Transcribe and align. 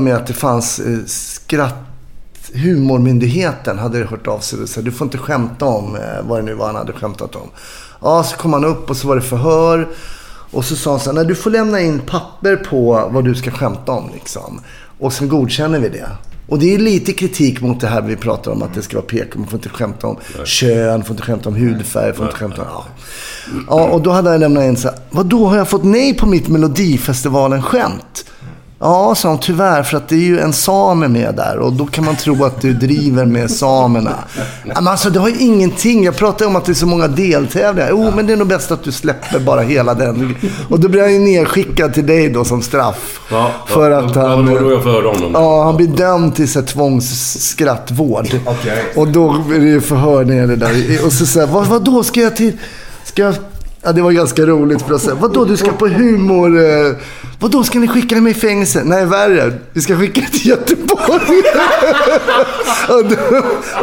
Med 0.00 0.16
att 0.16 0.26
det 0.26 0.34
fanns 0.34 0.78
eh, 0.78 0.98
skratt... 1.06 1.74
Humormyndigheten 2.54 3.78
hade 3.78 4.04
hört 4.04 4.26
av 4.26 4.38
sig 4.38 4.58
och 4.62 4.68
sa 4.68 4.80
du 4.80 4.92
får 4.92 5.04
inte 5.04 5.18
skämta 5.18 5.64
om 5.64 5.96
eh, 5.96 6.02
vad 6.22 6.38
det 6.38 6.42
nu 6.42 6.54
var 6.54 6.66
han 6.66 6.74
hade 6.74 6.92
skämtat 6.92 7.36
om. 7.36 7.50
Ja, 8.00 8.22
så 8.22 8.36
kom 8.36 8.52
han 8.52 8.64
upp 8.64 8.90
och 8.90 8.96
så 8.96 9.08
var 9.08 9.16
det 9.16 9.22
förhör. 9.22 9.88
Och 10.50 10.64
så 10.64 10.76
sa 10.76 10.90
han 10.90 11.00
så 11.00 11.10
här, 11.10 11.14
nej 11.14 11.26
du 11.26 11.34
får 11.34 11.50
lämna 11.50 11.80
in 11.80 12.00
papper 12.06 12.56
på 12.56 13.08
vad 13.12 13.24
du 13.24 13.34
ska 13.34 13.50
skämta 13.50 13.92
om 13.92 14.10
liksom. 14.14 14.60
Och 14.98 15.12
sen 15.12 15.28
godkänner 15.28 15.78
vi 15.78 15.88
det. 15.88 16.08
Och 16.48 16.58
det 16.58 16.74
är 16.74 16.78
lite 16.78 17.12
kritik 17.12 17.60
mot 17.60 17.80
det 17.80 17.86
här 17.86 18.02
vi 18.02 18.16
pratar 18.16 18.52
om 18.52 18.62
att 18.62 18.74
det 18.74 18.82
ska 18.82 18.96
vara 18.96 19.06
PK. 19.06 19.38
Man 19.38 19.48
får 19.48 19.56
inte 19.56 19.68
skämta 19.68 20.06
om 20.06 20.16
kön, 20.44 21.04
får 21.04 21.10
inte 21.10 21.22
skämta 21.22 21.48
om 21.48 21.54
hudfärg, 21.54 22.12
får 22.12 22.26
inte 22.26 22.38
skämta 22.38 22.62
om... 22.62 22.68
Ja. 22.70 22.84
ja, 23.68 23.88
och 23.88 24.02
då 24.02 24.10
hade 24.10 24.30
jag 24.30 24.40
lämnat 24.40 24.64
in 24.64 24.76
så 24.76 24.88
här, 24.88 24.98
vadå 25.10 25.46
har 25.46 25.56
jag 25.56 25.68
fått 25.68 25.84
nej 25.84 26.14
på 26.14 26.26
mitt 26.26 26.48
Melodifestivalen-skämt? 26.48 28.24
Ja, 28.84 29.14
sa 29.14 29.28
hon, 29.28 29.38
tyvärr, 29.38 29.82
för 29.82 29.96
att 29.96 30.08
det 30.08 30.14
är 30.14 30.18
ju 30.18 30.40
en 30.40 30.52
same 30.52 31.08
med 31.08 31.34
där 31.34 31.58
och 31.58 31.72
då 31.72 31.86
kan 31.86 32.04
man 32.04 32.16
tro 32.16 32.44
att 32.44 32.60
du 32.60 32.72
driver 32.72 33.24
med 33.24 33.50
samerna. 33.50 34.14
Men 34.64 34.88
alltså, 34.88 35.10
det 35.10 35.18
har 35.18 35.28
ju 35.28 35.38
ingenting. 35.38 36.04
Jag 36.04 36.16
pratar 36.16 36.46
om 36.46 36.56
att 36.56 36.64
det 36.64 36.72
är 36.72 36.74
så 36.74 36.86
många 36.86 37.08
deltävlingar. 37.08 37.88
Jo, 37.90 38.12
men 38.16 38.26
det 38.26 38.32
är 38.32 38.36
nog 38.36 38.48
bäst 38.48 38.70
att 38.70 38.84
du 38.84 38.92
släpper 38.92 39.38
bara 39.38 39.60
hela 39.60 39.94
den. 39.94 40.36
Och 40.68 40.80
då 40.80 40.88
blir 40.88 41.02
han 41.02 41.12
ju 41.12 41.18
nedskickad 41.18 41.94
till 41.94 42.06
dig 42.06 42.28
då 42.28 42.44
som 42.44 42.62
straff. 42.62 43.20
Ja, 43.30 43.50
för 43.66 43.90
ja, 43.90 43.98
att 43.98 44.16
ja, 44.16 44.28
han... 44.28 44.46
var 44.46 44.60
då 44.60 44.70
jag 44.72 44.82
förhörde 44.82 45.08
honom. 45.08 45.30
Ja, 45.34 45.64
han 45.64 45.76
blir 45.76 45.88
dömd 45.88 46.34
till 46.34 46.52
så 46.52 46.60
här 46.60 46.66
tvångsskrattvård. 46.66 48.28
Och 48.96 49.08
då 49.08 49.30
är 49.54 49.58
det 49.58 49.66
ju 49.66 49.80
förhör 49.80 50.24
nere 50.24 50.56
där. 50.56 51.04
Och 51.06 51.12
så 51.12 51.26
säger 51.26 51.46
vad, 51.46 51.66
vad 51.66 51.84
då 51.84 52.02
ska 52.02 52.20
jag 52.20 52.36
till... 52.36 52.58
Ska 53.04 53.22
jag... 53.22 53.34
Ja, 53.84 53.92
det 53.92 54.02
var 54.02 54.12
ganska 54.12 54.42
roligt 54.42 54.82
för 54.82 54.94
att 54.94 55.00
säga, 55.02 55.14
vadå 55.14 55.44
du 55.44 55.56
ska 55.56 55.72
på 55.72 55.86
humor... 55.88 56.58
Eh, 56.64 56.92
vadå 57.40 57.64
ska 57.64 57.78
ni 57.78 57.88
skicka 57.88 58.16
mig 58.16 58.30
i 58.32 58.34
fängelse? 58.34 58.82
Nej, 58.84 59.06
värre. 59.06 59.52
Vi 59.72 59.80
ska 59.80 59.96
skicka 59.96 60.20
dig 60.20 60.30
till 60.30 60.46
Göteborg. 60.48 61.42
och, 62.88 63.04
då, 63.04 63.16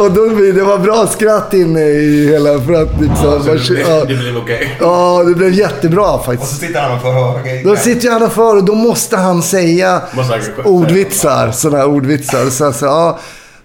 och 0.04 0.12
då 0.12 0.26
det 0.54 0.64
var 0.64 0.78
bra 0.78 1.08
skratt 1.08 1.54
inne 1.54 1.82
i 1.82 2.28
hela... 2.28 2.60
För 2.62 2.74
att 2.74 3.02
liksom... 3.02 3.26
Ja, 3.26 3.40
så 3.40 3.52
det 3.54 3.68
blev, 3.70 3.80
ja, 3.90 4.00
det 4.06 4.16
blev 4.16 4.38
okej. 4.38 4.78
ja, 4.80 5.24
det 5.28 5.36
blev 5.36 5.54
jättebra 5.54 6.12
Och 6.12 6.26
faktiskt. 6.26 6.52
så 6.52 6.58
sitter 6.58 6.82
han 6.82 6.92
och 6.96 7.02
förhör. 7.02 7.64
Då 7.64 7.76
sitter 7.76 8.12
han 8.12 8.24
och 8.24 8.32
för 8.32 8.56
och 8.58 8.64
då 8.64 8.76
måste 8.76 9.18
han 9.18 9.42
säga 9.42 10.02
Måste 10.14 10.34
han 10.34 10.42
säga- 10.44 10.64
ordvitsar. 10.66 11.52
Sådana 11.52 11.78
här 11.78 11.88
ordvitsar. 11.88 12.46
Och 12.46 12.52
sen 12.54 12.74
så, 12.74 12.86
ja, 12.86 13.20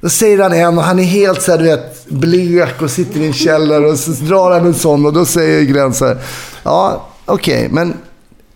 då 0.07 0.11
säger 0.11 0.39
han 0.39 0.53
en 0.53 0.79
och 0.79 0.85
han 0.85 0.99
är 0.99 1.05
helt 1.05 1.43
så 1.43 1.51
här, 1.51 1.59
du 1.59 1.65
vet, 1.65 2.07
blek 2.09 2.83
och 2.83 2.91
sitter 2.91 3.21
i 3.21 3.27
en 3.27 3.33
källare 3.33 3.87
och 3.87 3.99
så 3.99 4.11
drar 4.11 4.51
han 4.51 4.67
en 4.67 4.75
sån 4.75 5.07
och 5.07 5.13
då 5.13 5.27
säger 5.27 5.63
Glenn 5.63 5.95
så 5.95 6.07
här, 6.07 6.19
ja, 6.63 7.09
okej, 7.25 7.69
men 7.71 7.95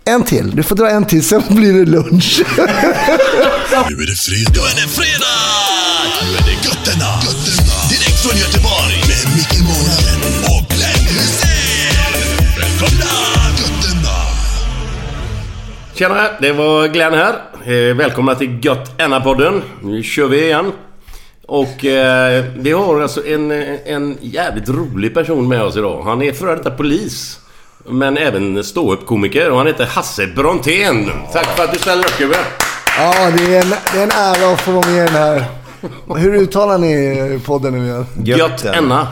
en 0.05 0.22
till. 0.22 0.56
Du 0.56 0.62
får 0.62 0.77
dra 0.77 0.91
en 0.91 1.05
till, 1.05 1.25
sen 1.25 1.43
blir 1.49 1.72
det 1.72 1.91
lunch. 1.91 2.43
Nu 3.88 3.94
är 4.03 4.06
det 4.06 4.16
fredag. 4.16 4.50
Nu 4.55 4.61
är 4.61 4.75
det 4.83 4.88
fredag! 4.88 5.38
Nu 6.22 6.37
är 6.37 6.43
det 6.44 6.69
götterna. 6.69 7.11
götterna. 7.27 7.77
Direkt 7.91 8.19
från 8.22 8.38
Göteborg. 8.38 8.97
Med 9.11 9.25
Micke 9.37 9.61
Månaden 9.69 10.21
och 10.53 10.62
Glenn 10.69 11.06
Hysén. 11.17 12.21
Välkomna! 12.61 13.12
Götterna. 13.61 14.17
Tjena, 15.94 16.28
det 16.41 16.53
var 16.53 16.88
Glenn 16.88 17.15
här. 17.15 17.34
Eh, 17.65 17.97
välkomna 17.97 18.34
till 18.34 18.65
Gött 18.65 19.00
Enna-podden. 19.00 19.62
Nu 19.82 20.03
kör 20.03 20.28
vi 20.28 20.44
igen. 20.44 20.72
Och 21.53 21.84
eh, 21.84 22.44
vi 22.56 22.72
har 22.72 23.00
alltså 23.00 23.27
en, 23.27 23.50
en 23.87 24.19
jävligt 24.21 24.69
rolig 24.69 25.15
person 25.15 25.49
med 25.49 25.62
oss 25.62 25.77
idag. 25.77 26.03
Han 26.03 26.22
är 26.22 26.33
före 26.33 26.56
detta 26.56 26.71
polis. 26.71 27.38
Men 27.88 28.16
även 28.19 28.65
ståuppkomiker 28.65 29.50
och 29.50 29.59
han 29.59 29.66
heter 29.66 29.87
Hasse 29.87 30.27
Brontén. 30.27 31.11
Tack 31.33 31.47
för 31.56 31.65
att 31.65 31.72
du 31.72 31.78
ställer 31.78 32.03
upp 32.05 32.19
gubben. 32.19 32.38
ja, 32.99 33.31
det 33.38 33.56
är, 33.56 33.62
en, 33.62 33.71
det 33.93 33.99
är 33.99 34.03
en 34.03 34.11
ära 34.11 34.53
att 34.55 34.61
få 34.61 34.71
vara 34.72 34.87
med 34.87 34.97
i 34.97 34.99
den 35.06 35.15
här. 35.15 35.44
Hur 36.16 36.34
uttalar 36.34 36.78
ni 36.78 37.41
podden 37.47 37.72
nu 37.78 37.84
igen? 37.87 38.06
Gött 38.25 38.65
Enna. 38.65 39.09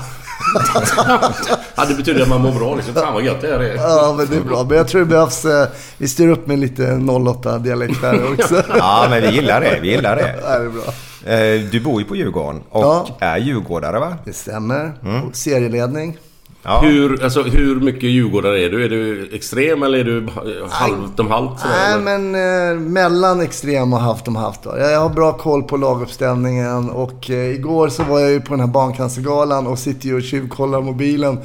ja, 1.77 1.85
det 1.89 1.95
betyder 1.95 2.23
att 2.23 2.29
man 2.29 2.41
mår 2.41 2.53
bra 2.53 2.75
liksom. 2.75 2.95
Fan 2.95 3.15
vad 3.15 3.23
gött 3.25 3.41
det 3.41 3.47
här 3.49 3.59
är. 3.61 3.75
Ja, 3.75 4.15
men 4.19 4.27
det 4.31 4.37
är 4.37 4.41
bra. 4.41 4.65
Men 4.69 4.77
jag 4.77 4.89
tror 4.89 5.01
det 5.01 5.07
behövs... 5.07 5.45
eh, 5.45 5.69
Vi 5.99 6.09
styr 6.09 6.29
upp 6.29 6.47
med 6.47 6.59
lite 6.59 6.83
08-dialekt 6.83 8.01
där 8.01 8.33
också. 8.41 8.63
Ja, 8.79 9.07
men 9.11 9.23
vi 9.23 9.29
gillar 9.29 9.61
det. 9.61 9.79
Vi 9.83 9.91
gillar 9.91 10.17
det. 10.17 10.35
Ja, 10.43 10.59
det 10.59 10.65
är 10.65 10.69
bra. 10.69 10.83
Eh, 11.27 11.61
Du 11.73 11.81
bor 11.81 12.01
ju 12.01 12.07
på 12.07 12.17
Djurgården 12.17 12.61
och 12.71 12.83
Ja. 12.85 13.07
är 13.21 13.39
djurgårdare 13.39 13.99
va? 14.01 14.15
Det 14.25 14.33
stämmer. 14.33 14.93
Och 15.29 15.37
Serieledning. 15.37 16.17
Ja. 16.63 16.81
Hur, 16.81 17.25
alltså, 17.25 17.43
hur 17.43 17.81
mycket 17.81 18.03
djurgårdare 18.03 18.61
är 18.65 18.71
du? 18.71 18.85
Är 18.85 18.89
du 18.89 19.31
extrem 19.33 19.83
eller 19.83 19.99
är 19.99 20.05
du 20.05 20.29
halvt 20.71 21.21
om 21.21 21.27
halvt? 21.31 21.51
Nej, 21.65 21.93
eller? 21.93 22.19
men 22.19 22.35
eh, 22.75 22.81
mellan 22.81 23.41
extrem 23.41 23.93
och 23.93 23.99
halvt 24.01 24.29
om 24.29 24.37
halvt. 24.37 24.63
Då. 24.63 24.75
Jag, 24.79 24.93
jag 24.93 25.01
har 25.01 25.09
bra 25.09 25.33
koll 25.33 25.63
på 25.63 25.77
laguppställningen 25.77 26.91
och 26.91 27.31
eh, 27.31 27.51
igår 27.55 27.89
så 27.89 28.03
var 28.03 28.21
jag 28.21 28.31
ju 28.31 28.41
på 28.41 28.51
den 28.51 28.61
här 28.61 28.67
barncancergalan 28.67 29.67
och 29.67 29.79
sitter 29.79 30.07
ju 30.09 30.17
och 30.17 30.23
tjuvkollar 30.23 30.81
mobilen. 30.81 31.39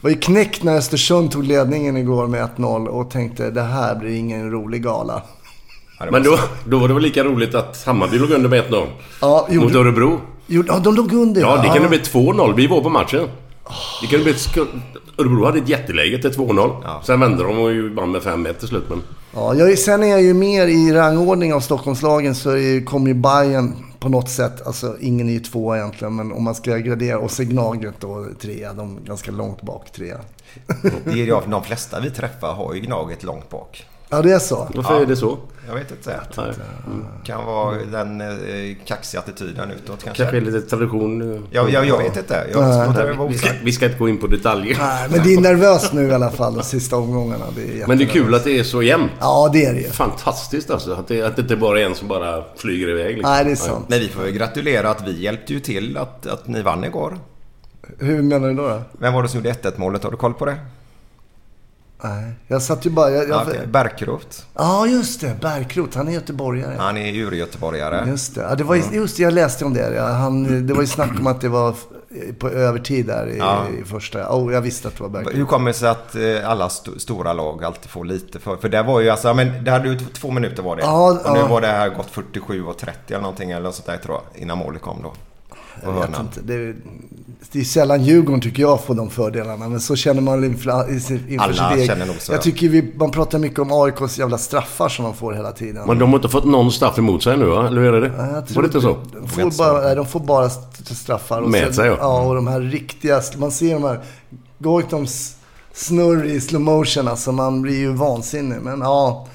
var 0.00 0.10
ju 0.10 0.16
knäckt 0.16 0.62
när 0.62 0.76
Östersund 0.76 1.30
tog 1.30 1.44
ledningen 1.44 1.96
igår 1.96 2.26
med 2.26 2.48
1-0 2.56 2.86
och 2.86 3.10
tänkte 3.10 3.50
det 3.50 3.62
här 3.62 3.94
blir 3.96 4.14
ingen 4.16 4.50
rolig 4.50 4.82
gala. 4.82 5.22
Ja, 5.98 6.06
Men 6.10 6.22
då, 6.22 6.38
då 6.66 6.78
var 6.78 6.88
det 6.88 6.94
väl 6.94 7.02
lika 7.02 7.24
roligt 7.24 7.54
att 7.54 7.84
Hammarby 7.84 8.18
låg 8.18 8.30
under 8.30 8.48
med 8.48 8.64
1-0? 8.64 8.86
Ja, 9.20 9.48
Mot 9.50 9.74
Örebro? 9.74 10.20
gjorde, 10.46 10.68
ja 10.68 10.78
de 10.78 10.94
låg 10.94 11.12
under. 11.12 11.40
Ja, 11.40 11.56
det 11.62 11.68
kunde 11.68 11.88
bli 11.88 11.98
2-0. 11.98 12.54
Vi 12.56 12.66
var 12.66 12.80
på 12.80 12.88
matchen. 12.88 13.28
Det 14.00 14.06
kunde 14.06 14.24
bli... 14.24 14.34
Örebro 15.18 15.44
hade 15.44 15.58
ett 15.58 15.68
jätteläge 15.68 16.18
till 16.22 16.30
2-0. 16.30 17.02
Sen 17.02 17.20
vände 17.20 17.42
de 17.44 17.58
och 17.58 17.72
ju 17.72 17.94
vann 17.94 18.10
med 18.12 18.22
5-1 18.22 18.52
till 18.52 18.68
slut. 18.68 18.84
Men... 18.88 19.02
Ja, 19.34 19.54
jag, 19.54 19.78
sen 19.78 20.02
är 20.02 20.06
jag 20.06 20.22
ju 20.22 20.34
mer 20.34 20.66
i 20.66 20.92
rangordning 20.92 21.54
av 21.54 21.60
Stockholmslagen 21.60 22.34
så 22.34 22.50
kommer 22.86 23.08
ju 23.08 23.14
Bayern 23.14 23.72
på 24.00 24.08
något 24.08 24.30
sätt, 24.30 24.66
alltså 24.66 24.96
ingen 25.00 25.28
är 25.28 25.32
ju 25.32 25.40
två 25.40 25.76
egentligen, 25.76 26.16
men 26.16 26.32
om 26.32 26.44
man 26.44 26.54
ska 26.54 26.76
gradera, 26.76 27.18
och 27.18 27.30
så 27.30 27.42
är 27.42 27.46
Gnaget 27.46 27.94
då 28.00 28.26
trea, 28.40 28.72
de 28.72 28.96
är 28.96 29.00
ganska 29.00 29.30
långt 29.30 29.62
bak 29.62 29.92
trea. 29.92 30.18
Det 31.04 31.10
är 31.10 31.16
ju 31.16 31.36
de 31.46 31.64
flesta 31.64 32.00
vi 32.00 32.10
träffar 32.10 32.54
har 32.54 32.74
ju 32.74 32.80
Gnaget 32.80 33.22
långt 33.22 33.50
bak. 33.50 33.86
Ja, 34.10 34.22
det 34.22 34.32
är 34.32 34.38
så. 34.38 34.68
Varför 34.74 35.00
är 35.02 35.06
det 35.06 35.16
så? 35.16 35.38
Jag 35.68 35.74
vet 35.74 35.90
inte. 35.90 36.20
Nej. 36.36 36.46
Kan 37.24 37.44
vara 37.44 37.76
den 37.92 38.20
eh, 38.20 38.76
kaxiga 38.86 39.20
attityden 39.20 39.70
utåt 39.70 40.04
kanske. 40.04 40.22
Kanske 40.22 40.40
lite 40.40 40.60
tradition. 40.60 41.34
eh. 41.34 41.40
Jag, 41.50 41.70
jag, 41.70 41.86
jag 41.86 41.98
vet 41.98 42.16
inte. 42.16 42.46
Jag 42.52 42.94
det 42.94 43.12
vara 43.12 43.28
Vi 43.28 43.38
ska, 43.38 43.50
vi 43.64 43.72
ska 43.72 43.86
inte 43.86 43.98
gå 43.98 44.08
in 44.08 44.18
på 44.18 44.26
detaljer. 44.26 44.76
Nej, 44.78 45.08
men 45.10 45.22
det 45.22 45.34
är 45.34 45.40
nervöst 45.40 45.92
nu 45.92 46.08
i 46.08 46.14
alla 46.14 46.30
fall 46.30 46.54
de 46.54 46.62
sista 46.62 46.96
omgångarna. 46.96 47.44
Det 47.56 47.82
är 47.82 47.86
Men 47.86 47.98
det 47.98 48.04
är 48.04 48.08
kul 48.08 48.34
att 48.34 48.44
det 48.44 48.58
är 48.58 48.64
så 48.64 48.82
jämnt. 48.82 49.12
Ja, 49.20 49.50
det 49.52 49.64
är 49.64 49.74
det 49.74 49.80
ju. 49.80 49.88
Fantastiskt 49.88 50.70
alltså. 50.70 50.92
Att 50.92 51.08
det, 51.08 51.22
att 51.22 51.36
det 51.36 51.42
inte 51.42 51.56
bara 51.56 51.80
är 51.80 51.84
en 51.84 51.94
som 51.94 52.08
bara 52.08 52.44
flyger 52.56 52.88
iväg. 52.88 53.14
Liksom. 53.16 53.30
Nej, 53.32 53.44
det 53.44 53.50
är 53.50 53.56
sant. 53.56 53.84
Men 53.88 53.98
vi 53.98 54.08
får 54.08 54.22
väl 54.22 54.32
gratulera 54.32 54.90
att 54.90 55.08
vi 55.08 55.22
hjälpte 55.22 55.52
ju 55.52 55.60
till 55.60 55.96
att, 55.96 56.26
att 56.26 56.46
ni 56.48 56.62
vann 56.62 56.84
igår. 56.84 57.18
Hur 57.98 58.22
menar 58.22 58.48
du 58.48 58.54
då? 58.54 58.68
då? 58.68 58.82
Vem 58.92 59.14
var 59.14 59.22
det 59.22 59.28
som 59.28 59.38
gjorde 59.40 59.52
1-1 59.52 59.72
målet? 59.76 60.04
Har 60.04 60.10
du 60.10 60.16
koll 60.16 60.34
på 60.34 60.44
det? 60.44 60.56
Nej, 62.02 62.32
jag 62.48 62.62
satt 62.62 62.86
ju 62.86 62.90
bara... 62.90 63.10
Jag, 63.10 63.28
jag, 63.28 63.46
Ja. 63.48 63.66
Bergkrot. 63.66 64.46
Ja, 64.54 64.86
just 64.86 65.20
det. 65.20 65.36
Bergkrot. 65.40 65.94
Han 65.94 66.08
är 66.08 66.12
göteborgare. 66.12 66.76
Han 66.78 66.96
är 66.96 67.12
ur-göteborgare. 67.14 68.04
Just 68.08 68.34
det. 68.34 68.40
Ja, 68.40 68.54
det 68.54 68.64
var 68.64 68.74
ju, 68.74 68.82
just 68.92 69.16
det, 69.16 69.22
jag 69.22 69.32
läste 69.32 69.64
om 69.64 69.74
det. 69.74 70.00
Han, 70.02 70.66
det 70.66 70.74
var 70.74 70.80
ju 70.80 70.86
snack 70.86 71.10
om 71.20 71.26
att 71.26 71.40
det 71.40 71.48
var 71.48 71.74
på 72.38 72.48
övertid 72.48 73.06
där 73.06 73.26
i, 73.26 73.38
Ja. 73.38 73.62
i 73.82 73.84
första. 73.84 74.28
Oh, 74.36 74.52
jag 74.52 74.60
visste 74.60 74.88
att 74.88 74.96
det 74.96 75.02
var 75.02 75.10
Bergkrot. 75.10 75.34
Hur 75.34 75.44
kommer 75.44 75.70
det 75.70 75.74
sig 75.78 75.88
att 75.88 76.14
eh, 76.14 76.50
alla 76.50 76.66
st- 76.66 76.98
stora 76.98 77.32
lag 77.32 77.64
alltid 77.64 77.90
får 77.90 78.04
lite 78.04 78.38
för... 78.38 78.56
För 78.56 78.68
det 78.68 78.82
var 78.82 79.00
ju 79.00 79.08
alltså, 79.10 79.34
men 79.34 79.64
det 79.64 79.70
hade 79.70 79.88
ju 79.88 79.98
två 79.98 80.30
minuter 80.30 80.62
var 80.62 80.76
det. 80.76 80.82
Ja, 80.82 81.10
och 81.24 81.32
nu 81.32 81.38
ja. 81.40 81.46
var 81.46 81.60
det 81.60 81.66
här 81.66 81.88
gått 81.88 82.10
47 82.10 82.64
och 82.64 82.78
30 82.78 82.98
eller 83.08 83.20
någonting 83.20 83.50
eller 83.50 83.62
något 83.62 83.74
sånt 83.74 83.86
där 83.86 83.96
tror 83.96 84.14
jag. 84.32 84.42
Innan 84.42 84.58
målet 84.58 84.82
kom 84.82 85.02
då. 85.02 85.12
Jag 85.82 85.92
vet 85.92 86.20
inte. 86.20 86.40
Det, 86.42 86.74
det 87.52 87.60
är 87.60 87.64
sällan 87.64 88.04
Djurgården 88.04 88.40
tycker 88.40 88.62
jag 88.62 88.84
får 88.84 88.94
de 88.94 89.10
fördelarna. 89.10 89.68
Men 89.68 89.80
så 89.80 89.96
känner 89.96 90.20
man 90.20 90.44
inför, 90.44 90.90
inför 90.90 91.38
Alla 91.44 91.52
sitt 91.52 91.76
eget. 91.76 91.86
känner 91.86 92.06
nog 92.06 92.16
så, 92.20 92.32
Jag 92.32 92.38
ja. 92.38 92.42
tycker 92.42 92.68
vi, 92.68 92.92
man 92.96 93.10
pratar 93.10 93.38
mycket 93.38 93.58
om 93.58 93.72
AIKs 93.72 94.18
jävla 94.18 94.38
straffar 94.38 94.88
som 94.88 95.04
de 95.04 95.14
får 95.14 95.32
hela 95.32 95.52
tiden. 95.52 95.86
Men 95.86 95.98
de 95.98 96.08
har 96.10 96.16
inte 96.18 96.28
fått 96.28 96.44
någon 96.44 96.72
straff 96.72 96.98
emot 96.98 97.22
sig 97.22 97.36
nu 97.36 97.44
va? 97.44 97.66
Eller 97.66 97.80
hur 97.82 97.94
är 97.94 98.00
det? 98.00 98.12
Ja, 98.18 98.42
Var 98.54 98.62
det 98.62 98.66
inte 98.66 98.80
så? 98.80 98.96
De 99.20 99.28
får 99.28 99.58
bara, 99.58 99.80
nej, 99.82 99.96
de 99.96 100.06
får 100.06 100.20
bara 100.20 100.46
st- 100.46 100.94
straffar. 100.94 101.40
Och 101.40 101.50
Med 101.50 101.64
sen- 101.64 101.74
sig, 101.74 101.86
ja. 101.86 101.96
Ja, 102.00 102.20
och 102.20 102.34
de 102.34 102.46
här 102.46 102.60
riktiga... 102.60 103.20
Man 103.38 103.50
ser 103.50 103.74
de 103.74 103.82
här 103.84 104.00
Goitoms 104.58 105.36
snurr 105.72 106.24
i 106.24 106.40
slow 106.40 106.60
motion. 106.62 107.08
Alltså 107.08 107.32
man 107.32 107.62
blir 107.62 107.78
ju 107.78 107.92
vansinnig. 107.92 108.58
Men 108.62 108.80
ja, 108.80 109.26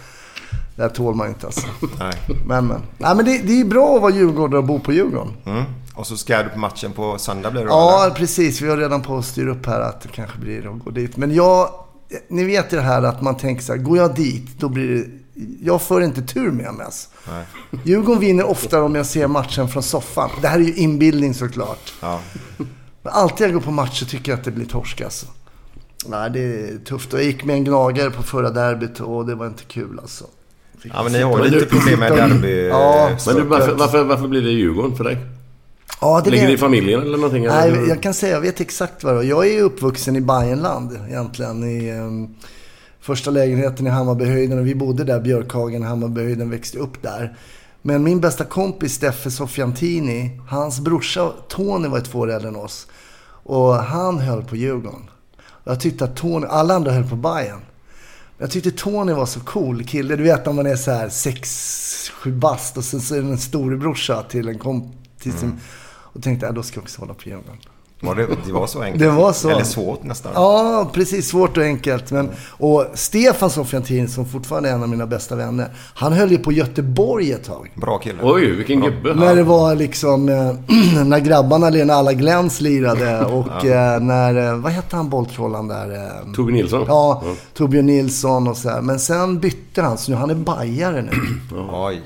det 0.75 0.81
här 0.81 0.89
tål 0.89 1.15
man 1.15 1.27
inte 1.27 1.45
alltså. 1.45 1.67
Nej. 1.99 2.13
Men, 2.47 2.67
men. 2.67 2.81
Nej, 2.97 3.15
men 3.15 3.25
det, 3.25 3.38
det 3.38 3.59
är 3.61 3.65
bra 3.65 3.95
att 3.95 4.01
vara 4.01 4.11
djurgårdare 4.13 4.57
och 4.57 4.63
bo 4.65 4.79
på 4.79 4.94
Djurgården. 4.94 5.33
Mm. 5.45 5.63
Och 5.95 6.07
så 6.07 6.18
ska 6.18 6.44
du 6.44 6.50
på 6.50 6.60
matchen 6.60 6.92
på 6.92 7.18
söndag 7.18 7.51
blir 7.51 7.62
det 7.62 7.68
då, 7.68 7.74
Ja, 7.74 8.06
eller? 8.06 8.16
precis. 8.16 8.62
Vi 8.62 8.69
har 8.69 8.78
redan 8.78 9.01
på 9.01 9.18
att 9.18 9.25
styra 9.25 9.51
upp 9.51 9.66
här 9.66 9.80
att 9.81 10.01
det 10.01 10.10
kanske 10.10 10.38
blir 10.38 10.75
att 10.75 10.84
gå 10.84 10.92
dit. 10.92 11.18
Men 11.18 11.34
jag... 11.34 11.69
Ni 12.28 12.44
vet 12.44 12.69
det 12.69 12.81
här 12.81 13.04
att 13.04 13.22
man 13.22 13.38
tänker 13.38 13.63
så 13.63 13.74
här, 13.74 13.80
går 13.80 13.98
jag 13.98 14.16
dit, 14.16 14.60
då 14.60 14.69
blir 14.69 14.88
det... 14.95 15.06
Jag 15.62 15.81
får 15.81 16.04
inte 16.04 16.22
tur 16.22 16.51
med 16.51 16.66
MS. 16.66 17.10
Nej. 17.30 17.45
Djurgården 17.84 18.22
vinner 18.22 18.44
oftare 18.50 18.81
om 18.81 18.95
jag 18.95 19.06
ser 19.06 19.28
matchen 19.28 19.68
från 19.68 19.84
soffan. 19.84 20.30
Det 20.42 20.48
här 20.48 20.60
är 20.60 20.63
ju 20.63 20.74
inbildning 20.75 21.34
såklart. 21.34 21.94
Ja. 22.01 22.19
Men 23.01 23.13
alltid 23.13 23.48
jag 23.48 23.54
går 23.54 23.62
på 23.62 23.72
match 23.72 24.00
så 24.00 24.06
tycker 24.06 24.31
jag 24.31 24.40
att 24.40 24.45
det 24.45 24.51
blir 24.51 24.66
torsk 24.66 25.01
alltså. 25.01 25.25
Nej, 26.06 26.30
det 26.30 26.40
är 26.40 26.78
tufft. 26.86 27.13
Och 27.13 27.19
jag 27.19 27.25
gick 27.25 27.44
med 27.44 27.56
en 27.56 27.63
gnagare 27.63 28.12
på 28.12 28.24
förra 28.24 28.50
derbyt 28.50 29.00
och 29.00 29.25
det 29.25 29.36
var 29.36 29.48
inte 29.48 29.63
kul 29.63 30.00
alltså. 30.01 30.25
ja, 30.84 31.04
men 31.04 31.12
ni 31.12 31.22
har 31.22 31.44
lite 31.45 31.66
problem 31.66 32.00
med 32.00 32.12
derby... 32.12 32.68
Ja. 32.68 33.10
Men 33.28 33.36
du, 33.36 33.42
varför, 33.42 33.74
varför, 33.75 34.04
varför 34.04 34.28
blir 34.28 34.42
det 34.42 34.50
Djurgården 34.51 34.98
för 34.98 35.04
dig? 35.04 35.18
Ja, 36.03 36.21
det 36.23 36.29
Ligger 36.31 36.47
det 36.47 36.53
i 36.53 36.57
familjen 36.57 37.01
eller 37.01 37.17
någonting? 37.17 37.45
eller? 37.45 37.71
Nej, 37.71 37.89
jag 37.89 38.03
kan 38.03 38.13
säga, 38.13 38.33
jag 38.33 38.41
vet 38.41 38.61
exakt 38.61 39.03
vad 39.03 39.13
det 39.13 39.17
var. 39.17 39.23
Jag 39.23 39.47
är 39.47 39.61
uppvuxen 39.61 40.15
i 40.15 40.21
Bayernland 40.21 41.00
egentligen. 41.09 41.63
I 41.63 41.91
um, 41.91 42.35
första 43.01 43.31
lägenheten 43.31 43.88
i 43.88 43.89
Hammarbyhöjden 43.89 44.59
och 44.59 44.67
vi 44.67 44.75
bodde 44.75 45.03
där, 45.03 45.19
Björkhagen, 45.19 45.83
Hammarbyhöjden, 45.83 46.50
växte 46.50 46.77
upp 46.77 47.01
där. 47.01 47.38
Men 47.81 48.03
min 48.03 48.21
bästa 48.21 48.44
kompis 48.44 48.94
Steffe 48.94 49.31
Sofiantini, 49.31 50.39
hans 50.47 50.79
brorsa 50.79 51.31
Tony 51.47 51.88
var 51.88 52.00
två 52.00 52.19
år 52.19 52.31
äldre 52.31 52.47
än 52.47 52.56
oss. 52.56 52.88
Och 53.44 53.73
han 53.73 54.19
höll 54.19 54.44
på 54.44 54.56
Djurgården. 54.56 55.09
Jag 55.63 55.79
tyckte 55.79 56.03
att 56.03 56.15
Tony, 56.15 56.45
alla 56.49 56.73
andra 56.73 56.91
höll 56.91 57.09
på 57.09 57.15
Bayern. 57.15 57.59
Jag 58.38 58.51
tyckte 58.51 58.71
Tony 58.71 59.13
var 59.13 59.25
så 59.25 59.39
cool 59.39 59.83
kille. 59.83 60.15
Du 60.15 60.23
vet 60.23 60.45
när 60.45 60.53
man 60.53 60.65
är 60.65 60.75
så 60.75 60.91
här 60.91 61.07
6-7 61.07 62.31
bast 62.31 62.77
och 62.77 62.83
sen 62.83 63.01
så 63.01 63.15
är 63.15 63.21
det 63.21 63.27
en 63.27 63.38
storebrorsa 63.38 64.23
till 64.23 64.47
en 64.47 64.59
kompis. 64.59 65.44
Mm. 65.44 65.57
Och 66.13 66.24
tänkte, 66.24 66.45
ja, 66.45 66.51
då 66.51 66.63
ska 66.63 66.77
jag 66.77 66.83
också 66.83 67.01
hålla 67.01 67.13
på 67.13 67.30
Djurgården. 67.30 67.57
Var 68.04 68.15
det, 68.15 68.27
det 68.45 68.54
var 68.54 68.68
så 68.68 68.81
enkelt? 68.81 69.00
Det 69.00 69.10
var 69.10 69.33
så. 69.33 69.50
Eller 69.50 69.63
svårt 69.63 70.04
nästan? 70.04 70.31
Ja, 70.36 70.89
precis. 70.94 71.27
Svårt 71.27 71.57
och 71.57 71.63
enkelt. 71.63 72.12
Men, 72.12 72.30
och 72.50 72.86
Stefan 72.94 73.50
Sofiantin, 73.50 74.10
som 74.10 74.25
fortfarande 74.25 74.69
är 74.69 74.74
en 74.74 74.83
av 74.83 74.89
mina 74.89 75.07
bästa 75.07 75.36
vänner, 75.36 75.69
han 75.94 76.13
höll 76.13 76.31
ju 76.31 76.38
på 76.38 76.51
Göteborg 76.51 77.31
ett 77.31 77.44
tag. 77.44 77.71
Bra 77.75 77.98
kille. 77.98 78.19
Oj, 78.21 78.51
vilken 78.51 78.81
gubbe. 78.81 79.13
När 79.13 79.36
det 79.36 79.44
var 79.44 79.75
liksom, 79.75 80.30
eh, 80.30 80.36
när 81.06 81.19
grabbarna, 81.19 81.69
när 81.69 81.94
alla 81.94 82.13
Gläns 82.13 82.62
lirade 82.62 83.25
och 83.25 83.66
eh, 83.66 84.01
när, 84.01 84.48
eh, 84.48 84.57
vad 84.57 84.71
hette 84.71 84.95
han 84.95 85.09
bolltrollaren 85.09 85.68
där? 85.68 86.12
Tobbe 86.36 86.51
Nilsson? 86.51 86.86
Ja, 86.88 87.24
Torbjörn 87.54 87.86
Nilsson 87.86 88.48
och 88.48 88.57
så 88.57 88.69
här. 88.69 88.81
Men 88.81 89.00
sen 89.00 89.39
bytte 89.39 89.81
han, 89.81 89.98
så 89.98 90.12
nu 90.12 90.18
han 90.18 90.30
är 90.30 90.36
bajare 90.36 91.01
nu. 91.01 91.12
Oj. 91.71 92.01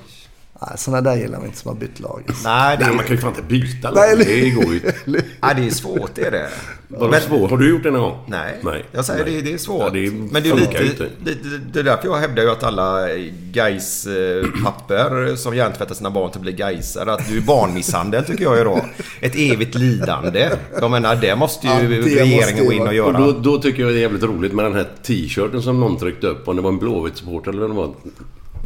Nej, 0.61 0.69
Sådana 0.77 1.01
där 1.01 1.15
gillar 1.17 1.39
vi 1.39 1.45
inte 1.45 1.57
som 1.57 1.69
har 1.69 1.75
bytt 1.75 1.99
lag. 1.99 2.23
Nej, 2.43 2.77
det, 2.77 2.85
Nej, 2.85 2.95
man 2.95 3.05
kan 3.05 3.15
ju 3.15 3.21
fan 3.21 3.29
inte 3.29 3.41
byta 3.41 3.91
Nej, 3.91 3.93
lag. 3.93 4.11
eller- 4.11 4.25
Det 4.25 4.49
går 4.49 4.73
ju 4.73 4.81
nej, 5.41 5.53
det 5.55 5.65
är 5.65 5.69
svårt 5.69 6.11
det 6.15 6.21
är 6.21 6.31
det. 6.31 6.49
Var 6.87 7.11
det 7.11 7.21
svårt? 7.21 7.49
Har 7.49 7.57
du 7.57 7.69
gjort 7.69 7.83
det 7.83 7.91
någon 7.91 8.01
gång? 8.01 8.17
Nej, 8.27 8.59
Nej. 8.63 8.85
jag 8.91 9.05
säger 9.05 9.25
Nej. 9.25 9.35
det, 9.35 9.41
det 9.41 9.53
är 9.53 9.57
svårt. 9.57 9.81
Ja, 9.83 9.89
det 9.89 10.05
är- 10.05 10.11
Men 10.11 10.43
det 10.43 10.49
är 10.49 10.53
ju 10.53 10.59
lite, 10.59 10.83
inte. 10.83 11.03
det, 11.23 11.31
det, 11.33 11.57
det 11.73 11.79
är 11.79 11.83
därför 11.83 12.07
jag 12.07 12.15
hävdar 12.15 12.43
ju 12.43 12.49
att 12.51 12.63
alla 12.63 13.07
guys 13.51 14.07
eh, 14.07 14.45
papper 14.63 15.35
som 15.35 15.55
hjärntvättar 15.55 15.95
sina 15.95 16.09
barn 16.11 16.31
till 16.31 16.37
att 16.37 16.41
bli 16.43 16.51
gaisare. 16.51 17.13
Att 17.13 17.27
du 17.29 17.37
är 17.37 17.41
barnmisshandel 17.41 18.23
tycker 18.25 18.43
jag 18.43 18.59
är 18.59 18.65
då. 18.65 18.85
Ett 19.19 19.33
evigt 19.35 19.75
lidande. 19.75 20.49
Jag 20.81 20.91
menar, 20.91 21.15
det 21.15 21.35
måste 21.35 21.67
ju 21.67 21.73
Ja, 21.73 21.79
det 21.79 21.87
regeringen 21.87 22.35
måste 22.37 22.53
ju 22.61 22.65
gå 22.65 22.73
in 22.73 22.81
och 22.87 22.93
göra. 22.93 23.07
Och 23.25 23.33
då, 23.33 23.39
då 23.51 23.57
tycker 23.61 23.83
jag 23.83 23.91
det 23.91 23.97
är 23.97 24.01
jävligt 24.01 24.23
roligt 24.23 24.53
med 24.53 24.65
den 24.65 24.73
här 24.73 24.87
t-shirten 25.03 25.61
som 25.61 25.79
någon 25.79 25.97
tryckte 25.99 26.27
upp. 26.27 26.47
Om 26.47 26.55
det 26.55 26.61
var 26.61 26.69
en 26.69 26.79
Blåvitt-supporter 26.79 27.49
eller 27.49 27.61
vad 27.61 27.69
det 27.69 27.75
var. 27.75 27.93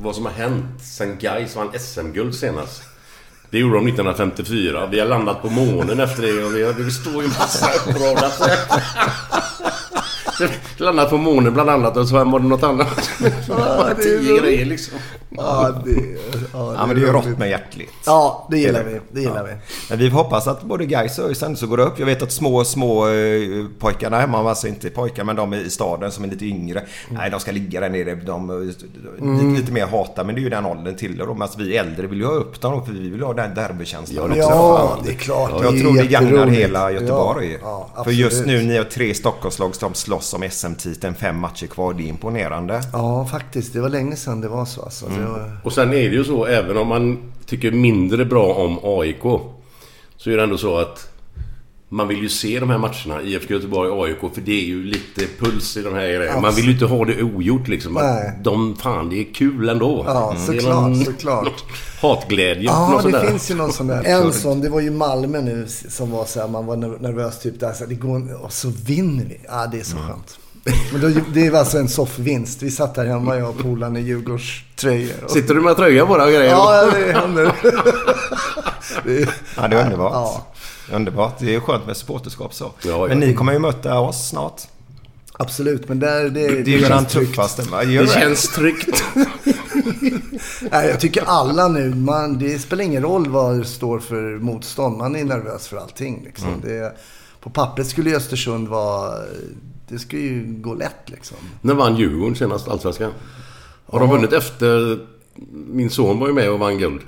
Vad 0.03 0.15
som 0.15 0.25
har 0.25 0.33
hänt 0.33 0.81
sen 0.81 1.17
Gais 1.19 1.55
vann 1.55 1.79
SM-guld 1.79 2.35
senast. 2.35 2.83
Det 3.49 3.59
gjorde 3.59 3.75
de 3.75 3.87
1954. 3.87 4.87
Vi 4.91 4.99
har 4.99 5.07
landat 5.07 5.41
på 5.41 5.49
månen 5.49 5.99
efter 5.99 6.21
det 6.21 6.43
och 6.43 6.55
vi, 6.55 6.63
har, 6.63 6.73
det 6.73 6.91
står 6.91 7.23
ju 7.23 7.27
massa 7.29 7.69
uppradat. 7.73 8.41
landat 10.77 11.09
på 11.09 11.17
månen 11.17 11.53
bland 11.53 11.69
annat 11.69 11.97
och 11.97 12.07
så 12.07 12.23
var 12.23 12.39
det 12.39 12.47
något 12.47 12.63
annat. 12.63 13.09
Ja, 13.49 13.89
det 13.97 14.03
är 14.03 14.41
grejer 14.41 14.65
liksom. 14.65 14.97
Ja, 15.29 15.81
det, 15.85 15.91
ja, 16.53 16.73
Ja, 16.77 16.85
men 16.87 16.95
det 16.95 17.01
är 17.01 17.05
ju 17.05 17.11
rått 17.11 17.37
med 17.37 17.49
hjärtligt. 17.49 17.93
Ja, 18.05 18.47
det 18.51 18.57
gillar 18.57 18.83
vi. 18.83 18.99
Det 19.11 19.21
gillar 19.21 19.43
vi. 19.43 19.51
Men 19.89 19.99
vi 19.99 20.09
hoppas 20.09 20.47
att 20.47 20.63
både 20.63 20.85
guys 20.85 21.19
och 21.19 21.25
ÖIS 21.25 21.59
så 21.59 21.67
går 21.67 21.77
det 21.77 21.83
upp. 21.83 21.99
Jag 21.99 22.05
vet 22.05 22.21
att 22.21 22.31
små, 22.31 22.63
små 22.63 23.07
eh, 23.07 23.65
pojkarna 23.79 24.19
hemma, 24.19 24.49
alltså 24.49 24.67
inte 24.67 24.89
pojkar 24.89 25.23
men 25.23 25.35
de 25.35 25.53
i 25.53 25.69
staden 25.69 26.11
som 26.11 26.23
är 26.23 26.27
lite 26.27 26.45
yngre. 26.45 26.83
Nej, 27.09 27.31
de 27.31 27.39
ska 27.39 27.51
ligga 27.51 27.79
där 27.79 27.89
nere. 27.89 28.15
De, 28.15 28.47
de, 28.47 28.67
lite, 28.67 29.61
lite 29.61 29.71
mer 29.71 29.85
hata, 29.85 30.23
men 30.23 30.35
det 30.35 30.41
är 30.41 30.43
ju 30.43 30.49
den 30.49 30.65
åldern 30.65 30.95
till 30.95 31.17
dem. 31.17 31.39
Medan 31.39 31.49
vi 31.57 31.77
äldre 31.77 32.07
vill 32.07 32.19
ju 32.19 32.25
ha 32.25 32.33
upp 32.33 32.61
dem 32.61 32.85
för 32.85 32.93
vi 32.93 33.09
vill 33.09 33.23
ha 33.23 33.33
den 33.33 33.55
derbykänslan 33.55 34.29
också. 34.29 34.39
Ja, 34.39 34.97
det 35.03 35.09
är 35.09 35.15
klart. 35.15 35.51
Jag 35.63 35.75
är 35.75 35.81
tror 35.81 35.93
det 35.97 36.07
gagnar 36.07 36.47
hela 36.47 36.91
Göteborg. 36.91 37.57
Ja, 37.61 37.89
ja, 37.95 38.03
för 38.03 38.11
just 38.11 38.45
nu, 38.45 38.63
ni 38.63 38.77
har 38.77 38.83
tre 38.83 39.13
Stockholmslag 39.13 39.75
som 39.75 39.93
slåss 39.93 40.30
om 40.33 40.49
SM-titeln. 40.49 41.15
Fem 41.15 41.39
matcher 41.39 41.67
kvar. 41.67 41.93
Det 41.93 42.03
är 42.03 42.07
imponerande. 42.07 42.81
Ja, 42.93 43.25
faktiskt. 43.25 43.73
Det 43.73 43.81
var 43.81 43.89
länge 43.89 44.15
sedan 44.15 44.41
det 44.41 44.47
var 44.47 44.65
så. 44.65 44.81
Alltså. 44.81 45.05
Mm. 45.05 45.21
Det 45.21 45.27
var... 45.27 45.57
Och 45.63 45.73
sen 45.73 45.89
är 45.89 46.09
det 46.09 46.15
ju 46.15 46.23
så, 46.23 46.45
även 46.45 46.77
om 46.77 46.87
man 46.87 47.31
tycker 47.45 47.71
mindre 47.71 48.25
bra 48.25 48.53
om 48.53 48.79
AIK. 48.83 49.23
Så 50.17 50.29
är 50.29 50.37
det 50.37 50.43
ändå 50.43 50.57
så 50.57 50.77
att 50.77 51.10
man 51.93 52.07
vill 52.07 52.17
ju 52.17 52.29
se 52.29 52.59
de 52.59 52.69
här 52.69 52.77
matcherna, 52.77 53.21
IFK 53.21 53.53
Göteborg 53.53 53.91
AIK, 53.91 54.33
för 54.33 54.41
det 54.41 54.61
är 54.61 54.65
ju 54.65 54.83
lite 54.83 55.27
puls 55.39 55.77
i 55.77 55.81
de 55.81 55.93
här 55.93 56.01
grejerna. 56.01 56.41
Man 56.41 56.55
vill 56.55 56.65
ju 56.65 56.71
inte 56.71 56.85
ha 56.85 57.05
det 57.05 57.23
ogjort 57.23 57.67
liksom. 57.67 57.93
Nej. 57.93 58.39
De, 58.43 58.75
fan, 58.75 59.09
det 59.09 59.15
är 59.15 59.33
kul 59.33 59.69
ändå. 59.69 60.03
Ja, 60.07 60.33
är 60.33 60.37
såklart, 60.37 60.73
någon 60.75 61.05
såklart. 61.05 61.63
Hatglädje. 62.01 62.63
Ja, 62.63 63.01
det 63.03 63.11
där. 63.11 63.25
finns 63.25 63.51
ju 63.51 63.55
någon 63.55 63.73
sån 63.73 63.87
där. 63.87 64.03
En 64.03 64.33
sån, 64.33 64.61
det 64.61 64.69
var 64.69 64.79
ju 64.79 64.91
Malmö 64.91 65.41
nu 65.41 65.67
som 65.89 66.11
var 66.11 66.25
så 66.25 66.39
här, 66.39 66.47
man 66.47 66.65
var 66.65 66.75
ner- 66.75 66.99
nervös 66.99 67.39
typ 67.39 67.59
där. 67.59 67.73
Så 67.73 67.79
här, 67.79 67.87
det 67.87 67.95
går, 67.95 68.43
och 68.43 68.53
så 68.53 68.69
vinner 68.85 69.25
vi. 69.25 69.39
Ja, 69.47 69.67
det 69.71 69.79
är 69.79 69.83
så 69.83 69.97
skönt. 69.97 70.39
Men 70.91 71.01
då, 71.01 71.21
det 71.33 71.49
var 71.49 71.59
alltså 71.59 71.77
en 71.77 71.89
soffvinst. 71.89 72.63
Vi 72.63 72.71
satt 72.71 72.95
där 72.95 73.05
hemma, 73.05 73.37
jag 73.37 73.49
och 73.49 73.57
polaren 73.57 73.97
i 73.97 74.01
Djurgårdströjor. 74.01 75.23
Och... 75.23 75.31
Sitter 75.31 75.53
du 75.55 75.61
med 75.61 75.75
tröja 75.77 76.05
bara 76.05 76.23
och 76.23 76.29
grejer? 76.29 76.51
Ja, 76.51 76.91
det 76.91 77.13
händer. 77.13 77.45
det 79.05 79.21
är... 79.21 79.29
Ja, 79.57 79.67
det 79.67 79.75
är 79.75 79.83
underbart. 79.83 80.11
Ja. 80.13 80.47
Underbart. 80.91 81.39
Det 81.39 81.55
är 81.55 81.59
skönt 81.59 81.87
med 81.87 81.97
supporterskap 81.97 82.53
så. 82.53 82.71
ja. 82.83 83.07
Men 83.07 83.19
ni 83.19 83.33
kommer 83.33 83.53
ju 83.53 83.59
möta 83.59 83.99
oss 83.99 84.29
snart. 84.29 84.61
Absolut, 85.33 85.87
men 85.87 85.99
där, 85.99 86.23
det, 86.23 86.29
Det 86.29 86.73
är 86.73 86.77
ju 86.77 86.79
den 86.79 86.89
känns 86.89 87.13
tryggt. 87.13 87.37
Ja, 87.71 87.83
gör 87.83 88.01
Det 88.01 88.07
känns 88.07 88.47
tryggt. 88.47 89.03
Nej, 90.71 90.87
jag 90.87 90.99
tycker 90.99 91.23
alla 91.25 91.67
nu, 91.67 91.95
man, 91.95 92.39
det 92.39 92.59
spelar 92.59 92.83
ingen 92.83 93.03
roll 93.03 93.29
vad 93.29 93.57
det 93.57 93.65
står 93.65 93.99
för 93.99 94.39
motstånd. 94.39 94.97
Man 94.97 95.15
är 95.15 95.23
nervös 95.23 95.67
för 95.67 95.77
allting. 95.77 96.21
Liksom. 96.25 96.47
Mm. 96.47 96.61
Det, 96.61 96.93
på 97.39 97.49
pappret 97.49 97.87
skulle 97.87 98.15
Östersund 98.15 98.67
vara... 98.67 99.13
Det 99.87 99.99
skulle 99.99 100.21
ju 100.21 100.45
gå 100.61 100.73
lätt 100.73 101.09
liksom. 101.09 101.37
När 101.61 101.73
vann 101.73 101.95
Djurgården 101.97 102.35
senast 102.35 102.67
Allsvenskan? 102.67 103.11
Har 103.85 103.99
de 103.99 104.09
vunnit 104.09 104.33
efter... 104.33 104.99
Min 105.67 105.89
son 105.89 106.19
var 106.19 106.27
ju 106.27 106.33
med 106.33 106.51
och 106.51 106.59
vann 106.59 106.77
guld. 106.77 107.01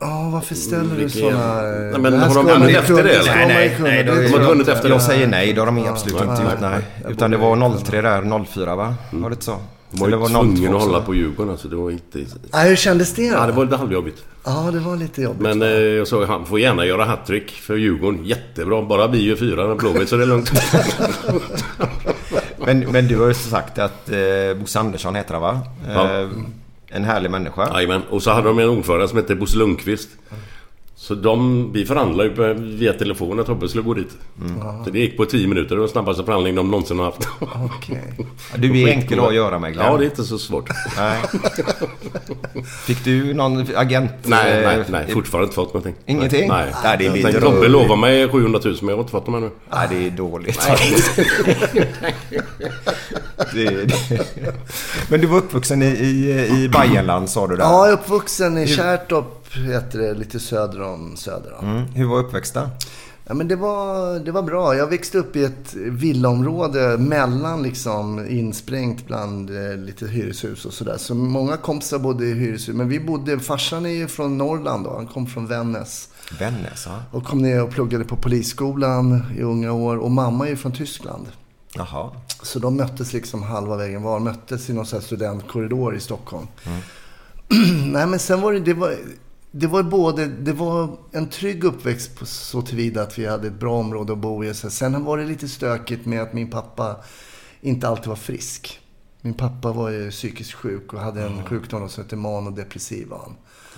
Ja, 0.00 0.30
varför 0.32 0.54
ställer 0.54 0.96
du 0.96 1.08
sådana... 1.08 1.62
Nej, 1.62 2.00
men 2.00 2.20
har 2.20 2.34
de 2.34 2.46
vunnit 2.46 2.76
efter 2.76 3.04
det, 3.04 3.10
eller? 3.10 3.34
Nej, 3.34 3.46
nej, 3.46 3.76
nej. 3.80 4.04
De 4.04 4.32
har 4.32 4.48
vunnit 4.48 4.68
efter 4.68 4.88
det. 4.88 4.94
Jag 4.94 5.02
säger 5.02 5.26
nej. 5.26 5.52
Det 5.52 5.60
har 5.60 5.66
de 5.66 5.88
absolut 5.88 6.20
inte 6.20 6.42
gjort. 6.42 6.60
Nej. 6.60 6.82
Utan 7.08 7.30
det 7.30 7.36
var 7.36 7.78
03 7.84 8.00
där, 8.00 8.44
04 8.44 8.76
va? 8.76 8.94
Mm. 9.10 9.22
Var 9.22 9.30
det 9.30 9.34
inte 9.34 9.44
så? 9.44 9.58
De 9.90 10.00
var 10.00 10.08
ju 10.08 10.34
tvungna 10.34 10.70
02 10.70 10.76
att 10.76 10.82
hålla 10.82 11.00
på 11.00 11.14
Djurgården 11.14 11.52
alltså. 11.52 11.68
Det 11.68 11.76
var 11.76 11.90
inte... 11.90 12.18
Nej, 12.52 12.68
hur 12.68 12.76
kändes 12.76 13.14
det 13.14 13.30
då? 13.30 13.36
Ja, 13.36 13.46
det 13.46 13.52
var 13.52 13.64
lite 13.64 13.76
halvjobbigt. 13.76 14.24
Ja, 14.44 14.70
det 14.72 14.78
var 14.78 14.96
lite 14.96 15.22
jobbigt. 15.22 15.42
Men 15.42 15.62
eh, 15.62 15.68
jag 15.68 16.08
såg 16.08 16.24
han 16.24 16.46
får 16.46 16.60
gärna 16.60 16.86
göra 16.86 17.04
hattrick 17.04 17.50
för 17.50 17.76
Djurgården. 17.76 18.24
Jättebra. 18.24 18.82
Bara 18.82 19.06
vi 19.06 19.24
gör 19.24 19.36
fyra 19.36 19.66
med 19.66 19.76
Blåvitt 19.76 20.08
så 20.08 20.16
det 20.16 20.22
är 20.22 20.26
lugnt. 20.26 20.52
Men, 22.66 22.78
men 22.78 23.08
du 23.08 23.20
har 23.20 23.28
ju 23.28 23.34
sagt 23.34 23.78
att 23.78 24.10
eh, 24.10 24.58
Bosse 24.60 24.80
Andersson 24.80 25.14
heter 25.14 25.34
han 25.34 25.42
va? 25.42 25.60
Ja. 25.88 26.20
Eh, 26.20 26.28
en 26.90 27.04
härlig 27.04 27.30
människa. 27.30 27.70
Jajamän. 27.74 28.02
Och 28.10 28.22
så 28.22 28.30
hade 28.30 28.48
de 28.48 28.58
en 28.58 28.68
ordförande 28.68 29.08
som 29.08 29.16
hette 29.16 29.34
Bosse 29.34 29.56
Lundqvist. 29.58 30.08
Så 31.02 31.14
de, 31.14 31.70
vi 31.72 31.86
förhandlade 31.86 32.28
ju 32.28 32.34
på- 32.36 32.54
via 32.62 32.92
telefon 32.92 33.40
att 33.40 33.46
Tobbe 33.46 33.68
skulle 33.68 33.82
gå 33.82 33.94
dit. 33.94 34.16
Så 34.84 34.90
det 34.90 34.98
gick 34.98 35.16
på 35.16 35.24
10 35.24 35.46
minuter. 35.48 35.68
Det 35.68 35.74
var 35.74 35.80
den 35.82 35.88
snabbaste 35.92 36.24
förhandling 36.24 36.54
de 36.54 36.70
någonsin 36.70 36.98
har 36.98 37.04
haft. 37.04 37.28
Okej. 37.76 38.14
Du 38.56 38.80
är 38.82 38.88
enkel 38.88 39.20
att 39.20 39.34
göra 39.34 39.58
med 39.58 39.72
Glenn. 39.72 39.86
Ja, 39.86 39.96
det 39.98 40.04
är 40.04 40.10
inte 40.10 40.24
så 40.24 40.38
svårt. 40.38 40.68
Nej. 40.96 41.22
Fick 42.86 43.04
du 43.04 43.34
någon 43.34 43.66
agent? 43.76 44.10
Nej, 44.24 44.52
eh, 44.52 44.68
nej, 44.68 44.84
nej. 44.90 45.12
Fortfarande 45.12 45.44
inte 45.44 45.54
fått 45.54 45.74
någonting. 45.74 45.94
Ingenting? 46.06 46.48
Nej. 46.48 46.72
Nej, 46.84 46.98
det 46.98 47.06
är 47.06 47.10
Jag 47.16 47.22
tänkte, 47.22 47.40
Tobbe 47.40 47.68
lovade 47.68 48.00
mig 48.00 48.28
700 48.28 48.60
000 48.64 48.76
men 48.80 48.88
jag 48.88 48.96
har 48.96 49.00
inte 49.00 49.12
fått 49.12 49.26
dem 49.26 49.34
ännu. 49.34 49.50
Nej, 49.72 49.86
det 49.90 50.06
är 50.06 50.10
dåligt. 50.10 50.60
det, 53.54 53.84
det. 53.84 53.94
Men 55.10 55.20
du 55.20 55.26
var 55.26 55.38
uppvuxen 55.38 55.82
i, 55.82 55.86
i, 55.86 56.64
i 56.64 56.68
Bayernland 56.68 57.30
sa 57.30 57.46
du 57.46 57.56
där. 57.56 57.64
Ja, 57.64 57.86
jag 57.86 57.88
är 57.88 57.92
uppvuxen 58.02 58.58
i 58.58 58.66
Kärrtorp, 58.66 59.39
heter 59.58 59.98
det, 59.98 60.14
lite 60.14 60.40
söder 60.40 60.82
om 60.82 61.16
Söder. 61.16 61.54
Mm. 61.62 61.82
Hur 61.82 62.06
var 62.06 62.18
uppväxten? 62.18 62.68
Ja, 63.24 63.34
men 63.34 63.48
det, 63.48 63.56
var, 63.56 64.18
det 64.18 64.32
var 64.32 64.42
bra. 64.42 64.76
Jag 64.76 64.86
växte 64.86 65.18
upp 65.18 65.36
i 65.36 65.44
ett 65.44 65.74
villaområde 65.74 66.98
mellan 66.98 67.62
liksom 67.62 68.26
insprängt 68.28 69.06
bland 69.06 69.50
eh, 69.50 69.76
lite 69.76 70.06
hyreshus 70.06 70.64
och 70.64 70.72
sådär. 70.72 70.96
Så 70.98 71.14
många 71.14 71.56
kompisar 71.56 71.98
bodde 71.98 72.26
i 72.26 72.34
hyreshus. 72.34 72.74
Men 72.74 72.88
vi 72.88 73.00
bodde, 73.00 73.38
farsan 73.38 73.86
är 73.86 73.90
ju 73.90 74.08
från 74.08 74.38
Norrland 74.38 74.84
då. 74.84 74.94
Han 74.96 75.06
kom 75.06 75.26
från 75.26 75.46
Vännäs. 75.46 76.08
Vännäs, 76.38 76.86
ja. 76.86 77.02
Och 77.10 77.24
kom 77.24 77.42
ner 77.42 77.62
och 77.62 77.70
pluggade 77.70 78.04
på 78.04 78.16
polisskolan 78.16 79.22
i 79.38 79.42
unga 79.42 79.72
år. 79.72 79.96
Och 79.96 80.10
mamma 80.10 80.46
är 80.46 80.50
ju 80.50 80.56
från 80.56 80.72
Tyskland. 80.72 81.26
Jaha. 81.74 82.10
Så 82.42 82.58
de 82.58 82.76
möttes 82.76 83.12
liksom 83.12 83.42
halva 83.42 83.76
vägen 83.76 84.02
var. 84.02 84.20
Möttes 84.20 84.70
i 84.70 84.72
någon 84.72 84.86
sån 84.86 84.98
här 84.98 85.06
studentkorridor 85.06 85.96
i 85.96 86.00
Stockholm. 86.00 86.46
Nej 87.92 88.06
men 88.06 88.18
sen 88.18 88.40
var 88.40 88.52
det, 88.52 88.60
det 88.60 88.74
var, 88.74 88.94
det 89.50 89.66
var 89.66 89.82
både, 89.82 90.26
det 90.26 90.52
var 90.52 90.98
en 91.12 91.28
trygg 91.28 91.64
uppväxt 91.64 92.18
på 92.18 92.26
så 92.26 92.62
tillvida 92.62 93.02
att 93.02 93.18
vi 93.18 93.26
hade 93.26 93.46
ett 93.46 93.60
bra 93.60 93.78
område 93.78 94.12
att 94.12 94.18
bo 94.18 94.44
i. 94.44 94.54
Sen 94.54 95.04
var 95.04 95.18
det 95.18 95.24
lite 95.24 95.48
stökigt 95.48 96.06
med 96.06 96.22
att 96.22 96.32
min 96.32 96.50
pappa 96.50 96.96
inte 97.60 97.88
alltid 97.88 98.06
var 98.06 98.16
frisk. 98.16 98.80
Min 99.20 99.34
pappa 99.34 99.72
var 99.72 99.90
ju 99.90 100.10
psykiskt 100.10 100.52
sjuk 100.52 100.92
och 100.92 101.00
hade 101.00 101.22
en 101.22 101.46
sjukdom 101.46 101.88
som 101.88 102.04
heter 102.04 102.16
manodepressiv. 102.16 103.12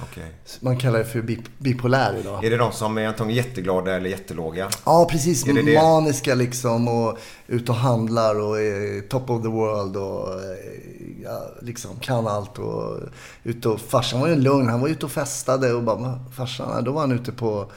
Okej. 0.02 0.32
Man 0.60 0.78
kallar 0.78 0.98
det 0.98 1.04
för 1.04 1.22
bip- 1.22 1.48
bipolär 1.58 2.16
idag. 2.20 2.44
Är 2.44 2.50
det 2.50 2.56
de 2.56 2.72
som 2.72 2.98
är 2.98 3.06
antingen 3.06 3.34
jätteglada 3.36 3.96
eller 3.96 4.10
jättelåga? 4.10 4.68
Ja, 4.84 5.08
precis. 5.10 5.46
Är 5.48 5.52
det 5.52 5.62
det? 5.62 5.82
Maniska 5.82 6.34
liksom 6.34 6.88
och 6.88 7.18
ut 7.46 7.68
och 7.68 7.74
handlar 7.74 8.40
och 8.40 8.60
är 8.60 9.08
top 9.08 9.30
of 9.30 9.42
the 9.42 9.48
world 9.48 9.96
och 9.96 10.32
eh, 10.34 11.22
ja, 11.24 11.42
liksom 11.62 11.96
kan 12.00 12.26
allt. 12.26 12.58
Och 12.58 12.98
ute 13.44 13.68
och, 13.68 13.80
farsan 13.80 14.20
var 14.20 14.28
ju 14.28 14.34
lugn. 14.36 14.68
Han 14.68 14.80
var 14.80 14.88
ute 14.88 15.06
och 15.06 15.12
festade 15.12 15.72
och 15.72 15.82
bara, 15.82 15.96
"Va, 15.96 16.18
farsan, 16.36 16.84
då 16.84 16.92
var 16.92 17.00
han 17.00 17.12
ute 17.12 17.32
på 17.32 17.70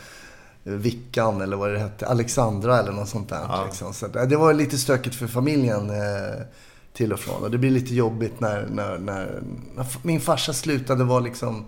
eh, 0.66 0.72
Vickan 0.74 1.42
eller 1.42 1.58
vad 1.58 1.72
det 1.72 1.80
hette, 1.80 2.08
Alexandra 2.08 2.80
eller 2.80 2.92
något 2.92 3.10
sånt 3.10 3.30
där. 3.30 3.66
Liksom. 3.66 3.94
Så 3.94 4.06
eh, 4.06 4.24
det 4.28 4.38
var 4.38 4.54
lite 4.54 4.78
stökigt 4.78 5.16
för 5.16 5.28
familjen 5.28 5.92
till 6.94 7.14
och 7.14 7.20
från. 7.20 7.44
Och 7.44 7.52
det 7.52 7.58
blir 7.58 7.72
lite 7.72 7.96
jobbigt 7.96 8.40
när, 8.40 8.68
när, 8.72 8.98
när, 8.98 9.42
när 9.76 9.86
min 10.02 10.22
farsa 10.22 10.54
slutade 10.54 11.04
vara 11.04 11.20
liksom 11.20 11.66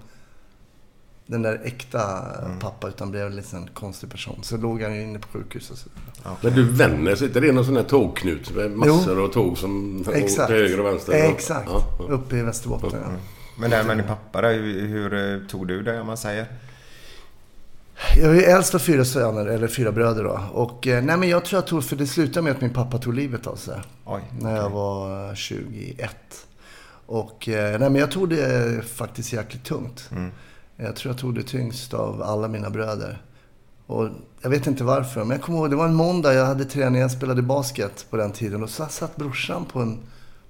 den 1.28 1.42
där 1.42 1.62
äkta 1.64 2.26
pappa 2.60 2.88
utan 2.88 3.12
blev 3.12 3.26
en 3.28 3.36
liten 3.36 3.70
konstig 3.74 4.12
person. 4.12 4.40
Så 4.44 4.58
låg 4.58 4.82
han 4.82 4.96
ju 4.96 5.02
inne 5.02 5.20
på 5.20 5.28
sjukhus 5.28 5.72
och 5.72 5.78
så. 5.78 5.90
Men 6.42 6.54
du 6.54 6.64
Vännäs, 6.64 7.22
inte 7.22 7.40
det 7.40 7.52
någon 7.52 7.66
sån 7.66 7.76
här 7.76 7.84
tågknut 7.84 8.56
med 8.56 8.72
massor 8.72 9.24
av 9.24 9.28
tåg 9.28 9.58
som 9.58 10.02
åker 10.02 10.12
Exakt. 10.12 10.48
till 10.48 10.56
höger 10.56 10.80
och 10.80 10.86
vänster? 10.86 11.14
Exakt. 11.14 11.70
Ja, 11.70 11.84
ja. 12.00 12.06
Uppe 12.06 12.38
i 12.38 12.42
Västerbotten, 12.42 12.90
ja. 12.94 13.10
Men 13.60 13.70
det 13.70 13.76
här 13.76 13.84
med 13.84 13.98
din 13.98 14.08
pappa 14.08 14.42
där, 14.42 14.54
hur, 14.54 14.88
hur 14.88 15.34
eh, 15.34 15.48
tog 15.48 15.68
du 15.68 15.84
det 15.84 16.02
om 16.02 16.08
man 16.08 16.18
säger? 16.18 16.48
Jag 18.18 18.38
är 18.38 18.56
äldst 18.56 18.76
av 18.76 18.80
fyra 18.80 19.06
söner, 19.06 19.46
eller 19.46 19.68
fyra 19.68 19.92
bröder 19.92 20.24
då. 20.24 20.40
Och 20.52 20.88
eh, 20.88 21.04
nej 21.04 21.18
men 21.18 21.30
jag 21.30 21.46
tror 21.46 21.58
jag 21.58 21.68
tog, 21.68 21.84
för 21.84 21.96
det 21.96 22.08
slutade 22.08 22.42
med 22.42 22.52
att 22.52 22.62
min 22.62 22.74
pappa 22.74 22.98
tog 22.98 23.14
livet 23.14 23.48
av 23.48 23.56
sig. 23.56 23.82
Oj, 24.06 24.22
När 24.40 24.56
jag 24.56 24.70
var 24.70 25.36
21. 25.36 26.12
Och 27.06 27.50
eh, 27.50 27.80
nej 27.80 27.90
men 27.90 27.96
jag 27.96 28.12
tog 28.12 28.30
det 28.30 28.86
faktiskt 28.88 29.34
jäkligt 29.34 29.64
tungt. 29.64 30.10
Jag 30.78 30.96
tror 30.96 31.14
jag 31.14 31.20
tog 31.20 31.36
det 31.36 31.44
tyngst 31.44 31.94
av 31.94 32.22
alla 32.22 32.48
mina 32.48 32.70
bröder. 32.70 33.22
Och 33.86 34.10
jag 34.42 34.50
vet 34.50 34.68
inte 34.68 34.84
varför, 34.84 35.20
men 35.20 35.30
jag 35.30 35.42
kommer 35.42 35.60
ihåg, 35.60 35.70
det 35.70 35.76
var 35.76 35.86
en 35.86 35.96
måndag, 35.96 36.34
jag 36.34 36.46
hade 36.46 36.66
träning, 36.66 37.02
jag 37.02 37.12
spelade 37.12 37.42
basket 37.42 38.06
på 38.10 38.18
den 38.18 38.32
tiden. 38.32 38.64
Och 38.64 38.70
så 38.70 38.86
satt 38.86 39.16
brorsan 39.16 39.66
på 39.66 39.80
en, 39.80 40.00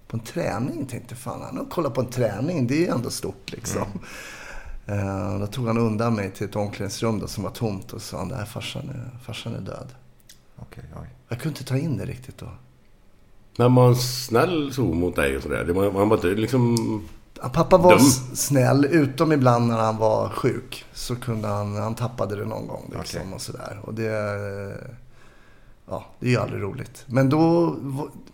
på 0.07 0.17
en 0.17 0.23
träning. 0.23 0.85
Tänkte, 0.85 1.15
fan 1.15 1.41
han 1.41 1.57
har 1.57 1.65
kollat 1.65 1.93
på 1.93 2.01
en 2.01 2.07
träning, 2.07 2.67
det 2.67 2.73
är 2.73 2.79
ju 2.79 2.87
ändå 2.87 3.09
stort 3.09 3.51
liksom. 3.51 3.87
Eh, 4.85 5.39
då 5.39 5.47
tog 5.47 5.67
han 5.67 5.77
undan 5.77 6.15
mig 6.15 6.31
till 6.31 6.47
ett 6.47 6.55
omklädningsrum 6.55 7.19
då, 7.19 7.27
som 7.27 7.43
var 7.43 7.51
tomt 7.51 7.93
och 7.93 8.01
sa, 8.01 8.25
nej 8.25 8.45
farsan 8.45 8.89
är, 8.89 9.19
farsan 9.25 9.55
är 9.55 9.61
död. 9.61 9.87
Okej, 10.55 10.83
oj. 11.01 11.07
Jag 11.29 11.39
kunde 11.39 11.59
inte 11.59 11.69
ta 11.69 11.77
in 11.77 11.97
det 11.97 12.05
riktigt 12.05 12.37
då. 12.37 12.49
Men 13.57 13.75
var 13.75 13.85
han 13.85 13.95
snäll 13.95 14.73
så 14.73 14.81
mot 14.81 15.15
dig 15.15 15.37
och 15.37 15.43
sådär? 15.43 15.91
Han 15.97 16.09
var 16.09 16.15
inte 16.17 16.27
liksom... 16.27 16.77
Pappa 17.53 17.77
var 17.77 17.91
Dum. 17.91 17.99
snäll, 18.35 18.85
utom 18.85 19.31
ibland 19.31 19.67
när 19.67 19.77
han 19.77 19.97
var 19.97 20.29
sjuk. 20.29 20.85
Så 20.93 21.15
kunde 21.15 21.47
han, 21.47 21.75
han 21.75 21.95
tappade 21.95 22.35
det 22.35 22.45
någon 22.45 22.67
gång 22.67 22.93
liksom 22.99 23.19
Okej. 23.21 23.33
och 23.35 23.41
sådär. 23.41 23.79
Och 23.83 23.93
det, 23.93 24.11
ja, 25.89 26.05
det 26.19 26.25
är 26.27 26.29
ju 26.31 26.37
aldrig 26.37 26.61
roligt. 26.63 27.03
Men 27.07 27.29
då, 27.29 27.75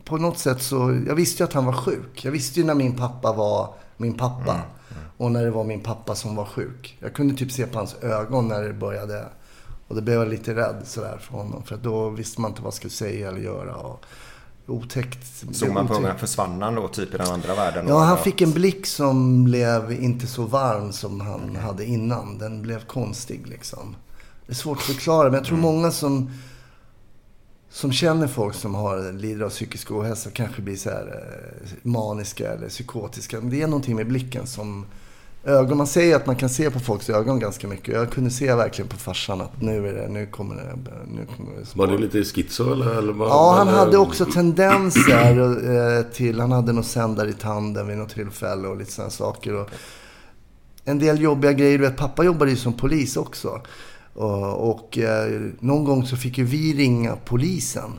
på 0.03 0.17
något 0.17 0.37
sätt 0.39 0.61
så, 0.61 1.01
jag 1.07 1.15
visste 1.15 1.43
ju 1.43 1.47
att 1.47 1.53
han 1.53 1.65
var 1.65 1.73
sjuk. 1.73 2.25
Jag 2.25 2.31
visste 2.31 2.59
ju 2.59 2.65
när 2.65 2.75
min 2.75 2.95
pappa 2.97 3.33
var 3.33 3.73
min 3.97 4.13
pappa. 4.17 4.51
Mm, 4.53 4.63
Och 5.17 5.31
när 5.31 5.43
det 5.45 5.51
var 5.51 5.63
min 5.63 5.79
pappa 5.79 6.15
som 6.15 6.35
var 6.35 6.45
sjuk. 6.45 6.97
Jag 6.99 7.13
kunde 7.13 7.35
typ 7.35 7.51
se 7.51 7.65
på 7.67 7.77
hans 7.77 7.95
ögon 8.01 8.47
när 8.47 8.61
det 8.63 8.73
började. 8.73 9.25
Och 9.87 9.95
då 9.95 10.01
blev 10.01 10.19
jag 10.19 10.27
lite 10.27 10.55
rädd 10.55 10.75
sådär 10.85 11.17
för 11.21 11.37
honom. 11.37 11.63
För 11.63 11.77
då 11.77 12.09
visste 12.09 12.41
man 12.41 12.51
inte 12.51 12.61
vad 12.61 12.67
jag 12.67 12.73
skulle 12.73 12.91
säga 12.91 13.27
eller 13.27 13.39
göra. 13.39 13.75
Och 13.75 14.05
otäckt. 14.67 15.19
Såg 15.51 15.71
man 15.71 15.87
på 15.87 15.93
unga 15.93 16.17
försvann 16.17 16.61
han 16.61 16.75
då 16.75 16.87
typ 16.87 17.13
i 17.13 17.17
den 17.17 17.27
andra 17.27 17.55
världen? 17.55 17.87
Ja, 17.87 17.99
han 17.99 18.17
fick 18.17 18.41
en 18.41 18.51
blick 18.51 18.85
som 18.85 19.43
blev 19.43 19.91
inte 19.91 20.27
så 20.27 20.43
varm 20.43 20.91
som 20.91 21.21
han 21.21 21.55
hade 21.55 21.85
innan. 21.85 22.37
Den 22.37 22.61
blev 22.61 22.85
konstig 22.85 23.47
liksom. 23.47 23.95
Det 24.45 24.51
är 24.51 24.55
svårt 24.55 24.77
att 24.77 24.83
förklara, 24.83 25.23
men 25.23 25.33
jag 25.33 25.45
tror 25.45 25.57
många 25.57 25.91
som, 25.91 26.31
som 27.69 27.91
känner 27.91 28.27
folk 28.27 28.55
som 28.55 28.75
har, 28.75 29.13
lider 29.13 29.45
av 29.45 29.49
psykisk 29.49 29.91
ohälsa 29.91 30.29
kanske 30.31 30.61
blir 30.61 30.75
så 30.75 30.89
här 30.89 31.25
eh, 31.63 31.69
maniska 31.81 32.53
eller 32.53 32.69
psykotiska. 32.69 33.39
Men 33.39 33.49
det 33.49 33.61
är 33.61 33.67
någonting 33.67 33.95
med 33.95 34.07
blicken 34.07 34.47
som... 34.47 34.85
Ögon, 35.45 35.77
man 35.77 35.87
säger 35.87 36.15
att 36.15 36.25
man 36.25 36.35
kan 36.35 36.49
se 36.49 36.69
på 36.71 36.79
folks 36.79 37.09
ögon 37.09 37.39
ganska 37.39 37.67
mycket. 37.67 37.95
Jag 37.95 38.11
kunde 38.11 38.29
se 38.29 38.55
verkligen 38.55 38.89
på 38.89 38.97
farsan 38.97 39.41
att 39.41 39.61
nu 39.61 39.87
är 39.87 39.93
det, 39.93 40.07
nu 40.09 40.25
kommer 40.25 40.55
det... 40.55 40.75
Nu 41.15 41.25
kommer 41.37 41.51
det 41.59 41.75
Var 41.75 41.87
det 41.87 41.97
lite 41.97 42.23
schizo 42.23 42.71
eller? 42.73 42.95
eller 42.97 43.13
vad- 43.13 43.29
Ja, 43.29 43.53
han 43.57 43.67
eller- 43.67 43.77
hade 43.77 43.97
också 43.97 44.25
tendenser 44.25 45.97
eh, 45.99 46.03
till... 46.03 46.39
Han 46.39 46.51
hade 46.51 46.73
något 46.73 46.85
sändare 46.85 47.29
i 47.29 47.33
tanden 47.33 47.87
vid 47.87 47.97
något 47.97 48.09
tillfälle 48.09 48.67
och 48.67 48.77
lite 48.77 48.91
sådana 48.91 49.11
saker. 49.11 49.55
Och 49.55 49.69
en 50.85 50.99
del 50.99 51.21
jobbiga 51.21 51.53
grejer. 51.53 51.77
Du 51.77 51.83
vet, 51.83 51.97
pappa 51.97 52.23
jobbade 52.23 52.51
ju 52.51 52.57
som 52.57 52.73
polis 52.73 53.17
också. 53.17 53.61
Och, 54.13 54.69
och 54.69 54.97
eh, 54.97 55.41
någon 55.59 55.83
gång 55.83 56.05
så 56.05 56.17
fick 56.17 56.37
ju 56.37 56.43
vi 56.43 56.73
ringa 56.73 57.15
polisen. 57.25 57.91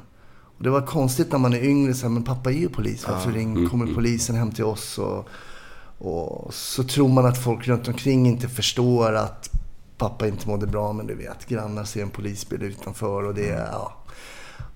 Och 0.58 0.64
det 0.64 0.70
var 0.70 0.80
konstigt 0.86 1.32
när 1.32 1.38
man 1.38 1.52
är 1.52 1.64
yngre, 1.64 1.94
så 1.94 2.02
här, 2.06 2.10
men 2.10 2.22
pappa 2.24 2.50
är 2.50 2.54
ju 2.54 2.68
polis. 2.68 3.06
Varför 3.08 3.32
ring, 3.32 3.68
kommer 3.68 3.94
polisen 3.94 4.36
hem 4.36 4.52
till 4.52 4.64
oss? 4.64 4.98
Och, 4.98 5.28
och 6.06 6.54
så 6.54 6.84
tror 6.84 7.08
man 7.08 7.26
att 7.26 7.38
folk 7.38 7.68
runt 7.68 7.88
omkring 7.88 8.26
inte 8.26 8.48
förstår 8.48 9.12
att 9.12 9.50
pappa 9.98 10.28
inte 10.28 10.48
mådde 10.48 10.66
bra. 10.66 10.92
Men 10.92 11.06
du 11.06 11.14
vet, 11.14 11.46
grannar 11.48 11.84
ser 11.84 12.02
en 12.02 12.10
polisbil 12.10 12.62
utanför 12.62 13.22
och 13.22 13.34
det, 13.34 13.46
ja. 13.46 13.92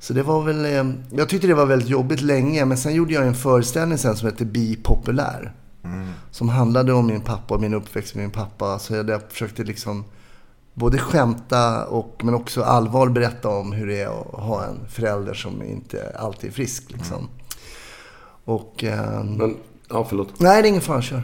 Så 0.01 0.13
det 0.13 0.23
var 0.23 0.43
väl, 0.43 0.65
eh, 0.65 0.95
jag 1.11 1.29
tyckte 1.29 1.47
det 1.47 1.55
var 1.55 1.67
väldigt 1.67 1.89
jobbigt 1.89 2.21
länge. 2.21 2.65
Men 2.65 2.79
sen 2.79 2.95
gjorde 2.95 3.15
jag 3.15 3.27
en 3.27 3.35
föreställning 3.35 3.99
sen 3.99 4.17
som 4.17 4.29
hette 4.29 4.45
Bipopulär. 4.45 5.53
Som 6.31 6.49
handlade 6.49 6.93
om 6.93 7.07
min 7.07 7.21
pappa 7.21 7.55
och 7.55 7.61
min 7.61 7.75
uppväxt 7.75 8.15
med 8.15 8.25
min 8.25 8.31
pappa. 8.31 8.79
Så 8.79 8.95
jag, 8.95 9.09
jag 9.09 9.23
försökte 9.29 9.65
liksom 9.65 10.05
både 10.75 10.99
skämta 10.99 11.87
och, 11.87 12.21
men 12.25 12.35
också 12.35 12.63
allvar 12.63 13.09
berätta 13.09 13.49
om 13.49 13.73
hur 13.73 13.87
det 13.87 14.01
är 14.01 14.07
att 14.07 14.41
ha 14.41 14.65
en 14.65 14.89
förälder 14.89 15.35
som 15.35 15.63
inte 15.63 16.17
alltid 16.19 16.51
är 16.51 16.55
frisk. 16.55 16.91
Liksom. 16.91 17.29
Och, 18.45 18.85
eh, 18.85 19.25
Men 19.25 19.57
Ja, 19.91 20.07
förlåt. 20.09 20.29
Nej, 20.41 20.63
det 20.63 20.69
är 20.69 20.71
ingen 20.71 20.81
fara. 20.83 21.03
Kör. 21.03 21.23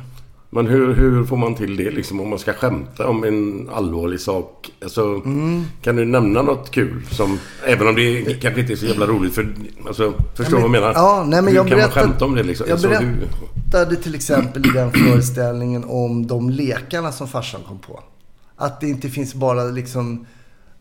Men 0.50 0.66
hur, 0.66 0.94
hur 0.94 1.24
får 1.24 1.36
man 1.36 1.54
till 1.54 1.76
det 1.76 1.90
liksom 1.90 2.20
om 2.20 2.30
man 2.30 2.38
ska 2.38 2.52
skämta 2.52 3.08
om 3.08 3.24
en 3.24 3.68
allvarlig 3.74 4.20
sak? 4.20 4.70
Alltså, 4.82 5.02
Mm. 5.24 5.64
Kan 5.82 5.96
du 5.96 6.04
nämna 6.04 6.42
något 6.42 6.70
kul 6.70 7.06
som... 7.10 7.38
Även 7.66 7.88
om 7.88 7.94
det 7.94 8.40
kanske 8.42 8.60
inte 8.60 8.72
är 8.72 8.76
så 8.76 8.86
jävla 8.86 9.06
roligt 9.06 9.34
för... 9.34 9.54
Alltså, 9.86 10.14
förstår 10.34 10.56
du 10.56 10.62
vad 10.62 10.62
jag 10.62 10.70
menar? 10.70 10.92
Ja, 10.94 11.24
nej, 11.28 11.42
men 11.42 11.48
hur 11.52 11.56
jag 11.56 11.68
kan 11.68 11.76
berättade- 11.78 12.00
man 12.06 12.10
skämta 12.10 12.24
om 12.24 12.34
det 12.34 12.42
liksom? 12.42 12.66
Jag 12.68 12.72
Alltså, 12.74 12.88
berättade 12.88 13.96
till 13.96 14.14
exempel 14.14 14.66
i 14.66 14.70
den 14.70 14.92
föreställningen 14.92 15.84
om 15.84 16.26
de 16.26 16.50
lekarna 16.50 17.12
som 17.12 17.28
farsan 17.28 17.60
kom 17.68 17.78
på. 17.78 18.00
Att 18.56 18.80
det 18.80 18.88
inte 18.88 19.08
finns 19.08 19.34
bara 19.34 19.64
liksom 19.64 20.26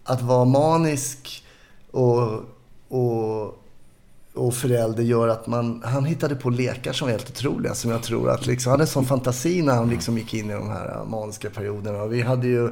att 0.03 0.21
vara 0.21 0.45
manisk 0.45 1.43
och, 1.91 2.31
och, 2.87 3.62
och 4.33 4.53
förälder 4.53 5.03
gör 5.03 5.27
att 5.27 5.47
man... 5.47 5.81
Han 5.85 6.05
hittade 6.05 6.35
på 6.35 6.49
lekar 6.49 6.93
som 6.93 7.07
var 7.07 7.11
helt 7.11 7.29
otroliga. 7.29 7.73
Som 7.73 7.91
jag 7.91 8.03
tror 8.03 8.29
att 8.29 8.45
liksom, 8.45 8.69
han 8.69 8.73
hade 8.73 8.83
en 8.83 8.87
sån 8.87 9.05
fantasi 9.05 9.61
när 9.61 9.75
han 9.75 9.89
liksom 9.89 10.17
gick 10.17 10.33
in 10.33 10.49
i 10.49 10.53
de 10.53 10.69
här 10.69 10.91
äh, 10.95 11.05
maniska 11.05 11.49
perioderna. 11.49 12.03
Och 12.03 12.13
vi 12.13 12.21
hade 12.21 12.47
ju 12.47 12.69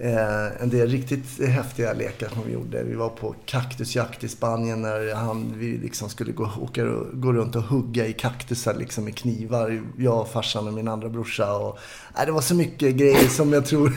eh, 0.00 0.62
en 0.62 0.70
del 0.70 0.88
riktigt 0.88 1.48
häftiga 1.48 1.92
lekar 1.92 2.28
som 2.28 2.42
vi 2.46 2.52
gjorde. 2.52 2.82
Vi 2.82 2.94
var 2.94 3.08
på 3.08 3.34
kaktusjakt 3.46 4.24
i 4.24 4.28
Spanien 4.28 4.82
när 4.82 5.14
han, 5.14 5.54
vi 5.58 5.78
liksom 5.78 6.08
skulle 6.08 6.32
gå, 6.32 6.50
åka, 6.60 6.84
och- 6.84 7.06
gå 7.12 7.32
runt 7.32 7.56
och 7.56 7.62
hugga 7.62 8.06
i 8.06 8.12
kaktusar 8.12 8.74
liksom 8.74 9.04
med 9.04 9.16
knivar. 9.16 9.82
Jag, 9.98 10.28
farsan 10.28 10.66
och 10.68 10.72
min 10.74 10.88
andra 10.88 11.08
brorsa. 11.08 11.52
Och, 11.56 11.78
nej, 12.16 12.26
det 12.26 12.32
var 12.32 12.40
så 12.40 12.54
mycket 12.54 12.94
grejer 12.94 13.28
som 13.28 13.52
jag 13.52 13.66
tror 13.66 13.92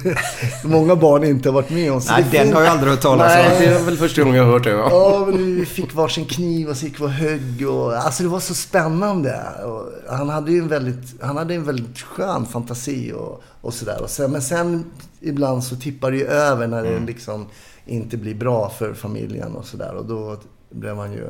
många 0.68 0.96
barn 0.96 1.24
inte 1.24 1.50
har 1.50 1.54
varit 1.54 1.70
med 1.70 1.92
om. 1.92 2.02
Nej, 2.10 2.26
den 2.32 2.44
fin- 2.46 2.54
har 2.54 2.62
jag 2.62 2.72
aldrig 2.72 2.92
hört 2.92 3.02
talas 3.02 3.34
om. 3.36 3.60
det 3.60 3.66
är 3.66 3.84
väl 3.86 3.98
första 3.98 4.22
gången 4.24 4.38
jag 4.38 4.46
har 4.46 4.52
hört 4.52 4.64
det. 4.64 4.70
Ja, 4.70 5.26
men 5.30 5.56
vi 5.56 5.66
fick 5.66 5.94
varsin 5.94 6.26
kniv 6.26 6.70
och 6.70 6.78
så 6.78 6.86
gick 6.86 7.00
vi 7.00 7.04
och 7.06 7.10
högg. 7.12 7.68
Och, 7.70 7.94
alltså 7.96 8.24
det 8.24 8.30
var 8.30 8.40
så 8.40 8.54
spännande. 8.54 9.40
Och 9.66 10.14
han 10.18 10.30
hade 10.30 10.52
ju 10.52 10.60
en 10.60 10.68
väldigt, 10.68 11.22
han 11.22 11.38
hade 11.38 11.54
en 11.56 11.64
väldigt 11.64 12.00
skön 12.02 12.46
fantasi 12.46 13.12
och, 13.16 13.44
och 13.63 13.74
sådär. 13.74 14.27
Men 14.27 14.41
sen 14.41 14.91
ibland 15.20 15.63
så 15.63 15.75
tippar 15.75 16.12
det 16.12 16.17
ju 16.17 16.25
över 16.25 16.67
när 16.67 16.84
det 16.84 17.00
liksom 17.00 17.48
inte 17.86 18.17
blir 18.17 18.36
bra 18.36 18.70
för 18.70 18.93
familjen 18.93 19.55
och 19.55 19.65
sådär. 19.65 19.93
Och 19.96 20.05
då 20.05 20.38
blev 20.70 20.96
man 20.96 21.13
ju 21.13 21.27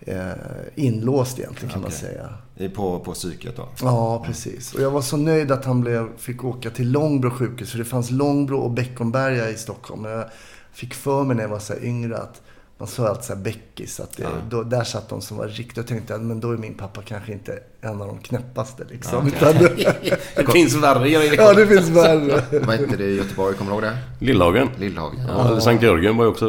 eh, 0.00 0.32
inlåst 0.74 1.38
egentligen 1.38 1.72
kan 1.72 1.82
man 1.82 1.90
säga. 1.90 2.28
På, 2.74 3.00
på 3.00 3.12
psyket 3.12 3.56
då. 3.56 3.68
Ja, 3.82 4.24
precis. 4.26 4.74
Och 4.74 4.80
jag 4.80 4.90
var 4.90 5.02
så 5.02 5.16
nöjd 5.16 5.50
att 5.50 5.64
han 5.64 5.80
blev, 5.80 6.18
fick 6.18 6.44
åka 6.44 6.70
till 6.70 6.90
Långbro 6.90 7.30
sjukhus. 7.30 7.70
För 7.70 7.78
det 7.78 7.84
fanns 7.84 8.10
Långbro 8.10 8.58
och 8.58 8.70
Beckomberga 8.70 9.50
i 9.50 9.56
Stockholm. 9.56 10.04
Och 10.04 10.10
Jag 10.10 10.24
fick 10.72 10.94
för 10.94 11.24
mig 11.24 11.36
när 11.36 11.42
jag 11.42 11.50
var 11.50 11.58
så 11.58 11.72
här 11.72 11.84
yngre 11.84 12.18
att 12.18 12.42
man 12.82 12.88
sa 12.88 13.08
alltid 13.08 13.24
så 13.24 13.34
här 13.34 13.40
bäckis. 13.40 14.00
Att 14.00 14.16
det, 14.16 14.26
då, 14.50 14.62
där 14.62 14.84
satt 14.84 15.08
de 15.08 15.20
som 15.20 15.36
var 15.36 15.48
riktigt. 15.48 15.76
Jag 15.76 15.86
tänkte 15.86 16.14
att 16.14 16.20
men 16.22 16.40
då 16.40 16.50
är 16.50 16.56
min 16.56 16.74
pappa 16.74 17.02
kanske 17.02 17.32
inte 17.32 17.58
en 17.80 18.00
av 18.00 18.06
de 18.06 18.18
knäppaste. 18.18 18.84
Liksom. 18.90 19.26
Utan, 19.26 19.54
Det 20.36 20.52
finns 20.52 20.74
värre 20.74 21.08
ja, 21.08 21.54
det 21.54 21.66
finns 21.66 21.88
värre. 21.88 22.42
Vad 22.66 22.76
hette 22.76 22.96
det 22.96 23.04
i 23.04 23.16
Göteborg? 23.16 23.56
Kommer 23.56 23.70
du 23.70 23.74
ihåg 23.74 23.82
det? 23.82 24.24
Lillhagen. 24.26 24.68
Lillhagen. 24.78 25.20
Ja, 25.28 25.48
eller 25.48 25.60
Sankt 25.60 25.82
Jörgen 25.82 26.16
var 26.16 26.24
ju 26.24 26.30
också 26.30 26.46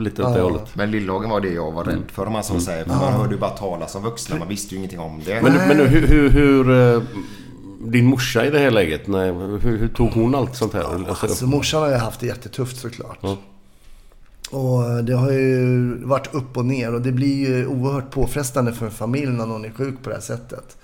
lite 0.00 0.22
åt 0.22 0.34
det 0.34 0.40
hållet. 0.40 0.74
Men 0.74 0.90
Lillhagen 0.90 1.30
var 1.30 1.40
det 1.40 1.52
jag 1.52 1.72
var 1.72 1.84
rädd 1.84 2.02
för. 2.06 2.24
För 2.24 2.30
man 2.30 2.44
som 2.44 2.60
säger, 2.60 2.84
för 2.84 2.94
man 2.94 3.12
hörde 3.12 3.34
ju 3.34 3.40
bara 3.40 3.50
talas 3.50 3.94
om 3.94 4.02
vuxna. 4.02 4.36
Man 4.36 4.48
visste 4.48 4.74
ju 4.74 4.78
ingenting 4.78 5.00
om 5.00 5.22
det. 5.24 5.42
Men, 5.42 5.52
men 5.52 5.76
hur... 5.78 6.06
hur, 6.06 6.28
hur 6.28 6.94
eh, 6.94 7.02
din 7.78 8.06
morsa 8.06 8.46
i 8.46 8.50
det 8.50 8.58
här 8.58 8.70
läget, 8.70 9.06
nej, 9.06 9.32
hur, 9.32 9.78
hur 9.78 9.88
tog 9.88 10.10
hon 10.12 10.34
allt 10.34 10.56
sånt 10.56 10.72
här? 10.72 10.82
Alltså, 11.08 11.26
Alltså 11.26 11.46
morsan 11.46 11.82
har 11.82 11.88
ju 11.88 11.96
haft 11.96 12.20
det 12.20 12.26
jättetufft 12.26 12.80
såklart. 12.80 13.18
Och 14.50 15.04
det 15.04 15.14
har 15.14 15.30
ju 15.30 15.94
varit 16.04 16.34
upp 16.34 16.56
och 16.56 16.64
ner 16.64 16.94
och 16.94 17.02
det 17.02 17.12
blir 17.12 17.48
ju 17.48 17.66
oerhört 17.66 18.10
påfrestande 18.10 18.72
för 18.72 18.86
en 18.86 18.92
familj 18.92 19.32
när 19.32 19.46
någon 19.46 19.64
är 19.64 19.70
sjuk 19.70 20.02
på 20.02 20.08
det 20.08 20.14
här 20.14 20.22
sättet. 20.22 20.76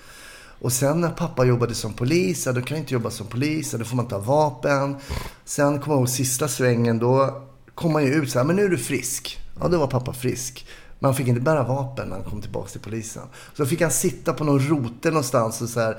Och 0.63 0.73
sen 0.73 1.01
när 1.01 1.11
pappa 1.11 1.45
jobbade 1.45 1.75
som 1.75 1.93
polis, 1.93 2.47
ja, 2.47 2.53
då 2.53 2.61
kan 2.61 2.77
jag 2.77 2.83
inte 2.83 2.95
jobba 2.95 3.11
som 3.11 3.27
polis, 3.27 3.73
ja, 3.73 3.79
då 3.79 3.85
får 3.85 3.97
man 3.97 4.05
inte 4.05 4.15
ha 4.15 4.23
vapen. 4.23 4.97
Sen 5.45 5.81
kommer 5.81 5.95
jag 5.95 6.01
ihåg 6.01 6.09
sista 6.09 6.49
svängen, 6.49 6.99
då 6.99 7.43
kom 7.75 7.93
man 7.93 8.05
ju 8.05 8.15
ut 8.15 8.31
så 8.31 8.39
här, 8.39 8.47
men 8.47 8.57
nu 8.57 8.65
är 8.65 8.69
du 8.69 8.79
frisk. 8.79 9.39
Ja, 9.61 9.69
då 9.69 9.79
var 9.79 9.87
pappa 9.87 10.13
frisk. 10.13 10.67
Men 10.99 11.09
han 11.09 11.15
fick 11.15 11.29
inte 11.29 11.41
bära 11.41 11.63
vapen 11.63 12.09
när 12.09 12.17
han 12.17 12.25
kom 12.25 12.41
tillbaka 12.41 12.69
till 12.69 12.81
polisen. 12.81 13.23
Så 13.57 13.67
fick 13.67 13.81
han 13.81 13.91
sitta 13.91 14.33
på 14.33 14.45
någon 14.45 14.69
rote 14.69 15.11
någonstans 15.11 15.63
och 15.63 15.69
så 15.69 15.81
här, 15.81 15.99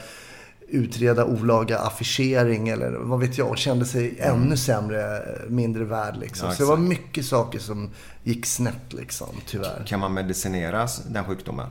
utreda 0.74 1.26
olaga 1.26 1.80
affischering 1.80 2.70
eller 2.70 2.92
vad 2.92 3.20
vet 3.20 3.38
jag. 3.38 3.50
Och 3.50 3.58
kände 3.58 3.86
sig 3.86 4.16
ännu 4.20 4.58
sämre, 4.58 5.22
mindre 5.48 5.84
värd 5.84 6.18
liksom. 6.18 6.50
Ja, 6.50 6.56
så 6.56 6.64
det 6.64 6.70
var 6.70 6.78
mycket 6.78 7.26
saker 7.26 7.60
som 7.60 7.90
gick 8.24 8.46
snett 8.46 8.94
liksom, 8.94 9.28
tyvärr. 9.46 9.84
Kan 9.88 10.00
man 10.00 10.14
medicinera 10.14 10.88
den 11.08 11.26
sjukdomen? 11.26 11.68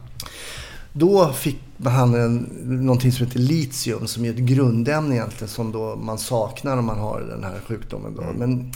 Då 0.93 1.33
fick 1.33 1.59
han 1.85 2.15
en, 2.15 2.37
någonting 2.63 3.13
som 3.13 3.27
heter 3.27 3.39
litium 3.39 4.07
som 4.07 4.25
är 4.25 4.31
ett 4.31 4.37
grundämne 4.37 5.15
egentligen 5.15 5.49
som 5.49 5.73
då 5.73 5.97
man 5.97 6.19
saknar 6.19 6.77
om 6.77 6.85
man 6.85 6.99
har 6.99 7.21
den 7.21 7.45
här 7.45 7.61
sjukdomen. 7.67 8.15
Då. 8.17 8.23
Men 8.37 8.73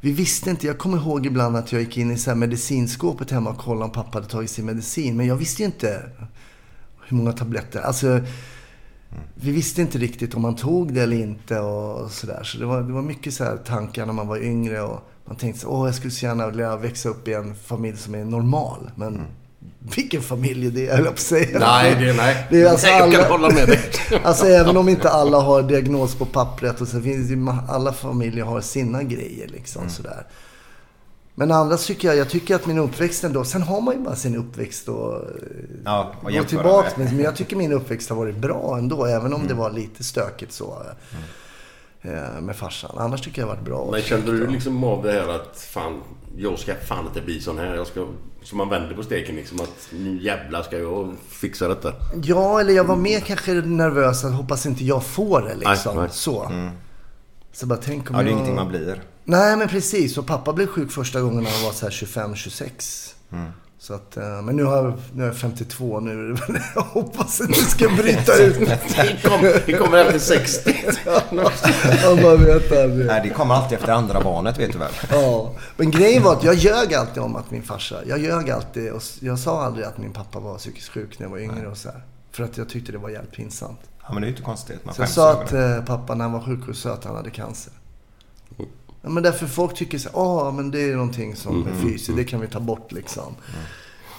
vi 0.00 0.12
visste 0.12 0.50
inte. 0.50 0.66
Jag 0.66 0.78
kommer 0.78 0.98
ihåg 0.98 1.26
ibland 1.26 1.56
att 1.56 1.72
jag 1.72 1.82
gick 1.82 1.96
in 1.96 2.10
i 2.10 2.18
så 2.18 2.30
här 2.30 2.36
medicinskåpet 2.36 3.30
hemma 3.30 3.50
och 3.50 3.58
kollade 3.58 3.84
om 3.84 3.92
pappa 3.92 4.18
hade 4.18 4.28
tagit 4.28 4.50
sin 4.50 4.66
medicin. 4.66 5.16
Men 5.16 5.26
jag 5.26 5.36
visste 5.36 5.62
ju 5.62 5.66
inte 5.66 6.02
hur 7.06 7.16
många 7.16 7.32
tabletter. 7.32 7.80
Alltså, 7.80 8.20
vi 9.34 9.50
visste 9.50 9.80
inte 9.82 9.98
riktigt 9.98 10.34
om 10.34 10.42
man 10.42 10.56
tog 10.56 10.92
det 10.94 11.02
eller 11.02 11.16
inte 11.16 11.58
och 11.60 12.10
sådär. 12.10 12.40
Så 12.44 12.58
det 12.58 12.66
var, 12.66 12.82
det 12.82 12.92
var 12.92 13.02
mycket 13.02 13.34
så 13.34 13.44
här 13.44 13.56
tankar 13.56 14.06
när 14.06 14.12
man 14.12 14.28
var 14.28 14.36
yngre 14.42 14.82
och 14.82 15.00
man 15.24 15.36
tänkte 15.36 15.60
så, 15.60 15.68
åh 15.68 15.86
jag 15.86 15.94
skulle 15.94 16.10
så 16.10 16.26
gärna 16.26 16.48
vilja 16.48 16.76
växa 16.76 17.08
upp 17.08 17.28
i 17.28 17.32
en 17.34 17.54
familj 17.54 17.96
som 17.96 18.14
är 18.14 18.24
normal. 18.24 18.90
Men 18.96 19.20
vilken 19.96 20.22
familj 20.22 20.66
är 20.66 20.70
det, 20.70 20.86
höll 20.90 20.98
jag 20.98 21.06
på 21.06 21.10
att 21.10 21.18
säga. 21.18 21.58
Nej, 21.58 21.94
det, 22.00 22.12
nej. 22.16 22.46
Det 22.50 22.62
är 22.62 22.70
alltså 22.70 22.86
nej, 22.86 22.98
jag 22.98 23.12
kan 23.12 23.20
alla- 23.20 23.28
hålla 23.30 23.48
med 23.54 23.68
dig. 23.68 23.80
Alltså 24.24 24.46
även 24.46 24.76
om 24.76 24.88
inte 24.88 25.10
alla 25.10 25.40
har 25.40 25.62
diagnos 25.62 26.14
på 26.14 26.24
pappret 26.24 26.80
och 26.80 26.88
så 26.88 27.00
finns 27.00 27.28
det 27.28 27.56
alla 27.68 27.92
familjer 27.92 28.44
har 28.44 28.60
sina 28.60 29.02
grejer 29.02 29.48
liksom 29.48 29.88
sådär. 29.88 30.26
Men 31.38 31.52
andra 31.52 31.76
tycker 31.76 32.08
jag, 32.08 32.16
jag 32.16 32.28
tycker 32.30 32.54
att 32.54 32.66
min 32.66 32.78
uppväxt 32.78 33.24
ändå, 33.24 33.44
sen 33.44 33.62
har 33.62 33.80
man 33.80 33.94
ju 33.94 34.00
bara 34.00 34.16
sin 34.16 34.36
uppväxt 34.36 34.88
och 34.88 35.22
Ja, 35.84 36.12
och 36.18 36.24
gå 36.24 36.30
jämföra 36.30 36.48
tillbaka 36.48 36.90
med. 36.96 37.12
Men 37.14 37.24
jag 37.24 37.36
tycker 37.36 37.56
min 37.56 37.72
uppväxt 37.72 38.08
har 38.10 38.16
varit 38.16 38.36
bra 38.36 38.76
ändå, 38.78 39.04
även 39.06 39.32
om 39.32 39.46
det 39.46 39.54
var 39.54 39.70
lite 39.70 40.04
stökigt 40.04 40.52
så. 40.52 40.82
eh, 42.02 42.40
Med 42.40 42.56
farsan. 42.56 42.90
Annars 42.98 43.20
tycker 43.20 43.42
jag 43.42 43.48
det 43.48 43.50
har 43.52 43.56
varit 43.56 43.64
bra. 43.66 43.88
Men 43.92 44.02
kände 44.02 44.32
du 44.32 44.46
liksom 44.46 44.84
av 44.84 45.02
det 45.02 45.12
här 45.12 45.28
att 45.28 45.58
fan, 45.72 46.00
jag 46.36 46.58
ska 46.58 46.74
fan 46.74 47.06
inte 47.06 47.20
bli 47.20 47.40
sån 47.40 47.58
här. 47.58 47.74
Jag 47.74 47.86
ska, 47.86 48.06
så 48.42 48.56
man 48.56 48.68
vänder 48.68 48.94
på 48.94 49.02
steken 49.02 49.36
liksom 49.36 49.60
att 49.60 49.88
nu 49.92 50.22
jävlar 50.22 50.62
ska 50.62 50.78
jag 50.78 51.14
fixa 51.28 51.68
detta. 51.68 51.92
Ja, 52.22 52.60
eller 52.60 52.72
jag 52.72 52.84
var 52.84 52.96
mer 52.96 53.20
kanske 53.20 53.52
nervös 53.52 54.24
att 54.24 54.32
hoppas 54.32 54.66
inte 54.66 54.84
jag 54.84 55.04
får 55.04 55.40
det 55.42 55.54
liksom. 55.54 55.96
Nej, 55.96 56.04
nej. 56.04 56.08
Så. 56.12 56.50
Så 57.56 57.66
bara 57.66 57.78
tänk 57.78 58.10
om 58.10 58.16
Ja, 58.16 58.22
det 58.22 58.28
är 58.28 58.30
jag... 58.30 58.32
ingenting 58.32 58.54
man 58.54 58.68
blir. 58.68 59.02
Nej, 59.24 59.56
men 59.56 59.68
precis. 59.68 60.18
Och 60.18 60.26
pappa 60.26 60.52
blev 60.52 60.66
sjuk 60.66 60.90
första 60.90 61.20
gången 61.20 61.44
när 61.44 61.50
han 61.50 61.64
var 61.64 61.72
så 61.72 61.86
här 61.86 61.92
25-26. 61.92 63.12
Så 63.78 63.94
att, 63.94 64.16
eh, 64.16 64.42
men 64.42 64.56
nu 64.56 64.64
har 64.64 64.76
jag, 64.76 64.94
nu 65.14 65.22
är 65.22 65.26
jag 65.26 65.36
52 65.36 66.00
nu. 66.00 66.10
är 66.10 66.52
det 66.52 66.62
Jag 66.74 66.82
hoppas 66.82 67.40
att 67.40 67.48
det 67.48 67.54
ska 67.54 67.88
bryta 67.88 68.36
ut. 68.36 68.58
Det 68.96 69.28
kommer 69.28 69.78
kommer 69.78 69.98
efter 69.98 70.18
60. 70.18 70.76
Jag 72.02 72.22
bara 72.22 72.36
vet 72.36 72.72
aldrig. 72.72 73.06
Nej, 73.06 73.20
det 73.24 73.30
kommer 73.30 73.54
alltid 73.54 73.78
efter 73.78 73.92
andra 73.92 74.20
barnet, 74.20 74.58
vet 74.58 74.72
du 74.72 74.78
väl? 74.78 74.92
Ja. 75.10 75.54
Men 75.76 75.90
grejen 75.90 76.22
var 76.22 76.32
att 76.32 76.44
jag 76.44 76.54
ljög 76.54 76.94
alltid 76.94 77.22
om 77.22 77.36
att 77.36 77.50
min 77.50 77.62
farsa, 77.62 77.96
jag 78.06 78.18
ljög 78.18 78.50
alltid. 78.50 78.92
Och 78.92 79.02
jag 79.20 79.38
sa 79.38 79.62
aldrig 79.62 79.86
att 79.86 79.98
min 79.98 80.12
pappa 80.12 80.40
var 80.40 80.58
psykiskt 80.58 80.88
sjuk 80.88 81.18
när 81.18 81.26
jag 81.26 81.30
var 81.30 81.38
yngre 81.38 81.68
och 81.68 81.76
så 81.76 81.88
här. 81.88 82.04
För 82.32 82.44
att 82.44 82.56
jag 82.56 82.68
tyckte 82.68 82.92
det 82.92 82.98
var 82.98 83.10
jävligt 83.10 83.32
pinsamt. 83.32 83.80
Ja, 84.06 84.12
men 84.12 84.22
det 84.22 84.26
är 84.26 84.28
ju 84.28 84.32
inte 84.32 84.42
konstigt. 84.42 84.84
Man 84.84 84.94
Så 84.94 85.02
jag 85.02 85.08
sa 85.08 85.32
att 85.32 85.52
eh, 85.52 85.84
pappa 85.84 86.14
när 86.14 86.24
han 86.24 86.32
var 86.32 86.40
sjuk 86.40 86.76
sa 86.76 86.92
att 86.92 87.04
han 87.04 87.16
hade 87.16 87.30
cancer. 87.30 87.72
Ja, 89.02 89.08
men 89.08 89.22
därför 89.22 89.46
folk 89.46 89.74
tycker 89.74 89.98
så 89.98 90.08
ja 90.12 90.50
men 90.50 90.70
det 90.70 90.90
är 90.90 90.94
någonting 90.94 91.36
som 91.36 91.66
är 91.66 91.72
fysiskt, 91.72 92.16
det 92.16 92.24
kan 92.24 92.40
vi 92.40 92.46
ta 92.46 92.60
bort 92.60 92.92
liksom. 92.92 93.34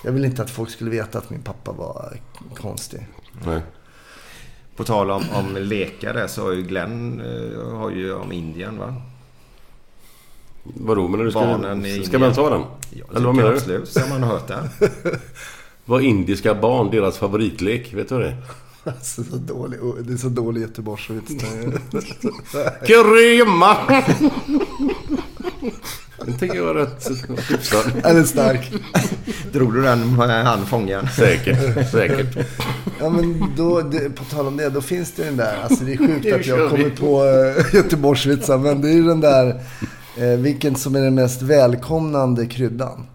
Jag 0.04 0.12
vill 0.12 0.26
inte 0.26 0.41
att 0.41 0.50
folk 0.50 0.69
skulle 0.69 0.91
veta 0.91 1.17
att 1.17 1.30
min 1.30 1.41
pappa 1.41 1.71
var 1.71 2.19
konstig. 2.56 3.08
Nej. 3.45 3.62
På 4.76 4.84
tal 4.84 5.12
om, 5.12 5.23
om 5.34 5.56
lekare 5.56 6.28
så 6.28 6.41
har 6.43 6.52
ju 6.52 6.63
Glenn 6.63 7.21
eh, 7.21 7.78
har 7.78 7.89
ju 7.89 8.13
om 8.13 8.32
Indien 8.32 8.78
va? 8.78 8.95
Vadå, 10.63 11.08
men 11.08 11.19
du 11.19 11.32
ska, 11.32 11.39
Barnen 11.39 11.86
i 11.86 12.04
ska 12.04 12.19
man 12.19 12.34
ta 12.34 12.50
den? 12.50 12.63
Ja, 12.89 13.06
Eller 13.15 13.26
vad 13.26 13.36
menar 13.36 13.50
du? 13.50 13.56
Absolut, 13.56 13.89
så 13.89 14.00
har 14.00 14.10
man 14.10 14.23
hört 14.23 14.47
det. 14.47 14.69
Var 15.86 16.00
indiska 16.00 16.56
barn 16.56 16.91
deras 16.91 17.17
favoritlek? 17.17 17.93
Vet 17.93 18.10
du 18.10 18.15
vad 18.15 18.23
det 18.23 18.30
är? 18.30 18.43
Alltså, 18.88 19.23
så 19.23 19.36
dålig, 19.36 19.80
det 20.02 20.13
är 20.13 20.17
så 20.17 20.30
dålig 20.30 20.62
göteborgsvits. 20.62 21.32
Grymma! 22.88 23.78
Den 26.26 26.38
tycker 26.38 26.56
jag 26.56 26.65
var 26.65 26.73
rätt 26.73 27.10
hyfsad. 27.50 27.91
Eller 28.04 28.23
stark. 28.23 28.71
Drog 29.52 29.73
du 29.73 29.82
den 29.82 30.15
med 30.15 30.45
han 30.45 30.65
fången? 30.65 31.08
Säkert, 31.15 31.91
säkert. 31.91 32.47
Ja 33.00 33.10
men 33.10 33.54
då, 33.58 33.82
det, 33.82 34.10
på 34.10 34.23
tal 34.23 34.47
om 34.47 34.58
det, 34.58 34.69
då 34.69 34.82
finns 34.82 35.12
det 35.12 35.23
den 35.23 35.38
där, 35.38 35.63
alltså 35.63 35.84
det 35.84 35.93
är 35.93 35.97
sjukt 35.97 36.34
att 36.34 36.45
jag 36.45 36.69
kommer 36.69 36.89
på 36.89 37.26
äh, 37.26 37.76
göteborgsvitsar, 37.76 38.58
men 38.58 38.82
det 38.82 38.89
är 38.89 38.93
ju 38.93 39.04
den 39.04 39.21
där, 39.21 39.62
eh, 40.17 40.28
vilken 40.28 40.76
som 40.76 40.95
är 40.95 41.02
den 41.02 41.15
mest 41.15 41.41
välkomnande 41.41 42.45
kryddan. 42.45 43.06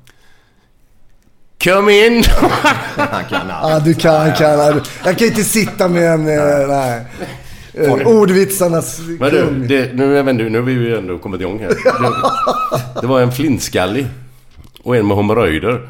Come 1.65 2.07
in! 2.07 2.25
Han 2.97 3.25
kan 3.25 3.51
allt. 3.51 3.71
Ja, 3.73 3.81
du 3.81 3.95
kan, 3.95 4.33
kan. 4.33 4.81
Jag 5.05 5.19
kan 5.19 5.29
inte 5.29 5.45
sitta 5.45 5.89
med 5.89 6.13
en... 6.13 6.29
eh, 6.29 6.69
Nej. 6.69 7.05
Eh, 7.75 8.07
Ordvitsarnas 8.07 8.99
Men 8.99 9.31
du, 9.31 9.67
det, 9.69 9.93
nu, 9.95 10.23
vet 10.23 10.29
inte, 10.29 10.45
nu 10.45 10.59
har 10.59 10.67
vi 10.67 10.73
ju 10.73 10.99
ändå 10.99 11.19
kommit 11.19 11.41
igång 11.41 11.59
här. 11.61 11.69
Det, 11.69 13.01
det 13.01 13.07
var 13.07 13.21
en 13.21 13.33
flintskallig 13.33 14.07
och 14.83 14.97
en 14.97 15.07
med 15.07 15.17
hemorrojder. 15.17 15.89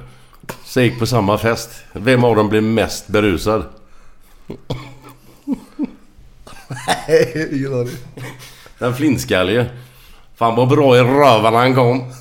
Som 0.65 0.83
gick 0.83 0.99
på 0.99 1.07
samma 1.07 1.39
fest. 1.39 1.71
Vem 1.93 2.25
av 2.25 2.37
dem 2.37 2.49
blev 2.49 2.63
mest 2.63 3.09
berusad? 3.09 3.65
Nej, 7.09 7.49
ingen 7.53 7.75
aning. 7.75 7.97
Den 8.79 8.95
flintskallige. 8.95 9.67
Fan 10.37 10.57
vad 10.57 10.69
bra 10.69 10.97
i 10.97 11.01
röven 11.01 11.55
han 11.55 11.75
kom. 11.75 12.13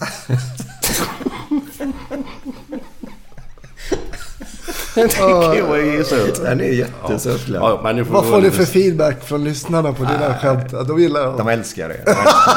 Jag 4.95 5.05
är 5.05 6.03
söt. 6.03 6.43
Den 6.43 6.61
är 6.61 6.65
jättesöt. 6.65 7.41
Ja, 7.47 7.79
men 7.83 8.05
får 8.05 8.13
Vad 8.13 8.25
får 8.25 8.41
du 8.41 8.51
för 8.51 8.65
feedback 8.65 9.23
från 9.27 9.43
lyssnarna 9.43 9.93
på 9.93 10.03
dina 10.03 10.37
skämt? 10.41 10.69
Ja, 10.71 10.83
De 10.83 10.99
gillar 11.01 11.37
De 11.37 11.47
älskar 11.47 11.89
det. 11.89 12.01
De 12.05 12.11
älskar 12.11 12.55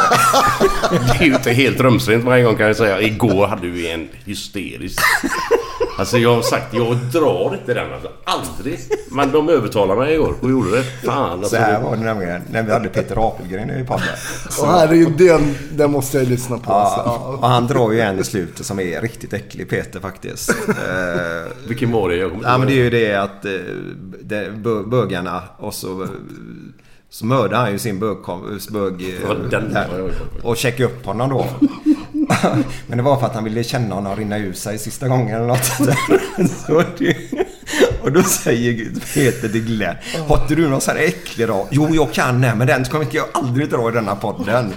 det. 0.90 0.98
Det 1.18 1.24
är 1.24 1.28
ju 1.28 1.34
inte 1.34 1.50
helt 1.50 1.80
rumsrent 1.80 2.24
varje 2.24 2.44
gång 2.44 2.56
kan 2.56 2.66
jag 2.66 2.76
säga. 2.76 3.00
Igår 3.00 3.46
hade 3.46 3.66
vi 3.66 3.90
en 3.90 4.08
hysterisk. 4.24 4.98
Alltså 5.98 6.18
jag 6.18 6.34
har 6.34 6.42
sagt, 6.42 6.74
jag 6.74 6.96
drar 6.96 7.54
inte 7.60 7.74
den 7.74 7.92
alltså. 7.92 8.08
Aldrig. 8.24 8.78
Men 9.10 9.32
de 9.32 9.48
övertalade 9.48 10.00
mig 10.00 10.14
igår 10.14 10.34
och 10.40 10.50
gjorde 10.50 10.70
det. 10.70 10.82
Fan 10.82 11.30
alltså. 11.32 11.48
Så 11.50 11.56
här 11.56 11.82
var 11.82 11.96
det 11.96 12.02
nämligen 12.02 12.42
när 12.50 12.62
vi 12.62 12.72
hade 12.72 12.88
Peter 12.88 13.28
Apelgren 13.28 13.70
i 13.80 13.84
podden. 13.84 14.04
Och 14.60 14.66
herregud, 14.66 15.12
den, 15.18 15.54
den 15.72 15.90
måste 15.90 16.18
jag 16.18 16.28
lyssna 16.28 16.58
på. 16.58 16.72
Alltså. 16.72 17.00
Ja, 17.06 17.36
och 17.42 17.48
han 17.48 17.66
drar 17.66 17.92
ju 17.92 18.00
en 18.00 18.18
i 18.18 18.24
slutet 18.24 18.66
som 18.66 18.80
är 18.80 19.00
riktigt 19.00 19.32
äcklig 19.32 19.68
Peter 19.70 20.00
faktiskt. 20.00 20.50
Eh, 20.68 21.52
Vilken 21.68 21.92
var 21.92 22.08
det? 22.08 22.16
Jag 22.16 22.30
kommer 22.30 22.44
Ja 22.44 22.58
men 22.58 22.66
det 22.68 22.72
är 22.74 22.84
ju 22.84 22.90
det 22.90 23.14
att 23.14 23.44
eh, 23.44 23.50
det, 24.22 24.50
bö- 24.50 24.88
bögarna 24.88 25.42
och 25.58 25.74
så, 25.74 26.08
så 27.10 27.26
mördar 27.26 27.58
han 27.60 27.72
ju 27.72 27.78
sin 27.78 28.00
bögkom- 28.00 28.72
bög... 28.72 29.14
eh. 29.24 29.30
Och 30.42 30.56
checkar 30.56 30.84
upp 30.84 31.06
honom 31.06 31.30
då. 31.30 31.46
men 32.86 32.98
det 32.98 33.02
var 33.02 33.20
för 33.20 33.26
att 33.26 33.34
han 33.34 33.44
ville 33.44 33.64
känna 33.64 33.94
honom 33.94 34.16
rinna 34.16 34.38
ur 34.38 34.52
sig 34.52 34.78
sista 34.78 35.08
gången 35.08 35.36
eller 35.36 35.46
något. 35.46 35.64
så 36.66 36.82
det, 36.98 37.16
och 38.02 38.12
då 38.12 38.22
säger 38.22 38.90
Peter 39.14 39.48
till 39.48 39.64
Glenn. 39.64 39.96
Har 40.28 40.42
inte 40.42 40.54
du 40.54 40.68
någon 40.68 40.80
sån 40.80 40.96
här 40.96 41.04
äcklig 41.04 41.48
då? 41.48 41.68
Jo 41.70 41.88
jag 41.94 42.12
kan 42.12 42.40
det 42.40 42.54
men 42.54 42.66
den 42.66 42.84
kommer 42.84 43.06
jag 43.10 43.26
aldrig 43.32 43.70
dra 43.70 43.88
i 43.88 43.92
denna 43.92 44.16
podden. 44.16 44.72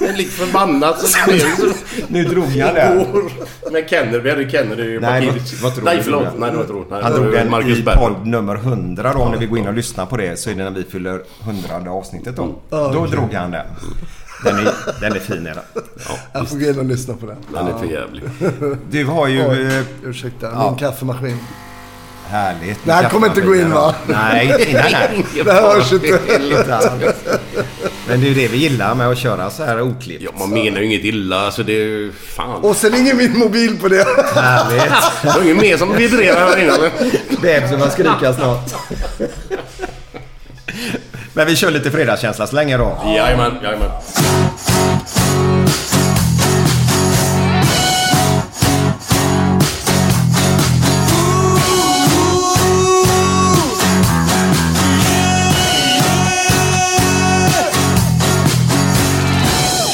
Jag 0.00 0.08
är 0.08 0.16
lite 0.16 0.30
förbannad 0.30 0.98
så 0.98 1.30
det. 1.30 1.74
Nu 2.08 2.24
drog 2.24 2.48
det. 2.48 3.02
Igår. 3.02 3.32
Men 3.72 3.88
Kennedy, 3.88 4.18
vi 4.18 4.30
hade 4.30 4.50
Kennedy 4.50 4.82
i 4.82 4.98
Nej, 5.00 5.26
vad, 5.26 5.36
vad 5.62 5.74
tror 5.74 5.84
Nej 5.84 6.02
förlåt. 6.02 6.22
Nej, 6.38 6.50
det 6.50 6.56
var 6.56 6.62
inte 6.62 6.72
roligt. 6.72 6.90
Han 6.90 7.02
det 7.02 7.10
var 7.10 7.26
drog 7.26 7.34
en 7.34 7.50
Marcus 7.50 7.78
i 7.78 7.82
podd 7.82 8.26
nummer 8.26 8.54
100 8.56 9.12
då. 9.12 9.20
Om 9.20 9.32
ni 9.32 9.38
vill 9.38 9.48
gå 9.48 9.56
in 9.56 9.68
och 9.68 9.74
lyssna 9.74 10.06
på 10.06 10.16
det 10.16 10.38
så 10.38 10.50
är 10.50 10.54
det 10.54 10.64
när 10.64 10.70
vi 10.70 10.84
fyller 10.84 11.22
100 11.42 11.90
avsnittet 11.90 12.36
då. 12.36 12.54
Då 12.70 13.06
drog 13.06 13.34
han 13.34 13.50
den. 13.50 13.66
Den 14.44 14.58
är, 14.58 14.74
den 15.00 15.12
är 15.12 15.18
fin 15.18 15.46
är 15.46 15.54
den. 15.54 15.84
Jag 16.32 16.48
får 16.48 16.56
gå 16.56 16.66
in 16.66 16.78
och 16.78 16.84
lyssna 16.84 17.14
på 17.14 17.26
den. 17.26 17.36
Den 17.54 17.66
är 17.66 17.78
för 17.78 17.86
jävlig. 17.86 18.22
Du 18.90 19.04
har 19.04 19.26
ju... 19.26 19.48
Oj, 19.48 19.76
eh, 19.76 19.84
ursäkta, 20.04 20.46
ja. 20.46 20.70
min 20.70 20.78
kaffemaskin. 20.78 21.38
Härligt. 22.28 22.78
Det 22.84 22.92
här 22.92 23.08
kommer 23.08 23.26
inte 23.26 23.40
gå 23.40 23.54
in, 23.54 23.70
va? 23.70 23.94
Nej, 24.06 24.46
nej, 24.72 24.90
nej. 25.34 25.44
Det 25.44 25.52
hörs 25.52 25.92
inte. 25.92 26.20
Men 28.08 28.20
det 28.20 28.26
är 28.26 28.28
ju 28.28 28.34
det 28.34 28.48
vi 28.48 28.56
gillar 28.56 28.94
med 28.94 29.08
att 29.08 29.18
köra 29.18 29.50
så 29.50 29.64
här 29.64 29.80
oklippt. 29.80 30.22
Ja, 30.22 30.30
man 30.38 30.50
menar 30.50 30.80
ju 30.80 30.86
inget 30.86 31.04
illa. 31.04 31.40
Alltså 31.40 31.62
det 31.62 31.72
är 31.72 31.86
ju... 31.86 32.12
Fan. 32.12 32.62
Och 32.62 32.76
sen 32.76 32.94
ingen 32.94 33.16
min 33.16 33.38
mobil 33.38 33.78
på 33.80 33.88
det. 33.88 34.06
Härligt. 34.34 34.82
Det 35.22 35.28
var 35.28 35.42
ingen 35.42 35.56
mer 35.56 35.76
som 35.76 35.96
vibrerar 35.96 36.46
här 36.46 36.62
inne 36.62 36.72
eller? 36.72 36.90
Bebisen 37.40 37.80
var 37.80 37.88
skrika 37.88 38.32
snart. 38.32 38.74
Men 41.32 41.46
vi 41.46 41.56
kör 41.56 41.70
lite 41.70 41.90
fredagskänsla 41.90 42.46
så 42.46 42.56
länge 42.56 42.76
då. 42.76 42.98
Jajamän, 43.04 43.52
jajamän. 43.62 43.90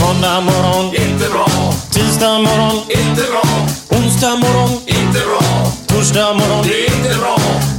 Måndag 0.00 0.40
morgon, 0.40 0.86
inte 0.94 1.30
bra. 1.30 1.72
Tisdag 1.90 2.38
morgon, 2.38 2.76
inte 2.88 3.22
bra. 3.30 3.42
Onsdag 3.98 4.36
morgon, 4.36 4.70
inte 4.86 5.20
bra. 5.20 5.66
Torsdag 5.86 6.34
morgon, 6.34 6.64
det 6.68 6.86
är 6.86 6.96
inte 6.96 7.18
bra. 7.18 7.33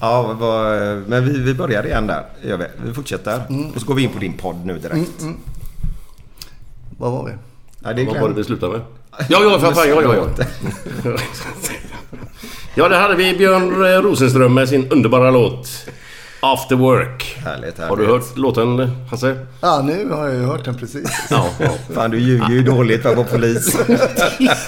Ja, 0.00 0.36
men 1.06 1.24
vi, 1.24 1.38
vi 1.38 1.54
börjar 1.54 1.86
igen 1.86 2.06
där. 2.06 2.24
Gör 2.42 2.56
vi. 2.56 2.66
vi 2.84 2.94
fortsätter. 2.94 3.42
Och 3.74 3.80
så 3.80 3.86
går 3.86 3.94
vi 3.94 4.02
in 4.02 4.10
på 4.10 4.18
din 4.18 4.32
podd 4.32 4.66
nu 4.66 4.78
direkt. 4.78 5.24
Vad 6.98 7.12
var 7.12 7.24
vi? 7.24 7.32
Ja, 7.80 7.92
det 7.92 8.04
Vad 8.04 8.20
var 8.20 8.28
det 8.28 8.34
vi 8.34 8.44
slutade 8.44 8.72
med? 8.72 8.80
Ja, 9.28 9.42
ja, 9.42 9.58
för 9.58 9.72
fan. 9.72 9.88
Ja, 9.88 10.02
ja, 10.02 10.14
ja. 11.04 11.16
Ja, 12.74 12.88
där 12.88 13.00
hade 13.00 13.14
vi 13.14 13.34
Björn 13.38 14.02
Rosenström 14.02 14.54
med 14.54 14.68
sin 14.68 14.88
underbara 14.90 15.30
låt 15.30 15.86
After 16.42 16.76
Work. 16.76 17.36
Härligt, 17.44 17.78
härligt. 17.78 17.78
Har 17.90 17.96
du 17.96 18.06
hört 18.06 18.36
låten, 18.36 18.90
Hasse? 19.10 19.36
Ja, 19.60 19.82
nu 19.82 20.10
har 20.10 20.26
jag 20.26 20.34
ju 20.36 20.44
hört 20.44 20.64
den 20.64 20.74
precis. 20.74 21.26
Ja. 21.30 21.46
ja. 21.58 21.70
Fan, 21.94 22.10
du 22.10 22.18
ljuger 22.18 22.48
ju 22.50 22.62
dåligt 22.62 23.02
för 23.02 23.10
att 23.10 23.16
vara 23.16 23.26
polis. 23.26 23.76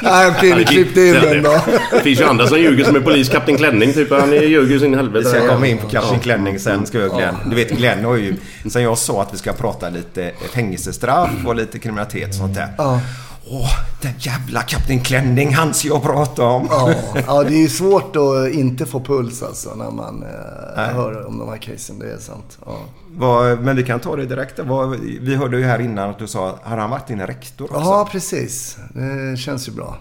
Nej, 0.02 0.30
okej, 0.30 0.54
ni 0.56 0.64
klippte 0.64 1.00
in 1.00 1.14
den 1.14 1.42
då. 1.42 1.60
Det 1.92 2.00
finns 2.00 2.20
ju 2.20 2.24
andra 2.24 2.46
som 2.46 2.58
ljuger 2.58 2.84
som 2.84 2.96
är 2.96 3.00
polis. 3.00 3.28
Kapten 3.28 3.56
Klänning 3.56 3.92
typ. 3.92 4.10
Han 4.10 4.32
ljuger 4.32 4.72
ju 4.72 4.80
sin 4.80 4.90
Vi 4.90 4.96
helvete. 4.96 5.28
ska 5.28 5.48
komma 5.48 5.66
in 5.66 5.78
på 5.78 5.88
Kapten 5.88 6.20
Klänning 6.20 6.58
sen 6.58 6.86
ska 6.86 6.98
jag 6.98 7.16
Glenn. 7.16 7.34
Du 7.46 7.56
vet 7.56 7.70
Glenn 7.70 8.04
har 8.04 8.16
ju... 8.16 8.36
Sen 8.70 8.82
jag 8.82 8.98
sa 8.98 9.22
att 9.22 9.34
vi 9.34 9.38
ska 9.38 9.52
prata 9.52 9.88
lite 9.88 10.32
fängelsestraff 10.52 11.30
och 11.46 11.56
lite 11.56 11.78
kriminalitet 11.78 12.28
och 12.28 12.34
sånt 12.34 12.54
där. 12.54 12.68
Åh, 13.46 13.70
den 14.02 14.12
jävla 14.18 14.62
Kapten 14.62 15.00
Klänning, 15.00 15.54
han 15.54 15.74
ska 15.74 15.88
jag 15.88 16.02
prata 16.02 16.44
om. 16.44 16.66
Ja, 16.70 16.94
ja, 17.26 17.42
det 17.42 17.54
är 17.54 17.58
ju 17.58 17.68
svårt 17.68 18.16
att 18.16 18.52
inte 18.54 18.86
få 18.86 19.00
puls 19.00 19.42
alltså 19.42 19.74
när 19.74 19.90
man 19.90 20.22
eh, 20.76 20.82
hör 20.94 21.26
om 21.26 21.38
de 21.38 21.48
här 21.48 21.56
casen. 21.56 21.98
Det 21.98 22.12
är 22.12 22.18
sant. 22.18 22.58
Ja. 22.66 22.78
Vad, 23.16 23.60
men 23.60 23.76
vi 23.76 23.82
kan 23.82 24.00
ta 24.00 24.16
det 24.16 24.26
direkt. 24.26 24.58
Vad, 24.58 25.00
vi 25.00 25.34
hörde 25.34 25.58
ju 25.58 25.64
här 25.64 25.78
innan 25.78 26.10
att 26.10 26.18
du 26.18 26.26
sa, 26.26 26.58
har 26.62 26.76
han 26.76 26.90
varit 26.90 27.06
din 27.06 27.26
rektor 27.26 27.64
också? 27.64 27.80
ja, 27.80 28.08
precis. 28.12 28.76
Det 28.94 29.36
känns 29.38 29.68
ju 29.68 29.72
bra. 29.72 29.96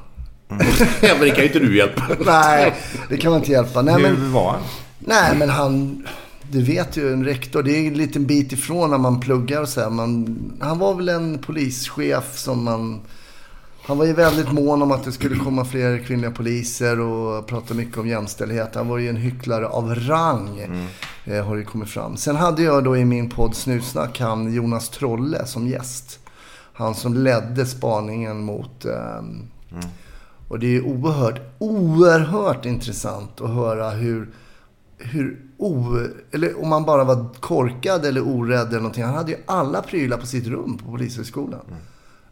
Ja, 1.02 1.14
men 1.14 1.20
det 1.20 1.30
kan 1.30 1.40
ju 1.40 1.48
inte 1.48 1.60
du 1.60 1.78
hjälpa. 1.78 2.08
Nej, 2.26 2.74
det 3.10 3.18
kan 3.18 3.32
man 3.32 3.40
inte 3.40 3.52
hjälpa. 3.52 3.82
Nej, 3.82 3.94
Hur 3.94 4.02
men, 4.02 4.32
var 4.32 4.52
han? 4.52 4.62
nej, 5.00 5.36
men 5.38 5.50
han... 5.50 6.08
Du 6.52 6.64
vet 6.64 6.98
ju, 6.98 7.14
en 7.14 7.26
rektor, 7.26 7.64
det 7.64 7.72
är 7.72 7.88
en 7.88 7.94
liten 7.94 8.26
bit 8.26 8.52
ifrån 8.52 8.90
när 8.90 8.98
man 8.98 9.20
pluggar 9.20 9.62
och 9.62 9.70
så 9.70 9.82
här. 9.82 9.90
Man, 9.90 10.38
han 10.62 10.80
var 10.80 10.94
väl 10.94 11.10
en 11.10 11.38
polischef 11.38 12.38
som 12.38 12.64
man... 12.64 13.00
Han 13.84 13.98
var 13.98 14.06
ju 14.06 14.14
väldigt 14.14 14.52
mån 14.52 14.82
om 14.82 14.92
att 14.92 15.04
det 15.04 15.12
skulle 15.12 15.36
komma 15.36 15.66
fler 15.66 15.98
kvinnliga 15.98 16.32
poliser 16.32 17.00
och 17.00 17.48
pratade 17.48 17.74
mycket 17.80 17.98
om 17.98 18.08
jämställdhet. 18.08 18.76
Han 18.76 18.88
var 18.88 18.98
ju 18.98 19.10
en 19.10 19.16
hycklare 19.16 19.68
av 19.68 19.96
rang. 19.96 20.60
Eh, 21.26 21.46
har 21.46 21.58
det 21.58 21.64
kommit 21.64 21.90
fram. 21.90 22.18
Sen 22.18 22.36
hade 22.36 22.64
jag 22.64 22.84
då 22.84 22.98
i 22.98 23.06
min 23.06 23.30
podd 23.30 23.56
Snutsnack 23.56 24.20
han 24.20 24.54
Jonas 24.54 24.90
Trolle 24.90 25.46
som 25.46 25.68
gäst. 25.68 26.20
Han 26.74 26.96
som 26.96 27.14
ledde 27.14 27.66
spaningen 27.66 28.44
mot... 28.44 28.86
ehm, 28.86 29.48
Och 30.48 30.60
det 30.60 30.76
är 30.78 30.86
oerhört, 30.86 31.40
oerhört 31.60 32.66
intressant 32.66 33.42
att 33.42 33.50
höra 33.50 33.90
hur... 33.90 34.30
hur 34.98 35.42
o, 35.58 35.98
eller 36.32 36.62
om 36.64 36.70
man 36.70 36.84
bara 36.86 37.04
var 37.04 37.26
korkad 37.40 38.06
eller 38.06 38.28
orädd 38.28 38.68
eller 38.68 38.78
någonting. 38.78 39.04
Han 39.04 39.16
hade 39.16 39.32
ju 39.32 39.38
alla 39.46 39.82
prylar 39.82 40.18
på 40.18 40.26
sitt 40.26 40.48
rum 40.48 40.78
på 40.78 40.92
Polishögskolan. 40.92 41.60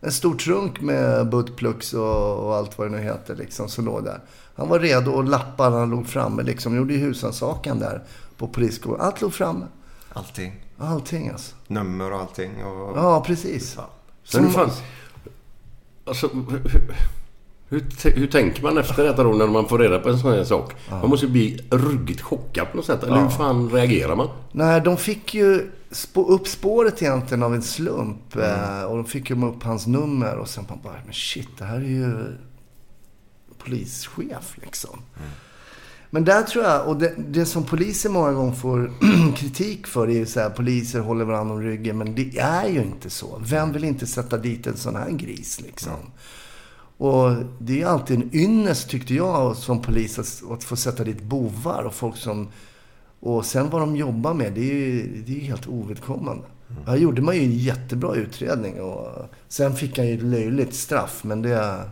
En 0.02 0.12
stor 0.12 0.36
trunk 0.36 0.82
med 0.82 1.30
buttplugs 1.30 1.94
och, 1.94 2.46
och 2.46 2.56
allt 2.56 2.78
vad 2.78 2.92
det 2.92 2.98
nu 2.98 3.04
heter 3.04 3.36
liksom, 3.36 3.70
som 3.70 3.86
låg 3.86 4.04
där. 4.04 4.20
Han 4.56 4.70
var 4.70 4.80
redo 4.80 5.12
och 5.12 5.24
lapparna 5.24 5.86
låg 5.86 6.08
framme 6.08 6.44
liksom. 6.44 6.76
Gjorde 6.76 6.94
ju 6.94 7.00
husrannsakan 7.00 7.80
där 7.80 8.04
på 8.38 8.48
polisskolan. 8.48 9.02
Allt 9.02 9.22
låg 9.22 9.34
framme. 9.34 9.66
Allting. 10.14 10.66
Allting 10.78 11.30
alltså. 11.30 11.56
Nummer 11.68 12.14
och 12.14 12.20
allting. 12.20 12.64
Och... 12.64 12.98
Ja, 12.98 13.24
precis. 13.28 13.78
Men 14.34 14.44
hur 14.44 14.52
fan... 14.52 14.70
Alltså, 16.06 16.28
hur, 16.28 16.62
hur, 17.70 18.12
hur, 18.12 18.28
tänker 18.28 18.64
man 18.64 18.78
efter 18.78 19.04
detta 19.04 19.24
då 19.24 19.32
när 19.32 19.48
man 19.48 19.68
får 19.68 19.80
reda 19.80 20.00
på 20.00 20.10
en 20.10 20.20
sån 20.20 20.32
här 20.32 20.44
sak? 20.44 20.76
Man 20.90 21.10
måste 21.10 21.26
ju 21.26 21.32
bli 21.32 21.68
ruggigt 21.72 22.22
chockad 22.22 22.72
på 22.72 22.78
något 22.78 22.86
sätt. 22.86 23.04
Eller 23.04 23.22
hur 23.22 23.30
fan 23.30 23.70
reagerar 23.70 24.16
man? 24.16 24.30
Nej, 24.52 24.82
de 24.82 24.98
fick 24.98 25.34
ju 25.34 25.72
spå, 25.92 26.26
upp 26.26 26.48
spåret 26.48 27.02
egentligen 27.02 27.44
av 27.44 27.56
en 27.56 27.62
slump. 27.62 28.36
Eh, 28.36 28.84
och 28.84 28.96
de 28.96 29.06
fick 29.06 29.30
ju 29.30 29.46
upp 29.46 29.64
hans 29.64 29.88
nummer. 29.88 30.36
Och 30.36 30.50
sen 30.50 30.66
man 30.70 30.80
bara, 30.84 31.00
men 31.06 31.14
shit, 31.14 31.50
det 31.58 31.66
här 31.66 31.76
är 31.76 31.90
ju 31.90 32.38
polischef 33.58 34.58
liksom. 34.62 35.00
Men 36.10 36.26
där 36.26 36.44
tror 36.44 36.64
jag, 36.64 36.88
och 36.88 36.98
det, 36.98 37.14
det 37.18 37.46
som 37.46 37.64
poliser 37.64 38.10
många 38.10 38.32
gånger 38.32 38.54
får 38.54 38.92
kritik 39.36 39.88
för 39.88 40.08
är 40.08 40.14
ju 40.14 40.26
så 40.26 40.40
här, 40.40 40.50
poliser 40.50 41.00
håller 41.00 41.26
varandra 41.26 41.54
om 41.56 41.62
ryggen. 41.62 41.98
Men 41.98 42.16
det 42.16 42.38
är 42.40 42.68
ju 42.68 42.82
inte 42.82 43.10
så. 43.10 43.42
Vem 43.46 43.74
vill 43.74 43.84
inte 43.84 44.08
sätta 44.08 44.38
dit 44.38 44.68
en 44.68 44.78
sån 44.78 44.96
här 44.96 45.12
gris 45.12 45.62
liksom? 45.62 45.98
Och 46.98 47.36
det 47.60 47.82
är 47.82 47.86
alltid 47.86 48.22
en 48.22 48.36
ynnest 48.36 48.90
tyckte 48.90 49.14
jag 49.14 49.56
som 49.56 49.82
polis 49.82 50.20
att, 50.20 50.52
att 50.52 50.64
få 50.64 50.76
sätta 50.76 51.04
dit 51.04 51.24
bovar 51.24 51.84
och 51.84 51.94
folk 51.94 52.18
som... 52.18 52.48
Och 53.20 53.46
sen 53.46 53.70
vad 53.70 53.82
de 53.82 53.96
jobbar 53.96 54.34
med, 54.34 54.54
det 54.54 54.62
är 54.62 54.76
ju 54.76 55.24
det 55.28 55.36
är 55.36 55.40
helt 55.40 55.68
ovidkommande. 55.68 56.44
Här 56.86 56.98
gjorde 56.98 57.22
man 57.22 57.36
ju 57.36 57.42
en 57.42 57.58
jättebra 57.58 58.16
utredning 58.16 58.82
och 58.82 59.08
sen 59.48 59.76
fick 59.76 59.98
han 59.98 60.08
ju 60.08 60.14
ett 60.14 60.24
löjligt 60.24 60.74
straff, 60.74 61.24
men 61.24 61.42
det... 61.42 61.84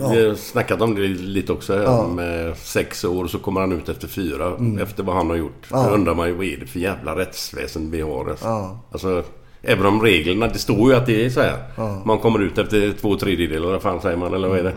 Ja. 0.00 0.10
Vi 0.10 0.28
har 0.28 0.34
snackat 0.34 0.80
om 0.80 0.94
det 0.94 1.08
lite 1.08 1.52
också. 1.52 1.82
Ja. 1.82 2.08
Med 2.08 2.56
sex 2.56 3.04
år 3.04 3.26
så 3.26 3.38
kommer 3.38 3.60
han 3.60 3.72
ut 3.72 3.88
efter 3.88 4.08
fyra. 4.08 4.56
Efter 4.82 5.02
vad 5.02 5.16
han 5.16 5.30
har 5.30 5.36
gjort. 5.36 5.66
Ja. 5.70 5.82
Då 5.88 5.94
undrar 5.94 6.14
man 6.14 6.28
ju 6.28 6.34
vad 6.34 6.46
är 6.46 6.56
det 6.56 6.66
för 6.66 6.80
jävla 6.80 7.18
rättsväsen 7.18 7.90
vi 7.90 8.00
har. 8.00 8.30
Alltså. 8.30 8.46
Ja. 8.46 8.80
Alltså, 8.92 9.24
även 9.62 9.86
om 9.86 10.02
reglerna, 10.02 10.48
det 10.48 10.58
står 10.58 10.90
ju 10.90 10.96
att 10.96 11.06
det 11.06 11.24
är 11.24 11.30
så 11.30 11.40
här. 11.40 11.64
Man 12.04 12.18
kommer 12.18 12.38
ut 12.38 12.58
efter 12.58 12.92
två 13.00 13.16
tredjedelar, 13.16 13.68
vad 13.68 13.82
fan 13.82 14.00
säger 14.00 14.16
man? 14.16 14.34
Eller 14.34 14.48
vad 14.48 14.58
är 14.58 14.64
det? 14.64 14.74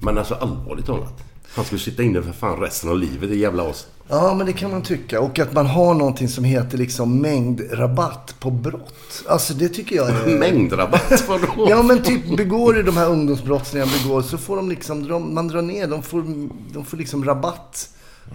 Men 0.00 0.18
alltså 0.18 0.34
allvarligt 0.34 0.86
talat. 0.86 1.22
Han 1.54 1.64
skulle 1.64 1.80
sitta 1.80 2.02
inne 2.02 2.22
för 2.22 2.32
fan 2.32 2.60
resten 2.60 2.90
av 2.90 2.98
livet, 2.98 3.28
det 3.28 3.36
jävla 3.36 3.70
as. 3.70 3.86
Ja, 4.08 4.34
men 4.34 4.46
det 4.46 4.52
kan 4.52 4.70
man 4.70 4.82
tycka. 4.82 5.20
Och 5.20 5.38
att 5.38 5.52
man 5.52 5.66
har 5.66 5.94
någonting 5.94 6.28
som 6.28 6.44
heter 6.44 6.78
liksom 6.78 7.20
mängdrabatt 7.20 8.34
på 8.40 8.50
brott. 8.50 9.24
Alltså 9.28 9.54
det 9.54 9.68
tycker 9.68 9.96
jag 9.96 10.08
är... 10.10 10.38
Mängdrabatt, 10.38 11.24
vadå? 11.28 11.46
Ja, 11.70 11.82
men 11.82 12.02
typ 12.02 12.36
begår 12.36 12.72
du 12.72 12.82
de 12.82 12.96
här 12.96 13.08
ungdomsbrottslingarna 13.08 13.92
begår 14.02 14.22
så 14.22 14.38
får 14.38 14.56
de 14.56 14.68
liksom, 14.68 15.08
de, 15.08 15.34
man 15.34 15.48
drar 15.48 15.62
ner, 15.62 15.86
de 15.86 16.02
får, 16.02 16.24
de 16.72 16.84
får 16.84 16.96
liksom 16.96 17.24
rabatt 17.24 17.88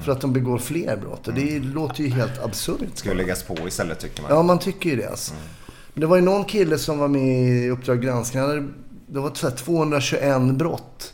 för 0.04 0.12
att 0.12 0.22
de 0.22 0.34
begår 0.34 0.58
fler 0.58 0.98
brott. 0.98 1.28
Och 1.28 1.34
det 1.34 1.60
låter 1.60 2.04
ju 2.04 2.10
helt 2.10 2.44
absurt. 2.44 2.80
Ska 2.94 3.10
ju 3.10 3.16
läggas 3.16 3.44
på 3.44 3.58
istället 3.68 4.00
tycker 4.00 4.22
man. 4.22 4.32
Ja, 4.32 4.44
man 4.44 4.60
tycker 4.60 4.90
ju 4.90 4.96
det 4.96 5.10
alltså. 5.10 5.34
Men 5.94 6.02
det 6.02 6.08
var 6.08 6.16
ju 6.16 6.22
någon 6.22 6.46
kille 6.46 6.78
som 6.78 6.98
var 6.98 7.08
med 7.08 7.38
i 7.38 7.70
Uppdrag 7.70 8.02
granskning. 8.02 8.44
Det 9.08 9.20
var 9.20 9.32
så 9.34 9.50
här 9.50 9.56
221 9.56 10.42
brott. 10.42 11.14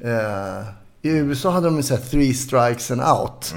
Eh, 0.00 0.68
I 1.04 1.08
USA 1.10 1.50
hade 1.50 1.66
de 1.66 1.76
ju 1.76 1.82
sett 1.82 2.10
three 2.10 2.34
strikes 2.34 2.90
and 2.90 3.00
out. 3.00 3.54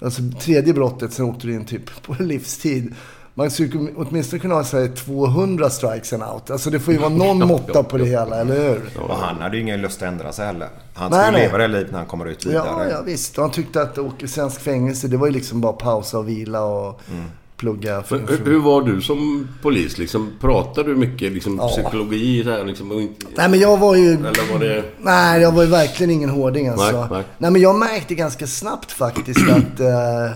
Alltså 0.00 0.22
tredje 0.40 0.72
brottet, 0.72 1.12
sen 1.12 1.24
åkte 1.24 1.46
du 1.46 1.54
in 1.54 1.64
typ 1.64 2.02
på 2.02 2.16
livstid. 2.22 2.94
Man 3.34 3.50
skulle 3.50 3.90
åtminstone 3.96 4.40
kunna 4.40 4.54
ha 4.54 4.64
så 4.64 4.78
här 4.78 4.88
200 4.88 5.70
strikes 5.70 6.12
and 6.12 6.22
out. 6.22 6.50
Alltså 6.50 6.70
det 6.70 6.80
får 6.80 6.94
ju 6.94 7.00
vara 7.00 7.08
någon 7.24 7.38
måtta 7.48 7.82
på 7.82 7.98
det 7.98 8.04
hela, 8.04 8.40
eller 8.40 8.54
hur? 8.54 9.00
Och 9.00 9.16
han 9.16 9.36
hade 9.36 9.56
ju 9.56 9.62
ingen 9.62 9.80
lust 9.80 10.02
att 10.02 10.08
ändra 10.08 10.32
sig 10.32 10.46
heller. 10.46 10.68
Han 10.94 11.12
ju 11.12 11.32
nej. 11.32 11.32
leva 11.32 11.58
det 11.58 11.68
livet 11.68 11.90
när 11.90 11.98
han 11.98 12.08
kommer 12.08 12.26
ut 12.26 12.46
vidare. 12.46 12.66
Ja, 12.66 12.90
ja 12.90 13.02
visst. 13.02 13.38
Och 13.38 13.44
han 13.44 13.50
tyckte 13.52 13.82
att 13.82 13.98
åka 13.98 14.24
i 14.24 14.28
svensk 14.28 14.60
fängelse, 14.60 15.08
det 15.08 15.16
var 15.16 15.26
ju 15.26 15.32
liksom 15.32 15.60
bara 15.60 15.72
pausa 15.72 16.18
och 16.18 16.28
vila 16.28 16.62
och 16.62 17.00
plugga. 17.58 18.02
För, 18.02 18.18
hur, 18.18 18.44
hur 18.44 18.58
var 18.58 18.82
du 18.82 19.00
som 19.00 19.48
polis? 19.62 19.98
Liksom, 19.98 20.30
pratade 20.40 20.90
du 20.90 20.96
mycket 20.96 21.32
liksom, 21.32 21.58
psykologi? 21.68 22.44
Så 22.44 22.50
här, 22.50 22.64
liksom, 22.64 22.90
och 22.92 23.00
Nej 23.36 23.48
men 23.48 23.60
jag 23.60 23.76
var 23.76 23.96
ju... 23.96 24.12
eller 24.12 24.52
var 24.52 24.58
det... 24.58 24.84
Nej, 25.00 25.42
jag 25.42 25.52
var 25.52 25.62
ju 25.62 25.68
verkligen 25.68 26.10
ingen 26.10 26.30
hårding 26.30 26.68
alltså. 26.68 27.00
Nej, 27.00 27.08
Nej, 27.10 27.24
nej. 27.38 27.50
men 27.50 27.60
jag 27.60 27.78
märkte 27.78 28.14
ganska 28.14 28.46
snabbt 28.46 28.92
faktiskt 28.92 29.40
att 29.50 29.80
eh, 29.80 30.30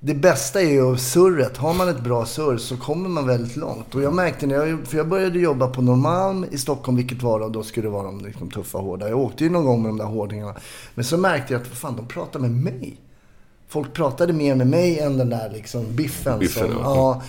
det 0.00 0.14
bästa 0.14 0.60
är 0.60 0.70
ju 0.70 0.96
surret. 0.96 1.56
Har 1.56 1.74
man 1.74 1.88
ett 1.88 2.00
bra 2.00 2.26
surr 2.26 2.56
så 2.56 2.76
kommer 2.76 3.08
man 3.08 3.26
väldigt 3.26 3.56
långt. 3.56 3.94
Och 3.94 4.02
jag 4.02 4.14
märkte 4.14 4.46
när 4.46 4.54
jag, 4.54 4.86
för 4.86 4.96
jag 4.96 5.08
började 5.08 5.38
jobba 5.38 5.66
på 5.66 5.82
Norrmalm 5.82 6.46
i 6.50 6.58
Stockholm, 6.58 6.96
vilket 6.96 7.22
var 7.22 7.40
och 7.40 7.50
då 7.50 7.62
skulle 7.62 7.86
det 7.86 7.90
vara 7.90 8.06
de 8.06 8.20
liksom, 8.20 8.50
tuffa 8.50 8.78
hårda. 8.78 9.08
Jag 9.08 9.18
åkte 9.18 9.44
ju 9.44 9.50
någon 9.50 9.64
gång 9.64 9.82
med 9.82 9.90
de 9.90 9.98
där 9.98 10.04
hårdingarna. 10.04 10.54
Men 10.94 11.04
så 11.04 11.16
märkte 11.16 11.52
jag 11.52 11.62
att, 11.62 11.68
fan, 11.68 11.96
de 11.96 12.06
pratar 12.06 12.40
med 12.40 12.50
mig. 12.50 12.96
Folk 13.68 13.92
pratade 13.92 14.32
mer 14.32 14.54
med 14.54 14.66
mig 14.66 14.98
än 14.98 15.16
den 15.18 15.28
där 15.30 15.50
liksom 15.52 15.84
biffen. 15.96 16.38
Biffen, 16.38 16.68
som, 16.72 16.76
ja. 16.82 16.82
ja. 16.84 17.22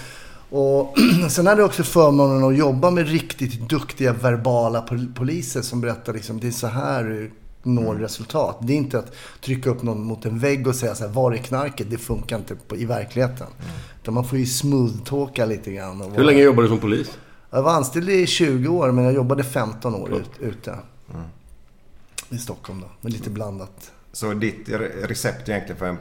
Och 0.58 0.96
sen 1.32 1.48
hade 1.48 1.62
jag 1.62 1.68
också 1.68 1.84
förmånen 1.84 2.44
att 2.44 2.58
jobba 2.58 2.92
med 2.92 3.08
riktigt 3.08 3.70
duktiga 3.70 4.14
verbala 4.14 4.82
pol- 4.82 5.14
poliser 5.16 5.62
som 5.62 5.82
berättar 5.82 6.14
liksom, 6.14 6.40
det 6.40 6.48
är 6.48 6.52
så 6.52 6.68
här 6.68 7.04
du 7.04 7.32
når 7.64 7.96
resultat. 7.96 8.58
Det 8.62 8.74
är 8.74 8.78
inte 8.78 9.00
att 9.00 9.12
trycka 9.42 9.70
upp 9.70 9.84
någon 9.84 10.04
mot 10.04 10.26
en 10.26 10.40
vägg 10.40 10.68
och 10.68 10.76
säga 10.76 10.96
så 10.96 11.04
här, 11.08 11.12
var 11.14 11.32
är 11.32 11.38
knarket? 11.38 11.88
Det 11.90 11.98
funkar 11.98 12.38
inte 12.38 12.56
på, 12.56 12.76
i 12.78 12.86
verkligheten. 12.86 13.48
Utan 14.02 14.14
man 14.14 14.26
får 14.26 14.38
ju 14.40 14.46
smooth-talka 14.46 15.46
lite 15.46 15.72
grann. 15.72 16.02
Och 16.02 16.08
Hur 16.08 16.14
vara- 16.14 16.24
länge 16.26 16.42
jobbade 16.44 16.68
du 16.68 16.70
som 16.70 16.80
polis? 16.80 17.18
Jag 17.52 17.62
var 17.64 17.72
anställd 17.72 18.10
i 18.10 18.26
20 18.28 18.68
år, 18.68 18.92
men 18.92 19.04
jag 19.04 19.14
jobbade 19.14 19.44
15 19.44 19.96
år 19.96 20.10
ut, 20.14 20.30
ute. 20.40 20.76
I 22.30 22.38
Stockholm 22.38 22.80
då, 22.82 22.88
med 23.02 23.12
lite 23.14 23.30
blandat. 23.30 23.92
Så 24.12 24.34
ditt 24.34 24.68
re- 24.68 25.08
recept 25.08 25.50
egentligen 25.50 25.78
för 25.80 25.86
en 25.86 25.98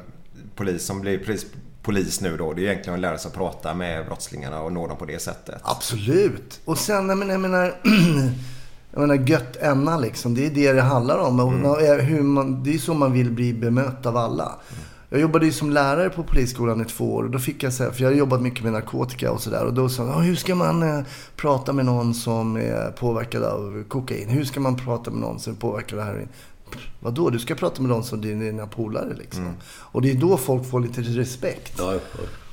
polis 0.59 0.87
som 0.87 1.01
blir 1.01 1.19
polis, 1.19 1.47
polis 1.83 2.21
nu 2.21 2.37
då, 2.37 2.53
det 2.53 2.63
är 2.63 2.71
egentligen 2.71 2.95
att 2.95 3.01
lära 3.01 3.19
sig 3.19 3.29
att 3.29 3.35
prata 3.35 3.75
med 3.75 4.07
brottslingarna 4.07 4.61
och 4.63 4.73
nå 4.73 4.87
dem 4.87 4.97
på 4.97 5.05
det 5.05 5.23
sättet. 5.23 5.61
Absolut. 5.63 6.61
Och 6.65 6.79
sen, 6.79 7.09
jag 7.09 7.19
menar, 7.19 7.33
jag 7.33 7.41
menar, 7.41 7.75
jag 8.93 9.01
menar 9.01 9.15
gött 9.15 9.57
enna 9.57 9.99
liksom. 9.99 10.35
Det 10.35 10.47
är 10.47 10.51
det 10.51 10.73
det 10.73 10.83
handlar 10.83 11.19
om. 11.19 11.41
Och 11.41 11.79
hur 11.81 12.23
man, 12.23 12.63
det 12.65 12.75
är 12.75 12.79
så 12.79 12.95
man 12.95 13.13
vill 13.13 13.31
bli 13.31 13.55
bemött 13.55 14.07
av 14.07 14.17
alla. 14.17 14.53
Jag 15.11 15.21
jobbade 15.21 15.47
ju 15.47 15.53
som 15.53 15.71
lärare 15.71 16.11
på 16.11 16.23
polisskolan 16.23 16.81
i 16.81 16.85
två 16.85 17.15
år. 17.15 17.23
Och 17.25 17.31
då 17.31 17.39
fick 17.39 17.63
jag 17.63 17.73
säga, 17.73 17.93
för 17.93 18.03
jag 18.03 18.11
har 18.11 18.17
jobbat 18.17 18.43
mycket 18.43 18.65
med 18.65 18.73
narkotika 18.73 19.33
och 19.33 19.41
sådär. 19.41 19.65
Och 19.65 19.75
då 19.75 19.89
sa 19.89 20.03
de, 20.03 20.11
"Ja, 20.11 20.19
hur 20.19 20.37
ska 20.37 20.55
man 20.55 20.83
eh, 20.83 21.01
prata 21.37 21.73
med 21.73 21.85
någon 21.87 22.15
som 22.15 22.57
är 22.57 22.91
påverkad 22.91 23.43
av 23.43 23.85
kokain? 23.89 24.29
Hur 24.29 24.45
ska 24.45 24.61
man 24.61 24.77
prata 24.77 25.11
med 25.11 25.21
någon 25.21 25.41
som 25.41 25.53
är 25.53 25.57
påverkad 25.57 25.99
av 25.99 26.05
heroin? 26.05 26.29
Vadå? 27.01 27.31
Du 27.31 27.39
ska 27.39 27.55
prata 27.55 27.83
med 27.83 27.91
någon 27.91 28.05
som 28.05 28.21
dina 28.21 28.67
polare 28.67 29.15
liksom. 29.19 29.53
Och 29.67 30.03
det 30.03 30.11
är 30.11 30.15
då 30.15 30.37
folk 30.37 30.71
får 30.71 30.81
lite 30.81 31.01
respekt. 31.01 31.73
Ja, 31.79 31.93
ja. 31.95 32.01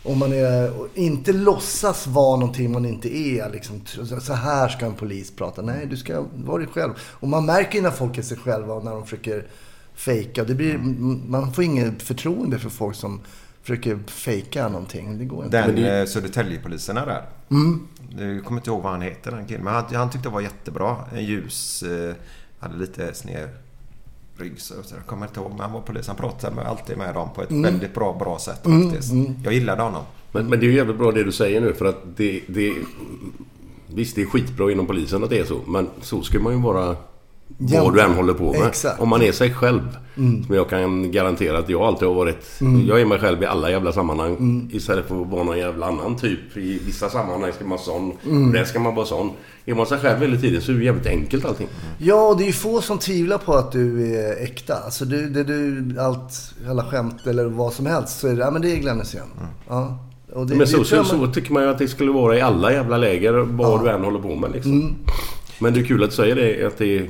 Om 0.03 0.19
man 0.19 0.33
är, 0.33 0.71
inte 0.93 1.33
låtsas 1.33 2.07
vara 2.07 2.39
någonting 2.39 2.71
man 2.71 2.85
inte 2.85 3.17
är. 3.17 3.49
Liksom, 3.49 3.81
så- 4.21 4.33
här 4.33 4.67
ska 4.67 4.85
en 4.85 4.93
polis 4.93 5.31
prata. 5.35 5.61
Nej, 5.61 5.85
du 5.89 5.97
ska 5.97 6.25
vara 6.35 6.57
dig 6.57 6.67
själv. 6.67 6.93
Och 6.99 7.27
man 7.27 7.45
märker 7.45 7.75
ju 7.75 7.81
när 7.81 7.91
folk 7.91 8.17
är 8.17 8.21
sig 8.21 8.37
själva 8.37 8.73
och 8.73 8.83
när 8.85 8.91
de 8.91 9.03
försöker 9.03 9.45
fejka. 9.95 10.43
Det 10.43 10.55
blir, 10.55 10.77
Man 11.27 11.53
får 11.53 11.63
inget 11.63 12.01
förtroende 12.01 12.59
för 12.59 12.69
folk 12.69 12.95
som 12.95 13.21
försöker 13.61 13.99
fejka 14.07 14.67
någonting. 14.67 15.17
Det 15.17 15.25
går 15.25 15.45
inte. 15.45 15.61
Den 15.61 15.75
det- 15.75 15.99
eh, 15.99 16.05
Södertäljepolisen 16.05 16.97
är 16.97 17.05
där. 17.05 17.25
Jag 18.35 18.45
kommer 18.45 18.59
inte 18.59 18.69
ihåg 18.69 18.81
vad 18.83 18.91
han 18.91 19.01
heter 19.01 19.31
den 19.31 19.45
killen. 19.45 19.63
Men 19.63 19.73
han, 19.73 19.83
han 19.95 20.09
tyckte 20.09 20.29
det 20.29 20.33
var 20.33 20.41
jättebra. 20.41 20.95
En 21.13 21.25
ljus, 21.25 21.83
eh, 21.83 22.15
hade 22.59 22.77
lite 22.77 23.13
sned 23.13 23.49
rygg. 24.37 24.61
Så, 24.61 24.73
så 24.83 24.95
jag 24.95 25.05
kommer 25.05 25.27
inte 25.27 25.39
ihåg. 25.39 25.49
Men 25.49 25.59
han 25.59 25.71
var 25.71 25.81
polis. 25.81 26.07
Han 26.07 26.15
pratade 26.15 26.55
med, 26.55 26.65
alltid 26.65 26.97
med 26.97 27.13
dem 27.13 27.29
på 27.35 27.41
ett 27.41 27.51
väldigt 27.51 27.93
bra, 27.93 28.13
bra 28.19 28.39
sätt 28.39 28.63
faktiskt. 28.63 29.13
Jag 29.43 29.53
gillade 29.53 29.83
honom. 29.83 30.03
Men, 30.31 30.47
men 30.47 30.59
det 30.59 30.65
är 30.65 30.67
ju 30.67 30.75
jävligt 30.75 30.97
bra 30.97 31.11
det 31.11 31.23
du 31.23 31.31
säger 31.31 31.61
nu 31.61 31.73
för 31.73 31.85
att 31.85 32.03
det, 32.17 32.41
det... 32.47 32.73
Visst, 33.87 34.15
det 34.15 34.21
är 34.21 34.25
skitbra 34.25 34.71
inom 34.71 34.87
polisen 34.87 35.23
att 35.23 35.29
det 35.29 35.39
är 35.39 35.45
så. 35.45 35.59
Men 35.67 35.89
så 36.01 36.21
ska 36.21 36.39
man 36.39 36.53
ju 36.53 36.61
vara 36.61 36.95
vad 37.57 37.93
du 37.93 38.01
än 38.01 38.13
håller 38.13 38.33
på 38.33 38.51
med. 38.53 38.67
Exakt. 38.67 38.99
Om 39.01 39.09
man 39.09 39.21
är 39.21 39.31
sig 39.31 39.53
själv. 39.53 39.97
Mm. 40.17 40.43
Som 40.43 40.55
jag 40.55 40.69
kan 40.69 41.11
garantera 41.11 41.57
att 41.57 41.69
jag 41.69 41.81
alltid 41.81 42.07
har 42.07 42.15
varit. 42.15 42.61
Mm. 42.61 42.85
Jag 42.87 43.01
är 43.01 43.05
mig 43.05 43.19
själv 43.19 43.43
i 43.43 43.45
alla 43.45 43.71
jävla 43.71 43.91
sammanhang. 43.91 44.35
Mm. 44.35 44.69
Istället 44.73 45.07
för 45.07 45.21
att 45.21 45.27
vara 45.27 45.43
någon 45.43 45.57
jävla 45.57 45.85
annan 45.85 46.15
typ. 46.17 46.57
I 46.57 46.79
vissa 46.85 47.09
sammanhang 47.09 47.51
ska 47.53 47.63
man 47.63 47.69
vara 47.69 47.79
sån. 47.81 48.11
Mm. 48.25 48.51
Där 48.51 48.63
ska 48.63 48.79
man 48.79 48.95
vara 48.95 49.05
sån. 49.05 49.31
Är 49.65 49.75
man 49.75 49.85
sig 49.85 49.97
själv 49.99 50.21
hela 50.21 50.37
tiden 50.37 50.61
så 50.61 50.71
är 50.71 50.75
det 50.75 50.83
jävligt 50.83 51.07
enkelt 51.07 51.45
allting. 51.45 51.67
Ja, 51.97 52.27
och 52.27 52.37
det 52.37 52.43
är 52.43 52.47
ju 52.47 52.53
få 52.53 52.81
som 52.81 52.97
tvivlar 52.97 53.37
på 53.37 53.53
att 53.53 53.71
du 53.71 54.15
är 54.15 54.43
äkta. 54.43 54.75
Alltså 54.75 55.05
du, 55.05 55.29
det 55.29 55.43
du, 55.43 55.95
allt, 55.99 56.33
alla 56.69 56.83
skämt 56.83 57.27
eller 57.27 57.45
vad 57.45 57.73
som 57.73 57.85
helst 57.85 58.19
så 58.19 58.27
är 58.27 58.33
det, 58.33 58.39
ja 58.41 58.51
men 58.51 58.61
det 58.61 58.71
är 58.71 58.75
Glenn 58.77 58.99
Hysén. 58.99 59.21
Ja. 59.67 59.97
Och 60.33 60.47
det, 60.47 60.55
Men 60.55 60.67
så, 60.67 60.77
det 60.77 60.85
så, 60.85 60.95
man- 60.95 61.05
så 61.05 61.27
tycker 61.27 61.53
man 61.53 61.63
ju 61.63 61.69
att 61.69 61.77
det 61.77 61.87
skulle 61.87 62.11
vara 62.11 62.37
i 62.37 62.41
alla 62.41 62.73
jävla 62.73 62.97
läger. 62.97 63.33
Vad 63.33 63.67
Ja. 63.79 63.81
du 63.83 63.89
än 63.89 64.03
håller 64.03 64.19
på 64.19 64.35
med 64.35 64.51
liksom. 64.51 64.71
Mm. 64.71 64.95
Men 65.59 65.73
det 65.73 65.79
är 65.79 65.83
kul 65.83 66.03
att 66.03 66.09
du 66.09 66.15
säger 66.15 66.35
det. 66.35 66.67
Att, 66.67 66.77
det 66.77 66.97
är, 66.97 67.09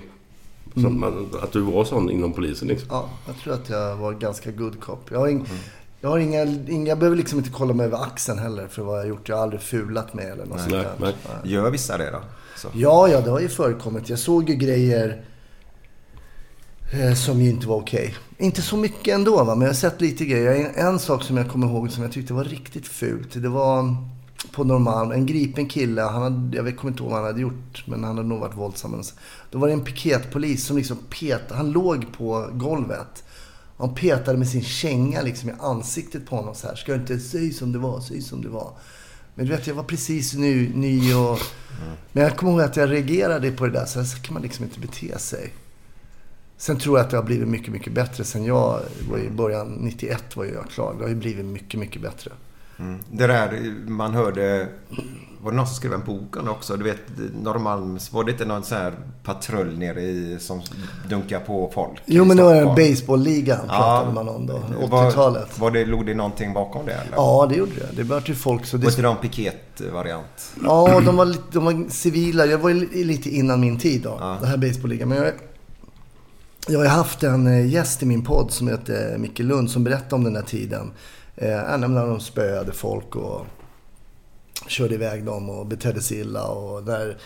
Mm. 0.78 1.04
att 1.44 1.52
du 1.52 1.62
var 1.62 1.86
sån 1.86 2.10
inom 2.10 2.34
polisen 2.34 2.68
liksom. 2.68 2.88
Ja, 2.92 3.10
jag 3.28 3.38
tror 3.38 3.54
att 3.54 3.70
jag 3.70 3.96
var 3.96 4.14
ganska 4.14 4.52
good 4.52 4.80
cop. 4.82 5.12
Jag 5.12 5.20
har, 5.20 5.28
ing, 5.28 5.46
jag 6.02 6.10
har 6.10 6.18
inga, 6.18 6.44
inga, 6.44 6.88
jag 6.88 7.00
behöver 7.00 7.18
liksom 7.18 7.38
inte 7.38 7.50
kolla 7.52 7.74
mig 7.74 7.86
över 7.86 8.04
axeln 8.04 8.40
heller 8.40 8.68
för 8.68 8.82
vad 8.84 8.96
jag 8.96 9.02
har 9.04 9.08
gjort. 9.10 9.30
Jag 9.30 9.36
har 9.36 9.44
aldrig 9.44 9.62
fulat 9.62 10.14
mig 10.14 10.26
eller 10.26 10.46
något 10.46 10.60
sånt 10.60 10.72
Nej, 10.72 10.86
där. 11.00 11.14
nej. 11.44 11.54
Gör 11.54 11.70
vissa 11.72 11.98
det 11.98 12.12
då? 12.12 12.20
Så. 12.58 12.68
Ja, 12.74 13.08
ja, 13.08 13.22
det 13.22 13.30
har 13.30 13.40
ju 13.40 13.50
förekommit. 13.50 14.10
Jag 14.10 14.20
såg 14.20 14.50
ju 14.50 14.56
grejer 14.56 15.26
eh, 16.94 17.14
som 17.14 17.42
ju 17.42 17.50
inte 17.50 17.68
var 17.68 17.76
okej. 17.76 18.16
Inte 18.38 18.62
så 18.62 18.78
mycket 18.78 19.14
ändå, 19.16 19.44
va? 19.44 19.56
men 19.56 19.62
jag 19.62 19.70
har 19.70 19.74
sett 19.74 20.02
lite 20.02 20.26
grejer. 20.26 20.72
En, 20.76 20.88
en 20.88 21.00
sak 21.00 21.24
som 21.24 21.38
jag 21.38 21.50
kommer 21.50 21.68
ihåg 21.68 21.92
som 21.92 22.04
jag 22.04 22.12
tyckte 22.12 22.34
var 22.34 22.44
riktigt 22.44 22.88
fult. 22.88 23.28
Det 23.34 23.50
var 23.50 23.96
på 24.52 24.64
Norrmalm, 24.64 25.12
en 25.12 25.26
gripen 25.26 25.68
kille. 25.68 26.02
Han 26.02 26.22
hade, 26.22 26.58
jag 26.58 26.78
kommer 26.78 26.92
inte 26.92 27.04
ihåg 27.04 27.12
vad 27.12 27.20
han 27.20 27.28
hade 27.28 27.42
gjort, 27.42 27.84
men 27.88 28.04
han 28.04 28.18
hade 28.18 28.30
nog 28.30 28.40
varit 28.40 28.58
våldsam. 28.58 29.02
Då 29.52 29.60
var 29.60 29.68
det 29.68 29.74
en 29.74 29.84
piketpolis 29.84 30.66
som 30.66 30.78
liksom 30.78 30.98
petade. 31.10 31.56
Han 31.56 31.72
låg 31.72 32.06
på 32.18 32.50
golvet. 32.54 33.24
Han 33.78 33.96
petade 33.96 34.38
med 34.38 34.50
sin 34.50 34.64
känga 34.64 35.22
liksom 35.22 35.50
i 35.50 35.54
ansiktet 35.60 36.26
på 36.26 36.36
honom 36.36 36.56
så 36.56 36.68
här. 36.68 36.76
Ska 36.76 36.92
jag 36.92 37.02
inte 37.02 37.20
säga 37.20 37.54
som 37.54 37.72
det 37.72 37.80
var, 37.80 38.00
säg 38.02 38.22
som 38.22 38.42
det 38.42 38.50
var. 38.50 38.74
Men 39.36 39.46
du 39.46 39.52
vet, 39.52 39.68
jag 39.68 39.76
var 39.76 39.84
precis 39.84 40.34
ny, 40.34 40.70
ny 40.76 41.14
och... 41.14 41.40
Men 42.12 42.24
jag 42.24 42.38
kommer 42.38 42.52
ihåg 42.52 42.62
att 42.62 42.76
jag 42.76 42.92
reagerade 42.92 43.52
på 43.52 43.66
det 43.66 43.72
där. 43.72 43.86
Så 43.86 44.00
här 44.00 44.24
kan 44.24 44.34
man 44.34 44.44
liksom 44.44 44.66
inte 44.66 44.80
bete 44.80 45.20
sig. 45.20 45.54
Sen 46.58 46.78
tror 46.80 46.98
jag 46.98 47.06
att 47.06 47.12
det 47.12 47.18
har 47.18 47.24
blivit 47.24 47.48
mycket, 47.48 47.74
mycket 47.74 47.94
bättre. 47.94 48.24
Sen 48.24 48.46
jag 48.46 48.82
var 49.10 49.18
i 49.20 49.30
början, 49.30 49.68
91 49.68 50.36
var 50.36 50.46
jag 50.46 50.70
klar. 50.70 50.96
Det 50.98 51.04
har 51.04 51.10
ju 51.10 51.16
blivit 51.16 51.46
mycket, 51.46 51.80
mycket 51.80 52.02
bättre. 52.02 52.32
Mm. 52.80 53.00
Det 53.12 53.28
där 53.28 53.74
man 53.88 54.14
hörde... 54.14 54.68
Var 55.42 55.52
det 55.52 55.58
någon 55.58 55.68
som 55.68 55.76
skrev 55.76 55.94
en 55.94 56.04
bok 56.04 56.38
om 56.38 56.50
också? 56.50 56.78
Du 56.78 56.84
vet, 56.84 56.98
Norrmalms... 57.42 58.14
Var 58.14 58.24
det 58.24 58.32
inte 58.32 58.46
någon 58.46 58.64
sån 58.64 58.78
här 58.78 58.94
patrull 59.24 59.78
nere 59.78 60.02
i... 60.02 60.38
Som 60.40 60.62
dunkar 61.10 61.40
på 61.40 61.72
folk? 61.74 62.02
Jo, 62.06 62.26
men 62.26 62.38
det 62.38 62.44
var 62.44 62.54
den 62.54 62.64
Stockholm? 62.66 62.90
baseballligan 62.92 63.68
pratade 63.68 64.14
man 64.14 64.30
om 64.30 64.46
då. 64.48 64.62
Var- 64.88 65.10
80-talet. 65.12 65.60
Var 65.60 65.72
det, 65.72 65.86
låg 65.86 66.06
det 66.06 66.14
någonting 66.14 66.54
bakom 66.54 66.86
det 66.86 66.92
eller? 66.94 67.12
Ja, 67.16 67.46
det 67.50 67.56
gjorde 67.56 67.72
det. 67.76 67.88
Det 67.96 68.04
var 68.04 68.22
till 68.22 68.36
folk 68.36 68.66
så 68.66 68.78
Var 68.78 68.82
det... 68.84 68.90
inte 68.90 69.02
de 69.02 69.18
piket-variant? 69.18 70.54
Ja, 70.64 71.02
de 71.06 71.16
var, 71.18 71.36
de 71.52 71.66
var 71.66 71.90
civila. 71.90 72.46
Jag 72.46 72.58
var 72.58 72.70
ju 72.70 72.76
li- 72.80 73.04
lite 73.04 73.30
innan 73.30 73.60
min 73.60 73.80
tid 73.80 74.02
då. 74.02 74.38
Det 74.42 74.48
här 74.48 74.58
baseballligan. 74.58 75.10
Men 75.10 75.18
jag, 75.18 75.32
jag 76.68 76.80
har 76.80 76.84
ju 76.86 76.90
haft 76.90 77.24
en 77.24 77.48
eh, 77.48 77.68
gäst 77.74 78.04
i 78.04 78.06
min 78.06 78.24
podd 78.24 78.52
som 78.52 78.68
heter 78.68 79.18
Micke 79.18 79.40
Lund 79.40 79.72
som 79.72 79.84
berättade 79.84 80.16
om 80.16 80.24
den 80.24 80.36
här 80.36 80.44
tiden. 80.44 80.92
Eh, 81.38 81.50
ja, 81.50 81.78
när 81.78 82.08
de 82.08 82.20
spöade 82.20 82.72
folk 82.72 83.16
och 83.16 83.46
körde 84.68 84.94
iväg 84.96 85.26
dem 85.26 85.50
och 85.50 85.66
betedde 85.66 86.02
sig 86.02 86.20
illa 86.20 86.44
och 86.44 86.84
där 86.84 87.18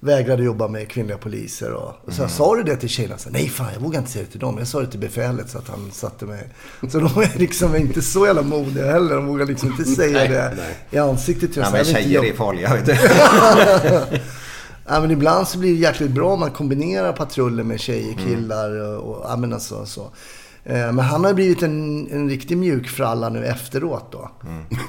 vägrade 0.00 0.42
jobba 0.42 0.68
med 0.68 0.90
kvinnliga 0.90 1.18
poliser. 1.18 1.72
Och, 1.72 1.92
och 2.04 2.12
så 2.12 2.22
jag 2.22 2.30
sa 2.30 2.56
du 2.56 2.62
det 2.62 2.76
till 2.76 2.88
tjejerna? 2.88 3.18
Så, 3.18 3.30
Nej, 3.30 3.48
fan 3.48 3.66
jag 3.74 3.80
vågar 3.80 3.98
inte 3.98 4.10
säga 4.10 4.24
det 4.24 4.30
till 4.30 4.40
dem. 4.40 4.58
Jag 4.58 4.66
sa 4.68 4.80
det 4.80 4.86
till 4.86 5.00
befälet 5.00 5.50
så 5.50 5.58
att 5.58 5.68
han 5.68 5.90
satte 5.92 6.24
mig. 6.24 6.48
Så 6.90 6.98
de 6.98 7.06
är 7.22 7.38
liksom 7.38 7.76
inte 7.76 8.02
så 8.02 8.26
jävla 8.26 8.42
modiga 8.42 8.90
heller. 8.92 9.14
De 9.14 9.26
vågar 9.26 9.46
liksom 9.46 9.68
inte 9.68 9.84
säga 9.84 10.18
Nej, 10.18 10.28
det 10.28 10.54
nej. 10.56 10.76
i 10.90 10.98
ansiktet. 10.98 11.50
oss. 11.50 11.56
men 11.56 11.74
Jag 11.76 11.86
tjejer 11.86 12.08
jobba- 12.08 12.26
är 12.28 12.32
farliga, 12.34 12.74
vet 12.74 12.86
du. 12.86 12.92
ja, 14.88 15.00
men 15.00 15.10
ibland 15.10 15.48
så 15.48 15.58
blir 15.58 15.70
det 15.72 15.78
jäkligt 15.80 16.10
bra 16.10 16.32
om 16.32 16.40
man 16.40 16.50
kombinerar 16.50 17.12
patruller 17.12 17.64
med 17.64 17.80
tjejer, 17.80 18.12
Mm. 18.12 18.24
killar 18.24 18.70
och, 18.80 18.98
och 19.16 19.26
ja, 19.30 19.36
men 19.36 19.52
alltså, 19.52 19.86
så. 19.86 20.10
Eh, 20.68 20.74
Men 20.92 20.98
han 20.98 21.24
har 21.24 21.34
blivit 21.34 21.62
en, 21.62 22.08
en 22.12 22.28
riktig 22.28 22.56
mjukfralla 22.58 23.28
nu 23.28 23.44
efteråt 23.46 24.12
då. 24.12 24.30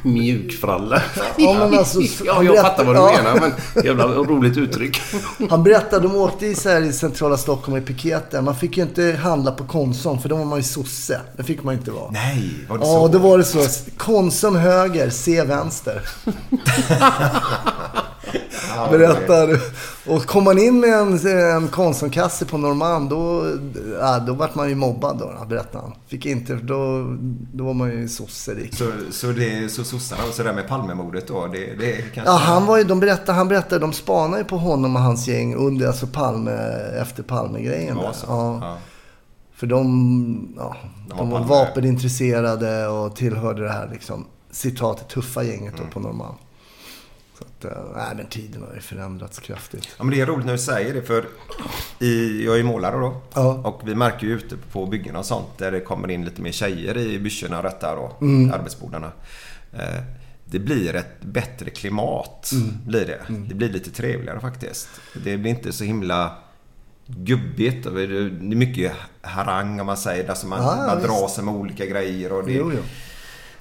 Mjukfralla. 0.10 1.02
Ja, 1.38 1.54
men 1.70 1.80
alltså, 1.80 2.00
ja, 2.26 2.44
jag 2.44 2.58
fattar 2.58 2.84
vad 2.84 2.96
du 2.96 3.00
ja. 3.00 3.12
menar. 3.24 3.40
Men 3.76 3.86
jävla 3.86 4.06
roligt 4.08 4.58
uttryck. 4.58 5.02
Han 5.50 5.64
berättade, 5.64 6.08
de 6.08 6.16
åkte 6.16 6.46
i, 6.46 6.56
så 6.56 6.70
här, 6.70 6.82
i 6.82 6.94
centrala 6.94 7.38
Stockholm 7.38 7.78
i 7.78 7.82
piketen. 7.82 8.46
Man 8.46 8.56
fick 8.56 8.78
ju 8.78 8.84
inte 8.84 9.20
handla 9.24 9.52
på 9.52 9.64
Konsum 9.64 10.20
för 10.20 10.30
då 10.30 10.36
var 10.36 10.46
man 10.46 10.60
ju 10.60 10.64
sosse. 10.64 11.22
Det 11.38 11.44
fick 11.44 11.64
man 11.64 11.74
inte 11.74 11.92
vara. 11.92 12.12
Nej, 12.12 12.54
var 12.70 12.78
det 12.78 12.86
Ja, 12.86 12.92
så? 12.94 13.08
då 13.08 13.20
var 13.20 13.38
det 13.38 13.44
så. 13.44 13.60
Konsum 13.98 14.56
höger, 14.56 15.10
C 15.10 15.44
vänster. 15.44 16.02
Berättar. 18.92 19.60
Och 20.08 20.26
kom 20.26 20.44
man 20.44 20.58
in 20.58 20.80
med 20.80 20.90
en, 20.94 21.28
en 21.56 21.68
Konsumkasse 21.68 22.46
på 22.46 22.58
Norrmalm, 22.58 23.10
då, 23.10 23.52
ja, 24.00 24.20
då 24.20 24.34
vart 24.34 24.56
man 24.56 24.70
ju 24.70 24.76
mobbad 24.76 25.18
då, 25.20 25.46
berättade 25.46 25.84
han. 25.84 25.94
Fick 26.08 26.26
inte, 26.26 26.54
då, 26.54 27.16
då 27.54 27.64
var 27.66 27.74
man 27.74 27.92
ju 27.92 28.08
sosserik. 28.08 28.76
Så, 28.76 28.92
så, 29.12 29.28
det, 29.28 29.72
så 29.72 29.84
sossarna, 29.84 30.22
så 30.32 30.44
det 30.44 30.50
där 30.50 30.56
med 30.56 30.68
Palmemordet 30.68 31.28
då, 31.28 31.48
det, 31.48 31.76
det 31.76 31.92
kanske... 32.14 32.32
Ja, 32.32 32.38
han 32.38 32.66
var 32.66 32.78
ju, 32.78 32.84
de 32.84 33.00
berättade, 33.00 33.32
han 33.38 33.48
berättade, 33.48 33.80
de 33.82 33.94
spanade 33.94 34.38
ju 34.38 34.44
på 34.44 34.58
honom 34.58 34.96
och 34.96 35.02
hans 35.02 35.28
gäng 35.28 35.56
under, 35.56 35.88
alltså 35.88 36.08
Palme, 36.08 36.52
efter 37.02 37.24
Palme-grejen 37.24 37.98
Ja. 38.02 38.14
Ja. 38.28 38.58
Ja. 38.62 38.78
För 39.56 39.68
de, 39.68 40.54
ja, 40.58 40.76
De 41.10 41.18
de 41.18 41.30
var 41.30 41.40
var 41.40 41.48
vapenintresserade 41.48 42.88
och 42.88 43.16
tillhörde 43.16 43.64
det 43.64 43.72
här 43.72 43.90
liksom, 43.94 44.26
citat, 44.52 45.10
tuffa 45.10 45.44
gänget 45.44 45.74
Mm. 45.74 45.86
då 45.86 45.94
på 45.94 46.00
Norrmalm. 46.00 46.36
Så 47.40 47.46
att, 47.46 47.74
nej 47.96 48.16
men 48.16 48.26
tiden 48.26 48.62
har 48.62 48.74
ju 48.76 48.82
förändrats 48.82 49.40
kraftigt. 49.40 49.88
Ja, 49.98 50.04
men 50.04 50.16
det 50.16 50.22
är 50.22 50.26
roligt 50.26 50.46
när 50.46 50.54
du 50.54 50.60
säger 50.60 50.94
det 50.94 51.02
för 51.02 51.26
i, 52.00 52.46
jag 52.46 52.60
är 52.60 52.64
målare 52.64 52.98
då. 52.98 53.22
Ja. 53.34 53.54
Och 53.54 53.82
vi 53.88 53.96
märker 53.96 54.28
ju 54.28 54.34
ute 54.34 54.58
på 54.72 54.86
byggen 54.86 55.16
och 55.16 55.26
sånt 55.26 55.58
där 55.58 55.72
det 55.72 55.80
kommer 55.80 56.12
in 56.12 56.26
lite 56.26 56.42
mer 56.42 56.52
tjejer 56.52 56.98
i 56.98 57.20
byschorna 57.20 57.58
och 57.58 57.64
detta 57.64 57.96
då. 57.96 58.18
Mm. 58.22 58.54
Arbetsbordarna. 58.54 59.12
Eh, 59.74 60.02
det 60.46 60.60
blir 60.60 60.96
ett 60.96 61.22
bättre 61.22 61.70
klimat. 61.70 62.52
Mm. 62.52 62.78
Blir 62.86 63.06
det. 63.06 63.22
det 63.48 63.56
blir 63.56 63.70
lite 63.70 63.92
trevligare 63.92 64.40
faktiskt. 64.40 64.90
Det 65.24 65.38
blir 65.38 65.52
inte 65.52 65.72
så 65.72 65.84
himla 65.84 66.38
gubbigt. 67.06 67.84
Det 67.84 68.04
är 68.04 68.56
mycket 68.56 68.92
harang 69.22 69.80
om 69.80 69.86
man 69.86 69.98
säger. 69.98 70.30
Alltså 70.30 70.48
man, 70.48 70.64
ja, 70.64 70.86
man 70.88 71.02
drar 71.02 71.28
sig 71.28 71.44
med 71.44 71.54
olika 71.54 71.86
grejer. 71.86 72.32
Och 72.32 72.46
det, 72.46 72.54
Jo, 72.54 72.72
jo. 72.76 72.82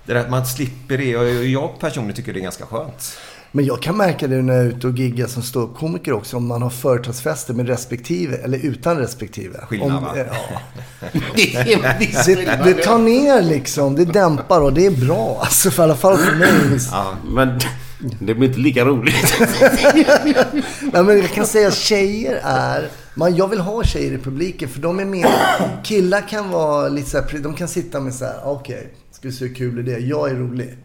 det 0.05 0.15
där 0.15 0.21
att 0.21 0.31
man 0.31 0.47
slipper 0.47 0.99
det. 0.99 1.17
Och 1.17 1.45
jag 1.45 1.79
personligen 1.81 2.17
tycker 2.17 2.33
det 2.33 2.41
är 2.41 2.43
ganska 2.43 2.67
skönt. 2.67 3.19
Men 3.53 3.65
jag 3.65 3.83
kan 3.83 3.97
märka 3.97 4.27
det 4.27 4.43
när 4.43 4.55
jag 4.55 4.65
är 4.65 4.69
ute 4.69 4.87
och 4.87 4.93
giggar 4.99 5.27
som 5.27 5.43
ståuppkomiker 5.43 6.13
också. 6.13 6.37
Om 6.37 6.47
man 6.47 6.63
har 6.63 6.71
företagsfester 6.71 7.55
med 7.55 7.67
respektive 7.69 8.37
eller 8.37 8.59
utan 8.59 8.99
respektive. 8.99 9.59
Skillnad, 9.69 9.97
om, 9.97 10.05
va? 10.05 10.17
eh, 10.17 10.27
ja. 10.27 10.61
Det 11.35 12.71
är 12.71 12.85
tar 12.85 12.99
ner 12.99 13.43
liksom. 13.43 13.95
Det 13.95 14.05
dämpar 14.05 14.61
och 14.61 14.73
det 14.73 14.87
är 14.87 15.07
bra. 15.07 15.39
Alltså 15.41 15.71
för 15.71 15.83
i 15.83 15.85
alla 15.85 15.97
fall 15.97 16.17
för 16.19 16.35
mig. 16.35 16.79
Ja. 16.91 17.15
Men 17.31 17.61
det 18.21 18.35
blir 18.35 18.49
inte 18.49 18.61
lika 18.61 18.85
roligt. 18.85 19.35
Nej, 20.93 21.03
men 21.05 21.19
jag 21.19 21.31
kan 21.31 21.47
säga 21.47 21.69
att 21.69 21.75
tjejer 21.75 22.41
är... 22.45 22.89
Man, 23.15 23.37
jag 23.37 23.49
vill 23.49 23.61
ha 23.61 23.85
tjejer 23.85 24.13
i 24.13 24.19
publiken 24.19 24.69
för 24.69 24.81
de 24.81 25.01
är 25.01 25.05
mer... 25.05 25.29
Killar 25.85 26.29
kan 26.29 26.51
vara 26.51 26.89
lite 26.89 27.11
så 27.11 27.19
här, 27.19 27.39
De 27.39 27.55
kan 27.55 27.69
sitta 27.69 28.01
med 28.01 28.15
så 28.15 28.25
här, 28.25 28.37
okej, 28.45 28.95
ska 29.11 29.29
vi 29.29 29.35
se 29.35 29.47
hur 29.47 29.55
kul 29.55 29.79
är 29.79 29.83
det? 29.83 29.99
Jag 29.99 30.31
är 30.31 30.35
rolig. 30.35 30.79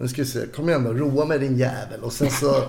Nu 0.00 0.08
ska 0.08 0.22
vi 0.22 0.28
se, 0.28 0.46
kom 0.56 0.68
igen 0.68 0.84
då, 0.84 0.92
roa 0.92 1.24
med 1.24 1.40
din 1.40 1.56
jävel. 1.58 2.00
Och 2.02 2.12
sen 2.12 2.30
så... 2.30 2.62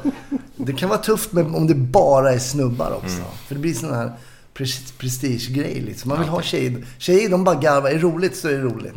Det 0.57 0.73
kan 0.73 0.89
vara 0.89 0.99
tufft 0.99 1.31
med, 1.31 1.45
om 1.55 1.67
det 1.67 1.75
bara 1.75 2.33
är 2.33 2.39
snubbar 2.39 2.91
också. 2.91 3.17
För 3.47 3.55
det 3.55 3.61
blir 3.61 3.73
sån 3.73 3.93
här 3.93 4.11
pres- 4.53 4.93
prestigegrej 4.97 5.81
liksom. 5.81 6.09
Man 6.09 6.19
vill 6.19 6.27
ha 6.29 6.41
tjejer. 6.41 6.85
Tjejer, 6.97 7.29
de 7.29 7.43
bara 7.43 7.55
garvar. 7.55 7.89
Är 7.89 7.93
det 7.93 7.99
roligt 7.99 8.35
så 8.35 8.47
är 8.47 8.51
det 8.51 8.61
roligt. 8.61 8.93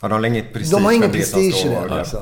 Ja, 0.00 0.08
de 0.08 0.12
har 0.12 0.24
inget 0.26 0.52
prestige. 0.52 0.78
De 0.78 0.84
har 0.84 0.92
ingen 0.92 1.10
prestige 1.10 1.66
i 1.66 1.68
det, 1.68 1.96
liksom. 1.98 2.20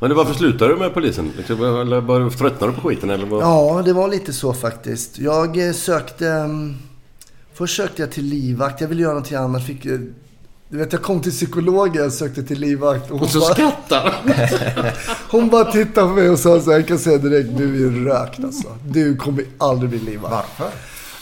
Men 0.00 0.10
du, 0.10 0.16
varför 0.16 0.34
slutade 0.34 0.72
du 0.74 0.78
med 0.78 0.94
polisen? 0.94 1.30
Liksom, 1.36 1.64
Eller 1.64 2.00
bara 2.00 2.30
tröttnade 2.30 2.72
du 2.72 2.80
på 2.80 2.88
skiten? 2.88 3.10
Eller 3.10 3.26
vad? 3.26 3.42
Ja, 3.42 3.82
det 3.84 3.92
var 3.92 4.08
lite 4.08 4.32
så 4.32 4.52
faktiskt. 4.52 5.18
Jag 5.18 5.66
eh, 5.68 5.72
sökte... 5.72 6.28
mm, 6.28 6.74
Först 7.54 7.76
sökte 7.76 8.02
jag 8.02 8.10
till 8.10 8.24
livvakt. 8.24 8.80
Jag 8.80 8.88
ville 8.88 9.02
göra 9.02 9.12
någonting 9.12 9.36
annat. 9.36 9.66
Fick, 9.66 9.86
eh, 9.86 9.98
du 10.70 10.78
vet, 10.78 10.92
jag 10.92 11.02
kom 11.02 11.20
till 11.20 11.32
psykologen 11.32 12.06
och 12.06 12.12
sökte 12.12 12.42
till 12.42 12.60
livvakt. 12.60 13.10
Och 13.10 13.18
hon, 13.18 13.22
Och 13.22 13.30
så 13.30 13.40
bara, 13.40 13.54
skrattar 13.54 14.16
hon 15.30 15.48
bara 15.50 15.72
tittade 15.72 16.08
på 16.08 16.14
mig 16.14 16.30
och 16.30 16.38
sa 16.38 16.60
så 16.60 16.70
här, 16.70 16.78
jag 16.78 16.88
kan 16.88 16.98
säga 16.98 17.18
direkt, 17.18 17.56
du 17.56 17.86
är 17.86 18.04
rökt 18.04 18.44
alltså. 18.44 18.68
Du 18.88 19.16
kommer 19.16 19.44
aldrig 19.58 19.90
bli 19.90 19.98
livvakt. 19.98 20.32
Varför? 20.58 20.74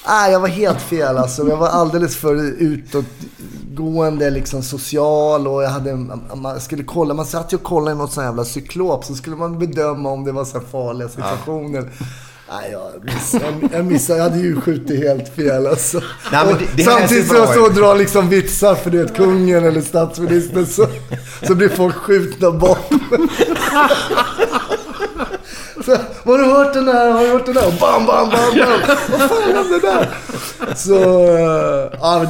Nej, 0.07 0.33
jag 0.33 0.41
var 0.41 0.49
helt 0.49 0.81
fel 0.81 1.17
alltså. 1.17 1.49
Jag 1.49 1.57
var 1.57 1.69
alldeles 1.69 2.17
för 2.17 2.35
utåtgående, 2.59 4.31
liksom 4.31 4.63
social 4.63 5.47
och 5.49 5.63
jag 5.63 5.71
hade... 5.71 5.95
Man 6.35 6.61
skulle 6.61 6.83
kolla, 6.85 7.15
man 7.15 7.27
satt 7.27 7.53
ju 7.53 7.57
och 7.57 7.63
kollade 7.63 7.93
i 7.93 7.99
något 7.99 8.13
sånt 8.13 8.25
jävla 8.25 8.45
cyklop 8.45 9.05
så 9.05 9.15
skulle 9.15 9.37
man 9.37 9.59
bedöma 9.59 10.11
om 10.11 10.25
det 10.25 10.33
var 10.33 10.45
så 10.45 10.59
här 10.59 10.65
farliga 10.67 11.09
situationer. 11.09 11.91
Nej, 12.51 12.71
jag 12.73 13.05
missade. 13.05 13.45
Jag, 13.73 13.85
missade. 13.85 14.19
jag 14.19 14.25
hade 14.31 14.39
ju 14.39 14.61
skjutit 14.61 14.99
helt 15.05 15.35
fel 15.37 15.67
alltså. 15.67 16.01
Nej, 16.33 16.47
men 16.47 16.59
det- 16.59 16.67
det 16.77 16.83
samtidigt 16.83 17.27
som 17.29 17.37
jag 17.37 17.49
står 17.49 17.63
och 17.67 17.75
drar 17.75 17.97
liksom 17.97 18.29
vitsar 18.29 18.75
för 18.75 18.91
det 18.91 19.17
kungen 19.17 19.65
eller 19.65 19.81
statsministern 19.81 20.67
så, 20.67 20.87
så 21.47 21.55
blir 21.55 21.69
folk 21.69 21.95
skjutna 21.97 22.51
bakom 22.51 23.29
så, 25.85 25.97
Har 26.25 26.39
du 26.39 26.45
hört 26.45 26.75
den 26.75 26.85
där? 26.85 27.11
Har 27.13 27.21
du 27.23 27.29
hört 27.29 27.47
den 27.47 27.55
där? 27.55 27.67
Och 27.67 27.73
bam, 27.81 28.07
bam, 28.07 28.31
bam, 28.31 28.55
bam. 28.59 28.69
Vad 29.11 29.31
fan 29.31 29.71
det 29.71 29.81
där? 29.81 30.09
Så, 30.77 30.95
eh, 31.37 31.99
ja, 32.01 32.27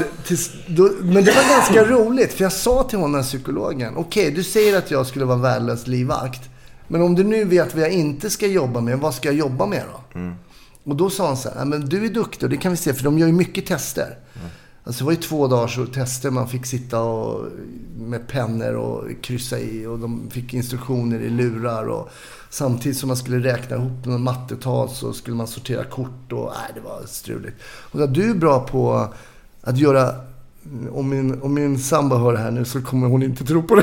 men, 1.02 1.24
det, 1.24 1.30
var 1.32 1.48
ganska 1.48 1.84
roligt. 1.84 2.32
För 2.34 2.42
jag 2.42 2.52
sa 2.52 2.82
till 2.82 2.98
honom, 2.98 3.22
psykologen. 3.22 3.96
Okej, 3.96 4.30
du 4.30 4.44
säger 4.44 4.78
att 4.78 4.90
jag 4.90 5.06
skulle 5.06 5.24
vara 5.24 5.38
värdelös 5.38 5.86
livvakt. 5.86 6.40
Men 6.89 7.03
om 7.03 7.14
du 7.14 7.24
nu 7.24 7.45
vet 7.45 7.74
vad 7.74 7.82
jag 7.84 7.93
inte 7.93 8.30
ska 8.30 8.47
jobba 8.47 8.80
med, 8.80 8.99
vad 8.99 9.14
ska 9.14 9.28
jag 9.28 9.34
jobba 9.36 9.66
med 9.66 9.82
då? 9.93 10.18
Och 10.84 10.97
då 10.97 11.11
sa 11.11 11.26
han 11.26 11.36
så 11.36 11.49
här, 11.49 11.57
"Nej, 11.57 11.66
men 11.66 11.89
du 11.89 12.05
är 12.05 12.09
duktig 12.09 12.43
och 12.45 12.51
det 12.51 12.57
kan 12.57 12.70
vi 12.72 12.76
se 12.76 12.95
för 12.95 13.05
de 13.05 13.18
gör 13.18 13.26
ju 13.26 13.32
mycket 13.32 13.66
tester. 13.66 14.18
Alltså 14.84 14.99
det 15.01 15.05
var 15.05 15.12
ju 15.12 15.18
två 15.18 15.47
dagars 15.49 15.78
tester 15.95 16.30
man 16.30 16.49
fick 16.49 16.66
sitta 16.66 17.01
och, 17.01 17.47
med 17.99 18.28
pennor 18.28 18.74
och 18.74 19.05
kryssa 19.22 19.59
i 19.59 19.86
och 19.86 19.99
de 19.99 20.30
fick 20.30 20.55
instruktioner 20.55 21.20
i 21.20 21.28
lurar 21.30 21.84
och 21.89 22.11
samtidigt 22.51 22.99
som 22.99 23.09
man 23.09 23.16
skulle 23.16 23.53
räkna 23.53 23.76
ihop 23.76 24.05
några 24.05 24.18
mattetal 24.18 24.89
så 24.89 25.12
skulle 25.12 25.36
man 25.36 25.47
sortera 25.47 25.84
kort 25.84 26.32
och 26.32 26.53
nej, 26.55 26.70
det 26.74 26.80
var 26.80 27.01
struligt. 27.07 27.57
Och 27.64 27.99
då, 27.99 28.07
du 28.07 28.30
är 28.30 28.34
bra 28.34 28.61
på 28.61 29.09
att 29.61 29.78
göra 29.78 30.14
om 30.92 31.08
min, 31.08 31.42
om 31.42 31.54
min 31.54 31.78
sambo 31.78 32.16
hör 32.16 32.32
det 32.32 32.38
här 32.38 32.50
nu 32.50 32.64
så 32.64 32.82
kommer 32.82 33.08
hon 33.08 33.22
inte 33.22 33.44
tro 33.44 33.62
på 33.62 33.74
det. 33.74 33.82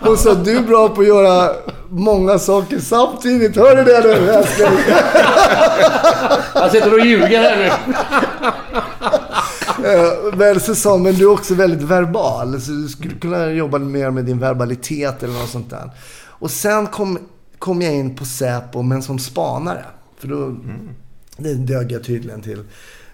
Hon 0.00 0.18
sa, 0.18 0.34
du 0.34 0.56
är 0.56 0.62
bra 0.62 0.88
på 0.88 1.00
att 1.00 1.06
göra 1.06 1.50
många 1.88 2.38
saker 2.38 2.78
samtidigt. 2.78 3.56
Hör 3.56 3.76
du 3.76 3.84
det 3.84 4.00
nu 4.20 4.30
älskling? 4.30 4.68
Han 6.54 6.70
sitter 6.70 6.92
och 6.92 7.06
ljuger 7.06 7.42
här 7.42 7.56
nu. 7.56 7.94
Eh, 9.88 10.34
Men 10.36 10.60
så 10.60 10.74
sa 10.74 10.96
men 10.98 11.14
du 11.14 11.24
är 11.24 11.30
också 11.32 11.54
väldigt 11.54 11.82
verbal. 11.82 12.60
Så 12.60 12.70
du 12.72 12.88
skulle 12.88 13.14
kunna 13.14 13.46
jobba 13.50 13.78
mer 13.78 14.10
med 14.10 14.24
din 14.24 14.38
verbalitet 14.38 15.22
eller 15.22 15.34
något 15.38 15.48
sånt 15.50 15.70
där. 15.70 15.90
Och 16.28 16.50
sen 16.50 16.86
kom, 16.86 17.18
kom 17.58 17.82
jag 17.82 17.94
in 17.94 18.16
på 18.16 18.24
Säpo, 18.24 18.82
men 18.82 19.02
som 19.02 19.18
spanare. 19.18 19.84
För 20.18 20.28
då, 20.28 20.56
det 21.36 21.54
dög 21.54 21.92
jag 21.92 22.04
tydligen 22.04 22.42
till. 22.42 22.62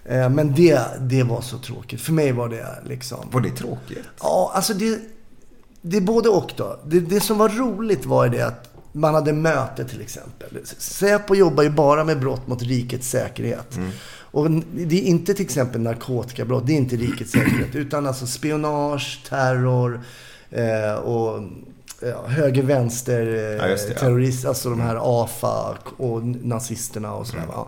Eh, 0.05 0.29
Men 0.29 0.55
det, 0.55 0.81
det 0.99 1.23
var 1.23 1.41
så 1.41 1.57
tråkigt. 1.57 2.01
För 2.01 2.13
mig 2.13 2.31
var 2.31 2.49
det 2.49 2.65
liksom... 2.87 3.19
Var 3.31 3.41
det 3.41 3.49
tråkigt? 3.49 4.03
Ja, 4.21 4.51
alltså 4.55 4.73
det, 4.73 4.99
det 5.81 5.97
är 5.97 6.01
både 6.01 6.29
och 6.29 6.51
då. 6.57 6.79
Det, 6.85 6.99
det 6.99 7.19
som 7.19 7.37
var 7.37 7.49
roligt 7.49 8.05
var 8.05 8.29
det 8.29 8.41
att 8.41 8.67
man 8.91 9.13
hade 9.13 9.33
möte 9.33 9.85
till 9.85 10.01
exempel. 10.01 10.57
Säpo 10.77 11.35
jobbar 11.35 11.63
ju 11.63 11.69
bara 11.69 12.03
med 12.03 12.19
brott 12.19 12.47
mot 12.47 12.61
rikets 12.61 13.09
säkerhet. 13.09 13.79
Och 14.33 14.51
det 14.75 14.95
är 14.97 15.03
inte 15.03 15.33
till 15.33 15.45
exempel 15.45 15.81
narkotikabrott, 15.81 16.67
det 16.67 16.73
är 16.73 16.77
inte 16.77 16.95
rikets 16.95 17.31
säkerhet. 17.31 17.75
Utan 17.75 18.07
alltså 18.07 18.27
spionage, 18.27 19.19
terror 19.29 20.01
eh, 20.49 20.93
och 20.93 21.43
ja, 22.01 22.27
höger-vänster 22.27 23.21
Ja, 23.61 23.67
just 23.67 23.87
det, 23.87 23.93
eh, 23.93 23.95
ja. 23.95 23.99
terrorist, 23.99 24.45
alltså 24.45 24.69
de 24.69 24.79
här 24.79 25.23
AFA 25.23 25.77
och 25.97 26.23
nazisterna 26.23 27.13
och 27.13 27.27
sådär. 27.27 27.45
Va? 27.45 27.67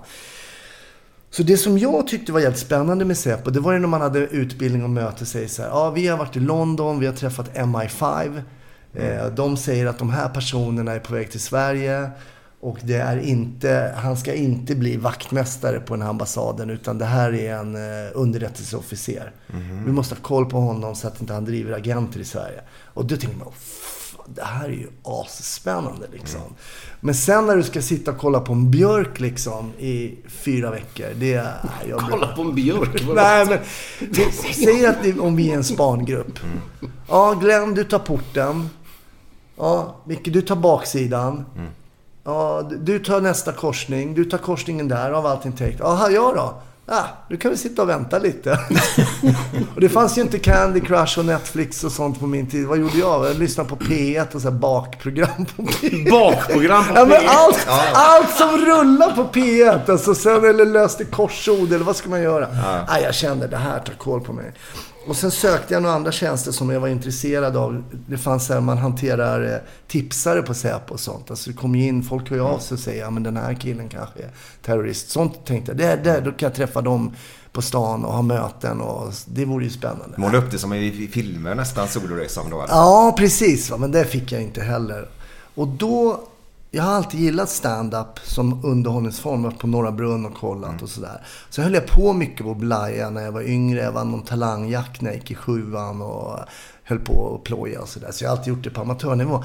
Så 1.36 1.44
det 1.44 1.58
som 1.58 1.78
jag 1.78 2.08
tyckte 2.08 2.32
var 2.32 2.40
jävligt 2.40 2.60
spännande 2.60 3.06
med 3.06 3.18
Säpo, 3.18 3.50
det 3.50 3.60
var 3.60 3.74
ju 3.74 3.80
när 3.80 3.88
man 3.88 4.02
hade 4.02 4.20
utbildning 4.20 4.84
och 4.84 4.90
möte 4.90 5.26
säger 5.26 5.48
så 5.48 5.62
här, 5.62 5.70
ja 5.70 5.90
vi 5.90 6.08
har 6.08 6.18
varit 6.18 6.36
i 6.36 6.40
London, 6.40 7.00
vi 7.00 7.06
har 7.06 7.14
träffat 7.14 7.54
MI5. 7.58 8.42
Eh, 8.94 9.26
de 9.28 9.58
säger 9.58 9.86
att 9.86 9.98
de 10.00 10.10
här 10.10 10.30
personerna 10.30 10.92
är 10.92 11.00
på 11.00 11.14
väg 11.14 11.32
till 11.32 11.40
Sverige. 11.40 12.10
Och 12.60 12.78
det 12.84 12.96
är 12.96 13.18
inte, 13.18 13.94
han 13.98 14.18
ska 14.18 14.34
inte 14.34 14.76
bli 14.76 14.98
vaktmästare 14.98 15.80
på 15.80 15.94
den 15.94 16.02
här 16.02 16.10
ambassaden 16.10 16.70
utan 16.70 16.98
det 16.98 17.06
här 17.06 17.34
är 17.34 17.54
en 17.56 17.76
eh, 17.76 18.12
underrättelseofficer. 18.14 19.32
Vi 19.86 19.92
måste 19.92 20.16
ha 20.16 20.22
koll 20.22 20.46
på 20.46 20.58
honom 20.60 20.96
så 20.96 21.08
att 21.08 21.22
inte 21.22 21.34
han 21.34 21.46
driver 21.46 21.74
agenter 21.74 22.20
i 22.20 22.26
Sverige. 22.26 22.62
Och 22.94 23.06
då 23.06 23.18
tänker 23.18 23.38
man, 23.38 23.48
"Fan, 23.48 24.03
det 24.36 24.43
här 24.43 24.65
är 24.65 24.69
ju 24.74 24.88
asspännande 25.03 26.07
liksom. 26.11 26.41
Men 26.99 27.15
sen 27.15 27.45
när 27.47 27.55
du 27.55 27.63
ska 27.63 27.82
sitta 27.82 28.11
och 28.11 28.17
kolla 28.17 28.39
på 28.39 28.53
en 28.53 28.71
björk 28.71 29.19
liksom 29.19 29.71
i 29.80 30.15
fyra 30.28 30.71
veckor. 30.71 31.05
Det 31.15 31.34
är... 31.34 31.53
Jag 31.89 31.99
Kolla 32.09 32.28
på 32.36 32.41
en 32.41 32.55
björk. 32.55 33.03
Nej, 33.15 33.45
men 33.45 33.59
säg 34.53 34.86
att 34.86 35.03
det, 35.03 35.19
om 35.19 35.36
vi 35.36 35.51
är 35.51 35.55
en 35.55 35.63
spangrupp. 35.63 36.39
Ja, 37.09 37.34
Glenn, 37.34 37.74
du 37.74 37.84
tar 37.84 37.99
porten. 37.99 38.69
Ja, 39.57 39.95
Micke, 40.05 40.26
du 40.34 40.41
tar 40.41 40.55
baksidan. 40.55 41.45
Ja, 42.24 42.67
du- 42.69 42.78
du 42.78 42.99
tar 42.99 43.21
nästa 43.21 43.51
korsning. 43.51 44.13
Du 44.15 44.26
tar 44.26 44.38
korsningen 44.38 44.88
där. 44.88 45.11
Av 45.11 45.26
allting 45.26 45.51
täckt. 45.51 45.80
Jaha, 45.80 46.11
jag 46.11 46.36
då? 46.36 46.61
Ja, 46.86 47.06
nu 47.30 47.38
kan 47.38 47.52
vi 47.52 47.58
sitta 47.58 47.82
och 47.82 47.90
vänta 47.90 48.20
lite. 48.20 48.52
och 49.76 49.82
det 49.82 49.90
fanns 49.90 50.18
ju 50.18 50.22
inte 50.22 50.40
Candy 50.40 50.80
Crush 50.80 51.20
och 51.20 51.26
Netflix 51.26 51.84
och 51.84 51.92
sånt 51.92 52.20
på 52.20 52.28
min 52.28 52.48
tid. 52.50 52.66
Vad 52.68 52.78
gjorde 52.78 52.98
jag? 52.98 53.26
Jag 53.26 53.36
lyssnade 53.38 53.70
på 53.70 53.76
P1 53.76 54.36
och 54.36 54.42
så 54.42 54.52
bakprogram 54.52 55.46
på 55.56 55.62
P1. 55.64 56.10
Bakprogram 56.12 56.84
på 56.88 56.94
Ja, 56.96 57.06
men 57.06 57.18
P1. 57.22 57.26
allt, 57.28 57.68
allt 57.94 58.30
som 58.30 58.58
rullar 58.58 59.16
på 59.16 59.24
P1. 59.24 59.92
Alltså, 59.92 60.16
sen, 60.16 60.46
eller 60.46 60.66
löste 60.66 61.06
korsord, 61.06 61.72
eller 61.74 61.86
vad 61.86 61.96
ska 61.96 62.10
man 62.10 62.22
göra? 62.22 62.48
Ja. 62.88 63.00
jag 63.00 63.16
kände, 63.16 63.48
det 63.48 63.58
här 63.58 63.80
tar 63.80 63.94
koll 63.94 64.22
på 64.22 64.34
mig. 64.34 64.54
Och 65.08 65.16
sen 65.16 65.32
sökte 65.32 65.74
jag 65.74 65.84
några 65.84 65.95
andra 65.95 66.12
tjänster 66.12 66.51
som 66.51 66.70
jag 66.70 66.80
var 66.80 66.88
intresserad 66.88 67.58
av. 67.58 67.84
Det 68.08 68.18
fanns 68.18 68.49
här, 68.49 68.62
man 68.62 68.78
hanterar 68.78 69.54
eh, 69.54 69.60
tipsare 69.88 70.41
på 70.41 70.54
Säpo 70.54 70.93
och 70.93 70.99
sånt. 70.99 71.30
Alltså 71.30 71.49
det 71.49 71.56
kom 71.56 71.76
ju 71.76 71.88
in, 71.88 72.04
folk 72.04 72.30
hör 72.30 72.38
ju 72.38 72.43
av 72.43 72.60
sig 72.60 72.76
och 72.76 72.80
säger, 72.80 73.01
ja 73.01 73.10
men 73.10 73.24
den 73.24 73.38
här 73.38 73.54
killen 73.54 73.89
kanske 73.89 74.20
är 74.20 74.30
terrorist. 74.62 75.10
Sånt 75.10 75.45
tänkte 75.45 75.72
jag, 75.72 75.78
det, 75.78 75.95
det, 76.04 76.22
då 76.22 76.32
kan 76.32 76.47
jag 76.47 76.56
träffa 76.56 76.82
dem 76.82 77.16
på 77.51 77.62
stan 77.62 78.06
och 78.06 78.14
ha 78.14 78.22
möten 78.22 78.82
och 78.82 79.14
det 79.26 79.45
vore 79.45 79.64
ju 79.64 79.70
spännande. 79.70 80.18
Måla 80.18 80.38
upp 80.38 80.51
det 80.51 80.60
som 80.60 80.74
i 80.74 80.86
i 81.04 81.08
filmer 81.08 81.56
nästan, 81.56 81.88
som 81.88 82.01
då? 82.49 82.62
eller? 82.62 82.74
Ja, 82.74 83.16
precis. 83.18 83.72
Men 83.78 83.91
det 83.91 84.06
fick 84.06 84.32
jag 84.32 84.41
inte 84.41 84.62
heller. 84.62 85.10
Och 85.56 85.68
då... 85.68 86.28
Jag 86.76 86.84
har 86.84 86.93
alltid 86.93 87.19
gillat 87.19 87.49
stand-up 87.49 88.19
som 88.24 88.65
underhållningsform. 88.65 89.43
Varit 89.43 89.59
på 89.59 89.67
Norra 89.67 89.91
Brunn 89.91 90.26
och 90.26 90.34
kollat 90.34 90.82
och 90.82 90.89
sådär. 90.89 91.21
Så 91.49 91.61
höll 91.61 91.74
jag 91.74 91.88
på 91.88 92.13
mycket 92.13 92.45
på 92.45 92.53
Blaja 92.53 93.09
när 93.09 93.21
jag 93.21 93.32
var 93.32 93.41
yngre. 93.41 93.80
Jag 93.80 93.91
vann 93.91 94.11
någon 94.11 94.21
talangjakt 94.21 95.01
när 95.01 95.09
jag 95.09 95.19
gick 95.19 95.32
i 95.32 95.36
sjuan 95.36 96.01
och 96.01 96.39
höll 96.84 96.99
på 96.99 97.36
att 97.36 97.43
ploja 97.43 97.82
och 97.82 97.89
sådär. 97.89 98.11
Så 98.11 98.24
jag 98.24 98.30
har 98.30 98.38
alltid 98.38 98.53
gjort 98.53 98.63
det 98.63 98.69
på 98.69 98.82
amatörnivå. 98.82 99.43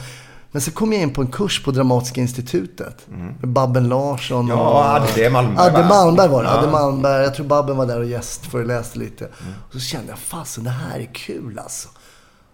Men 0.53 0.63
så 0.63 0.71
kom 0.71 0.93
jag 0.93 1.03
in 1.03 1.13
på 1.13 1.21
en 1.21 1.27
kurs 1.27 1.65
på 1.65 1.71
Dramatiska 1.71 2.21
institutet. 2.21 3.07
Med 3.41 3.49
Babben 3.49 3.89
Larsson 3.89 4.51
och... 4.53 4.59
Ja, 4.59 5.01
Adde 5.13 5.31
Malmberg, 5.31 5.67
Adde? 5.67 5.89
Malmberg 5.89 6.29
var 6.29 6.43
det. 6.43 6.49
Ja. 6.49 6.59
Adde 6.59 6.71
Malmberg. 6.71 7.23
Jag 7.23 7.35
tror 7.35 7.47
Babben 7.47 7.77
var 7.77 7.87
där 7.87 7.99
och 7.99 8.07
gästföreläste 8.07 8.99
lite. 8.99 9.25
Och 9.67 9.73
så 9.73 9.81
kände 9.81 10.09
jag, 10.09 10.19
fasen 10.19 10.65
det 10.65 10.71
här 10.71 10.99
är 10.99 11.09
kul 11.13 11.59
alltså. 11.59 11.89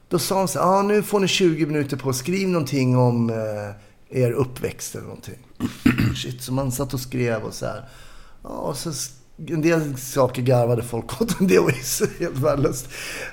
Då 0.08 0.18
sa 0.18 0.38
de 0.38 0.48
så 0.48 0.58
här, 0.58 0.66
ah, 0.66 0.82
nu 0.82 1.02
får 1.02 1.20
ni 1.20 1.28
20 1.28 1.66
minuter 1.66 1.96
på 1.96 2.10
att 2.10 2.16
skriva 2.16 2.50
någonting 2.50 2.96
om 2.98 3.30
eh, 3.30 3.36
er 4.14 4.30
uppväxt 4.30 4.94
eller 4.94 5.04
någonting. 5.04 5.38
Shit, 6.16 6.42
så 6.42 6.52
man 6.52 6.72
satt 6.72 6.94
och 6.94 7.00
skrev 7.00 7.42
och 7.42 7.54
så 7.54 7.66
här. 7.66 7.88
Ja, 8.42 8.48
och 8.48 8.76
så 8.76 8.92
en 9.36 9.62
del 9.62 9.96
saker 9.96 10.42
garvade 10.42 10.82
folk 10.82 11.20
åt, 11.20 11.40
en 11.40 11.46
del 11.46 11.62
var 11.62 11.70
helt 12.20 12.38
värdelöst. 12.38 12.88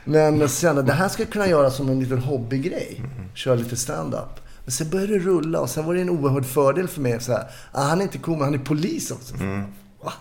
Men 0.05 0.49
så 0.49 0.61
kände 0.61 0.81
det 0.81 0.93
här 0.93 1.09
ska 1.09 1.23
jag 1.23 1.31
kunna 1.31 1.47
göra 1.47 1.71
som 1.71 1.89
en 1.89 1.99
liten 1.99 2.19
hobbygrej. 2.19 3.01
Köra 3.33 3.55
lite 3.55 3.77
stand-up. 3.77 4.39
Men 4.63 4.71
sen 4.71 4.89
började 4.89 5.13
det 5.13 5.19
rulla 5.19 5.59
och 5.59 5.69
sen 5.69 5.85
var 5.85 5.93
det 5.93 6.01
en 6.01 6.09
oerhörd 6.09 6.45
fördel 6.45 6.87
för 6.87 7.01
mig. 7.01 7.21
Så 7.21 7.31
här, 7.31 7.43
ah, 7.71 7.83
han 7.83 7.99
är 7.99 8.03
inte 8.03 8.19
men 8.29 8.41
han 8.41 8.53
är 8.53 8.59
polis 8.59 9.11
också. 9.11 9.35
Va? 10.03 10.13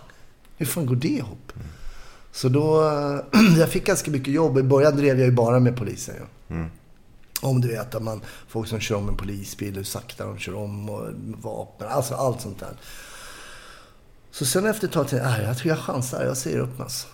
Hur 0.57 0.65
fan 0.65 0.85
går 0.85 0.95
det 0.95 1.07
ihop? 1.07 1.53
Så 2.31 2.49
då, 2.49 2.81
jag 3.57 3.69
fick 3.69 3.85
ganska 3.85 4.11
mycket 4.11 4.33
jobb. 4.33 4.57
I 4.57 4.63
början 4.63 4.97
drev 4.97 5.19
jag 5.19 5.25
ju 5.25 5.31
bara 5.31 5.59
med 5.59 5.77
polisen. 5.77 6.15
Ja. 6.47 6.55
Om 7.41 7.61
du 7.61 7.67
vet 7.67 7.95
att 7.95 8.03
man, 8.03 8.21
folk 8.47 8.67
som 8.69 8.79
kör 8.79 8.95
om 8.95 9.09
en 9.09 9.17
polisbil, 9.17 9.75
hur 9.75 9.83
sakta 9.83 10.25
de 10.25 10.37
kör 10.37 10.55
om 10.55 10.89
och 10.89 11.07
vapen, 11.41 11.87
alltså 11.87 12.15
allt 12.15 12.41
sånt 12.41 12.59
där. 12.59 12.73
Så 14.31 14.45
sen 14.45 14.65
efter 14.65 14.87
ett 14.87 14.93
tag 14.93 15.07
tänkte 15.07 15.27
jag, 15.29 15.37
"Nej, 15.37 15.45
jag 15.47 15.57
tror 15.57 15.69
jag 15.69 15.79
chansar, 15.79 16.25
jag 16.25 16.37
säger 16.37 16.59
upp 16.59 16.69
mig 16.77 16.83
alltså. 16.83 17.07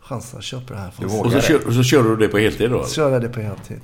Chansar, 0.00 0.40
köper 0.40 0.74
det 0.74 0.80
här. 0.80 0.92
Och 1.24 1.32
så, 1.32 1.40
kör, 1.40 1.66
och 1.66 1.74
så 1.74 1.82
kör 1.82 2.02
du 2.02 2.16
det 2.16 2.28
på 2.28 2.38
heltid 2.38 2.70
då? 2.70 2.84
så 2.84 2.94
kör 2.94 3.10
jag 3.10 3.22
det 3.22 3.28
på 3.28 3.40
heltid. 3.40 3.80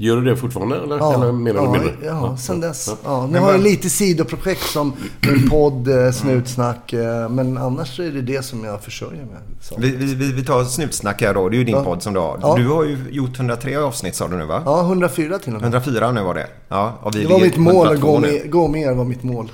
Gör 0.00 0.16
du 0.16 0.24
det 0.24 0.36
fortfarande? 0.36 0.76
Eller, 0.76 0.96
Ja, 0.98 1.14
eller 1.14 1.32
mer 1.32 1.50
eller 1.50 1.62
ja, 1.62 1.72
mindre? 1.72 1.92
ja, 2.04 2.36
sen 2.36 2.60
dess. 2.60 2.90
Ja, 3.04 3.26
nu 3.32 3.38
har 3.38 3.52
jag 3.52 3.60
lite 3.60 3.90
sidoprojekt 3.90 4.62
som 4.62 4.92
min 5.28 5.50
podd, 5.50 5.88
eh, 5.88 6.10
Snutsnack. 6.12 6.92
eh, 6.92 7.28
Men 7.28 7.58
annars 7.58 8.00
är 8.00 8.10
det 8.10 8.22
det 8.22 8.44
som 8.44 8.64
jag 8.64 8.80
försörjer 8.82 9.24
mig. 9.24 9.36
Vi, 9.78 9.90
vi, 10.14 10.32
vi, 10.32 10.44
tar 10.44 10.64
snutsnack 10.64 11.22
här 11.22 11.34
då. 11.34 11.48
Det 11.48 11.56
är 11.56 11.58
ju 11.58 11.64
din 11.64 11.74
Ja. 11.74 11.84
podd 11.84 12.02
som 12.02 12.14
du 12.14 12.20
har. 12.20 12.38
Ja. 12.42 12.56
Du 12.56 12.68
har 12.68 12.84
ju 12.84 12.98
gjort 13.10 13.36
103 13.38 13.76
avsnitt 13.76 14.14
sa 14.14 14.28
du 14.28 14.36
nu 14.36 14.44
va? 14.46 14.62
Ja, 14.64 14.80
104 14.80 15.38
till 15.38 15.54
och 15.54 15.60
med. 15.60 15.62
104 15.74 16.12
nu 16.12 16.22
var 16.22 16.34
det. 16.34 16.46
Ja, 16.68 16.98
och 17.02 17.14
vi 17.16 17.22
Det 17.22 17.28
var 17.28 17.40
mitt 17.40 17.56
mål 17.56 17.86
att 17.86 17.92
102 17.92 18.12
gå 18.12 18.18
med, 18.20 18.50
gå 18.50 18.68
mer 18.68 18.92
var 18.94 19.04
mitt 19.04 19.22
mål. 19.22 19.50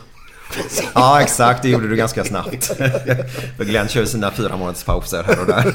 Ja, 0.95 1.21
exakt. 1.23 1.63
Det 1.63 1.69
gjorde 1.69 1.89
du 1.89 1.97
ganska 1.97 2.25
snabbt. 2.25 2.65
För 3.57 3.65
Glenn 3.65 3.89
kör 3.89 4.05
sina 4.05 4.31
fyra 4.31 4.57
månaders 4.57 4.85
pauser 4.85 5.23
här 5.23 5.41
och 5.41 5.47
där. 5.47 5.75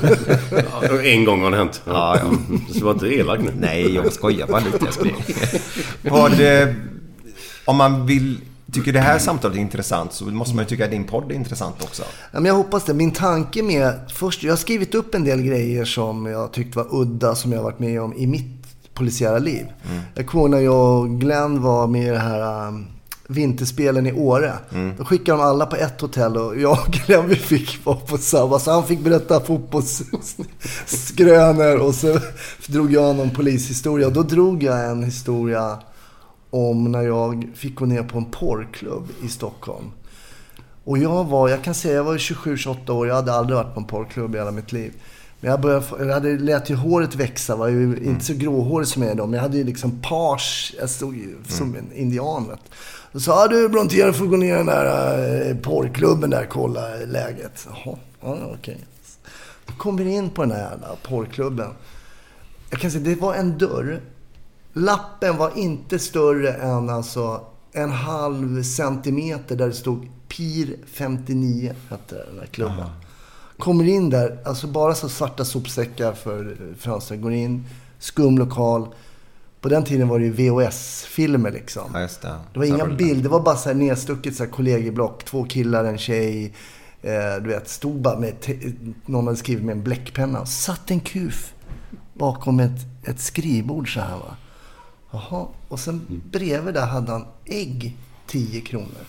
Ja, 0.81 1.01
en 1.01 1.25
gång 1.25 1.43
har 1.43 1.51
det 1.51 1.57
hänt. 1.57 1.81
Ja, 1.85 2.17
ja. 2.19 2.31
Så 2.79 2.85
var 2.85 2.91
inte 2.91 3.07
elak 3.07 3.39
nu. 3.39 3.53
Nej, 3.59 3.95
jag 3.95 4.13
skojar 4.13 4.47
bara 4.47 4.59
lite 4.59 4.85
älskling. 4.85 5.15
Vad... 6.01 6.41
eh, 6.41 6.67
om 7.65 7.75
man 7.77 8.05
vill, 8.05 8.37
tycker 8.71 8.93
det 8.93 8.99
här 8.99 9.19
samtalet 9.19 9.57
är 9.57 9.61
intressant 9.61 10.13
så 10.13 10.25
måste 10.25 10.55
man 10.55 10.63
ju 10.65 10.69
tycka 10.69 10.85
att 10.85 10.91
din 10.91 11.03
podd 11.03 11.31
är 11.31 11.35
intressant 11.35 11.83
också. 11.83 12.03
Ja, 12.31 12.39
men 12.39 12.45
jag 12.45 12.53
hoppas 12.53 12.83
det. 12.83 12.93
Min 12.93 13.11
tanke 13.11 13.63
med... 13.63 13.93
Först, 14.13 14.43
jag 14.43 14.51
har 14.51 14.57
skrivit 14.57 14.95
upp 14.95 15.15
en 15.15 15.23
del 15.23 15.41
grejer 15.41 15.85
som 15.85 16.25
jag 16.25 16.51
tyckte 16.51 16.77
var 16.77 16.87
udda, 16.91 17.35
som 17.35 17.51
jag 17.51 17.59
har 17.59 17.63
varit 17.63 17.79
med 17.79 18.01
om 18.01 18.13
i 18.13 18.27
mitt 18.27 18.45
polisiära 18.93 19.39
liv. 19.39 19.65
Jag 20.15 20.27
kommer 20.27 20.47
när 20.47 20.59
jag 20.59 20.99
och 20.99 21.19
Glenn 21.21 21.61
var 21.61 21.87
med 21.87 22.07
i 22.07 22.09
det 22.09 22.19
här 22.19 22.67
um, 22.67 22.87
vinterspelen 23.29 24.07
i 24.07 24.13
Åre. 24.13 24.53
Då 24.97 25.05
skickade 25.05 25.37
de 25.37 25.43
alla 25.43 25.65
på 25.65 25.75
ett 25.75 26.01
hotell 26.01 26.37
och 26.37 26.59
jag 26.59 26.71
och 26.71 26.93
Glenn 26.93 27.27
vi 27.27 27.35
fick 27.35 27.85
vara 27.85 27.97
på 27.97 28.17
samma. 28.17 28.59
Så 28.59 28.71
han 28.71 28.83
fick 28.83 28.99
berätta 28.99 29.39
fotbollsskrönor 29.39 31.77
och 31.77 31.95
så 31.95 32.19
drog 32.67 32.93
jag 32.93 33.15
någon 33.15 33.29
polishistoria. 33.29 34.07
Och 34.07 34.13
då 34.13 34.23
drog 34.23 34.63
jag 34.63 34.91
en 34.91 35.03
historia 35.03 35.79
om 36.49 36.91
när 36.91 37.01
jag 37.01 37.49
fick 37.55 37.75
gå 37.75 37.85
ner 37.85 38.03
på 38.03 38.17
en 38.17 38.25
porrklubb 38.25 39.09
i 39.23 39.27
Stockholm. 39.27 39.91
Och 40.83 40.97
jag 40.97 41.23
var, 41.23 41.49
jag 41.49 41.63
kan 41.63 41.73
säga, 41.73 41.95
jag 41.95 42.03
var 42.03 42.17
27-28 42.17 42.91
år. 42.91 43.07
Jag 43.07 43.15
hade 43.15 43.33
aldrig 43.33 43.57
varit 43.57 43.73
på 43.73 43.79
en 43.79 43.85
porrklubb 43.85 44.35
i 44.35 44.37
hela 44.37 44.51
mitt 44.51 44.71
liv. 44.71 44.93
Men 45.39 45.51
jag, 45.51 45.61
började, 45.61 45.85
jag 45.99 46.13
hade 46.13 46.37
lät 46.37 46.69
ju 46.69 46.75
håret 46.75 47.15
växa. 47.15 47.55
Var 47.55 47.67
ju 47.67 47.99
inte 48.03 48.25
så 48.25 48.33
gråhårig 48.33 48.87
som 48.87 49.01
jag 49.01 49.11
är 49.11 49.15
då. 49.15 49.25
Men 49.25 49.33
jag 49.33 49.41
hade 49.41 49.57
ju 49.57 49.63
liksom 49.63 50.01
page. 50.01 50.75
Jag 50.79 50.89
stod 50.89 51.15
ju 51.15 51.35
som 51.47 51.75
en 51.75 51.91
indian. 51.93 52.47
Vet. 52.49 52.59
Då 53.11 53.19
sa 53.19 53.41
jag, 53.41 53.49
du 53.49 53.69
Brontén 53.69 54.13
får 54.13 54.25
gå 54.25 54.37
ner 54.37 54.53
i 54.53 54.57
den 54.57 54.65
där 54.65 55.49
eh, 55.49 55.57
porrklubben 55.57 56.29
där 56.29 56.45
kolla 56.45 56.81
läget. 57.07 57.67
Jaha, 57.69 57.97
ja, 58.21 58.37
okej. 58.59 58.77
Då 59.65 59.73
kommer 59.73 60.03
vi 60.03 60.11
in 60.15 60.29
på 60.29 60.41
den 60.41 60.51
här 60.51 60.71
jävla 60.71 60.87
porrklubben. 61.03 61.69
Jag 62.69 62.79
kan 62.79 62.91
säga, 62.91 63.03
det 63.03 63.15
var 63.15 63.35
en 63.35 63.57
dörr. 63.57 64.01
Lappen 64.73 65.37
var 65.37 65.57
inte 65.57 65.99
större 65.99 66.53
än 66.53 66.89
alltså 66.89 67.45
en 67.71 67.91
halv 67.91 68.63
centimeter 68.63 69.55
där 69.55 69.67
det 69.67 69.73
stod 69.73 70.09
PIR 70.27 70.77
59, 70.85 71.75
hette 71.89 72.15
den 72.15 72.35
där 72.35 72.45
klubben. 72.45 72.85
Kommer 73.59 73.87
in 73.87 74.09
där, 74.09 74.39
alltså 74.45 74.67
bara 74.67 74.95
så 74.95 75.09
svarta 75.09 75.45
sopsäckar 75.45 76.13
för 76.13 76.57
fönstren. 76.77 77.21
Går 77.21 77.33
in, 77.33 77.65
skum 77.99 78.37
lokal. 78.37 78.87
På 79.61 79.69
den 79.69 79.83
tiden 79.83 80.07
var 80.07 80.19
det 80.19 80.25
ju 80.25 80.31
VHS-filmer 80.31 81.51
liksom. 81.51 81.91
Ja, 81.93 81.99
det. 81.99 82.35
Det 82.53 82.59
var 82.59 82.65
inga 82.65 82.85
bilder, 82.85 83.23
det 83.23 83.29
var 83.29 83.39
bara 83.39 83.55
så 83.55 83.69
här 83.69 83.75
nedstucket 83.75 84.35
så 84.35 84.43
här 84.43 84.51
kollegieblock. 84.51 85.23
Två 85.23 85.43
killar, 85.43 85.85
en 85.85 85.97
tjej. 85.97 86.53
Eh, 87.01 87.43
du 87.43 87.49
vet, 87.49 87.69
stod 87.69 88.01
bara 88.01 88.19
med... 88.19 88.35
Någon 89.05 89.25
hade 89.25 89.37
skrivit 89.37 89.65
med 89.65 89.75
en 89.75 89.83
bläckpenna. 89.83 90.45
Satt 90.45 90.91
en 90.91 90.99
kuf 90.99 91.53
bakom 92.13 92.59
ett, 92.59 92.79
ett 93.03 93.19
skrivbord 93.19 93.93
så 93.93 93.99
här 93.99 94.17
va. 94.17 94.35
Jaha. 95.11 95.47
Och 95.67 95.79
sen 95.79 96.21
bredvid 96.31 96.73
där 96.73 96.85
hade 96.85 97.11
han 97.11 97.25
ägg 97.45 97.97
10 98.27 98.61
kronor. 98.61 99.05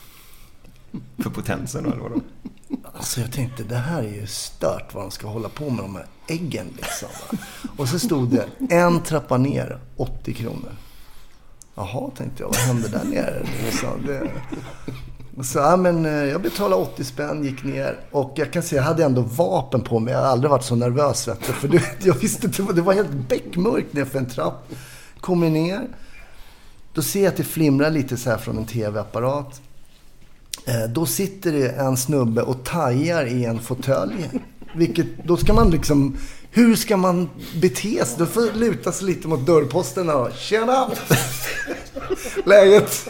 För 1.18 1.30
potensen 1.30 1.84
eller 1.86 1.96
vadå? 1.96 2.20
Alltså 2.94 3.20
jag 3.20 3.32
tänkte, 3.32 3.62
det 3.62 3.76
här 3.76 4.02
är 4.02 4.14
ju 4.14 4.26
stört 4.26 4.94
vad 4.94 5.04
de 5.04 5.10
ska 5.10 5.26
hålla 5.26 5.48
på 5.48 5.70
med 5.70 5.84
de 5.84 5.96
här 5.96 6.06
äggen 6.26 6.66
liksom. 6.76 7.08
Och 7.76 7.88
så 7.88 7.98
stod 7.98 8.28
det, 8.28 8.46
en 8.74 9.00
trappa 9.02 9.36
ner, 9.36 9.78
80 9.96 10.34
kronor. 10.34 10.72
Jaha, 11.74 12.10
tänkte 12.16 12.42
jag, 12.42 12.48
vad 12.48 12.56
hände 12.56 12.88
där 12.88 13.04
nere? 13.04 13.46
Liksom, 13.64 14.06
det... 14.06 14.30
Så, 15.42 15.58
ja, 15.58 15.76
men 15.76 16.06
eh, 16.06 16.12
jag 16.12 16.42
betalade 16.42 16.82
80 16.82 17.04
spänn, 17.04 17.44
gick 17.44 17.64
ner. 17.64 18.00
Och 18.10 18.32
jag 18.36 18.52
kan 18.52 18.62
säga, 18.62 18.82
jag 18.82 18.86
hade 18.86 19.04
ändå 19.04 19.22
vapen 19.22 19.80
på 19.80 19.98
mig. 19.98 20.14
Jag 20.14 20.20
har 20.20 20.26
aldrig 20.26 20.50
varit 20.50 20.64
så 20.64 20.74
nervös. 20.74 21.28
Vet 21.28 21.46
du. 21.46 21.52
För 21.52 21.68
du, 21.68 21.80
jag 22.02 22.14
visste 22.14 22.46
inte, 22.46 22.62
det 22.62 22.82
var 22.82 22.94
helt 22.94 23.28
beckmörkt 23.28 23.92
nerför 23.92 24.18
en 24.18 24.26
trapp. 24.26 24.68
Kommer 25.20 25.50
ner. 25.50 25.88
Då 26.94 27.02
ser 27.02 27.20
jag 27.20 27.28
att 27.28 27.36
det 27.36 27.44
flimrar 27.44 27.90
lite 27.90 28.16
så 28.16 28.30
här 28.30 28.38
från 28.38 28.58
en 28.58 28.66
tv-apparat. 28.66 29.60
Eh, 30.66 30.90
Då 30.90 31.06
sitter 31.06 31.52
det 31.52 31.68
en 31.68 31.96
snubbe 31.96 32.42
och 32.42 32.64
tajar 32.64 33.26
i 33.26 33.44
en 33.44 33.60
fåtölj. 33.60 34.30
Vilket, 34.74 35.06
då 35.24 35.36
ska 35.36 35.52
man 35.52 35.70
liksom... 35.70 36.16
Hur 36.52 36.76
ska 36.76 36.96
man 36.96 37.30
bete 37.60 38.04
sig? 38.06 38.18
Då 38.18 38.26
får 38.26 38.58
luta 38.58 38.92
sig 38.92 39.06
lite 39.06 39.28
mot 39.28 39.46
dörrposten 39.46 40.10
och 40.10 40.28
Tjena! 40.36 40.90
Läget? 42.46 43.08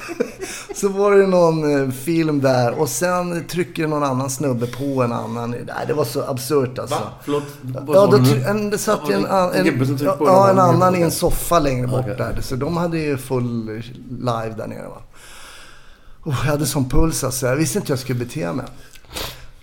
Så 0.74 0.88
var 0.88 1.12
det 1.12 1.26
någon 1.26 1.82
eh, 1.84 1.90
film 1.90 2.40
där 2.40 2.78
och 2.80 2.88
sen 2.88 3.44
trycker 3.46 3.86
någon 3.86 4.02
annan 4.02 4.30
snubbe 4.30 4.66
på 4.66 5.02
en 5.02 5.12
annan. 5.12 5.50
Nej, 5.50 5.84
det 5.86 5.92
var 5.94 6.04
så 6.04 6.22
absurt 6.22 6.78
alltså. 6.78 6.94
Va? 6.94 7.10
Förlåt? 7.24 7.42
Ja, 7.74 8.06
då, 8.06 8.16
du 8.16 8.44
en, 8.44 8.70
det 8.70 8.78
satt 8.78 9.10
en, 9.10 9.26
en 9.26 9.66
en, 9.66 9.98
ja, 10.20 10.50
en 10.50 10.58
annan. 10.58 10.96
i 10.96 11.00
en 11.00 11.10
soffa 11.10 11.58
längre 11.58 11.86
bort 11.86 12.06
där. 12.18 12.38
Så 12.40 12.56
de 12.56 12.76
hade 12.76 12.98
ju 12.98 13.16
full 13.18 13.82
live 14.10 14.54
där 14.56 14.66
nere. 14.66 14.88
Va? 14.88 15.02
Oh, 16.24 16.42
jag 16.44 16.50
hade 16.50 16.66
sån 16.66 16.88
puls 16.88 17.24
alltså. 17.24 17.46
Jag 17.46 17.56
visste 17.56 17.78
inte 17.78 17.88
hur 17.88 17.92
jag 17.92 17.98
skulle 18.00 18.18
bete 18.18 18.52
mig. 18.52 18.66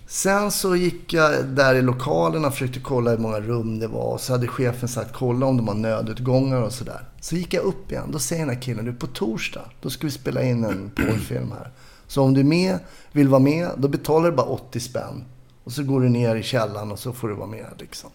Sen 0.07 0.51
så 0.51 0.75
gick 0.75 1.13
jag 1.13 1.45
där 1.45 1.75
i 1.75 1.81
lokalerna 1.81 2.47
och 2.47 2.53
försökte 2.53 2.79
kolla 2.79 3.11
hur 3.11 3.17
många 3.17 3.39
rum 3.39 3.79
det 3.79 3.87
var. 3.87 4.13
Och 4.13 4.21
så 4.21 4.31
hade 4.31 4.47
chefen 4.47 4.89
sagt 4.89 5.13
kolla 5.13 5.45
om 5.45 5.57
de 5.57 5.67
har 5.67 5.75
nödutgångar 5.75 6.61
och 6.61 6.73
sådär. 6.73 7.09
Så 7.21 7.35
gick 7.35 7.53
jag 7.53 7.63
upp 7.63 7.91
igen. 7.91 8.09
Då 8.11 8.19
säger 8.19 8.45
den 8.45 8.55
här 8.55 8.61
killen, 8.61 8.85
du 8.85 8.93
på 8.93 9.07
torsdag, 9.07 9.61
då 9.81 9.89
ska 9.89 10.07
vi 10.07 10.11
spela 10.11 10.43
in 10.43 10.63
en 10.63 10.89
porrfilm 10.95 11.51
här. 11.51 11.71
Så 12.07 12.23
om 12.23 12.33
du 12.33 12.39
är 12.39 12.45
med, 12.45 12.79
vill 13.11 13.27
vara 13.27 13.39
med, 13.39 13.69
då 13.77 13.87
betalar 13.87 14.31
du 14.31 14.35
bara 14.35 14.47
80 14.47 14.79
spänn. 14.79 15.25
Och 15.63 15.71
så 15.71 15.83
går 15.83 16.01
du 16.01 16.09
ner 16.09 16.35
i 16.35 16.43
källaren 16.43 16.91
och 16.91 16.99
så 16.99 17.13
får 17.13 17.27
du 17.27 17.33
vara 17.33 17.47
med 17.47 17.65
liksom. 17.77 18.09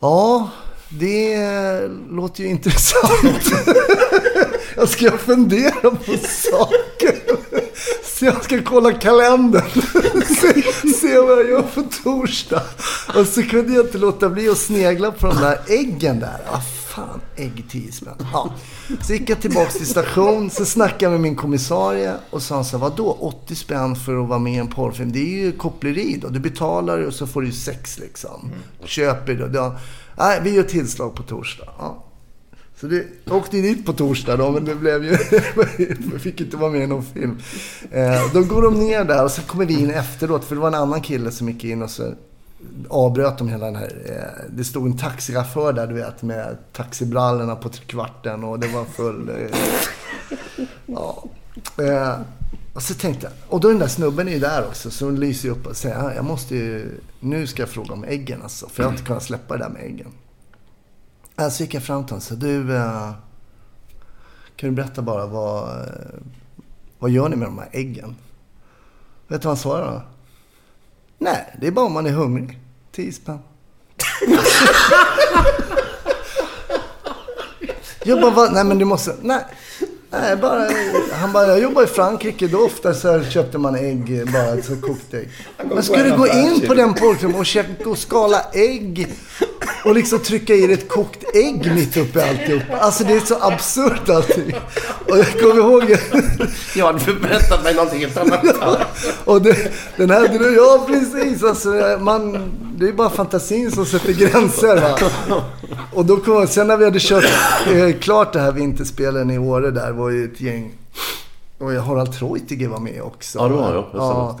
Ja, 0.00 0.50
det 0.88 1.88
låter 2.10 2.42
ju 2.42 2.48
intressant 2.50 3.52
jag 4.76 4.88
ska 4.88 5.10
fundera 5.18 5.90
på 5.90 6.16
saker. 6.22 7.16
Så 8.04 8.24
jag 8.24 8.44
ska 8.44 8.62
kolla 8.62 8.92
kalendern. 8.92 9.70
se, 10.26 10.62
se 10.92 11.18
vad 11.18 11.38
jag 11.38 11.48
gör 11.48 11.62
på 11.62 11.82
torsdag. 12.02 12.62
Och 13.16 13.26
så 13.26 13.42
kunde 13.42 13.72
jag 13.72 13.86
inte 13.86 13.98
låta 13.98 14.28
bli 14.28 14.48
att 14.48 14.58
snegla 14.58 15.12
på 15.12 15.26
de 15.26 15.36
där 15.36 15.58
äggen 15.68 16.20
där. 16.20 16.40
Ah, 16.50 16.60
fan, 16.88 17.20
ägg 17.36 17.64
10 17.70 17.92
spänn. 17.92 18.26
Ja. 18.32 18.54
Så 19.02 19.12
gick 19.12 19.30
jag 19.30 19.40
tillbaks 19.40 19.74
till 19.74 19.86
station, 19.86 20.50
så 20.50 20.64
snackade 20.64 21.04
jag 21.04 21.12
med 21.12 21.20
min 21.20 21.36
kommissarie 21.36 22.14
och 22.30 22.42
sa 22.42 22.54
han 22.54 22.64
så 22.64 22.78
här, 22.78 22.82
vadå 22.82 23.16
80 23.20 23.54
spänn 23.54 23.96
för 23.96 24.22
att 24.22 24.28
vara 24.28 24.38
med 24.38 24.52
i 24.52 24.56
en 24.56 24.68
porrfilm? 24.68 25.12
Det 25.12 25.18
är 25.18 25.44
ju 25.44 25.52
koppleri 25.52 26.18
då. 26.22 26.28
Du 26.28 26.40
betalar 26.40 26.98
och 26.98 27.14
så 27.14 27.26
får 27.26 27.42
du 27.42 27.52
sex 27.52 27.98
liksom. 27.98 28.52
Köper 28.84 29.34
då. 29.34 29.76
Nej, 30.18 30.40
vi 30.42 30.50
gör 30.54 30.62
tillslag 30.62 31.14
på 31.14 31.22
torsdag. 31.22 31.68
Ja. 31.78 32.05
Så 32.80 32.86
det, 32.86 33.06
jag 33.24 33.36
åkte 33.36 33.56
dit 33.56 33.86
på 33.86 33.92
torsdag 33.92 34.36
då, 34.36 34.50
men 34.50 34.64
det 34.64 34.74
blev 34.74 35.04
ju... 35.04 35.10
jag 36.12 36.20
fick 36.20 36.40
inte 36.40 36.56
vara 36.56 36.70
med 36.70 36.82
i 36.82 36.86
någon 36.86 37.04
film. 37.04 37.38
Eh, 37.90 38.32
då 38.32 38.42
går 38.42 38.62
de 38.62 38.74
ner 38.74 39.04
där 39.04 39.24
och 39.24 39.30
så 39.30 39.42
kommer 39.42 39.66
vi 39.66 39.80
in 39.80 39.90
efteråt, 39.90 40.44
för 40.44 40.54
det 40.54 40.60
var 40.60 40.68
en 40.68 40.74
annan 40.74 41.00
kille 41.00 41.30
som 41.30 41.48
gick 41.48 41.64
in 41.64 41.82
och 41.82 41.90
så 41.90 42.14
avbröt 42.88 43.38
de 43.38 43.48
hela 43.48 43.66
den 43.66 43.76
här... 43.76 43.92
Eh, 44.06 44.44
det 44.50 44.64
stod 44.64 44.86
en 44.86 44.98
taxichaufför 44.98 45.72
där, 45.72 45.86
du 45.86 45.94
vet, 45.94 46.22
med 46.22 46.56
taxibrallorna 46.72 47.56
på 47.56 47.68
kvarten 47.68 48.44
och 48.44 48.60
det 48.60 48.68
var 48.68 48.84
full... 48.84 49.28
Eh, 49.28 49.58
ja. 50.86 51.24
Eh, 51.78 52.20
och 52.74 52.82
så 52.82 52.94
tänkte 52.94 53.26
jag, 53.26 53.32
och 53.48 53.60
då 53.60 53.68
den 53.68 53.78
där 53.78 53.86
snubben 53.86 54.28
är 54.28 54.32
ju 54.32 54.38
där 54.38 54.66
också, 54.66 54.90
så 54.90 55.04
hon 55.04 55.20
lyser 55.20 55.48
upp 55.48 55.66
och 55.66 55.76
säger, 55.76 56.12
jag 56.14 56.24
måste 56.24 56.56
ju... 56.56 57.00
Nu 57.20 57.46
ska 57.46 57.62
jag 57.62 57.68
fråga 57.68 57.92
om 57.92 58.04
äggen 58.04 58.42
alltså, 58.42 58.68
för 58.68 58.82
jag 58.82 58.88
har 58.88 58.92
inte 58.92 59.06
kunnat 59.06 59.22
släppa 59.22 59.56
det 59.56 59.64
där 59.64 59.70
med 59.70 59.82
äggen. 59.82 60.08
Äh, 61.38 61.48
Så 61.48 61.62
gick 61.62 61.74
jag 61.74 61.82
fram 61.82 62.04
till 62.06 62.10
honom 62.12 62.16
och 62.16 62.22
sa, 62.22 62.34
du, 62.34 62.76
eh, 62.76 63.10
kan 64.56 64.68
du 64.70 64.76
berätta 64.76 65.02
bara 65.02 65.26
vad, 65.26 65.68
eh, 65.80 65.84
vad 66.98 67.10
gör 67.10 67.28
ni 67.28 67.36
med 67.36 67.48
de 67.48 67.58
här 67.58 67.68
äggen? 67.72 68.16
Vet 69.28 69.42
du 69.42 69.46
vad 69.48 69.56
han 69.56 69.56
svarade 69.56 69.90
då? 69.92 70.02
Nej, 71.18 71.56
det 71.60 71.66
är 71.66 71.70
bara 71.70 71.86
om 71.86 71.92
man 71.92 72.06
är 72.06 72.10
hungrig. 72.10 72.58
10 72.92 73.12
spänn. 73.12 73.38
Jag 78.04 78.20
bara, 78.20 78.30
"Va? 78.30 78.48
nej 78.52 78.64
men 78.64 78.78
du 78.78 78.84
måste, 78.84 79.16
nej. 79.22 79.44
Nej, 80.10 80.36
bara, 80.36 80.68
han 81.12 81.32
bara, 81.32 81.46
jag 81.46 81.60
jobbar 81.60 81.82
i 81.82 81.86
Frankrike. 81.86 82.46
Då 82.46 82.58
ofta 82.58 82.94
så 82.94 83.22
köpte 83.30 83.58
man 83.58 83.74
ägg, 83.74 84.24
bara 84.32 84.62
så 84.62 84.76
kokt 84.76 85.14
ägg. 85.14 85.28
Men 85.74 85.82
ska 85.82 85.96
du 86.02 86.16
gå 86.16 86.26
in 86.26 86.60
på 86.66 86.74
den 86.74 86.94
porrklubben 86.94 87.38
och, 87.40 87.46
käka- 87.46 87.88
och 87.88 87.98
skala 87.98 88.42
ägg 88.52 89.08
och 89.84 89.94
liksom 89.94 90.18
trycka 90.18 90.54
i 90.54 90.72
ett 90.72 90.88
kokt 90.88 91.24
ägg 91.36 91.72
mitt 91.74 91.96
uppe 91.96 92.18
i 92.18 92.22
alltihop. 92.22 92.62
Alltså 92.80 93.04
det 93.04 93.12
är 93.12 93.20
så 93.20 93.36
absurt 93.40 94.08
allting. 94.08 94.54
Och 95.08 95.18
jag 95.18 95.32
kommer 95.40 95.56
ihåg... 95.56 95.96
Jag 96.76 96.86
hade 96.86 96.98
förväntat 97.00 97.64
mig 97.64 97.74
någonting 97.74 98.00
helt 98.00 98.16
annat. 98.16 98.44
Och 99.24 99.42
det, 99.42 99.56
den 99.96 100.10
här, 100.10 100.54
ja 100.56 100.84
precis. 100.88 101.42
Alltså, 101.44 101.68
man, 102.00 102.52
det 102.78 102.88
är 102.88 102.92
bara 102.92 103.10
fantasin 103.10 103.70
som 103.70 103.86
sätter 103.86 104.12
gränser. 104.12 104.76
Va? 104.80 105.42
Och 105.94 106.04
då 106.06 106.16
kom, 106.16 106.46
sen 106.46 106.66
när 106.66 106.76
vi 106.76 106.84
hade 106.84 106.98
kört 107.00 107.24
eh, 107.74 107.96
klart 108.00 108.32
det 108.32 108.40
här 108.40 108.52
vinterspelen 108.52 109.30
i 109.30 109.38
Åre 109.38 109.70
där 109.70 109.92
var 109.92 110.10
ju 110.10 110.24
ett 110.24 110.40
gäng. 110.40 110.72
Och 111.58 111.72
Harald 111.72 112.12
Treutiger 112.12 112.68
var 112.68 112.80
med 112.80 113.02
också. 113.02 113.38
Ja, 113.38 113.48
det 113.48 113.54
var 113.54 113.74
jag. 113.74 113.84
Ja, 113.94 114.38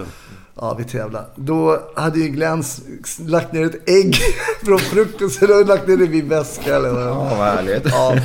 ja, 0.56 0.74
vi 0.78 0.84
tävlade. 0.84 1.26
Då 1.36 1.80
hade 1.96 2.18
ju 2.18 2.28
Glenn 2.28 2.62
lagt 3.26 3.52
ner 3.52 3.64
ett 3.66 3.88
ägg 3.88 4.16
från 4.64 4.78
frukost. 4.78 5.38
Så 5.38 5.46
då 5.46 5.52
hade 5.52 5.64
lagt 5.64 5.88
ner 5.88 5.96
det 5.96 6.06
vid 6.06 6.24
väska 6.28 6.76
eller 6.76 6.90
vad. 6.90 7.02
Ja, 7.02 7.14
vad 7.14 7.38
härligt. 7.38 7.82
Ja, 7.86 8.16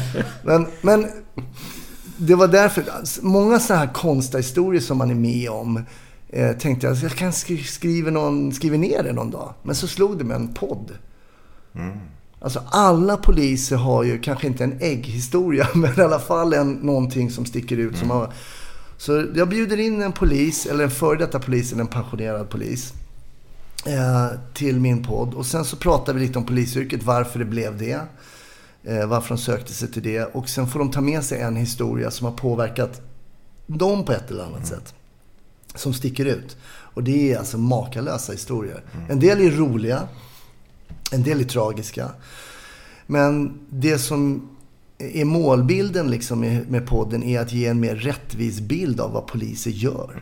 men, 0.44 0.68
men 0.82 1.08
det 2.18 2.36
var 2.36 2.48
därför, 2.48 2.84
alltså, 3.00 3.26
många 3.26 3.60
sådana 3.60 3.86
här 3.86 3.94
konstiga 3.94 4.38
historier 4.40 4.82
som 4.82 4.98
man 4.98 5.10
är 5.12 5.16
med 5.16 5.50
om. 5.50 5.84
Eh, 6.30 6.52
tänkte 6.52 6.88
jag, 6.88 6.96
jag 6.98 7.12
kan 7.12 7.32
skri- 7.34 7.64
skriva, 7.64 8.12
någon, 8.12 8.54
skriva 8.54 8.78
ner 8.78 9.04
det 9.04 9.14
någon 9.14 9.32
dag. 9.32 9.54
Men 9.64 9.76
så 9.76 9.88
slog 9.88 10.18
det 10.18 10.24
med 10.24 10.36
en 10.36 10.54
podd. 10.54 10.92
Alltså 12.44 12.64
alla 12.70 13.18
poliser 13.18 13.76
har 13.76 14.04
ju 14.04 14.20
kanske 14.20 14.48
inte 14.48 14.64
en 14.64 14.78
ägghistoria, 14.82 15.68
men 15.76 16.00
i 16.00 16.02
alla 16.02 16.20
fall 16.20 16.54
en, 16.54 16.74
någonting 16.74 17.32
som 17.32 17.46
sticker 17.46 17.78
ut. 17.78 17.98
Som 17.98 18.10
har, 18.10 18.34
så 18.98 19.26
jag 19.36 19.50
bjuder 19.50 19.80
in 19.80 20.02
en 20.02 20.12
polis, 20.12 20.66
eller 20.66 20.84
en 20.84 20.92
före 20.92 21.18
detta 21.18 21.40
polis, 21.40 21.72
eller 21.72 21.82
en 21.82 21.88
pensionerad 21.88 22.50
polis. 22.50 22.94
Eh, 23.86 24.28
till 24.54 24.80
min 24.80 25.04
podd. 25.04 25.34
Och 25.34 25.46
sen 25.46 25.66
så 25.66 25.76
pratar 25.76 26.14
vi 26.14 26.20
lite 26.20 26.40
om 26.40 26.46
polisyrket, 26.46 27.04
varför 27.04 27.40
det 27.40 27.46
blev 27.46 27.78
det. 27.78 28.02
Eh, 28.84 29.08
varför 29.08 29.30
de 29.30 29.38
sökte 29.38 29.74
sig 29.74 29.92
till 29.92 30.04
det. 30.04 30.24
Och 30.24 30.50
sen 30.50 30.68
får 30.68 30.80
de 30.80 30.92
ta 30.92 31.02
med 31.02 31.24
sig 31.24 31.42
en 31.42 31.56
historia 31.56 32.12
som 32.12 32.26
har 32.26 32.34
påverkat 32.34 33.02
dem 33.68 34.06
på 34.06 34.12
ett 34.12 34.32
eller 34.32 34.44
annat 34.44 34.68
sätt. 34.68 34.94
Som 35.76 35.94
sticker 35.94 36.26
ut. 36.26 36.58
Och 36.94 37.04
det 37.04 37.32
är 37.32 37.38
alltså 37.38 37.58
makalösa 37.58 38.32
historier. 38.32 38.84
En 39.10 39.20
del 39.20 39.42
är 39.42 39.52
roliga. 39.52 40.08
En 41.12 41.24
del 41.24 41.40
är 41.40 41.44
tragiska. 41.44 42.10
Men 43.08 43.60
det 43.70 43.98
som 43.98 44.50
är 44.98 45.26
målbilden 45.26 46.12
liksom 46.12 46.40
med, 46.68 46.88
podden 46.88 47.24
är 47.24 47.40
att 47.40 47.52
ge 47.52 47.68
en 47.68 47.80
mer 47.80 47.96
rättvis 47.96 48.60
bild 48.60 49.00
av 49.00 49.12
vad 49.12 49.28
poliser 49.28 49.72
gör. 49.72 50.22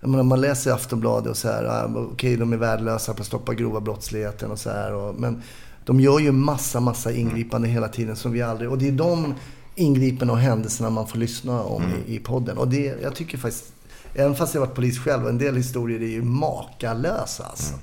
Jag 0.00 0.10
menar, 0.10 0.24
man 0.24 0.40
läser 0.40 0.72
Aftonbladet 0.72 1.30
och 1.30 1.36
så 1.36 1.48
här, 1.48 1.64
ah, 1.64 2.08
okej 2.12 2.36
de 2.36 2.52
är 2.52 2.56
värdelösa 2.56 3.14
på 3.14 3.20
att 3.20 3.26
stoppa 3.26 3.54
grova 3.54 3.80
brottsligheten 3.80 4.50
och 4.50 4.58
så 4.58 4.70
här. 4.70 4.94
Och, 4.94 5.14
men 5.20 5.42
de 5.84 6.00
gör 6.00 6.18
ju 6.18 6.32
massa, 6.32 6.80
massa 6.80 7.12
ingripanden 7.12 7.70
hela 7.70 7.88
tiden 7.88 8.16
som 8.16 8.32
vi 8.32 8.42
aldrig... 8.42 8.70
Och 8.70 8.78
det 8.78 8.88
är 8.88 8.92
de 8.92 9.34
ingripanden 9.74 10.30
och 10.30 10.38
händelserna 10.38 10.90
man 10.90 11.06
får 11.06 11.18
lyssna 11.18 11.62
om 11.62 11.82
i, 12.06 12.14
i 12.16 12.18
podden. 12.18 12.58
Och 12.58 12.68
det, 12.68 13.02
jag 13.02 13.14
tycker 13.14 13.38
faktiskt, 13.38 13.72
även 14.14 14.36
fast 14.36 14.54
jag 14.54 14.60
varit 14.60 14.74
polis 14.74 14.98
själv, 14.98 15.28
en 15.28 15.38
del 15.38 15.56
historier 15.56 16.02
är 16.02 16.10
ju 16.10 16.22
makalösa 16.22 17.44
alltså. 17.44 17.74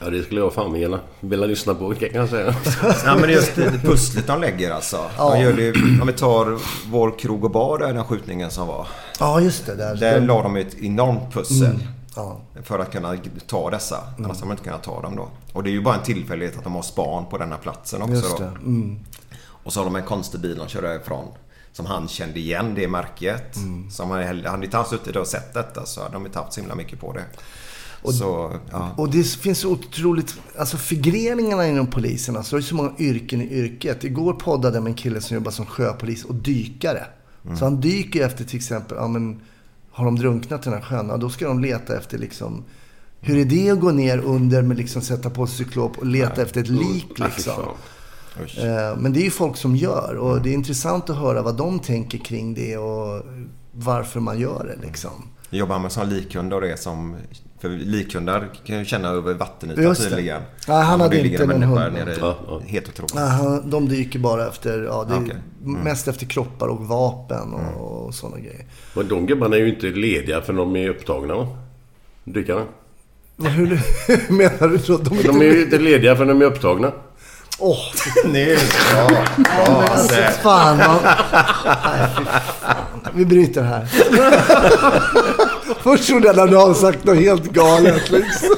Ja, 0.00 0.10
det 0.10 0.22
skulle 0.22 0.40
jag 0.40 0.52
fan 0.52 0.72
vilja, 0.72 1.00
vilja 1.20 1.46
lyssna 1.46 1.74
på 1.74 1.94
kan 1.94 2.08
jag 2.12 2.28
säga. 2.28 2.54
Ja 3.04 3.16
men 3.20 3.30
just 3.30 3.56
det 3.56 3.70
pusslet 3.82 4.26
de 4.26 4.40
lägger 4.40 4.70
alltså. 4.70 5.10
De 5.16 5.40
gör 5.40 5.52
det, 5.52 5.70
om 6.00 6.06
vi 6.06 6.12
tar 6.12 6.58
vår 6.90 7.18
krog 7.18 7.44
och 7.44 7.50
bar 7.50 7.78
där, 7.78 7.94
den 7.94 8.04
skjutningen 8.04 8.50
som 8.50 8.66
var. 8.66 8.88
Ja, 9.20 9.40
just 9.40 9.66
det. 9.66 9.74
Där, 9.74 9.96
Där 9.96 10.20
la 10.20 10.42
de 10.42 10.56
ett 10.56 10.74
enormt 10.74 11.32
pussel. 11.34 11.78
ja. 12.16 12.40
För 12.62 12.78
att 12.78 12.92
kunna 12.92 13.16
ta 13.46 13.70
dessa. 13.70 13.98
Annars 14.18 14.36
hade 14.36 14.44
man 14.46 14.50
inte 14.50 14.64
kunnat 14.64 14.82
ta 14.82 15.02
dem 15.02 15.16
då. 15.16 15.28
Och 15.52 15.62
det 15.62 15.70
är 15.70 15.72
ju 15.72 15.82
bara 15.82 15.94
en 15.94 16.02
tillfällighet 16.02 16.58
att 16.58 16.64
de 16.64 16.74
har 16.74 16.82
span 16.82 17.26
på 17.26 17.38
den 17.38 17.52
här 17.52 17.58
platsen 17.58 18.02
också 18.02 18.14
Just. 18.14 18.38
Mm. 18.40 18.98
Och 19.38 19.72
så 19.72 19.80
har 19.80 19.84
de 19.84 19.96
en 19.96 20.02
konstig 20.02 20.40
bil 20.40 20.58
de 20.58 20.68
kör 20.68 20.82
därifrån. 20.82 21.28
Som 21.72 21.86
han 21.86 22.08
kände 22.08 22.38
igen, 22.40 22.74
det 22.74 22.88
märket. 22.88 23.56
Mm. 23.56 23.90
Som 23.90 24.10
han, 24.10 24.44
hade 24.46 24.64
inte 24.64 24.76
han 24.76 24.86
suttit 24.86 25.16
och 25.16 25.26
sett 25.26 25.54
detta 25.54 25.86
så 25.86 26.02
hade 26.02 26.12
de 26.12 26.26
inte 26.26 26.38
haft 26.38 26.52
så 26.52 26.60
himla 26.60 26.74
mycket 26.74 27.00
på 27.00 27.12
det. 27.12 27.24
Så, 28.04 28.56
ja. 28.70 28.90
Och 28.96 29.10
det 29.10 29.22
finns 29.22 29.58
så 29.58 29.70
otroligt, 29.70 30.34
alltså 30.58 30.76
förgreningarna 30.76 31.68
inom 31.68 31.86
polisen. 31.86 32.36
Alltså 32.36 32.56
det 32.56 32.60
är 32.60 32.62
så 32.62 32.74
många 32.74 32.92
yrken 32.98 33.40
i 33.40 33.54
yrket. 33.54 34.04
Igår 34.04 34.32
poddade 34.32 34.76
jag 34.76 34.82
med 34.82 34.90
en 34.90 34.96
kille 34.96 35.20
som 35.20 35.34
jobbar 35.34 35.50
som 35.50 35.66
sjöpolis 35.66 36.24
och 36.24 36.34
dykare. 36.34 37.06
Så 37.58 37.64
han 37.64 37.80
dyker 37.80 38.26
efter 38.26 38.44
till 38.44 38.56
exempel, 38.56 38.96
ja 39.00 39.08
men 39.08 39.40
har 39.90 40.04
de 40.04 40.16
drunknat 40.16 40.60
i 40.66 40.70
den 40.70 40.72
här 40.82 40.86
sjön? 40.86 41.08
Ja, 41.08 41.16
då 41.16 41.30
ska 41.30 41.48
de 41.48 41.60
leta 41.60 41.96
efter 41.96 42.18
liksom 42.18 42.64
hur 43.20 43.38
är 43.38 43.44
det 43.44 43.70
att 43.70 43.80
gå 43.80 43.90
ner 43.90 44.18
under 44.18 44.62
med 44.62 44.76
liksom 44.76 45.02
sätta 45.02 45.30
på 45.30 45.46
sig 45.46 45.56
cyklop 45.56 45.98
och 45.98 46.06
leta 46.06 46.42
efter 46.42 46.60
ett 46.60 46.68
lik 46.68 47.18
liksom? 47.18 47.62
Eh, 48.38 48.96
Men 48.98 49.12
det 49.12 49.20
är 49.20 49.24
ju 49.24 49.30
folk 49.30 49.56
som 49.56 49.76
gör 49.76 50.14
och 50.14 50.42
det 50.42 50.50
är 50.50 50.54
intressant 50.54 51.10
att 51.10 51.16
höra 51.16 51.42
vad 51.42 51.56
de 51.56 51.78
tänker 51.78 52.18
kring 52.18 52.54
det 52.54 52.76
och 52.76 53.22
varför 53.72 54.20
man 54.20 54.38
gör 54.38 54.76
det 54.76 54.86
liksom. 54.86 55.10
Jobbar 55.50 55.78
med 55.78 55.92
sån 55.92 56.08
likhund 56.08 56.52
och 56.52 56.60
det 56.60 56.80
som... 56.80 57.16
För 57.60 57.68
likhundar 57.68 58.48
kan 58.66 58.78
ju 58.78 58.84
känna 58.84 59.08
över 59.08 59.34
vattenytan 59.34 59.94
tydligen. 59.94 60.42
Nej, 60.68 60.82
han 60.84 61.00
hade 61.00 61.20
inte 61.28 61.46
någon 61.46 61.62
hund. 61.62 61.94
nere 61.94 62.14
Ja, 62.20 62.36
ja. 62.46 62.60
Helt 62.66 62.88
otroligt. 62.88 63.14
Nej, 63.14 63.28
han- 63.28 63.70
de 63.70 63.88
dyker 63.88 64.18
bara 64.18 64.48
efter, 64.48 64.82
ja, 64.82 65.04
det 65.08 65.14
Okej. 65.14 65.36
Mm. 65.64 65.80
mest 65.80 66.08
efter 66.08 66.26
kroppar 66.26 66.66
och 66.68 66.80
vapen 66.86 67.52
och, 67.54 68.06
och 68.06 68.14
sådana 68.14 68.38
grejer. 68.38 68.64
Men 68.94 69.08
de 69.08 69.26
gubbarna 69.26 69.56
är 69.56 69.60
ju 69.60 69.68
inte 69.68 69.86
lediga 69.86 70.40
för 70.42 70.52
de 70.52 70.76
är 70.76 70.88
upptagna 70.88 71.34
va? 71.34 71.48
Dykarna. 72.24 72.62
Hur, 73.38 73.80
menar 74.32 74.68
du 74.68 74.76
då? 74.76 74.96
De 74.98 75.18
är 75.18 75.22
De 75.22 75.28
inte... 75.30 75.46
är 75.46 75.52
ju 75.54 75.62
inte 75.62 75.78
lediga 75.78 76.16
för 76.16 76.24
de 76.24 76.42
är 76.42 76.46
upptagna. 76.46 76.92
Åh, 77.58 77.78
Nu, 78.24 78.56
bra. 78.92 79.08
bra 79.36 79.82
alltså 79.90 80.14
fan. 80.42 80.76
Man... 80.76 80.96
Nej, 81.04 82.08
fy 82.18 82.24
fan. 82.24 82.76
Vi 83.14 83.24
bryter 83.26 83.62
här. 83.62 83.88
Först 85.82 86.06
trodde 86.06 86.26
jag 86.26 86.40
att 86.40 86.50
du 86.50 86.56
hade 86.58 86.74
sagt 86.74 87.04
något 87.04 87.16
helt 87.16 87.44
galet 87.44 88.10
liksom. 88.10 88.48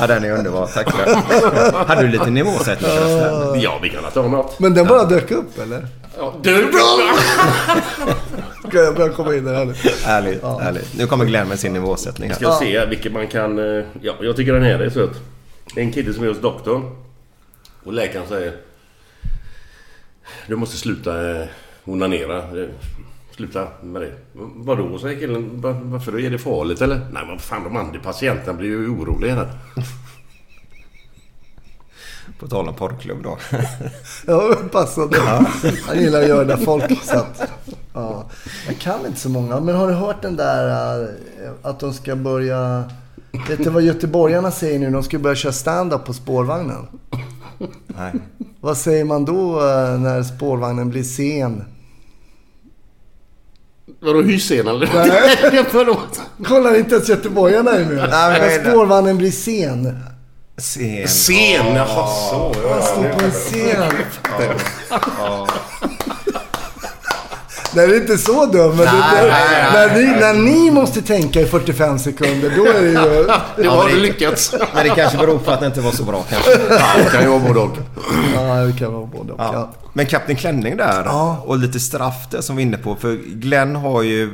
Ja, 0.00 0.06
den 0.06 0.24
är 0.24 0.30
underbar. 0.38 0.66
Tack 0.66 0.90
för 0.96 1.04
det. 1.04 1.76
Hade 1.86 2.02
du 2.02 2.08
lite 2.08 2.30
nivåsättning 2.30 2.90
förresten? 2.90 3.60
Ja, 3.60 3.78
vi 3.82 3.88
kan 3.90 4.02
ta 4.14 4.22
något. 4.28 4.58
Men 4.60 4.74
den 4.74 4.86
bara 4.86 5.04
dök 5.04 5.30
upp 5.30 5.58
eller? 5.58 5.86
Ja, 6.18 6.34
du 6.42 6.70
Ska 8.68 8.78
jag 8.78 8.94
börja 8.94 9.12
komma 9.12 9.34
in 9.34 9.44
där 9.44 9.64
nu? 9.64 9.74
Ärligt, 10.04 10.42
ärligt. 10.42 10.94
Nu 10.98 11.06
kommer 11.06 11.24
Glenn 11.24 11.48
med 11.48 11.58
sin 11.58 11.72
nivåsättning 11.72 12.28
här. 12.28 12.36
Ska 12.36 12.44
jag 12.44 12.58
se 12.58 12.86
vilken 12.86 13.12
man 13.12 13.26
kan... 13.28 13.58
eh, 13.78 13.84
Ja, 14.02 14.14
jag 14.20 14.36
tycker 14.36 14.52
den 14.52 14.62
här 14.62 14.78
är 14.78 14.90
söt. 14.90 15.10
Det 15.74 15.80
är 15.80 15.84
en 15.84 15.92
kille 15.92 16.14
som 16.14 16.24
är 16.24 16.28
hos 16.28 16.40
doktorn. 16.40 16.96
Och 17.84 17.92
läkaren 17.92 18.26
säger... 18.28 18.52
Du 20.46 20.56
måste 20.56 20.76
sluta 20.76 21.30
eh, 21.40 21.46
onanera. 21.84 22.42
Sluta 23.38 23.68
med 23.82 24.02
det. 24.02 24.12
Vadå, 24.56 24.98
säger 24.98 25.20
killen. 25.20 25.60
"Va- 25.60 25.80
Varför 25.82 26.12
då? 26.12 26.20
Är 26.20 26.30
det 26.30 26.38
farligt 26.38 26.80
eller? 26.80 26.96
Nej 27.12 27.26
men 27.26 27.38
fan, 27.38 27.64
de 27.64 27.76
andra 27.76 28.00
patienterna 28.00 28.52
blir 28.58 28.68
ju 28.68 28.88
oroliga 28.88 29.34
här. 29.34 29.48
På 32.38 32.48
tal 32.48 32.68
om 32.68 32.74
porrklubb 32.74 33.22
då. 33.22 33.38
Ja, 34.26 34.54
passande. 34.72 35.18
Han 35.86 35.98
gillar 35.98 36.22
att 36.22 36.28
göra 36.28 36.44
det 36.44 36.56
där 36.56 36.64
folk 36.64 37.02
satt. 37.04 37.42
Ja. 37.94 38.24
Jag 38.66 38.78
kan 38.78 39.06
inte 39.06 39.20
så 39.20 39.28
många. 39.28 39.60
Men 39.60 39.74
har 39.74 39.88
du 39.88 39.94
hört 39.94 40.22
den 40.22 40.36
där 40.36 41.02
eh, 41.02 41.50
att 41.62 41.80
de 41.80 41.92
ska 41.92 42.16
börja... 42.16 42.84
Vet 43.48 43.64
du 43.64 43.70
vad 43.70 43.82
göteborgarna 43.82 44.50
säger 44.50 44.78
nu? 44.78 44.90
De 44.90 45.02
ska 45.02 45.18
börja 45.18 45.36
köra 45.36 45.52
stand-up 45.52 46.04
på 46.04 46.12
spårvagnen. 46.12 46.86
Nej. 47.86 48.12
Vad 48.60 48.76
säger 48.76 49.04
man 49.04 49.24
då 49.24 49.58
eh, 49.60 49.98
när 50.00 50.22
spårvagnen 50.22 50.90
blir 50.90 51.02
sen? 51.02 51.64
Vadå 54.00 54.22
hysen 54.22 54.68
eller? 54.68 54.86
Förlåt. 55.70 56.20
Kollar 56.44 56.78
inte 56.78 56.94
ens 56.94 57.08
göteborgarna 57.08 57.70
är 57.70 57.84
med. 57.84 58.10
men 58.10 58.40
det? 58.40 58.70
spårvagnen 58.70 59.18
blir 59.18 59.30
sen. 59.30 59.98
Sen. 60.58 61.08
Sen, 61.08 61.66
jaha 61.74 62.06
så. 62.30 62.54
Man 62.70 62.82
står 62.82 63.18
på 63.18 63.24
en 63.24 63.30
scen. 63.30 63.92
Det 67.86 67.96
är 67.96 68.00
inte 68.00 68.18
så 68.18 68.46
dumt. 68.46 68.68
Men 68.76 68.78
det, 68.78 68.84
det, 68.86 69.72
när, 69.72 69.94
ni, 69.94 70.20
när 70.20 70.34
ni 70.34 70.70
måste 70.70 71.02
tänka 71.02 71.40
i 71.40 71.46
45 71.46 71.98
sekunder, 71.98 72.52
då 72.56 72.66
är 72.66 72.82
det 72.82 72.88
ju... 72.88 73.26
Det 73.62 73.68
har 73.68 73.88
du 73.88 74.00
lyckats. 74.00 74.54
Men 74.74 74.84
det 74.84 74.90
kanske 74.94 75.18
beror 75.18 75.38
på 75.38 75.50
att 75.50 75.60
det 75.60 75.66
inte 75.66 75.80
var 75.80 75.92
så 75.92 76.04
bra 76.04 76.24
kanske. 76.30 76.50
Ja, 76.70 76.86
det 77.04 77.10
kan 77.10 77.22
ju 77.22 77.28
vara 77.28 77.38
både 77.40 77.60
och. 77.60 77.76
Ja, 78.34 78.54
det 78.64 78.78
kan 78.78 78.92
vara 78.92 79.06
både 79.06 79.32
och. 79.32 79.40
Ja. 79.40 79.50
Ja. 79.54 79.70
Men 79.92 80.06
Kapten 80.06 80.36
Klänning 80.36 80.76
där 80.76 81.02
Ja. 81.04 81.42
och 81.46 81.58
lite 81.58 81.80
straff 81.80 82.28
där 82.30 82.40
som 82.40 82.56
vi 82.56 82.62
är 82.62 82.66
inne 82.66 82.76
på. 82.78 82.94
För 82.96 83.14
Glenn 83.34 83.76
har 83.76 84.02
ju... 84.02 84.30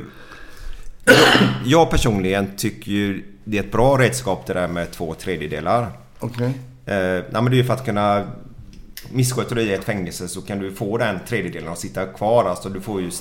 Jag 1.65 1.89
personligen 1.89 2.51
tycker 2.57 2.91
ju 2.91 3.23
det 3.43 3.57
är 3.57 3.63
ett 3.63 3.71
bra 3.71 3.97
redskap 3.97 4.43
det 4.47 4.53
där 4.53 4.67
med 4.67 4.91
två 4.91 5.13
tredjedelar. 5.13 5.87
Okej. 6.19 6.45
Eh, 6.85 6.95
nej, 6.95 7.23
men 7.31 7.45
det 7.45 7.51
är 7.51 7.57
ju 7.57 7.63
för 7.65 7.73
att 7.73 7.85
kunna... 7.85 8.23
Missköter 9.11 9.55
du 9.55 9.61
i 9.61 9.73
ett 9.73 9.83
fängelse 9.83 10.27
så 10.27 10.41
kan 10.41 10.59
du 10.59 10.71
få 10.71 10.97
den 10.97 11.19
tredjedelen 11.27 11.69
att 11.69 11.79
sitta 11.79 12.05
kvar. 12.05 12.45
Alltså 12.45 12.69
du 12.69 12.81
får 12.81 13.01
ju, 13.01 13.11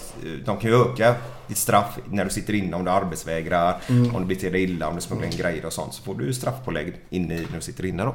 de 0.45 0.57
kan 0.59 0.71
ju 0.71 0.77
öka 0.77 1.15
ditt 1.49 1.59
straff 1.59 1.99
när 2.11 2.25
du 2.25 2.31
sitter 2.31 2.55
inne 2.55 2.77
om 2.77 2.85
du 2.85 2.91
arbetsvägrar, 2.91 3.81
om 3.89 4.21
du 4.21 4.35
beter 4.35 4.51
dig 4.51 4.63
illa, 4.63 4.89
om 4.89 4.95
du 4.95 5.01
smugglar 5.01 5.27
in 5.27 5.37
grejer 5.37 5.67
och 5.67 5.73
sånt. 5.73 5.95
Så 5.95 6.03
får 6.03 6.15
du 6.15 6.35
straffpålägg 6.35 6.95
inne 7.11 7.35
i 7.35 7.47
när 7.51 7.57
du 7.57 7.61
sitter 7.61 7.85
inne 7.87 8.05
då. 8.05 8.15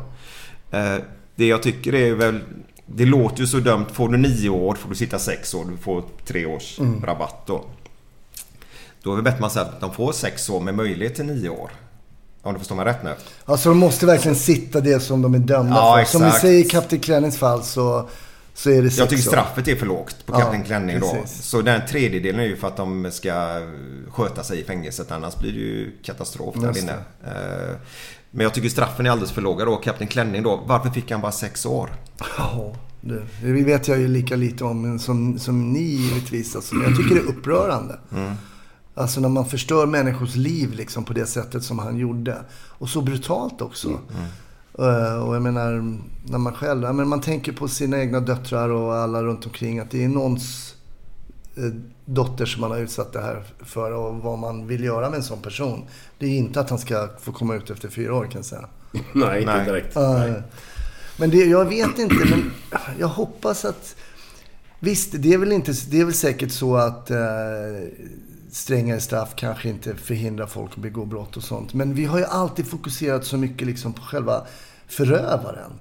Eh, 0.78 0.98
det 1.36 1.48
jag 1.48 1.64
tycker 1.64 1.96
är 1.96 2.14
väl... 2.14 2.40
Det 2.86 3.06
låter 3.06 3.42
ju 3.42 3.48
så 3.48 3.58
dumt. 3.58 3.86
Får 3.94 4.10
du 4.10 4.18
nio 4.18 4.50
år 4.50 4.76
får 4.76 4.90
du 4.90 4.96
sitta 4.96 5.20
sex 5.20 5.54
år. 5.54 5.66
Du 5.72 5.78
får 5.78 6.04
tre 6.26 6.46
års 6.46 6.80
rabatt 7.04 7.44
då. 7.48 7.66
Då 9.04 9.14
är 9.14 9.18
det 9.18 9.24
bättre 9.24 9.36
att 9.36 9.42
man 9.42 9.50
säger 9.50 9.68
att 9.68 9.82
de 9.82 9.94
får 9.94 10.12
sex 10.12 10.50
år 10.50 10.60
med 10.60 10.76
möjlighet 10.76 11.16
till 11.16 11.26
nio 11.26 11.50
år. 11.50 11.72
Om 12.50 12.54
du 12.54 12.60
förstår 12.60 12.76
mig 12.76 12.86
rätt 12.86 13.04
nu. 13.04 13.14
Alltså 13.46 13.70
de 13.70 13.78
måste 13.78 14.06
verkligen 14.06 14.36
sitta 14.36 14.82
det 14.82 15.00
som 15.00 15.22
de 15.22 15.34
är 15.34 15.40
dömda 15.40 15.76
Ja, 15.76 15.98
för. 16.06 16.12
Som 16.12 16.22
vi 16.22 16.28
exakt. 16.28 16.42
säger 16.42 16.60
i 16.66 16.70
Kapten 16.70 17.00
Klänings 17.00 17.38
fall 17.38 17.64
så, 17.64 18.10
så 18.54 18.70
är 18.70 18.82
det 18.82 18.90
sex 18.90 18.98
Jag 19.00 19.10
tycker 19.10 19.24
straffet 19.24 19.68
är 19.68 19.76
för 19.76 19.86
lågt 19.86 20.26
på 20.26 20.34
Ja, 20.34 20.40
Kapten 20.40 20.64
Klänning 20.64 21.00
då. 21.00 21.14
precis. 21.14 21.44
Så 21.46 21.62
den 21.62 21.82
tredjedelen 21.90 22.40
är 22.42 22.46
ju 22.46 22.56
för 22.58 22.68
att 22.68 22.78
de 22.78 23.12
ska 23.12 23.62
sköta 24.12 24.44
sig 24.44 24.60
i 24.60 24.64
fängelset. 24.64 25.12
Annars 25.12 25.36
blir 25.38 25.52
det 25.52 25.58
ju 25.60 25.92
katastrof 26.04 26.56
där 26.56 26.78
inne. 26.80 26.92
Eh, 27.26 27.76
Men 28.32 28.44
jag 28.44 28.54
tycker 28.54 28.70
straffen 28.70 29.06
är 29.06 29.10
alldeles 29.12 29.32
för 29.32 29.42
låga 29.42 29.66
då. 29.66 29.76
Kapten 29.76 30.08
Klänning 30.08 30.44
då. 30.44 30.64
Varför 30.66 30.90
fick 30.90 31.12
han 31.12 31.22
bara 31.22 31.32
sex 31.32 31.66
år? 31.66 31.90
Ja. 32.38 32.74
Det, 33.02 33.22
det 33.44 33.64
vet 33.64 33.88
jag 33.88 34.00
ju 34.00 34.08
lika 34.08 34.36
lite 34.36 34.64
om 34.64 35.00
som, 35.00 35.40
som 35.40 35.74
ni 35.74 35.80
givetvis. 35.84 36.56
Alltså, 36.56 36.76
men 36.76 36.88
jag 36.90 36.98
tycker 36.98 37.16
det 37.16 37.22
är 37.22 37.26
upprörande. 37.26 38.00
Alltså 38.96 39.20
när 39.22 39.30
man 39.30 39.46
förstör 39.46 39.86
människors 39.86 40.36
liv 40.36 40.74
liksom 40.74 41.04
på 41.04 41.14
det 41.14 41.26
sättet 41.26 41.64
som 41.64 41.80
han 41.80 41.98
gjorde. 41.98 42.38
Och 42.52 42.90
så 42.90 43.02
brutalt 43.02 43.62
också. 43.62 43.90
Eh, 44.80 45.16
Och 45.22 45.36
jag 45.36 45.42
menar, 45.42 45.98
när 46.30 46.38
man 46.38 46.54
själv, 46.54 46.84
ja, 46.84 46.94
men 46.94 47.08
man 47.08 47.22
tänker 47.22 47.52
på 47.52 47.68
sina 47.68 48.00
egna 48.00 48.20
döttrar 48.20 48.70
och 48.70 48.96
alla 48.96 49.24
runt 49.24 49.46
omkring. 49.46 49.80
Att 49.80 49.92
det 49.92 50.04
är 50.04 50.08
någons 50.10 50.76
eh, 51.56 51.64
dotter 52.06 52.46
som 52.46 52.62
man 52.62 52.72
har 52.72 52.78
utsatt 52.78 53.14
det 53.14 53.22
här 53.22 53.44
för 53.66 53.92
och 53.92 54.16
vad 54.16 54.40
man 54.40 54.68
vill 54.68 54.84
göra 54.84 55.10
med 55.10 55.18
en 55.18 55.24
sån 55.24 55.42
person. 55.42 55.84
Det 56.20 56.26
är 56.26 56.38
inte 56.38 56.60
att 56.60 56.70
han 56.70 56.80
ska 56.80 57.10
få 57.22 57.32
komma 57.32 57.56
ut 57.56 57.70
efter 57.70 57.90
fyra 57.90 58.16
år 58.16 58.24
kan 58.24 58.36
jag 58.36 58.46
säga. 58.46 58.66
Nej, 59.14 59.42
inte 59.42 59.64
direkt. 59.66 59.96
Eh, 59.96 60.34
Men 61.18 61.30
det, 61.30 61.38
jag 61.46 61.66
vet 61.66 62.00
inte, 62.00 62.16
men 62.16 62.52
jag 63.00 63.08
hoppas 63.08 63.66
att... 63.66 63.96
Visst, 64.82 65.12
det 65.14 65.34
är 65.34 65.38
väl, 65.38 65.52
inte, 65.52 65.74
det 65.92 66.00
är 66.00 66.06
väl 66.06 66.14
säkert 66.14 66.52
så 66.52 66.76
att 66.78 67.12
strängare 68.52 69.00
straff 69.00 69.34
kanske 69.36 69.70
inte 69.70 69.96
förhindrar 69.96 70.48
folk 70.48 70.72
att 70.72 70.78
begå 70.82 71.06
brott 71.06 71.38
och 71.38 71.44
sånt. 71.44 71.74
Men 71.74 71.94
vi 71.94 72.06
har 72.06 72.18
ju 72.20 72.26
alltid 72.26 72.68
fokuserat 72.68 73.26
så 73.26 73.38
mycket 73.38 73.68
liksom 73.68 73.94
på 73.94 74.02
själva 74.02 74.42
förövaren. 74.88 75.72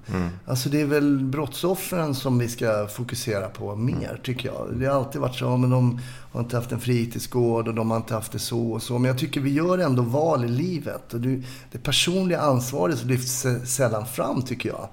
Alltså 0.45 0.69
det 0.69 0.81
är 0.81 0.85
väl 0.85 1.19
brottsoffren 1.23 2.15
som 2.15 2.37
vi 2.39 2.47
ska 2.47 2.87
fokusera 2.87 3.47
på 3.49 3.75
mer, 3.75 4.19
tycker 4.23 4.49
jag. 4.49 4.67
Det 4.79 4.85
har 4.85 4.95
alltid 4.95 5.21
varit 5.21 5.35
så, 5.35 5.57
men 5.57 5.69
de 5.69 5.99
har 6.31 6.39
inte 6.41 6.55
haft 6.55 6.71
en 6.71 6.79
fritidsgård 6.79 7.67
och 7.67 7.73
de 7.73 7.91
har 7.91 7.97
inte 7.97 8.13
haft 8.13 8.31
det 8.31 8.39
så 8.39 8.71
och 8.71 8.83
så. 8.83 8.97
Men 8.97 9.07
jag 9.09 9.17
tycker 9.17 9.41
vi 9.41 9.53
gör 9.53 9.77
ändå 9.77 10.01
val 10.01 10.45
i 10.45 10.47
livet. 10.47 11.13
Och 11.13 11.19
det, 11.21 11.43
personliga 11.83 12.39
ansvaret 12.39 13.05
lyfts 13.05 13.45
sä- 13.45 13.65
sällan 13.65 14.05
fram, 14.05 14.41
tycker 14.41 14.69
jag. 14.69 14.87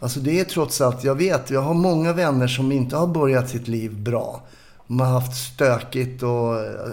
Alltså 0.00 0.20
det 0.20 0.40
är 0.40 0.44
trots 0.44 0.80
allt, 0.80 1.04
jag 1.04 1.14
vet, 1.14 1.50
jag 1.50 1.60
har 1.62 1.74
många 1.74 2.12
vänner 2.12 2.46
som 2.48 2.72
inte 2.72 2.96
har 2.96 3.06
börjat 3.06 3.48
sitt 3.50 3.68
liv 3.68 3.94
bra. 4.02 4.42
De 4.86 5.00
har 5.00 5.06
haft 5.06 5.36
stökigt 5.54 6.22
och 6.22 6.60
eh, 6.60 6.90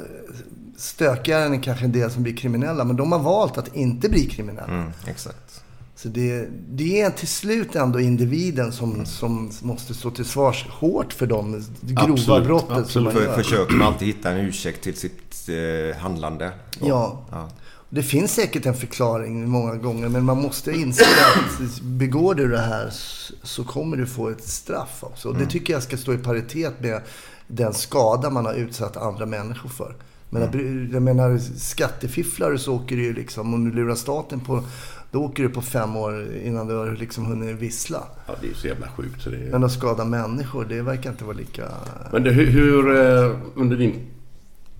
stökigare 0.77 1.43
än 1.45 1.61
kanske 1.61 1.85
en 1.85 1.91
del 1.91 2.11
som 2.11 2.23
blir 2.23 2.37
kriminella. 2.37 2.83
Men 2.83 2.95
de 2.95 3.11
har 3.11 3.19
valt 3.19 3.57
att 3.57 3.75
inte 3.75 4.09
bli 4.09 4.25
kriminella. 4.25 4.73
Mm, 4.73 4.91
exakt. 5.07 5.63
Så 5.95 6.07
det, 6.07 6.47
det 6.69 7.01
är 7.01 7.09
till 7.09 7.27
slut 7.27 7.75
ändå 7.75 7.99
individen 7.99 8.71
som, 8.71 9.05
som 9.05 9.51
måste 9.61 9.93
stå 9.93 10.11
till 10.11 10.25
svars 10.25 10.67
hårt 10.69 11.13
för 11.13 11.27
de 11.27 11.63
grova 11.81 12.13
Absolut, 12.13 12.47
brottet 12.47 12.67
som 12.67 12.77
absolut. 12.77 13.05
man 13.05 13.13
För, 13.13 13.23
gör. 13.23 13.35
försöker 13.35 13.73
man 13.73 13.87
alltid 13.87 14.07
hitta 14.07 14.31
en 14.31 14.37
ursäkt 14.37 14.83
till 14.83 14.95
sitt 14.95 15.49
eh, 15.49 15.97
handlande. 16.01 16.51
Ja. 16.79 17.25
Ja. 17.31 17.49
Det 17.89 18.03
finns 18.03 18.33
säkert 18.33 18.65
en 18.65 18.73
förklaring 18.73 19.49
många 19.49 19.75
gånger, 19.75 20.09
men 20.09 20.25
man 20.25 20.41
måste 20.41 20.71
inse 20.71 21.03
att 21.03 21.81
begår 21.81 22.35
du 22.35 22.47
det 22.47 22.61
här 22.61 22.93
så 23.43 23.63
kommer 23.63 23.97
du 23.97 24.07
få 24.07 24.29
ett 24.29 24.43
straff 24.43 24.97
också. 24.99 25.29
Och 25.29 25.37
det 25.37 25.45
tycker 25.45 25.73
jag 25.73 25.83
ska 25.83 25.97
stå 25.97 26.13
i 26.13 26.17
paritet 26.17 26.73
med 26.79 27.01
den 27.51 27.73
skada 27.73 28.29
man 28.29 28.45
har 28.45 28.53
utsatt 28.53 28.97
andra 28.97 29.25
människor 29.25 29.69
för. 29.69 29.95
Men 30.29 30.41
jag, 30.41 30.55
jag 30.93 31.01
menar, 31.01 31.37
skattefifflare 31.57 32.57
så 32.57 32.75
åker 32.75 32.95
du 32.95 33.03
ju 33.03 33.13
liksom, 33.13 33.53
om 33.53 33.65
du 33.65 33.75
lurar 33.75 33.95
staten 33.95 34.39
på, 34.39 34.63
då 35.11 35.23
åker 35.23 35.43
du 35.43 35.49
på 35.49 35.61
fem 35.61 35.95
år 35.95 36.27
innan 36.43 36.67
du 36.67 36.75
har 36.75 36.91
liksom 36.91 37.25
hunnit 37.25 37.59
vissla. 37.59 38.03
Ja, 38.27 38.33
det 38.41 38.49
är 38.49 38.53
så 38.53 38.67
jävla 38.67 38.87
sjukt. 38.87 39.21
Så 39.21 39.29
det 39.29 39.37
är... 39.37 39.51
Men 39.51 39.63
att 39.63 39.71
skada 39.71 40.05
människor, 40.05 40.65
det 40.65 40.81
verkar 40.81 41.09
inte 41.09 41.23
vara 41.23 41.37
lika... 41.37 41.63
Men 42.11 42.23
det, 42.23 42.31
hur, 42.31 42.45
hur, 42.45 42.95
eh, 42.95 43.37
under 43.55 43.77
din 43.77 44.07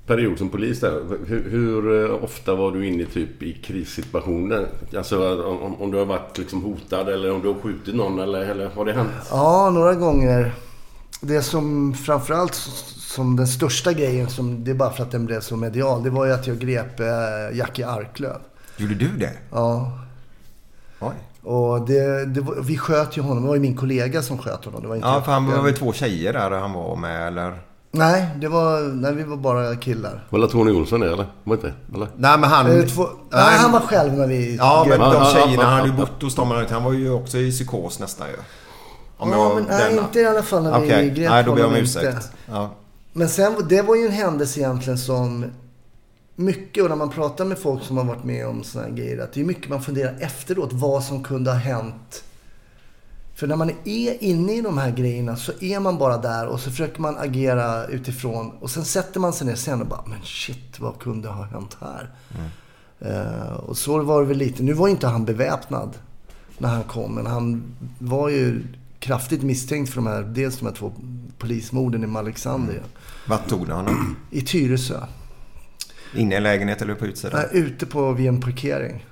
period 0.06 0.38
som 0.38 0.50
polis 0.50 0.80
där, 0.80 1.02
hur, 1.26 1.50
hur 1.50 2.06
eh, 2.06 2.24
ofta 2.24 2.56
var 2.56 2.72
du 2.72 2.88
inne 2.88 3.06
typ 3.06 3.44
i 3.44 3.54
krissituationer? 3.54 4.68
Alltså 4.98 5.44
om, 5.44 5.82
om 5.82 5.92
du 5.92 5.98
har 5.98 6.06
varit 6.06 6.38
liksom 6.38 6.64
hotad 6.64 7.10
eller 7.10 7.32
om 7.32 7.42
du 7.42 7.48
har 7.48 7.56
skjutit 7.56 7.96
någon 7.96 8.20
eller, 8.20 8.40
eller 8.40 8.70
har 8.70 8.86
det 8.86 8.94
hänt? 8.94 9.12
Ja, 9.30 9.70
några 9.70 9.96
gånger. 9.96 10.54
Det 11.24 11.42
som 11.42 11.94
framförallt 11.94 12.54
som 12.98 13.36
den 13.36 13.48
största 13.48 13.94
grejen, 13.94 14.30
som, 14.30 14.64
det 14.64 14.72
är 14.72 14.76
bara 14.76 14.92
för 14.92 15.04
att 15.04 15.12
den 15.12 15.26
blev 15.26 15.42
så 15.42 15.56
medial, 15.56 16.04
det 16.04 16.10
var 16.10 16.26
ju 16.26 16.34
att 16.34 16.48
jag 16.48 16.60
grep 16.60 17.00
eh, 17.00 17.58
Jackie 17.58 17.88
Arklöv. 17.88 18.38
Gjorde 18.78 18.96
du 18.96 19.10
det? 19.18 19.34
Ja, 19.52 20.00
Oj. 21.00 21.14
och 21.44 21.88
det, 21.88 22.26
det 22.26 22.42
var, 22.42 22.56
vi 22.56 22.78
sköt 22.78 23.18
ju 23.18 23.22
honom. 23.22 23.44
Det 23.44 23.48
var 23.48 23.56
ju 23.56 23.62
min 23.62 23.78
kollega 23.78 24.22
som 24.22 24.38
sköt 24.38 24.66
honom. 24.66 24.82
Det 24.82 24.88
var 24.88 24.96
inte 24.96 25.08
Ja, 25.08 25.22
för 25.22 25.32
han 25.32 25.46
var 25.46 25.62
väl 25.62 25.74
två 25.74 25.94
tjejer 25.94 26.34
där 26.34 26.52
han 26.52 26.74
var 26.74 26.96
med 26.96 27.28
eller? 27.28 27.62
Nej, 27.92 28.30
det 28.36 28.48
var, 28.48 28.82
nej, 28.82 29.14
vi 29.14 29.24
var 29.24 29.38
bara 29.38 29.76
killar. 29.76 30.24
Var 30.30 30.40
det 30.40 30.48
Tony 30.48 30.72
Olsson 30.72 31.00
det 31.00 31.14
eller? 31.14 31.26
Var 31.44 31.56
inte? 31.56 31.74
Eller? 31.96 32.08
Nej 32.18 32.38
men 32.40 32.50
han... 32.50 32.80
Eh, 32.80 32.86
två, 32.86 33.08
nej, 33.30 33.58
han 33.58 33.72
var 33.72 33.80
själv 33.80 34.14
när 34.14 34.28
vi 34.28 34.56
Ja 34.56 34.86
men 34.90 35.00
de 35.00 35.26
tjejerna 35.26 35.64
han 35.64 35.74
hade 35.74 35.88
ju 35.88 35.94
bott 35.94 36.22
hos 36.22 36.36
dem. 36.36 36.66
Han 36.70 36.84
var 36.84 36.94
ju 36.94 37.12
också 37.12 37.38
i 37.38 37.52
psykos 37.52 38.00
nästan 38.00 38.28
ju. 38.28 38.36
Om 39.22 39.32
Ja, 39.32 39.56
men 39.56 39.64
nej, 39.64 39.90
denna. 39.90 40.02
inte 40.02 40.20
i 40.20 40.26
alla 40.26 40.44
fall 40.44 40.64
när 40.64 40.80
vi 40.80 40.88
Okej, 40.88 41.10
grep 41.10 41.30
nej 41.30 41.44
då 41.44 41.54
ber 41.54 41.60
jag 41.62 41.70
om 41.70 41.76
ursäkt. 41.76 42.30
Ja. 42.46 42.70
Men 43.14 43.30
sen, 43.30 43.54
det 43.70 43.82
var 43.82 43.96
ju 43.96 44.06
en 44.06 44.12
händelse 44.12 44.60
egentligen 44.60 44.98
som 44.98 45.46
mycket, 46.36 46.84
och 46.84 46.90
när 46.90 46.96
man 46.96 47.10
pratar 47.10 47.46
med 47.46 47.58
folk 47.58 47.84
som 47.84 47.98
har 47.98 48.04
varit 48.04 48.24
med 48.24 48.48
om 48.48 48.64
såna 48.64 48.86
här 48.86 48.92
grejer, 48.92 49.24
att 49.24 49.34
det 49.34 49.42
är 49.42 49.46
mycket 49.46 49.70
man 49.70 49.82
funderar 49.82 50.18
efteråt 50.20 50.70
vad 50.74 51.04
som 51.04 51.24
kunde 51.24 51.52
ha 51.52 51.58
hänt. 51.58 52.24
För 53.36 53.48
när 53.48 53.56
man 53.56 53.70
är 53.86 54.24
inne 54.24 54.54
i 54.54 54.62
de 54.62 54.78
här 54.78 54.92
grejerna 54.92 55.36
så 55.36 55.52
är 55.62 55.80
man 55.80 55.98
bara 55.98 56.18
där 56.18 56.48
och 56.48 56.60
så 56.60 56.70
försöker 56.70 57.02
man 57.02 57.18
agera 57.18 57.86
utifrån. 57.86 58.52
Och 58.60 58.70
sen 58.70 58.86
sätter 58.86 59.20
man 59.20 59.34
sig 59.34 59.48
ner 59.48 59.56
sen 59.56 59.82
och 59.82 59.88
bara, 59.88 60.04
men 60.08 60.22
shit, 60.24 60.80
vad 60.80 61.00
kunde 61.00 61.30
ha 61.30 61.44
hänt 61.44 61.78
här? 61.82 62.10
Eh, 63.00 63.54
och 63.54 63.78
så 63.78 64.04
var 64.04 64.22
det 64.22 64.28
väl 64.28 64.38
lite. 64.38 64.64
Nu 64.64 64.74
var 64.74 64.88
inte 64.88 65.08
han 65.08 65.26
beväpnad 65.26 65.98
när 66.58 66.70
han 66.70 66.84
kom, 66.84 67.16
men 67.16 67.26
han 67.26 67.64
var 68.00 68.30
ju 68.30 68.64
kraftigt 69.02 69.42
misstänkt 69.42 69.90
för 69.90 69.96
de 69.96 70.08
här, 70.08 70.22
dels 70.22 70.58
de 70.58 70.66
här 70.66 70.74
två 70.74 70.94
polismorden 71.38 72.04
i 72.04 72.08
Malexandria. 72.08 72.82
Vart 73.28 73.50
tog 73.50 73.68
du 73.68 73.74
honom? 73.74 74.16
I 74.32 74.42
Tyresö. 74.42 75.00
Inne 76.16 76.34
i 76.34 76.38
en 76.38 76.44
lägenhet 76.44 76.82
eller 76.82 76.96
på 76.96 77.06
utsidan? 77.06 77.40
Nej, 77.40 77.62
ute 77.62 77.86
på, 77.86 78.14
vid 78.14 78.28
en 78.28 78.42
parkering. 78.42 79.06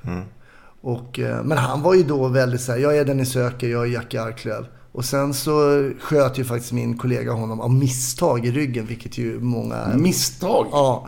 Och, 0.82 1.20
eh, 1.20 1.44
men 1.44 1.58
han 1.58 1.82
var 1.82 1.94
ju 1.94 2.04
då 2.04 2.28
väldigt 2.28 2.62
så 2.62 2.72
här, 2.72 2.80
jag 2.80 2.98
är 2.98 3.06
den 3.06 3.18
ni 3.18 3.26
söker, 3.26 3.68
jag 3.68 3.84
är 3.84 3.88
Jackie 3.88 4.22
Arklöv. 4.22 4.66
Och 4.92 5.06
sen 5.06 5.34
så 5.34 5.52
sköt 6.00 6.40
ju 6.40 6.44
faktiskt 6.44 6.72
min 6.72 6.98
kollega 6.98 7.32
honom 7.32 7.62
av 7.62 7.74
misstag 7.74 8.46
i 8.46 8.52
ryggen, 8.52 8.86
vilket 8.86 9.18
ju 9.18 9.40
många... 9.40 9.88
Misstag? 9.96 10.68
Ja. 10.72 11.08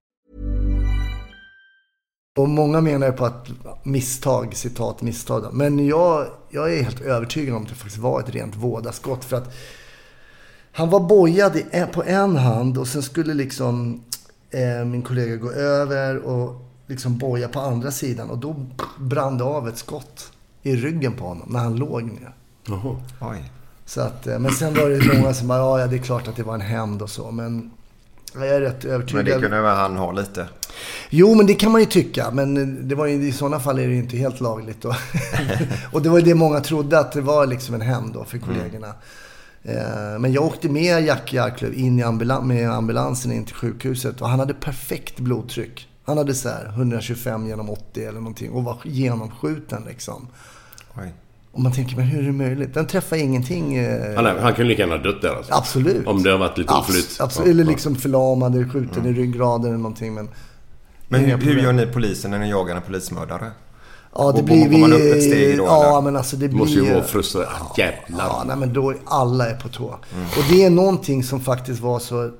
Och 2.41 2.49
många 2.49 2.81
menar 2.81 3.07
ju 3.07 3.13
på 3.13 3.25
att 3.25 3.47
misstag, 3.83 4.55
citat 4.55 5.01
misstag. 5.01 5.45
Men 5.53 5.87
jag, 5.87 6.27
jag 6.49 6.73
är 6.73 6.83
helt 6.83 7.01
övertygad 7.01 7.55
om 7.55 7.63
att 7.63 7.69
det 7.69 7.75
faktiskt 7.75 7.97
var 8.01 8.19
ett 8.19 8.29
rent 8.29 8.55
vådaskott. 8.55 9.25
För 9.25 9.37
att 9.37 9.53
han 10.71 10.89
var 10.89 10.99
bojad 10.99 11.61
en- 11.71 11.87
på 11.87 12.03
en 12.03 12.35
hand 12.35 12.77
och 12.77 12.87
sen 12.87 13.01
skulle 13.03 13.33
liksom 13.33 14.01
eh, 14.49 14.85
min 14.85 15.01
kollega 15.01 15.35
gå 15.35 15.51
över 15.51 16.17
och 16.17 16.65
liksom 16.87 17.17
boja 17.17 17.47
på 17.47 17.59
andra 17.59 17.91
sidan. 17.91 18.29
Och 18.29 18.37
då 18.37 18.55
brann 18.99 19.37
det 19.37 19.43
av 19.43 19.67
ett 19.67 19.77
skott 19.77 20.31
i 20.63 20.75
ryggen 20.75 21.13
på 21.13 21.23
honom 21.27 21.47
när 21.51 21.59
han 21.59 21.75
låg 21.75 22.03
ner. 22.03 22.35
Jaha. 22.67 22.95
Oj. 23.21 23.51
Så 23.85 24.01
att, 24.01 24.27
eh, 24.27 24.39
men 24.39 24.51
sen 24.51 24.73
var 24.73 24.89
det 24.89 25.17
många 25.19 25.33
som 25.33 25.47
bara, 25.47 25.79
ja 25.81 25.87
det 25.87 25.95
är 25.95 26.01
klart 26.01 26.27
att 26.27 26.35
det 26.35 26.43
var 26.43 26.53
en 26.55 26.61
hämnd 26.61 27.01
och 27.01 27.09
så. 27.09 27.31
Men 27.31 27.71
jag 28.35 28.47
är 28.47 28.61
rätt 28.61 28.85
övertygad. 28.85 29.25
Men 29.25 29.33
det 29.35 29.41
kunde 29.41 29.61
väl 29.61 29.75
han 29.75 29.97
ha 29.97 30.11
lite. 30.11 30.47
Jo, 31.09 31.35
men 31.35 31.45
det 31.45 31.53
kan 31.53 31.71
man 31.71 31.81
ju 31.81 31.87
tycka. 31.87 32.31
Men 32.31 32.87
det 32.87 32.95
var 32.95 33.05
ju, 33.05 33.27
i 33.27 33.31
sådana 33.31 33.59
fall 33.59 33.79
är 33.79 33.87
det 33.87 33.93
ju 33.93 33.99
inte 33.99 34.17
helt 34.17 34.41
lagligt. 34.41 34.81
Då. 34.81 34.95
och 35.91 36.01
det 36.01 36.09
var 36.09 36.17
ju 36.19 36.25
det 36.25 36.35
många 36.35 36.59
trodde, 36.59 36.99
att 36.99 37.11
det 37.11 37.21
var 37.21 37.45
liksom 37.45 37.75
en 37.75 37.81
hämnd 37.81 38.13
då 38.13 38.23
för 38.23 38.37
kollegorna. 38.37 38.93
Eh, 39.63 40.19
Men 40.19 40.33
jag 40.33 40.43
åkte 40.43 40.69
med 40.69 41.03
Jackie 41.05 41.43
Arklöv 41.43 41.73
in 41.73 41.99
i 41.99 42.03
ambulan- 42.03 42.47
med 42.47 42.71
ambulansen 42.71 43.31
in 43.31 43.45
till 43.45 43.55
sjukhuset 43.55 44.21
och 44.21 44.29
han 44.29 44.39
hade 44.39 44.53
perfekt 44.53 45.19
blodtryck. 45.19 45.87
Han 46.03 46.17
hade 46.17 46.33
så 46.33 46.49
här 46.49 46.65
125 46.75 47.47
genom 47.47 47.69
80 47.69 48.03
eller 48.05 48.19
någonting 48.19 48.51
och 48.51 48.63
var 48.63 48.77
genomskjuten 48.83 49.83
liksom. 49.87 50.27
Oj. 50.97 51.13
Och 51.53 51.59
man 51.59 51.71
tänker, 51.71 51.95
men 51.95 52.05
hur 52.05 52.19
är 52.19 52.25
det 52.25 52.31
möjligt? 52.31 52.73
Den 52.73 52.87
träffar 52.87 53.15
ingenting. 53.17 53.75
eh, 53.77 54.15
Han, 54.15 54.25
är- 54.25 54.39
han 54.39 54.53
kunde 54.53 54.69
lika 54.69 54.81
gärna 54.81 54.95
ha 54.95 55.03
dött 55.03 55.21
där 55.21 55.35
alltså. 55.35 55.53
Absolut. 55.53 56.07
Om 56.07 56.23
det 56.23 56.31
har 56.31 56.37
varit 56.37 56.57
lite 56.57 56.73
Abs- 56.73 56.79
oflytt. 56.79 57.17
Absolut. 57.19 57.49
Eller 57.49 57.63
liksom 57.63 57.95
förlamad 57.95 58.55
eller 58.55 58.69
skjuten 58.69 59.05
i 59.05 59.13
ryggraden 59.13 59.65
eller 59.67 59.77
någonting. 59.77 60.13
Men, 60.13 60.29
Men 61.07 61.21
hur, 61.21 61.37
hur 61.37 61.59
gör 61.63 61.73
ni 61.73 61.85
polisen 61.85 62.31
när 62.31 62.39
ni 62.39 62.49
jagar 62.49 62.75
en 62.75 62.81
polismördare? 62.81 63.51
Ja, 64.15 64.31
det 64.31 64.43
blir 64.43 64.69
går 64.69 64.77
man 64.77 64.93
upp 64.93 64.99
ett 64.99 65.15
vi... 65.17 65.21
steg 65.21 65.57
då, 65.57 65.63
Ja, 65.63 65.89
eller? 65.91 66.01
men 66.01 66.15
alltså 66.17 66.35
det 66.35 66.47
Det 66.47 66.55
måste 66.55 66.73
ju 66.75 66.81
blir... 66.81 66.93
vara 66.93 67.03
frustrerat. 67.03 67.77
Jävlar. 67.77 68.25
Ja, 68.25 68.43
nej, 68.47 68.55
men 68.57 68.73
då 68.73 68.93
alla 69.05 69.49
är 69.49 69.55
på 69.55 69.67
tå. 69.69 69.95
Mm. 70.15 70.25
Och 70.25 70.43
det 70.51 70.63
är 70.65 70.69
någonting 70.69 71.23
som 71.23 71.39
faktiskt 71.39 71.81
var 71.81 71.99
så... 71.99 72.31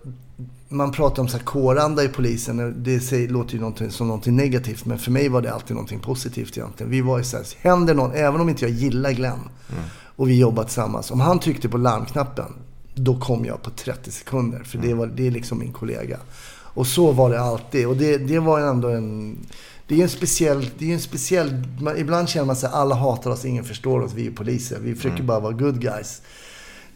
Man 0.71 0.91
pratar 0.91 1.21
om 1.21 1.27
så 1.29 1.37
här 1.37 1.43
kåranda 1.43 2.03
i 2.03 2.07
polisen. 2.07 2.83
Det 2.83 2.99
säger, 2.99 3.27
låter 3.29 3.53
ju 3.53 3.59
någonting, 3.59 3.91
som 3.91 4.07
någonting 4.07 4.35
negativt. 4.35 4.85
Men 4.85 4.99
för 4.99 5.11
mig 5.11 5.29
var 5.29 5.41
det 5.41 5.53
alltid 5.53 5.75
någonting 5.75 5.99
positivt 5.99 6.57
egentligen. 6.57 6.91
Vi 6.91 7.01
var 7.01 7.17
ju 7.17 7.23
så 7.23 7.37
här, 7.37 7.45
händer 7.61 7.93
någon, 7.93 8.11
även 8.11 8.41
om 8.41 8.49
inte 8.49 8.65
jag 8.65 8.71
gillar 8.71 9.11
Glenn. 9.11 9.33
Mm. 9.33 9.83
Och 10.15 10.29
vi 10.29 10.39
jobbat 10.39 10.67
tillsammans. 10.67 11.11
Om 11.11 11.19
han 11.19 11.39
tryckte 11.39 11.69
på 11.69 11.77
larmknappen. 11.77 12.53
Då 12.95 13.19
kom 13.19 13.45
jag 13.45 13.61
på 13.63 13.69
30 13.69 14.11
sekunder. 14.11 14.63
För 14.63 14.77
Mm. 14.77 14.89
det, 14.89 14.95
var, 14.95 15.07
det 15.07 15.27
är 15.27 15.31
liksom 15.31 15.59
min 15.59 15.71
kollega. 15.73 16.17
Och 16.73 16.87
så 16.87 17.11
var 17.11 17.29
det 17.29 17.41
alltid. 17.41 17.87
Och 17.87 17.95
det, 17.97 18.17
det 18.17 18.39
var 18.39 18.59
ändå 18.59 18.87
en... 18.87 19.37
Det 19.87 19.99
är 19.99 20.03
en 20.03 20.09
speciell... 20.09 20.69
Det 20.77 20.89
är 20.89 20.93
en 20.93 20.99
speciell 20.99 21.63
man, 21.81 21.97
ibland 21.97 22.29
känner 22.29 22.45
man 22.45 22.55
sig 22.55 22.69
alla 22.73 22.95
hatar 22.95 23.31
oss, 23.31 23.45
ingen 23.45 23.63
förstår 23.63 23.99
oss. 24.01 24.11
Vi 24.15 24.27
är 24.27 24.31
poliser. 24.31 24.79
Vi 24.81 24.95
försöker 24.95 25.15
Mm. 25.15 25.27
bara 25.27 25.39
vara 25.39 25.53
good 25.53 25.81
guys. 25.81 26.21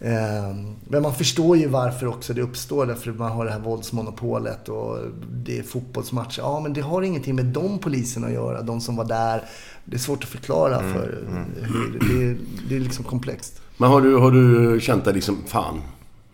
Ehm, 0.01 0.75
Men 0.87 1.01
man 1.01 1.13
förstår 1.13 1.57
ju 1.57 1.67
varför 1.67 2.07
också 2.07 2.33
det 2.33 2.41
uppstår. 2.41 2.85
Därför 2.85 3.11
man 3.11 3.31
har 3.31 3.45
det 3.45 3.51
här 3.51 3.59
våldsmonopolet 3.59 4.69
och 4.69 4.97
det 5.31 5.59
är 5.59 5.63
fotbollsmatcher. 5.63 6.39
Ja, 6.41 6.59
men 6.59 6.73
det 6.73 6.81
har 6.81 7.01
ingenting 7.01 7.35
med 7.35 7.45
de 7.45 7.79
poliserna 7.79 8.27
att 8.27 8.33
göra. 8.33 8.61
De 8.61 8.81
som 8.81 8.95
var 8.95 9.05
där. 9.05 9.43
Det 9.85 9.95
är 9.95 9.99
svårt 9.99 10.23
att 10.23 10.29
förklara 10.29 10.79
Mm, 10.79 10.93
för 10.93 11.23
hur 11.61 11.99
det 11.99 12.25
är. 12.25 12.37
Det 12.69 12.75
är 12.75 12.79
liksom 12.79 13.03
komplext. 13.05 13.61
Men 13.77 13.89
har 13.89 14.01
du, 14.01 14.15
har 14.15 14.31
du 14.31 14.79
känt 14.81 15.05
dig 15.05 15.13
liksom, 15.13 15.37
fan, 15.47 15.81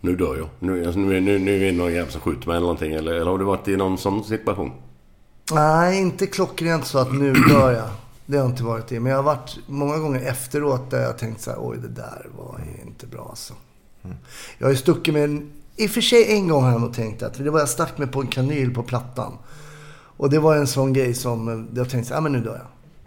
nu 0.00 0.16
dör 0.16 0.36
jag. 0.36 0.48
Nu, 0.58 0.84
alltså, 0.84 1.00
nu, 1.00 1.20
nu, 1.20 1.38
nu 1.38 1.56
är 1.56 1.60
det 1.60 1.72
någon 1.78 1.92
jävel 1.92 2.10
som 2.12 2.20
skjuter 2.20 2.46
mig 2.46 2.56
eller 2.56 2.66
någonting. 2.66 2.92
Eller, 2.92 3.12
eller 3.12 3.30
har 3.30 3.38
du 3.38 3.44
varit 3.44 3.68
i 3.68 3.76
någon 3.76 3.98
sån 3.98 4.24
situation? 4.24 4.70
Nej, 5.52 6.00
inte 6.00 6.26
klockrent 6.26 6.86
så 6.86 6.98
att 6.98 7.12
nu 7.12 7.32
dör 7.32 7.72
jag. 7.72 7.88
Det 8.26 8.36
har 8.36 8.44
jag 8.44 8.52
inte 8.52 8.64
varit 8.64 8.92
i. 8.92 9.00
Men 9.00 9.10
jag 9.10 9.18
har 9.18 9.22
varit 9.22 9.58
många 9.66 9.98
gånger 9.98 10.20
efteråt 10.20 10.90
där 10.90 11.00
jag 11.00 11.06
har 11.06 11.14
tänkt 11.18 11.40
så 11.40 11.50
här, 11.50 11.58
oj 11.60 11.78
det 11.82 11.88
där 11.88 12.26
var 12.38 12.60
inte 12.86 13.06
bra 13.06 13.26
alltså. 13.30 13.54
Jag 14.58 14.66
har 14.66 14.70
ju 14.70 14.76
stuckit 14.76 15.14
med 15.14 15.24
en, 15.24 15.52
i 15.76 15.86
och 15.86 15.90
för 15.90 16.00
sig 16.00 16.32
en 16.32 16.48
gång 16.48 16.62
har 16.64 16.70
jag 16.72 16.80
nog 16.80 16.94
tänkt 16.94 17.22
att, 17.22 17.36
för 17.36 17.44
det 17.44 17.50
var 17.50 17.58
jag 17.58 17.68
stack 17.68 17.98
mig 17.98 18.08
på 18.08 18.20
en 18.20 18.26
kanyl 18.26 18.74
på 18.74 18.82
plattan. 18.82 19.32
Och 20.16 20.30
det 20.30 20.38
var 20.38 20.56
en 20.56 20.66
sån 20.66 20.92
grej 20.92 21.14
som, 21.14 21.48
eh, 21.48 21.78
jag 21.78 21.90
tänkte 21.90 22.08
så 22.08 22.14
här, 22.14 22.16
ja 22.16 22.20
men 22.22 22.32
nu 22.32 22.40
dör 22.40 22.54
jag. 22.54 22.66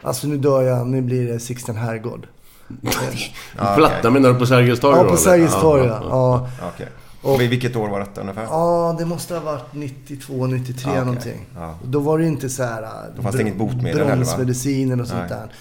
Alltså 0.10 0.28
nu 0.28 0.38
dör 0.38 0.62
jag, 0.62 0.88
nu 0.88 1.02
blir 1.02 1.28
det 1.28 1.40
Sixten 1.40 1.76
Herrgård. 1.76 2.28
Platta 3.76 4.10
menar 4.10 4.34
du 4.34 4.40
på 4.40 4.46
Sergels 4.46 4.80
torg 4.80 4.98
Ja, 4.98 5.04
på? 5.04 5.18
Sergels 5.18 5.62
torg 5.62 5.86
Ja, 5.86 6.00
ja. 6.02 6.08
ja, 6.10 6.50
ja. 6.62 6.68
Okej. 6.74 6.88
Och- 7.26 7.34
Och 7.34 7.42
vilket 7.42 7.76
år 7.76 7.90
var 7.90 8.00
detta 8.00 8.22
ungefär? 8.22 8.44
Ja, 8.44 8.96
det 9.00 9.06
måste 9.06 9.34
ha 9.34 9.42
varit 9.42 9.74
92, 9.74 10.48
93 10.48 10.82
Ja, 10.86 10.92
okej. 10.92 11.06
någonting. 11.06 11.46
Ja. 11.56 11.80
Då 11.84 12.00
var 12.00 12.20
det 12.20 12.26
inte 12.26 12.50
så 12.50 12.64
här... 12.64 13.12
Då 13.16 13.22
fanns 13.22 13.36
det 13.36 13.42
inget 13.42 13.58
botemedel 13.58 13.98
heller, 13.98 14.10
va? 14.10 14.16
Bromsmediciner 14.16 15.02
och 15.02 15.08
sånt 15.08 15.20
Nej. 15.20 15.30
där. 15.30 15.52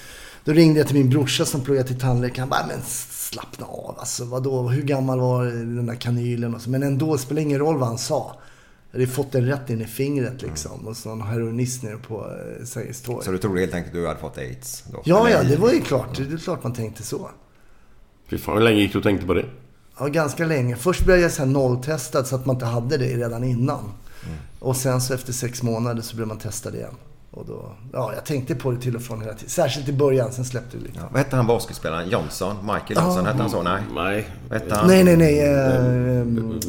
Då 0.44 0.52
ringde 0.52 0.80
jag 0.80 0.86
till 0.86 0.96
min 0.96 1.08
brorsa 1.10 1.44
som 1.44 1.60
pluggade 1.60 1.88
till 1.88 2.00
tandläkare. 2.00 2.40
Han 2.40 2.48
bara, 2.48 2.66
men 2.68 2.80
slappna 3.10 3.66
av 3.66 3.94
alltså. 3.98 4.24
Vadå? 4.24 4.68
Hur 4.68 4.82
gammal 4.82 5.20
var 5.20 5.44
den 5.44 5.86
där 5.86 5.94
kanylen? 5.94 6.54
Och 6.54 6.60
så. 6.60 6.70
Men 6.70 6.82
ändå, 6.82 7.12
det 7.12 7.18
spelar 7.18 7.42
ingen 7.42 7.58
roll 7.58 7.78
vad 7.78 7.88
han 7.88 7.98
sa. 7.98 8.36
Jag 8.90 9.00
hade 9.00 9.12
fått 9.12 9.32
den 9.32 9.46
rätt 9.46 9.70
in 9.70 9.80
i 9.80 9.84
fingret 9.84 10.42
liksom. 10.42 10.86
Och 10.88 10.96
så 10.96 11.08
någon 11.08 11.22
heroinist 11.28 11.82
nere 11.82 11.96
på 11.96 12.14
eh, 12.26 12.64
Sergels 12.64 13.00
torg. 13.02 13.24
Så 13.24 13.30
du 13.32 13.38
trodde 13.38 13.60
helt 13.60 13.74
enkelt 13.74 13.94
att 13.94 14.00
du 14.00 14.06
hade 14.06 14.20
fått 14.20 14.38
aids? 14.38 14.84
Då? 14.92 15.02
Ja, 15.04 15.26
Eller 15.28 15.36
ja, 15.36 15.48
det 15.48 15.56
var 15.56 15.72
ju 15.72 15.80
klart. 15.80 16.16
Det 16.16 16.34
är 16.34 16.38
klart 16.38 16.62
man 16.62 16.72
tänkte 16.72 17.02
så. 17.02 17.30
Fy 18.28 18.38
fan, 18.38 18.54
hur 18.56 18.64
länge 18.64 18.80
gick 18.80 18.92
du 18.92 18.98
och 18.98 19.04
tänkte 19.04 19.26
på 19.26 19.34
det? 19.34 19.44
Ja, 19.98 20.06
ganska 20.06 20.44
länge. 20.44 20.76
Först 20.76 21.04
blev 21.04 21.18
jag 21.18 21.30
så 21.30 21.42
här 21.42 21.50
nolltestad 21.50 22.26
så 22.26 22.36
att 22.36 22.46
man 22.46 22.56
inte 22.56 22.66
hade 22.66 22.96
det 22.96 23.16
redan 23.16 23.44
innan. 23.44 23.92
Och 24.58 24.76
sen 24.76 25.00
så 25.00 25.14
efter 25.14 25.32
sex 25.32 25.62
månader 25.62 26.02
så 26.02 26.16
blev 26.16 26.28
man 26.28 26.38
testad 26.38 26.74
igen. 26.74 26.94
Och 27.30 27.46
då, 27.46 27.72
ja, 27.92 28.12
jag 28.14 28.24
tänkte 28.24 28.54
på 28.54 28.70
det 28.70 28.80
till 28.80 28.96
och 28.96 29.02
från 29.02 29.20
hela 29.20 29.32
tiden. 29.34 29.50
Särskilt 29.50 29.88
i 29.88 29.92
början, 29.92 30.32
sen 30.32 30.44
släppte 30.44 30.76
det 30.76 30.82
lite. 30.82 30.98
Ja, 30.98 31.08
vad 31.10 31.18
hette 31.18 31.36
han 31.36 31.46
basketspelaren? 31.46 32.08
Johnson? 32.08 32.56
Michael 32.60 33.06
Johnson? 33.06 33.26
Hette 33.26 33.38
han 33.38 33.50
så? 33.50 33.62
Nej. 33.62 33.82
Nej. 33.94 34.28
Vad 34.48 34.60
hette 34.60 34.74
han? 34.74 34.86
Nej, 34.86 35.04
nej, 35.04 35.16
nej. 35.16 35.36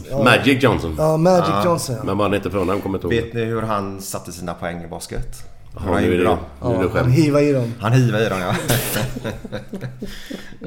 ja. 0.10 0.24
Magic 0.24 0.64
Johnson. 0.64 0.96
Ja, 0.98 1.18
Magic 1.18 1.66
Johnson. 1.66 1.96
Ja. 1.96 2.04
Men 2.04 2.18
vad 2.18 2.28
han 2.28 2.36
inte 2.36 2.50
förnamn 2.50 2.82
kommer 2.82 3.00
jag 3.00 3.06
inte 3.06 3.16
ihåg. 3.16 3.26
Vet 3.26 3.34
ni 3.34 3.44
hur 3.46 3.62
han 3.62 4.02
satte 4.02 4.32
sina 4.32 4.54
poäng 4.54 4.84
i 4.84 4.88
basket? 4.88 5.55
Ja, 5.76 5.82
han 5.94 6.02
nu 6.04 6.08
är 6.08 6.12
gjorde 6.18 6.24
det, 6.30 6.38
nu 6.62 6.68
är 6.76 6.78
det 6.78 6.80
han 6.80 6.90
skämt. 6.90 7.14
hivar 7.16 7.42
i 7.42 7.52
dem. 7.52 7.74
Han 7.80 7.92
hivade 7.94 8.26
i 8.26 8.30
dem, 8.30 8.40
ja. 8.40 8.56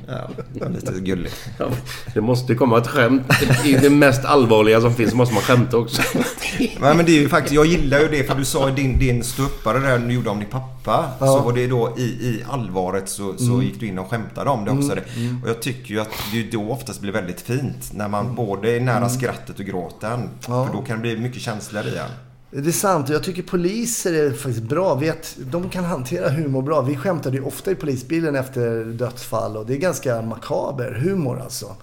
ja 0.09 0.29
det 0.55 0.69
lite 0.69 1.01
gulligt. 1.01 1.49
Ja, 1.59 1.67
det 2.15 2.21
måste 2.21 2.55
komma 2.55 2.79
ett 2.79 2.87
skämt. 2.87 3.23
I 3.65 3.73
det 3.73 3.91
mest 3.91 4.25
allvarliga 4.25 4.81
som 4.81 4.95
finns 4.95 5.15
måste 5.15 5.35
man 5.35 5.43
skämta 5.43 5.77
också. 5.77 6.03
Nej, 6.59 6.97
men 6.97 7.05
det 7.07 7.13
är 7.13 7.21
ju 7.21 7.29
faktiskt, 7.29 7.55
jag 7.55 7.67
gillar 7.67 8.01
ju 8.01 8.09
det 8.09 8.25
för 8.25 8.35
du 8.35 8.45
sa 8.45 8.69
i 8.69 8.73
din, 8.73 8.99
din 8.99 9.25
ståuppare 9.25 9.79
där 9.79 9.99
du 9.99 10.13
gjorde 10.15 10.31
om 10.31 10.39
din 10.39 10.49
pappa. 10.49 11.11
Ja. 11.21 11.27
Så 11.27 11.41
var 11.41 11.53
det 11.53 11.67
då 11.67 11.95
i, 11.99 12.03
i 12.03 12.45
allvaret 12.51 13.09
så, 13.09 13.35
så 13.39 13.45
Mm. 13.53 13.63
gick 13.67 13.81
du 13.81 13.87
in 13.87 13.99
och 13.99 14.11
skämtade 14.11 14.51
om 14.51 14.65
det 14.65 14.71
också. 14.71 14.93
Mm, 14.93 15.05
mm. 15.17 15.43
Och 15.43 15.49
jag 15.49 15.63
tycker 15.63 15.95
ju 15.95 16.01
att 16.01 16.11
det 16.33 16.43
då 16.53 16.71
oftast 16.71 17.01
blir 17.01 17.13
väldigt 17.13 17.41
fint. 17.41 17.91
När 17.93 18.09
man 18.09 18.35
både 18.35 18.71
är 18.77 18.81
nära 18.81 18.97
Mm. 18.97 19.09
skrattet 19.11 19.59
och 19.59 19.65
gråten. 19.65 20.29
Ja. 20.49 20.67
För 20.67 20.73
då 20.75 20.83
kan 20.83 20.97
det 20.97 21.03
bli 21.03 21.17
mycket 21.17 21.43
känslor 21.43 21.85
i 21.87 21.97
en. 21.99 22.11
Det 22.51 22.69
är 22.69 22.73
sant. 22.73 23.09
Jag 23.09 23.23
tycker 23.25 23.43
poliser 23.43 24.13
är 24.13 24.31
faktiskt 24.33 24.63
bra. 24.63 24.95
Vet, 24.95 25.37
de 25.51 25.69
kan 25.71 25.85
hantera 25.85 26.29
humor 26.31 26.63
bra. 26.63 26.83
Vi 26.83 26.97
skämtade 26.97 27.37
ju 27.37 27.43
ofta 27.43 27.71
i 27.71 27.75
polisbilen 27.75 28.37
efter 28.37 28.85
dödsfall 28.85 29.57
och 29.57 29.67
det 29.67 29.75
är 29.75 29.79
ganska 29.79 30.23
makaber 30.23 30.93
humor 30.93 31.41
alltså. 31.41 31.77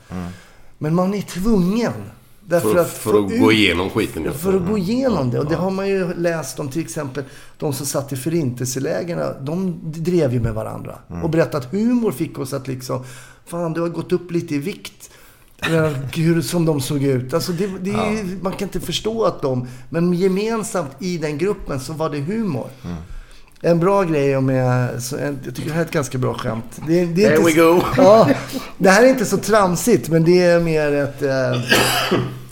Men 0.78 0.95
man 0.95 1.13
är 1.13 1.22
tvungen. 1.22 1.91
Därför 2.47 2.74
För, 2.74 2.80
att 2.80 2.89
för 2.89 3.26
att 3.26 3.32
ut- 3.32 3.39
gå 3.39 3.51
igenom 3.51 3.89
skiten. 3.89 4.34
För 4.34 4.53
att 4.53 4.68
gå 4.68 4.78
igenom 4.78 5.32
det. 5.32 5.39
Och 5.39 5.49
det 5.49 5.55
har 5.55 5.72
man 5.72 5.88
ju 5.88 6.13
läst 6.13 6.59
om 6.59 6.70
till 6.70 6.82
exempel 6.82 7.24
de 7.57 7.74
som 7.74 7.86
satt 7.86 8.13
i 8.13 8.16
förintelselägren. 8.16 9.45
De 9.45 9.80
drev 9.84 10.34
ju 10.34 10.39
med 10.39 10.53
varandra. 10.53 10.97
Och 11.24 11.30
berättade 11.30 11.57
att 11.57 11.72
humor 11.72 12.11
fick 12.11 12.39
oss 12.39 12.53
att 12.53 12.68
liksom, 12.68 13.03
fan 13.45 13.74
du 13.74 13.82
har 13.82 13.89
gått 13.89 14.11
upp 14.11 14.32
lite 14.32 14.55
i 14.55 14.57
vikt. 14.57 15.09
Hur, 16.16 16.41
som 16.41 16.66
de 16.66 16.82
såg 16.82 17.03
ut. 17.03 17.34
Alltså 17.34 17.51
det, 17.51 17.68
det, 17.82 17.91
är- 17.91 18.43
Man 18.43 18.53
kan 18.53 18.68
inte 18.68 18.80
förstå 18.80 19.24
att 19.26 19.41
de... 19.41 19.68
Men 19.89 20.14
gemensamt 20.14 20.91
i 20.99 21.18
den 21.18 21.38
gruppen 21.38 21.80
så 21.80 21.93
var 21.93 22.10
det 22.10 22.20
humor. 22.20 22.70
En 23.62 23.80
bra 23.80 24.03
grej 24.03 24.41
med... 24.41 24.93
Jag 25.12 25.56
tycker 25.56 25.70
det 25.70 25.74
här 25.74 25.82
är 25.82 25.86
ett 25.86 25.91
ganska 25.91 26.18
bra 26.18 26.34
skämt. 26.34 26.82
Det, 26.88 27.06
det 27.06 27.26
är 27.26 27.30
There 27.38 27.45
we 27.45 27.53
go. 27.53 27.82
Ja, 27.97 28.30
det 28.78 28.89
här 28.89 29.03
är 29.03 29.08
inte 29.10 29.26
så 29.26 29.38
tramsigt, 29.38 30.10
men 30.10 30.24
det 30.24 30.41
är 30.41 30.60
mer 30.60 30.91
ett, 30.91 31.22
eh, 31.22 31.62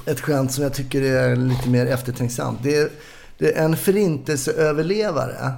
ett 0.05 0.19
skämt 0.21 0.51
som 0.51 0.63
jag 0.63 0.73
tycker 0.73 1.01
är 1.01 1.35
lite 1.35 1.69
mer 1.69 1.85
eftertänksamt. 1.85 2.59
Det 2.63 2.75
är, 2.75 2.89
det 3.37 3.57
är 3.57 3.65
en 3.65 3.77
förintelseöverlevare 3.77 5.51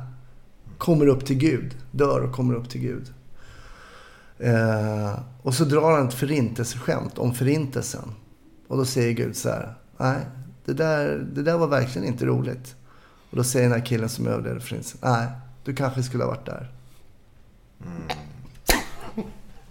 kommer 0.78 1.08
upp 1.08 1.26
till 1.26 1.38
Gud, 1.38 1.76
dör 1.92 2.20
och 2.22 2.32
kommer 2.36 2.54
upp 2.56 2.70
till 2.70 2.82
Gud. 2.82 3.04
Eh, 4.40 5.20
och 5.42 5.54
så 5.54 5.66
drar 5.66 5.92
han 5.92 6.08
ett 6.08 6.14
förintelseskämt 6.14 7.18
om 7.18 7.34
förintelsen. 7.34 8.12
Och 8.68 8.78
då 8.78 8.86
säger 8.86 9.12
Gud 9.12 9.36
så 9.36 9.50
här, 9.50 9.76
nej, 9.98 10.18
det 10.66 10.74
där, 10.74 11.28
det 11.34 11.44
där 11.44 11.58
var 11.58 11.68
verkligen 11.68 12.08
inte 12.08 12.26
roligt. 12.26 12.76
Och 13.30 13.38
då 13.38 13.44
säger 13.44 13.70
den 13.70 13.80
här 13.80 13.86
killen 13.86 14.10
som 14.10 14.28
överlevde 14.28 14.60
förintelsen, 14.60 15.00
nej, 15.04 15.28
du 15.64 15.76
kanske 15.76 16.04
skulle 16.04 16.24
ha 16.24 16.32
varit 16.32 16.46
där. 16.46 16.72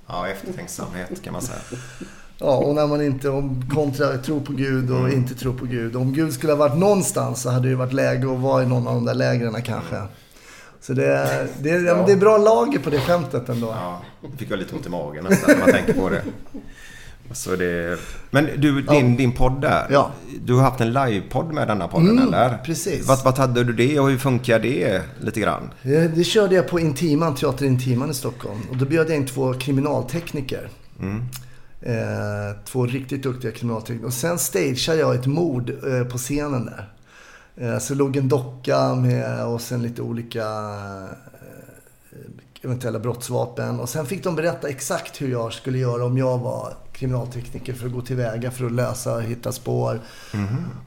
Ja, 0.06 0.28
eftertänksamhet 0.28 1.22
kan 1.22 1.32
man 1.32 1.42
säga. 1.42 1.60
Ja, 2.38 2.56
och 2.56 2.74
när 2.74 2.86
man 2.86 3.02
inte 3.02 3.28
om 3.28 3.70
kontra 3.74 4.18
tror 4.18 4.40
på 4.40 4.52
Gud 4.52 4.90
och 4.90 5.10
inte 5.10 5.34
tror 5.34 5.54
på 5.54 5.64
Gud. 5.64 5.96
Om 5.96 6.12
Gud 6.12 6.32
skulle 6.32 6.52
ha 6.52 6.58
varit 6.58 6.78
någonstans 6.78 7.42
så 7.42 7.50
hade 7.50 7.62
det 7.62 7.68
ju 7.68 7.74
varit 7.74 7.92
läge 7.92 8.32
att 8.32 8.40
vara 8.40 8.62
i 8.62 8.66
någon 8.66 8.88
av 8.88 8.94
de 8.94 9.04
där 9.04 9.14
lägren 9.14 9.62
kanske. 9.62 10.02
Så 10.80 10.92
det, 10.92 11.48
det, 11.60 11.68
ja. 11.68 11.96
men 11.96 12.06
det 12.06 12.12
är 12.12 12.16
bra 12.16 12.38
lager 12.38 12.78
på 12.78 12.90
det 12.90 13.00
skämtet 13.00 13.48
ändå. 13.48 13.66
Ja, 13.66 14.02
fick 14.38 14.50
jag 14.50 14.58
lite 14.58 14.74
ont 14.74 14.86
i 14.86 14.88
magen 14.88 15.24
nästan 15.24 15.50
när 15.50 15.60
man 15.60 15.70
tänker 15.74 15.92
på 15.92 16.08
det. 16.10 16.22
Så 17.32 17.56
det... 17.56 17.98
Men 18.30 18.48
du, 18.56 18.82
din, 18.82 19.16
din 19.16 19.32
podd 19.32 19.60
där. 19.60 19.86
Ja. 19.90 20.10
Du 20.44 20.54
har 20.54 20.62
haft 20.62 20.80
en 20.80 20.92
livepodd 20.92 21.52
med 21.52 21.68
denna 21.68 21.88
podden, 21.88 22.10
Mm, 22.10 22.28
eller? 22.28 22.58
precis. 22.64 23.06
Vad, 23.08 23.24
vad 23.24 23.38
hade 23.38 23.64
du 23.64 23.72
det 23.72 23.98
och 24.00 24.10
hur 24.10 24.18
funkar 24.18 24.58
det 24.58 25.02
lite 25.20 25.40
grann? 25.40 25.70
Det, 25.82 26.08
det 26.08 26.24
körde 26.24 26.54
jag 26.54 26.68
på 26.68 26.80
Intiman, 26.80 27.34
Teater 27.34 27.66
Intiman 27.66 28.10
i 28.10 28.14
Stockholm. 28.14 28.60
Och 28.70 28.76
då 28.76 28.84
bjöd 28.84 29.10
jag 29.10 29.16
in 29.16 29.26
två 29.26 29.54
kriminaltekniker. 29.54 30.68
Mm. 31.00 31.22
Eh, 31.80 32.56
två 32.64 32.86
riktigt 32.86 33.22
duktiga 33.22 33.52
kriminaltekniker. 33.52 34.06
Och 34.06 34.12
sen 34.12 34.38
stageade 34.38 35.00
jag 35.00 35.14
ett 35.14 35.26
mord 35.26 35.70
eh, 35.70 36.04
på 36.04 36.18
scenen 36.18 36.64
där. 36.64 36.88
Eh, 37.56 37.78
så 37.78 37.94
låg 37.94 38.16
en 38.16 38.28
docka 38.28 38.94
med 38.94 39.44
och 39.46 39.60
sen 39.60 39.82
lite 39.82 40.02
olika 40.02 40.40
eh, 40.42 42.18
eventuella 42.64 42.98
brottsvapen. 42.98 43.80
Och 43.80 43.88
sen 43.88 44.06
fick 44.06 44.24
de 44.24 44.36
berätta 44.36 44.68
exakt 44.68 45.22
hur 45.22 45.30
jag 45.30 45.52
skulle 45.52 45.78
göra 45.78 46.04
om 46.04 46.18
jag 46.18 46.38
var 46.38 46.74
kriminaltekniker 46.92 47.72
för 47.74 47.86
att 47.86 47.92
gå 47.92 48.00
tillväga 48.00 48.50
för 48.50 48.66
att 48.66 48.72
lösa 48.72 49.14
och 49.14 49.22
hitta 49.22 49.52
spår. 49.52 50.00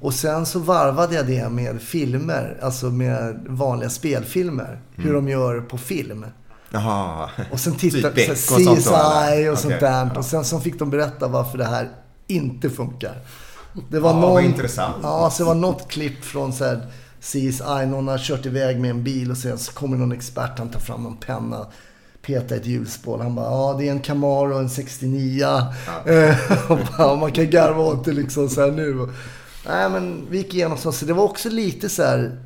Och 0.01 0.13
sen 0.13 0.45
så 0.45 0.59
varvade 0.59 1.15
jag 1.15 1.27
det 1.27 1.49
med 1.49 1.81
filmer, 1.81 2.57
alltså 2.61 2.85
med 2.85 3.45
vanliga 3.47 3.89
spelfilmer. 3.89 4.79
Hur 4.95 5.13
de 5.13 5.27
gör 5.29 5.61
på 5.61 5.77
film. 5.77 6.25
Jaha. 6.69 7.29
Och 7.51 7.59
sen 7.59 7.73
titta, 7.75 8.07
Typ 8.09 8.15
Beck 8.15 8.29
och 8.31 8.37
så 8.37 8.53
här, 8.57 8.63
sånt 8.63 8.79
CSI 8.79 8.89
och 8.89 9.31
eller? 9.33 9.55
sånt 9.55 9.73
Okej. 9.75 9.89
där. 9.89 10.17
Och 10.17 10.25
sen 10.25 10.45
så 10.45 10.59
fick 10.59 10.79
de 10.79 10.89
berätta 10.89 11.27
varför 11.27 11.57
det 11.57 11.65
här 11.65 11.89
inte 12.27 12.69
funkar. 12.69 13.15
Det 13.89 13.99
var 13.99 14.09
Ja, 14.09 14.19
någon, 14.19 14.31
vad 14.33 14.43
intressant. 14.43 14.95
Ja, 15.03 15.29
så 15.29 15.43
det 15.43 15.47
var 15.47 15.55
något 15.55 15.87
klipp 15.87 16.23
från 16.25 16.53
så 16.53 16.65
här 16.65 16.91
CSI. 17.21 17.85
Någon 17.87 18.07
har 18.07 18.17
kört 18.17 18.45
iväg 18.45 18.79
med 18.79 18.89
en 18.89 19.03
bil 19.03 19.31
och 19.31 19.37
sen 19.37 19.57
så 19.57 19.71
kommer 19.71 19.97
någon 19.97 20.11
expert. 20.11 20.59
Han 20.59 20.69
tar 20.69 20.79
fram 20.79 21.05
en 21.05 21.17
penna. 21.17 21.67
Petar 22.21 22.55
ett 22.55 22.65
hjulspår. 22.65 23.19
Han 23.19 23.35
bara, 23.35 23.45
ja 23.45 23.75
det 23.79 23.87
är 23.87 23.91
en 23.91 23.99
Camaro, 23.99 24.57
en 24.57 24.69
69. 24.69 25.45
Eh, 26.05 26.71
och 26.71 26.79
bara, 26.97 27.15
man 27.15 27.31
kan 27.31 27.49
garva 27.49 27.83
åt 27.83 28.05
det 28.05 28.13
liksom 28.13 28.49
så 28.49 28.61
här 28.61 28.71
nu. 28.71 29.07
Nej 29.67 29.89
men 29.89 30.27
vi 30.29 30.37
gick 30.37 30.53
igenom 30.53 30.77
så. 30.77 30.91
Så 30.91 31.05
det 31.05 31.13
var 31.13 31.23
också 31.23 31.49
lite 31.49 31.89
så 31.89 32.03
här 32.03 32.39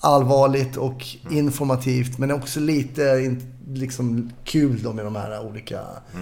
allvarligt 0.00 0.76
och 0.76 1.06
informativt. 1.30 2.18
Men 2.18 2.32
också 2.32 2.60
lite 2.60 3.36
liksom 3.68 4.32
kul 4.44 4.82
då 4.82 4.92
med 4.92 5.04
de 5.04 5.16
här 5.16 5.46
olika 5.46 5.80
eh, 6.14 6.20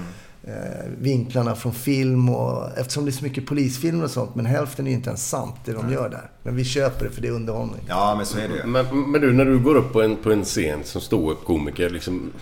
vinklarna 0.99 1.55
från 1.55 1.73
film. 1.73 2.29
Och, 2.29 2.79
eftersom 2.79 3.05
det 3.05 3.11
är 3.11 3.13
så 3.13 3.25
mycket 3.25 3.47
polisfilmer 3.47 4.05
och 4.05 4.11
sånt. 4.11 4.35
Men 4.35 4.47
hälften 4.47 4.87
är 4.87 4.91
ju 4.91 4.97
inte 4.97 5.09
ens 5.09 5.29
sant 5.29 5.55
det 5.65 5.73
de 5.73 5.93
gör 5.93 6.09
där. 6.09 6.31
Men 6.43 6.57
vi 6.57 6.65
köper 6.65 7.05
det 7.05 7.11
för 7.11 7.23
det 7.23 7.29
är 7.29 7.33
underhållning. 7.33 7.81
Ja, 7.89 8.15
men 8.17 8.27
så 8.27 8.39
är 8.39 8.49
det 8.49 8.55
ju. 8.57 8.67
Men, 8.67 9.11
men 9.11 9.21
du, 9.21 9.33
när 9.33 9.45
du 9.45 9.59
går 9.59 9.75
upp 9.75 9.93
på 9.93 10.03
en, 10.03 10.17
på 10.17 10.33
en 10.33 10.45
scen 10.45 10.79
som 10.85 11.01
ståuppkomiker, 11.01 11.91
liksom... 11.91 12.33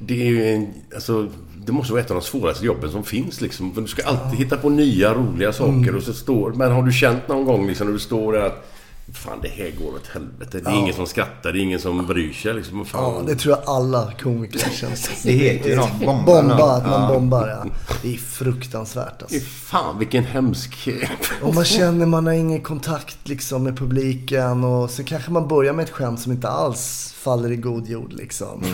Det 0.00 0.22
är 0.22 0.26
ju 0.26 0.46
en... 0.54 0.68
Alltså, 0.94 1.28
det 1.66 1.72
måste 1.72 1.92
vara 1.92 2.02
ett 2.02 2.10
av 2.10 2.16
de 2.16 2.22
svåraste 2.22 2.66
jobben 2.66 2.90
som 2.90 3.04
finns 3.04 3.40
liksom. 3.40 3.74
För 3.74 3.80
du 3.80 3.86
ska 3.88 4.02
alltid 4.02 4.38
hitta 4.38 4.56
på 4.56 4.68
nya 4.68 5.14
roliga 5.14 5.52
saker 5.52 5.72
Mm. 5.72 5.96
och 5.96 6.02
så 6.02 6.12
står... 6.12 6.52
Men 6.52 6.72
har 6.72 6.82
du 6.82 6.92
känt 6.92 7.28
någon 7.28 7.44
gång 7.44 7.66
liksom 7.66 7.86
när 7.86 7.92
du 7.94 7.98
står 7.98 8.32
där 8.32 8.40
att... 8.40 8.72
Fan, 9.14 9.38
det 9.42 9.48
här 9.48 9.70
går 9.70 9.94
åt 9.94 10.06
helvete. 10.06 10.60
Det 10.60 10.70
är 10.70 10.72
Ja. 10.74 10.78
ingen 10.78 10.94
som 10.94 11.06
skrattar, 11.06 11.52
det 11.52 11.58
är 11.58 11.62
ingen 11.62 11.80
som 11.80 12.06
bryr 12.06 12.32
sig 12.32 12.54
liksom. 12.54 12.84
Fan. 12.84 13.14
Ja, 13.14 13.22
det 13.32 13.36
tror 13.36 13.56
jag 13.56 13.68
alla 13.76 14.12
komiker 14.22 14.58
känner. 14.58 14.96
Det 15.24 15.32
heter 15.32 15.70
ju 15.70 15.76
något, 15.76 16.00
bomba. 16.00 16.24
Bomba, 16.24 16.72
att 16.76 16.86
man 16.86 17.02
Ja. 17.02 17.08
bombar 17.14 17.48
ja. 17.48 17.64
Det 18.02 18.14
är 18.14 18.18
fruktansvärt 18.18 19.22
alltså. 19.22 19.40
Fan, 19.40 19.98
vilken 19.98 20.24
hemsk... 20.24 20.88
Och 21.42 21.54
man 21.54 21.64
känner 21.64 22.06
man 22.06 22.26
har 22.26 22.32
ingen 22.32 22.60
kontakt 22.60 23.18
liksom 23.28 23.62
med 23.62 23.78
publiken 23.78 24.64
och 24.64 24.90
så 24.90 25.04
kanske 25.04 25.30
man 25.30 25.48
börjar 25.48 25.72
med 25.72 25.82
ett 25.84 25.90
skämt 25.90 26.20
som 26.20 26.32
inte 26.32 26.48
alls 26.48 27.14
faller 27.18 27.52
i 27.52 27.56
god 27.56 27.88
jord 27.88 28.12
liksom. 28.12 28.64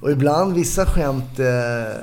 Och 0.00 0.10
ibland 0.10 0.54
vissa 0.54 0.86
skämt... 0.86 1.38
Eh, 1.38 2.00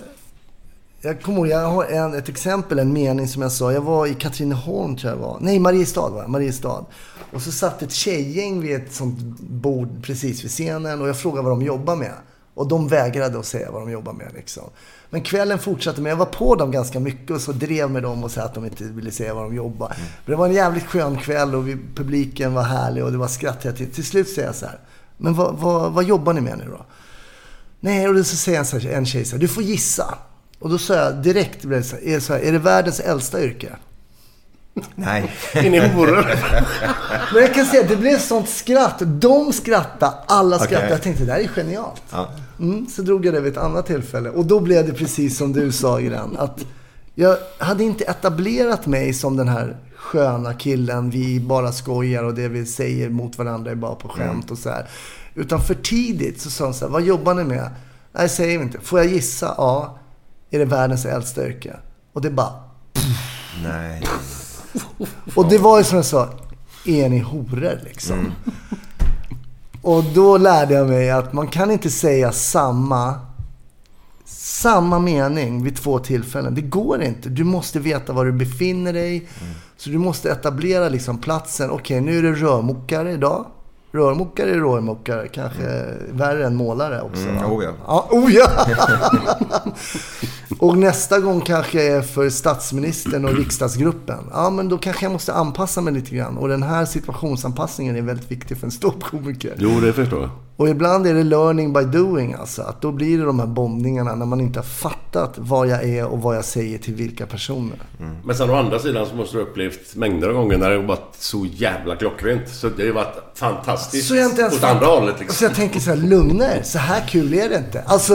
jag 1.02 1.22
kommer 1.22 1.38
ihåg, 1.38 1.47
jag 1.47 1.70
har 1.70 1.86
en, 1.86 2.14
ett 2.14 2.30
exempel, 2.30 2.80
en 2.80 2.93
mening 2.93 3.28
som 3.28 3.41
jag 3.41 3.52
sa. 3.52 3.72
Jag 3.72 3.82
var 3.82 4.08
i 4.08 4.14
Katrineholm 4.14 4.95
tror 4.95 5.14
jag 5.14 5.20
var. 5.20 5.38
Nej, 5.41 5.60
Mariestad 5.60 6.10
var. 6.10 6.28
Mariestad. 6.28 6.86
Och 7.34 7.41
så 7.41 7.52
satt 7.52 7.82
ett 7.82 7.91
tjejgäng 7.91 8.62
vid 8.62 8.76
ett 8.76 8.93
sånt 8.93 9.20
bord 9.39 10.04
precis 10.04 10.43
vid 10.43 10.52
scenen 10.52 11.02
och 11.02 11.08
jag 11.08 11.18
frågade 11.18 11.49
vad 11.49 11.52
de 11.52 11.66
jobbar 11.66 11.95
med. 11.95 12.14
Och 12.54 12.68
de 12.68 12.88
vägrade 12.88 13.39
att 13.39 13.45
säga 13.45 13.72
vad 13.72 13.82
de 13.82 13.91
jobbar 13.91 14.14
med 14.14 14.32
liksom. 14.34 14.64
Men 15.10 15.22
kvällen 15.22 15.60
fortsatte, 15.60 16.02
men 16.02 16.10
jag 16.10 16.18
var 16.18 16.26
på 16.26 16.56
dem 16.56 16.72
ganska 16.72 16.99
mycket 16.99 17.32
och 17.32 17.41
så 17.41 17.52
drev 17.52 17.91
med 17.91 18.04
dem 18.04 18.24
och 18.24 18.32
sa 18.32 18.41
att 18.41 18.54
de 18.54 18.66
inte 18.66 18.84
ville 18.84 19.12
säga 19.12 19.34
vad 19.34 19.43
de 19.43 19.56
jobbar. 19.56 19.88
Men 20.26 20.32
det 20.32 20.36
var 20.36 20.47
en 20.47 20.54
jävligt 20.54 20.86
skön 20.86 21.18
kväll 21.18 21.56
och 21.56 21.68
vi, 21.68 21.78
publiken 21.95 22.54
var 22.54 22.64
härlig 22.64 23.04
och 23.04 23.12
det 23.12 23.18
var 23.18 23.28
skratt 23.28 23.62
tiden. 23.62 23.91
Till 23.91 24.06
slut 24.06 24.30
säger 24.30 24.47
jag 24.47 24.56
så 24.56 24.66
här, 24.66 24.80
men 25.18 25.34
vad, 25.34 25.56
vad, 25.56 25.91
vad 25.91 26.04
jobbar 26.04 26.34
ni 26.34 26.41
med 26.41 26.58
nu 26.58 26.66
då? 26.70 26.86
Nej, 27.80 28.08
och 28.08 28.16
då 28.16 28.24
så 28.24 28.36
säger 28.36 28.60
en, 28.60 28.66
så 28.66 28.78
här, 28.78 28.91
en 28.91 29.06
tjej 29.06 29.26
så 29.26 29.36
här, 29.36 29.41
du 29.41 29.47
får 29.47 29.64
gissa. 29.64 30.18
Och 30.62 30.70
då 30.70 30.78
sa 30.78 30.95
jag 30.95 31.16
direkt, 31.16 31.66
är, 31.66 31.70
det 31.70 32.22
så 32.22 32.34
här, 32.34 32.39
är 32.39 32.51
det 32.51 32.59
världens 32.59 32.99
äldsta 32.99 33.43
yrke? 33.43 33.76
Nej. 34.95 35.32
Är 35.53 35.70
ni 35.70 35.88
horor? 35.88 36.26
Men 37.34 37.41
jag 37.41 37.53
kan 37.53 37.66
säga, 37.66 37.88
det 37.88 37.95
blev 37.95 38.18
sånt 38.18 38.49
skratt. 38.49 39.01
De 39.05 39.53
skrattade, 39.53 40.14
alla 40.28 40.59
skrattade. 40.59 40.78
Okej. 40.78 40.91
Jag 40.91 41.01
tänkte, 41.01 41.26
det 41.26 41.32
här 41.32 41.39
är 41.39 41.47
genialt. 41.47 42.01
Ja. 42.12 42.30
Mm, 42.59 42.88
så 42.88 43.01
drog 43.01 43.26
jag 43.26 43.34
det 43.34 43.41
vid 43.41 43.51
ett 43.51 43.57
annat 43.57 43.86
tillfälle. 43.86 44.30
Och 44.30 44.45
då 44.45 44.59
blev 44.59 44.88
det 44.88 44.93
precis 44.93 45.38
som 45.38 45.53
du 45.53 45.72
sa, 45.72 45.99
Gren. 45.99 46.38
Att 46.38 46.66
jag 47.16 47.38
hade 47.57 47.84
inte 47.84 48.03
etablerat 48.03 48.86
mig 48.86 49.14
som 49.14 49.38
den 49.38 49.47
här 49.47 49.78
sköna 49.95 50.53
killen. 50.53 51.09
Vi 51.09 51.39
bara 51.39 51.72
skojar 51.72 52.24
och 52.24 52.34
det 52.34 52.47
vi 52.47 52.66
säger 52.66 53.09
mot 53.09 53.38
varandra 53.38 53.72
är 53.72 53.76
bara 53.76 53.95
på 53.95 54.09
skämt 54.09 54.51
och 54.51 54.57
så 54.57 54.70
här. 54.70 54.89
Utan 55.36 55.62
för 55.62 55.74
tidigt 55.74 56.41
så 56.41 56.49
sa 56.49 56.64
de 56.64 56.74
så 56.74 56.86
här, 56.86 56.91
vad 56.91 57.01
jobbar 57.01 57.34
ni 57.34 57.43
med? 57.43 57.70
Nej, 58.12 58.30
säger 58.30 58.57
vi 58.57 58.64
inte. 58.64 58.80
Får 58.80 58.99
jag 58.99 59.07
gissa? 59.07 59.55
Ja. 59.57 59.97
Är 60.52 60.60
det 60.60 60.66
världens 60.66 61.06
äldsta 61.06 61.47
yrke? 61.47 61.76
Och 62.14 62.22
det 62.22 62.30
bara... 62.30 62.54
Nej. 63.64 64.04
Och 65.36 65.49
det 65.49 65.58
var 65.58 65.78
ju 65.78 65.84
som 65.84 65.95
jag 65.95 66.06
sa, 66.06 66.30
är 66.86 67.10
ni 67.10 67.20
horor 67.20 67.80
liksom? 67.84 68.32
Och 69.82 70.04
då 70.04 70.38
lärde 70.38 70.74
jag 70.74 70.89
mig 70.89 71.12
att 71.12 71.34
man 71.34 71.47
kan 71.47 71.72
inte 71.72 71.89
säga 71.89 72.32
samma, 72.32 73.20
samma 74.26 74.99
mening 74.99 75.64
vid 75.64 75.76
två 75.76 75.99
tillfällen. 75.99 76.56
Det 76.56 76.62
går 76.62 77.04
inte. 77.04 77.30
Du 77.30 77.43
måste 77.43 77.80
veta 77.80 78.14
var 78.14 78.26
du 78.26 78.32
befinner 78.32 78.93
dig. 78.93 79.30
Så 79.78 79.89
du 79.89 79.97
måste 79.97 80.32
etablera 80.32 80.89
liksom 80.89 81.18
platsen. 81.18 81.70
Okej, 81.70 82.02
nu 82.02 82.18
är 82.18 82.24
det 82.24 82.32
rörmokare 82.32 83.12
idag. 83.12 83.45
Rörmokare 83.92 84.52
är 84.52 84.56
rörmokare. 84.56 85.28
Kanske 85.28 85.86
värre 86.12 86.46
än 86.46 86.56
målare 86.56 87.02
också. 87.02 87.28
Mm, 87.28 87.46
oh 87.46 87.64
ja. 87.64 87.72
Ja, 87.88 88.08
oh 88.12 88.34
ja! 88.34 88.66
och 90.60 90.78
nästa 90.78 91.20
gång 91.20 91.42
kanske 91.42 91.96
är 91.98 92.02
för 92.02 92.30
statsministern 92.30 93.26
och 93.26 93.38
riksdagsgruppen. 93.38 94.24
Ja, 94.32 94.50
men 94.50 94.70
då 94.70 94.78
kanske 94.78 95.06
jag 95.06 95.12
måste 95.12 95.34
anpassa 95.34 95.82
mig 95.82 95.94
lite 95.94 96.16
grann. 96.16 96.38
Och 96.38 96.48
den 96.48 96.64
här 96.64 96.86
situationsanpassningen 96.86 97.96
är 97.96 98.02
väldigt 98.02 98.32
viktig 98.32 98.58
för 98.58 98.68
en 98.68 98.72
ståuppkomiker. 98.72 99.56
Jo, 99.58 99.80
det 99.80 99.94
förstår 99.94 100.22
jag. 100.22 100.30
Och 100.62 100.70
ibland 100.70 101.07
är 101.07 101.14
det 101.14 101.24
learning 101.24 101.74
by 101.74 101.84
doing 101.84 102.34
alltså. 102.34 102.62
Att 102.62 102.82
då 102.82 102.91
blir 102.91 103.18
det 103.18 103.24
de 103.24 103.39
här 103.39 103.47
bombningarna 103.47 104.16
när 104.16 104.26
man 104.26 104.41
inte 104.41 104.59
har 104.59 104.64
fattat 104.64 105.34
vad 105.38 105.68
jag 105.68 105.84
är 105.84 106.05
och 106.05 106.22
vad 106.22 106.36
jag 106.36 106.45
säger 106.45 106.78
till 106.78 106.95
vilka 106.95 107.26
personer. 107.26 107.78
Men 108.26 108.36
sen 108.36 108.49
å 108.49 108.55
andra 108.55 108.80
sidan 108.80 109.05
så 109.05 109.16
måste 109.16 109.38
du 109.38 109.43
ha 109.43 109.49
upplevt 109.49 109.95
mängder 109.95 110.28
av 110.30 110.34
gånger 110.34 110.57
när 110.57 110.70
det 110.70 110.76
har 110.76 110.84
varit 110.84 111.16
så 111.16 111.45
jävla 111.45 111.95
klockrent. 111.95 112.49
Så 112.49 112.70
det 112.70 112.82
har 112.82 112.88
ju 112.88 112.91
varit 112.91 113.16
fantastiskt 113.36 114.07
Så 114.07 114.16
jag 114.16 114.30
inte 114.30 114.41
ens 114.41 114.57
åt 114.57 114.64
andra 114.64 114.86
hållet 114.86 115.20
liksom. 115.20 115.36
Så 115.36 115.43
jag 115.43 115.55
tänker 115.55 115.80
så 115.80 115.89
här, 115.89 115.97
lugna 115.97 116.55
er. 116.55 116.64
Så 116.64 116.78
här 116.78 117.07
kul 117.07 117.34
är 117.34 117.49
det 117.49 117.57
inte. 117.57 117.82
Alltså, 117.82 118.14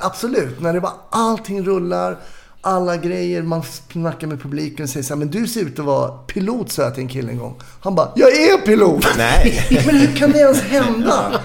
absolut. 0.00 0.60
När 0.60 0.72
det 0.72 0.80
bara 0.80 0.92
allting 1.10 1.64
rullar, 1.64 2.18
alla 2.68 2.96
grejer, 2.96 3.42
man 3.42 3.62
snackar 3.62 4.26
med 4.26 4.42
publiken 4.42 4.82
och 4.82 4.90
säger 4.90 5.04
så 5.04 5.14
här, 5.14 5.18
men 5.18 5.28
du 5.28 5.46
ser 5.46 5.60
ut 5.60 5.78
att 5.78 5.84
vara 5.84 6.08
pilot, 6.08 6.72
sa 6.72 6.82
jag 6.82 6.94
till 6.94 7.02
en 7.02 7.08
kille 7.08 7.30
en 7.30 7.38
gång. 7.38 7.54
Han 7.80 7.94
bara, 7.94 8.12
jag 8.16 8.28
är 8.28 8.58
pilot! 8.58 9.06
Nej. 9.16 9.68
men 9.86 9.96
hur 9.96 10.16
kan 10.16 10.32
det 10.32 10.38
ens 10.38 10.60
hända? 10.60 11.40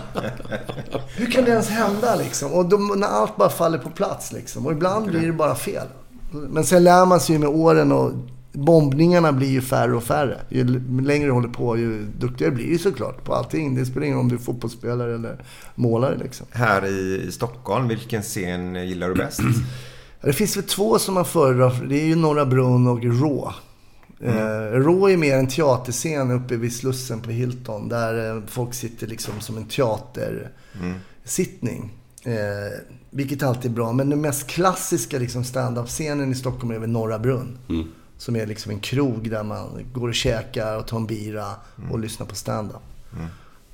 Hur 1.15 1.31
kan 1.31 1.43
det 1.43 1.51
ens 1.51 1.69
hända 1.69 2.15
liksom? 2.15 2.51
Och 2.51 2.65
då, 2.65 2.77
när 2.77 3.07
allt 3.07 3.35
bara 3.35 3.49
faller 3.49 3.77
på 3.77 3.89
plats 3.89 4.31
liksom. 4.31 4.65
Och 4.65 4.71
ibland 4.71 5.05
blir 5.05 5.27
det 5.27 5.33
bara 5.33 5.55
fel. 5.55 5.87
Men 6.31 6.63
sen 6.63 6.83
lär 6.83 7.05
man 7.05 7.19
sig 7.19 7.35
ju 7.35 7.39
med 7.39 7.49
åren 7.49 7.91
och 7.91 8.11
bombningarna 8.51 9.31
blir 9.31 9.49
ju 9.49 9.61
färre 9.61 9.95
och 9.95 10.03
färre. 10.03 10.41
Ju 10.49 10.79
längre 11.01 11.25
du 11.25 11.31
håller 11.31 11.49
på, 11.49 11.77
ju 11.77 12.05
duktigare 12.19 12.51
blir 12.51 12.69
du 12.69 12.77
såklart 12.77 13.23
på 13.23 13.33
allting. 13.33 13.75
Det 13.75 13.85
spelar 13.85 14.05
ingen 14.05 14.17
roll 14.17 14.23
om 14.23 14.29
du 14.29 14.35
är 14.35 14.39
fotbollsspelare 14.39 15.15
eller 15.15 15.37
målare 15.75 16.17
liksom. 16.17 16.47
Här 16.51 16.85
i, 16.85 17.23
i 17.27 17.31
Stockholm, 17.31 17.87
vilken 17.87 18.21
scen 18.21 18.87
gillar 18.87 19.09
du 19.09 19.15
bäst? 19.15 19.39
Det 20.23 20.33
finns 20.33 20.57
väl 20.57 20.63
två 20.63 20.99
som 20.99 21.13
man 21.13 21.25
föredrar. 21.25 21.85
Det 21.89 22.01
är 22.01 22.05
ju 22.05 22.15
Norra 22.15 22.45
Brunn 22.45 22.87
och 22.87 23.03
Rå. 23.03 23.53
Eh, 24.19 24.71
Rå 24.71 25.09
är 25.09 25.17
mer 25.17 25.37
en 25.37 25.47
teaterscen 25.47 26.31
uppe 26.31 26.55
vid 26.55 26.73
Slussen 26.73 27.21
på 27.21 27.31
Hilton. 27.31 27.89
Där 27.89 28.35
eh, 28.35 28.41
folk 28.47 28.73
sitter 28.73 29.07
liksom 29.07 29.33
som 29.39 29.57
en 29.57 29.65
teatersittning. 29.65 31.91
Eh, 32.23 32.33
vilket 33.09 33.43
alltid 33.43 33.71
är 33.71 33.75
bra. 33.75 33.93
Men 33.93 34.09
den 34.09 34.21
mest 34.21 34.47
klassiska 34.47 35.19
liksom 35.19 35.43
stand-up-scenen 35.43 36.31
i 36.31 36.35
Stockholm 36.35 36.71
är 36.71 36.79
väl 36.79 36.89
Norra 36.89 37.19
Brunn. 37.19 37.57
Som 38.17 38.35
är 38.35 38.45
liksom 38.45 38.71
en 38.71 38.79
krog 38.79 39.29
där 39.29 39.43
man 39.43 39.85
går 39.93 40.07
och 40.07 40.15
käkar 40.15 40.77
och 40.77 40.87
tar 40.87 40.97
en 40.97 41.05
bira 41.05 41.45
och 41.91 41.99
lyssnar 41.99 42.27
på 42.27 42.35
stand-up. 42.35 42.81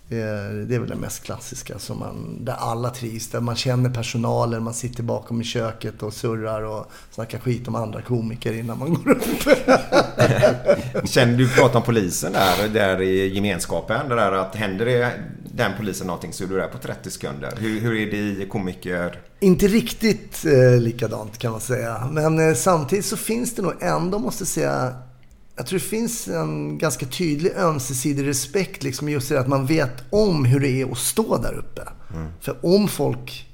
Det 0.10 0.22
är, 0.22 0.54
det 0.54 0.76
är 0.76 0.80
väl 0.80 0.90
det 0.90 0.96
mest 0.96 1.24
klassiska, 1.24 1.80
som 1.80 2.00
man, 2.00 2.46
där 2.46 2.54
alla 2.54 2.90
trivs. 2.90 3.28
Där 3.28 3.40
man 3.40 3.56
känner 3.56 3.90
personalen, 3.90 4.64
man 4.64 4.74
sitter 4.74 5.04
bakom 5.04 5.42
i 5.42 5.44
köket 5.44 6.04
och 6.04 6.14
surrar 6.14 6.62
och 6.62 6.92
snackar 7.12 7.40
skit 7.40 7.68
om 7.68 7.76
andra 7.76 8.02
komiker 8.02 8.54
innan 8.54 8.80
man 8.80 8.94
går 8.94 9.12
upp. 9.12 9.24
Känner 11.10 11.38
du 11.38 11.50
pratar 11.50 11.80
om 11.80 11.86
polisen 11.86 12.34
där, 12.34 12.70
där 12.70 13.02
i 13.02 13.36
gemenskapen. 13.36 14.10
Det 14.10 14.16
där 14.16 14.32
att 14.32 14.56
händer 14.56 14.86
det 14.86 15.14
den 15.56 15.72
polisen 15.78 16.08
någonting 16.08 16.34
så 16.34 16.44
är 16.44 16.48
du 16.48 16.58
där 16.58 16.68
på 16.68 16.78
30 16.78 17.12
sekunder. 17.12 17.54
Hur, 17.58 17.80
hur 17.80 17.96
är 17.96 18.12
det 18.12 18.44
i 18.44 18.48
komiker... 18.50 19.20
Inte 19.40 19.68
riktigt 19.68 20.46
eh, 20.46 20.82
likadant 20.82 21.38
kan 21.38 21.52
man 21.52 21.62
säga. 21.62 22.08
Men 22.12 22.50
eh, 22.50 22.56
samtidigt 22.56 23.06
så 23.06 23.18
finns 23.18 23.56
det 23.56 23.62
nog 23.62 23.74
ändå, 23.84 24.20
måste 24.20 24.46
säga, 24.46 24.94
jag 25.60 25.66
tror 25.66 25.80
det 25.80 25.86
finns 25.86 26.28
en 26.28 26.78
ganska 26.78 27.06
tydlig 27.06 27.52
ömsesidig 27.58 28.28
respekt. 28.28 28.84
Liksom 28.84 29.10
just 29.10 29.30
det 29.30 29.40
att 29.40 29.48
man 29.48 29.66
vet 29.66 29.92
om 30.10 30.46
hur 30.46 30.60
det 30.60 30.82
är 30.82 30.92
att 30.92 30.98
stå 30.98 31.38
där 31.38 31.54
uppe. 31.54 31.82
För 32.42 32.66
om 32.66 32.88
folk 32.88 33.48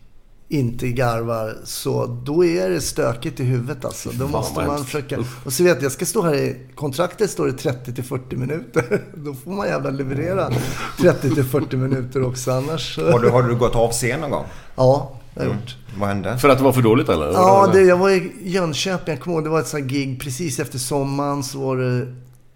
inte 0.48 0.88
garvar 0.88 1.58
så 1.64 2.06
då 2.06 2.46
är 2.46 2.70
det 2.70 2.82
stökigt 2.82 3.40
i 3.40 3.44
huvudet 3.44 3.86
alltså. 3.86 4.10
Då 4.14 4.28
måste 4.28 4.66
man 4.66 4.86
försöka... 4.86 5.20
Och 5.46 5.54
så 5.54 5.64
vet 5.64 5.76
jag, 5.76 5.84
jag 5.84 5.92
ska 5.92 6.06
stå 6.06 6.22
här 6.22 6.36
i 6.36 6.58
kontraktet 6.76 7.32
står 7.32 7.48
det 7.48 7.54
30 7.54 7.94
till 7.94 8.04
40 8.04 8.36
minuter. 8.36 9.02
Då 9.16 9.34
får 9.34 9.52
man 9.52 9.68
jävla 9.68 9.90
leverera 9.90 10.52
30 11.00 11.30
till 11.36 11.44
40 11.44 11.78
minuter 11.78 12.24
också 12.24 12.52
annars... 12.52 12.98
Har 12.98 13.20
du, 13.20 13.30
har 13.30 13.44
du 13.44 13.56
gått 13.56 13.76
av 13.76 13.92
scen 13.92 14.22
någon 14.22 14.32
gång? 14.32 14.46
Ja, 14.76 15.20
har 15.36 15.44
jag 15.44 15.56
gjort. 15.56 15.76
Vad 15.98 16.10
hände? 16.10 16.38
För 16.38 16.50
att 16.50 16.58
det 16.58 16.64
var 16.64 16.74
för 16.74 16.82
dåligt 16.82 17.10
eller? 17.10 17.26
Ja, 17.26 17.70
det, 17.74 17.82
jag 17.82 17.98
var 17.98 18.10
i 18.10 18.32
Jönköping. 18.44 19.14
Jag 19.14 19.24
kommer 19.24 19.38
ihåg, 19.38 19.44
det 19.44 19.50
var 19.50 19.60
ett 19.60 19.68
sånt 19.68 19.84
här 19.84 19.90
gig 19.90 20.22
precis 20.22 20.60
efter 20.60 20.80
sommaren. 20.80 21.44
Så 21.44 21.60
var 21.60 21.78
det 21.78 22.08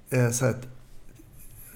eh, 0.10 0.32
så 0.32 0.46
här, 0.46 0.52
ett 0.52 0.68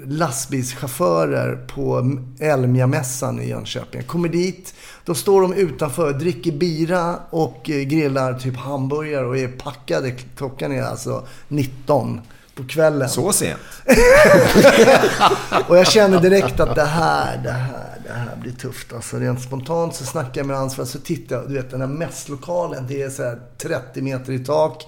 lastbilschaufförer 0.06 1.56
på 1.56 2.18
Elmia-mässan 2.40 3.42
i 3.42 3.50
Jönköping. 3.50 4.02
Jag 4.02 4.08
kommer 4.08 4.30
dit. 4.30 4.74
Då 5.06 5.16
står 5.16 5.42
de 5.42 5.54
utanför, 5.54 6.14
dricker 6.14 6.52
bira 6.52 7.20
och 7.30 7.70
eh, 7.70 7.82
grillar 7.82 8.34
typ 8.34 8.58
hamburgare 8.58 9.26
och 9.26 9.38
är 9.38 9.48
packade. 9.48 10.12
Klockan 10.12 10.72
är 10.72 10.84
alltså 10.84 11.28
19 11.48 12.22
på 12.56 12.64
kvällen. 12.64 13.10
Så 13.10 13.32
sent? 13.32 13.60
och 15.68 15.78
jag 15.78 15.88
kände 15.88 16.20
direkt 16.20 16.60
att 16.60 16.76
det 16.76 16.86
här, 16.86 17.38
det 17.44 17.52
här, 17.52 17.83
det 18.14 18.20
här 18.20 18.36
blir 18.36 18.52
tufft. 18.52 18.94
Alltså 18.94 19.18
rent 19.18 19.42
spontant 19.42 19.96
så 19.96 20.06
snackar 20.06 20.42
jag 20.42 20.48
med 20.48 20.58
ansvarig, 20.58 20.90
så 20.90 21.00
tittar 21.00 21.36
jag, 21.36 21.48
du 21.48 21.54
vet 21.54 21.72
den 21.72 21.82
här 21.82 21.88
mässlokalen, 21.88 22.86
det 22.88 23.02
är 23.02 23.10
så 23.10 23.24
här 23.24 23.40
30 23.58 24.02
meter 24.02 24.34
i 24.34 24.40
tak. 24.40 24.86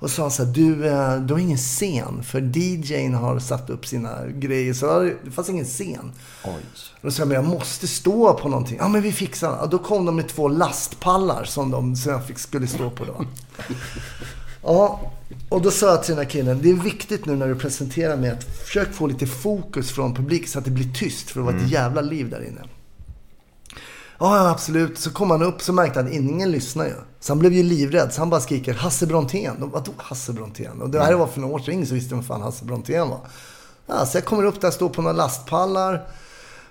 Och 0.00 0.10
sa 0.10 0.30
så 0.30 0.44
här, 0.44 0.52
du, 0.52 0.88
eh, 0.88 1.16
du 1.16 1.34
har 1.34 1.40
ingen 1.40 1.58
scen, 1.58 2.22
för 2.22 2.40
DJn 2.40 3.14
har 3.14 3.38
satt 3.38 3.70
upp 3.70 3.86
sina 3.86 4.26
grejer, 4.26 4.74
så 4.74 5.00
det 5.24 5.30
fanns 5.30 5.48
ingen 5.48 5.64
scen. 5.64 6.12
Oj. 6.44 6.52
Och 6.92 7.00
då 7.02 7.10
sa 7.10 7.20
jag, 7.20 7.28
men 7.28 7.34
jag 7.34 7.44
måste 7.44 7.88
stå 7.88 8.34
på 8.34 8.48
någonting. 8.48 8.76
Ja, 8.80 8.88
men 8.88 9.02
vi 9.02 9.12
fixar 9.12 9.50
det. 9.50 9.56
Ja, 9.60 9.66
då 9.66 9.78
kom 9.78 10.06
de 10.06 10.16
med 10.16 10.28
två 10.28 10.48
lastpallar 10.48 11.44
som 11.44 11.70
de 11.70 11.94
jag 12.06 12.26
fick, 12.26 12.38
skulle 12.38 12.66
stå 12.66 12.90
på 12.90 13.04
då. 13.04 13.24
Ja, 14.68 15.00
och 15.48 15.62
då 15.62 15.70
sa 15.70 15.86
jag 15.86 16.02
till 16.02 16.14
den 16.14 16.24
här 16.24 16.30
killen, 16.30 16.62
det 16.62 16.70
är 16.70 16.74
viktigt 16.74 17.26
nu 17.26 17.36
när 17.36 17.48
du 17.48 17.54
presenterar 17.54 18.16
mig 18.16 18.30
att 18.30 18.44
försök 18.44 18.92
få 18.92 19.06
lite 19.06 19.26
fokus 19.26 19.90
från 19.90 20.14
publiken 20.14 20.48
så 20.48 20.58
att 20.58 20.64
det 20.64 20.70
blir 20.70 20.92
tyst, 20.92 21.30
för 21.30 21.40
det 21.40 21.46
var 21.46 21.52
ett 21.52 21.70
jävla 21.70 22.00
liv 22.00 22.30
där 22.30 22.46
inne. 22.46 22.60
Ja, 24.18 24.50
absolut. 24.50 24.98
Så 24.98 25.10
kom 25.10 25.30
han 25.30 25.42
upp 25.42 25.62
så 25.62 25.72
märkte 25.72 25.98
han 25.98 26.08
att 26.08 26.14
ingen 26.14 26.50
lyssnar 26.50 26.84
ju. 26.84 26.94
Så 27.20 27.32
han 27.32 27.38
blev 27.38 27.52
ju 27.52 27.62
livrädd. 27.62 28.12
Så 28.12 28.20
han 28.20 28.30
bara 28.30 28.40
skriker 28.40 28.74
Hasse 28.74 29.06
Brontén. 29.06 29.54
Vadå 29.58 29.92
Hasse 29.96 30.32
Brontén? 30.32 30.82
Och 30.82 30.90
det 30.90 31.00
här 31.00 31.14
var 31.14 31.26
för 31.26 31.40
några 31.40 31.54
år 31.54 31.58
sedan. 31.58 31.74
Ingen 31.74 31.86
visste 31.86 32.14
vem 32.14 32.24
fan 32.24 32.42
Hasse 32.42 32.64
Brontén 32.64 33.08
var. 33.08 33.20
Ja, 33.86 34.06
så 34.06 34.16
jag 34.16 34.24
kommer 34.24 34.44
upp 34.44 34.60
där, 34.60 34.70
står 34.70 34.88
på 34.88 35.02
några 35.02 35.16
lastpallar. 35.16 36.08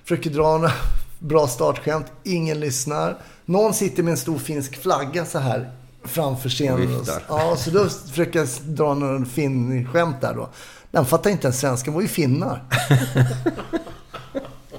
Försöker 0.03 0.29
dra 0.29 0.57
några 0.57 0.71
bra 1.19 1.47
startskämt. 1.47 2.05
Ingen 2.23 2.59
lyssnar. 2.59 3.17
Någon 3.45 3.73
sitter 3.73 4.03
med 4.03 4.11
en 4.11 4.17
stor 4.17 4.37
finsk 4.37 4.81
flagga 4.81 5.25
så 5.25 5.39
här 5.39 5.71
framför 6.07 6.49
scenen. 6.49 6.95
Och. 6.95 7.07
Ja, 7.27 7.55
så 7.55 7.69
då 7.71 7.89
försöker 7.89 8.39
jag 8.39 8.47
dra 8.61 8.93
någon 8.93 9.25
fin-skämt 9.25 10.21
där 10.21 10.33
då. 10.33 10.49
Den 10.91 11.05
fattar 11.05 11.29
inte 11.29 11.47
ens 11.47 11.59
svenska. 11.59 11.85
De 11.91 11.95
var 11.95 12.01
ju 12.01 12.07
finnar. 12.07 12.63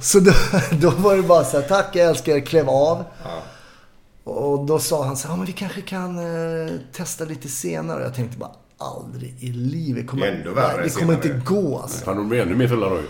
Så 0.01 0.21
då, 0.21 0.33
då 0.81 0.91
var 0.91 1.17
det 1.17 1.23
bara 1.23 1.45
så 1.45 1.61
här, 1.61 1.69
tack 1.69 1.97
jag 1.97 2.09
älskar 2.09 2.33
er, 2.33 2.41
klev 2.41 2.69
av. 2.71 3.05
Och 4.25 4.67
då 4.67 4.79
sa 4.79 5.05
han 5.05 5.17
så 5.17 5.29
här, 5.29 5.35
ja 5.35 5.37
men 5.37 5.47
vi 5.47 5.53
kanske 5.53 5.81
kan 5.81 6.19
eh, 6.19 6.73
testa 6.93 7.25
lite 7.25 7.49
senare. 7.49 8.03
Jag 8.03 8.15
tänkte 8.15 8.39
bara, 8.39 8.51
aldrig 8.79 9.37
i 9.41 9.53
livet. 9.53 10.07
Kommer, 10.07 10.27
Det 10.27 10.33
är 10.33 10.37
ändå 10.37 10.53
värre 10.55 10.77
nej, 10.77 10.85
det 10.85 11.01
kommer 11.01 11.15
inte 11.15 11.29
gå 11.29 11.79
alltså. 11.79 12.05
Fan, 12.05 12.17
de 12.17 12.29
blir 12.29 12.43
ännu 12.43 12.55
mer 12.55 12.69
fulla 12.69 12.89
då 12.89 12.97
ju. 12.97 13.07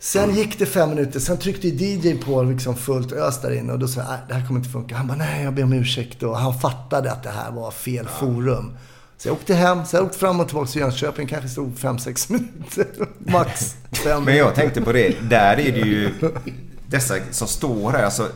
Sen 0.00 0.34
gick 0.34 0.58
det 0.58 0.66
fem 0.66 0.88
minuter, 0.90 1.20
sen 1.20 1.38
tryckte 1.38 1.68
DJ 1.68 2.14
på 2.14 2.42
liksom 2.42 2.76
fullt 2.76 3.12
ös 3.12 3.40
där 3.40 3.50
inne 3.58 3.72
och 3.72 3.78
då 3.78 3.88
sa 3.88 4.00
jag, 4.00 4.08
nej 4.08 4.18
det 4.28 4.34
här 4.34 4.46
kommer 4.46 4.60
inte 4.60 4.70
funka. 4.72 4.96
Han 4.96 5.06
bara, 5.06 5.18
nej 5.18 5.44
jag 5.44 5.54
ber 5.54 5.62
om 5.62 5.72
ursäkt 5.72 6.22
och 6.22 6.38
han 6.38 6.60
fattade 6.60 7.12
att 7.12 7.22
det 7.22 7.30
här 7.30 7.50
var 7.50 7.70
fel 7.70 8.06
forum. 8.20 8.76
Så 9.18 9.28
jag 9.28 9.32
åkte 9.32 9.54
hem, 9.54 9.84
så 9.86 9.96
jag 9.96 10.04
åkte 10.04 10.18
fram 10.18 10.40
och 10.40 10.46
tillbaka 10.48 10.70
till 10.70 10.80
Jönköping, 10.80 11.26
kanske 11.26 11.48
stod 11.48 11.78
fem 11.78 11.98
sex 11.98 12.28
minuter. 12.28 12.86
Max 13.18 13.76
fem 13.92 14.24
Men 14.24 14.36
jag 14.36 14.54
tänkte 14.54 14.80
på 14.80 14.92
det. 14.92 15.16
Där 15.30 15.60
är 15.60 15.72
det 15.72 15.78
ju 15.88 16.14
dessa 16.86 17.14
som 17.30 17.48
står 17.48 17.90
här. 17.90 18.04
Alltså, 18.04 18.28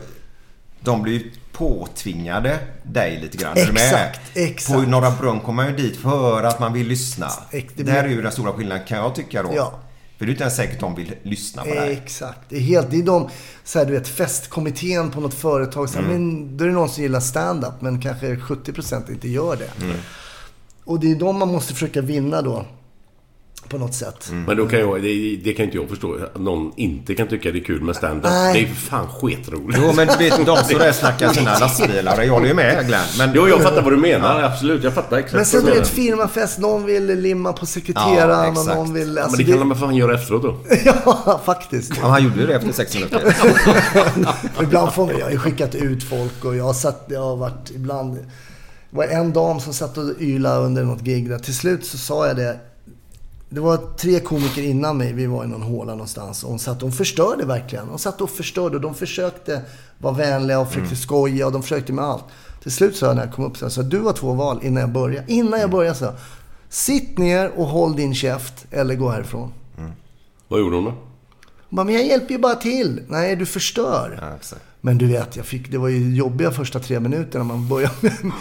de 0.79 1.01
blir 1.01 1.13
ju 1.13 1.31
påtvingade 1.51 2.59
dig 2.83 3.19
lite 3.21 3.37
grann. 3.37 3.57
Exakt, 3.57 4.21
exakt. 4.33 4.73
På 4.79 4.81
Norra 4.89 5.11
Brunn 5.11 5.39
kommer 5.39 5.63
man 5.63 5.71
ju 5.71 5.77
dit 5.77 5.97
för 5.97 6.43
att 6.43 6.59
man 6.59 6.73
vill 6.73 6.87
lyssna. 6.87 7.27
Ex- 7.51 7.73
det 7.75 7.83
Där 7.83 7.93
är 7.95 8.03
blir- 8.03 8.15
ju 8.15 8.21
den 8.21 8.31
stora 8.31 8.51
skillnaden 8.53 8.85
kan 8.87 8.97
jag 8.97 9.15
tycka 9.15 9.43
då. 9.43 9.51
Ja. 9.55 9.79
För 10.23 10.27
det 10.27 10.31
är 10.31 10.33
inte 10.33 10.43
ens 10.43 10.55
säkert 10.55 10.79
de 10.79 10.95
vill 10.95 11.13
lyssna 11.23 11.61
på 11.63 11.69
det 11.69 11.79
här. 11.79 11.87
Exakt. 11.89 12.39
Det 12.49 12.55
är, 12.55 12.59
helt, 12.61 12.91
det 12.91 12.97
är 12.99 13.03
de, 13.03 13.29
så 13.63 13.79
här, 13.79 13.85
du 13.85 13.93
vet, 13.93 14.07
festkommittén 14.07 15.11
på 15.11 15.21
något 15.21 15.33
företag. 15.33 15.89
Så 15.89 15.99
här, 15.99 16.05
Mm. 16.05 16.23
men, 16.23 16.57
då 16.57 16.63
är 16.63 16.67
det 16.67 16.73
någon 16.73 16.89
som 16.89 17.03
gillar 17.03 17.19
stand-up, 17.19 17.73
men 17.81 18.01
kanske 18.01 18.35
70% 18.35 19.11
inte 19.11 19.29
gör 19.29 19.55
det. 19.55 19.83
Mm. 19.85 19.95
Och 20.83 20.99
det 20.99 21.11
är 21.11 21.15
de 21.15 21.39
man 21.39 21.47
måste 21.47 21.73
försöka 21.73 22.01
vinna 22.01 22.41
då. 22.41 22.65
På 23.69 23.77
något 23.77 23.93
sätt. 23.93 24.31
Men 24.47 24.57
då 24.57 24.67
kan 24.67 24.79
jag, 24.79 25.01
det, 25.01 25.35
det 25.43 25.53
kan 25.53 25.65
inte 25.65 25.77
jag 25.77 25.89
förstå. 25.89 26.15
Att 26.33 26.41
någon 26.41 26.71
inte 26.77 27.15
kan 27.15 27.27
tycka 27.27 27.51
det 27.51 27.59
är 27.59 27.63
kul 27.63 27.81
med 27.81 27.95
stand-up. 27.95 28.31
Nej. 28.31 28.53
Det 28.53 28.59
är 28.59 28.61
ju 28.61 28.67
för 28.67 28.75
fan 28.75 29.07
skitroligt. 29.07 29.79
Jo 29.81 29.93
men 29.95 30.07
du 30.07 30.17
vet 30.17 30.45
de 30.45 30.57
som 30.57 30.77
där 30.79 30.91
snackar 30.91 31.33
sina 31.33 31.59
lastbilar. 31.59 32.21
Jag 32.23 32.33
håller 32.33 32.47
ju 32.47 32.53
med 32.53 32.87
Glenn. 32.87 33.01
Men... 33.17 33.31
Jo, 33.35 33.47
jag 33.47 33.61
fattar 33.61 33.81
vad 33.81 33.93
du 33.93 33.97
menar. 33.97 34.43
Absolut, 34.43 34.83
jag 34.83 34.93
fattar 34.93 35.17
exakt 35.17 35.33
Men 35.33 35.45
sen 35.45 35.59
du 35.59 35.65
du 35.71 35.79
vet, 35.79 35.95
menar. 35.95 36.07
firmafest. 36.07 36.59
Någon 36.59 36.85
vill 36.85 37.05
limma 37.19 37.53
på 37.53 37.65
sekreteraren 37.65 38.53
Ja, 38.55 38.61
och 38.61 38.67
någon 38.67 38.93
vill... 38.93 39.15
Ja, 39.15 39.23
Alltså, 39.23 39.37
men 39.37 39.45
det 39.45 39.57
kan 39.57 39.67
man 39.67 39.77
fan 39.77 39.95
göra 39.95 40.15
efteråt 40.15 40.41
då. 40.41 40.57
Ja, 41.05 41.41
faktiskt. 41.45 41.93
Ja, 42.01 42.07
han 42.07 42.23
gjorde 42.23 42.39
ju 42.39 42.47
det 42.47 42.55
efter 42.55 42.71
sex 42.71 42.95
minuter. 42.95 43.35
ibland 44.61 44.93
får 44.93 45.05
man, 45.05 45.17
jag 45.17 45.25
har 45.25 45.31
ju 45.31 45.37
skickat 45.39 45.75
ut 45.75 46.03
folk 46.03 46.45
och 46.45 46.55
jag 46.55 46.63
har 46.63 46.73
satt, 46.73 47.05
jag 47.07 47.19
har 47.21 47.35
varit 47.35 47.71
ibland... 47.75 48.13
Det 48.89 48.97
var 48.97 49.05
en 49.05 49.33
dam 49.33 49.59
som 49.59 49.73
satt 49.73 49.97
och 49.97 50.03
ylade 50.19 50.65
under 50.65 50.83
något 50.83 51.01
gig 51.01 51.29
där. 51.29 51.39
Till 51.39 51.55
slut 51.55 51.85
så 51.85 51.97
sa 51.97 52.27
jag 52.27 52.35
det. 52.35 52.59
Det 53.53 53.59
var 53.59 53.77
tre 53.97 54.19
komiker 54.19 54.61
innan 54.61 54.97
mig. 54.97 55.13
Vi 55.13 55.25
var 55.25 55.43
i 55.43 55.47
någon 55.47 55.61
håla 55.61 55.91
någonstans. 55.91 56.43
Och 56.43 56.49
hon 56.49 56.59
satt, 56.59 56.81
hon 56.81 56.91
förstörde 56.91 57.45
verkligen. 57.45 57.87
Hon 57.87 57.99
satt 57.99 58.21
och 58.21 58.29
förstörde. 58.29 58.75
Och 58.75 58.81
de 58.81 58.95
försökte 58.95 59.61
vara 59.97 60.13
vänliga 60.13 60.59
och 60.59 60.67
försökte 60.67 60.95
skoja. 60.95 61.45
Och 61.45 61.51
de 61.51 61.61
försökte 61.61 61.93
med 61.93 62.05
allt. 62.05 62.23
Till 62.61 62.71
slut 62.71 62.95
sa 62.95 63.05
jag 63.05 63.15
när 63.15 63.25
jag 63.25 63.33
kom 63.33 63.45
upp 63.45 63.57
så 63.57 63.81
här, 63.81 63.89
du 63.89 63.99
har 63.99 64.13
två 64.13 64.33
val 64.33 64.59
innan 64.63 64.81
jag 64.81 64.91
börjar. 64.91 65.23
Innan 65.27 65.59
jag 65.59 65.69
börjar 65.71 65.93
så. 65.93 66.13
Sitt 66.69 67.17
ner 67.17 67.51
och 67.55 67.65
håll 67.65 67.95
din 67.95 68.15
käft. 68.15 68.65
Eller 68.71 68.95
gå 68.95 69.09
härifrån. 69.09 69.53
Vad 70.47 70.59
gjorde 70.59 70.75
hon 70.75 70.85
då? 70.85 70.91
Hon 70.91 71.75
bara, 71.75 71.83
men 71.83 71.95
jag 71.95 72.05
hjälper 72.05 72.33
ju 72.33 72.39
bara 72.39 72.55
till. 72.55 73.01
Nej, 73.07 73.35
du 73.35 73.45
förstör. 73.45 74.19
Ja, 74.21 74.35
exakt. 74.35 74.61
Men 74.85 74.97
du 74.97 75.07
vet, 75.07 75.35
jag 75.35 75.45
fick, 75.45 75.71
det 75.71 75.77
var 75.77 75.87
ju 75.87 76.15
jobbiga 76.15 76.51
första 76.51 76.79
tre 76.79 76.99
minuterna 76.99 77.43
man 77.43 77.67
började. 77.67 77.93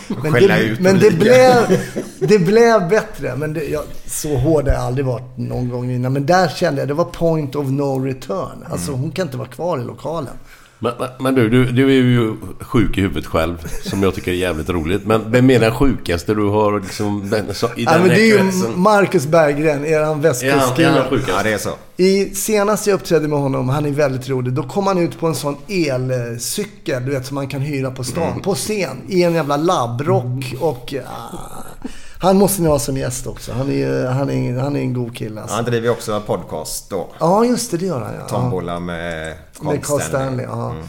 Men, 0.09 0.33
Skälla 0.33 0.55
det, 0.59 0.81
men 0.81 0.99
det, 0.99 1.11
blev, 1.11 1.81
det 2.19 2.39
blev 2.39 2.89
bättre. 2.89 3.37
Men 3.37 3.53
det, 3.53 3.65
jag, 3.65 3.83
så 4.07 4.37
hård 4.37 4.65
har 4.65 4.75
jag 4.75 4.83
aldrig 4.83 5.07
varit 5.07 5.37
någon 5.37 5.69
gång 5.69 5.91
innan. 5.91 6.13
Men 6.13 6.27
där 6.27 6.49
kände 6.49 6.81
jag, 6.81 6.89
det 6.89 6.95
var 6.95 7.05
point 7.05 7.57
of 7.57 7.67
no 7.71 8.05
return. 8.05 8.65
Alltså 8.71 8.93
hon 8.93 9.11
kan 9.11 9.27
inte 9.27 9.37
vara 9.37 9.49
kvar 9.49 9.79
i 9.79 9.85
lokalen. 9.85 10.35
Men, 10.83 10.93
men, 10.99 11.09
men 11.21 11.35
du, 11.35 11.49
du, 11.49 11.65
du 11.65 11.87
är 11.87 11.93
ju 12.03 12.37
sjuk 12.61 12.99
i 12.99 13.01
huvudet 13.01 13.27
själv. 13.27 13.57
Som 13.83 14.03
jag 14.03 14.15
tycker 14.15 14.31
är 14.31 14.37
jävligt 14.37 14.69
roligt. 14.71 15.07
Men 15.07 15.31
vem 15.33 15.51
är 15.51 15.61
den 15.61 15.75
sjukaste 15.75 16.35
du 16.35 16.49
har 16.49 16.81
liksom, 16.81 17.31
den, 17.31 17.55
så, 17.55 17.67
i 17.67 17.71
Ja, 17.85 17.93
den 17.93 18.01
men 18.01 18.11
här 18.11 18.17
det 18.17 18.31
är 18.31 18.37
ju? 18.45 18.77
Marcus 18.77 19.27
Berggren, 19.27 19.85
eran 19.85 19.85
Är 19.85 19.97
han, 19.97 20.03
är 20.03 20.05
han 20.07 20.21
västkustkille. 20.21 21.05
sjukast? 21.11 21.29
Ja, 21.29 21.43
det 21.43 21.53
är 21.53 21.59
så. 21.59 21.71
I 21.97 22.35
senast 22.35 22.87
jag 22.87 22.95
uppträdde 22.95 23.29
med 23.29 23.39
honom, 23.39 23.69
han 23.69 23.87
är 23.87 23.91
väldigt 23.91 24.29
rolig, 24.29 24.53
då 24.53 24.63
kom 24.63 24.87
han 24.87 24.99
ut 24.99 25.19
på 25.21 25.27
en 25.27 25.35
sån 25.35 25.57
elcykel, 25.69 27.05
du 27.05 27.11
vet, 27.11 27.27
som 27.27 27.35
man 27.35 27.49
kan 27.49 27.61
hyra 27.61 27.91
på 27.91 28.05
stan. 28.05 28.31
Mm. 28.31 28.43
På 28.43 28.55
scen, 28.55 28.97
i 29.09 29.23
en 29.23 29.35
jävla 29.35 29.57
labbrock 29.57 30.55
och... 30.61 30.95
ah, 31.07 31.89
han 32.23 32.37
måste 32.37 32.63
ni 32.63 32.69
ha 32.69 32.79
som 32.79 32.97
gäst 32.97 33.27
också. 33.27 33.53
Han 33.53 33.71
är, 33.71 34.07
han 34.07 34.31
är, 34.31 34.59
han 34.59 34.77
är 34.77 34.81
en 34.81 34.93
god 34.95 35.17
kille 35.17 35.41
alltså. 35.41 35.57
Han 35.57 35.65
driver 35.65 35.91
också 35.91 36.13
en 36.13 36.23
podcast 36.23 36.91
då. 36.91 37.13
Ja, 37.21 37.45
just 37.45 37.71
det, 37.71 37.77
det 37.77 37.87
gör 37.87 38.01
han 38.01 38.15
ja. 38.15 38.29
Tombola 38.29 38.81
med 38.81 39.37
Carl 39.59 39.67
Med 39.67 39.85
Carl 39.85 40.01
Stanley. 40.01 40.27
Stanley, 40.27 40.47
ja. 40.47 40.71
Mm. 40.71 40.85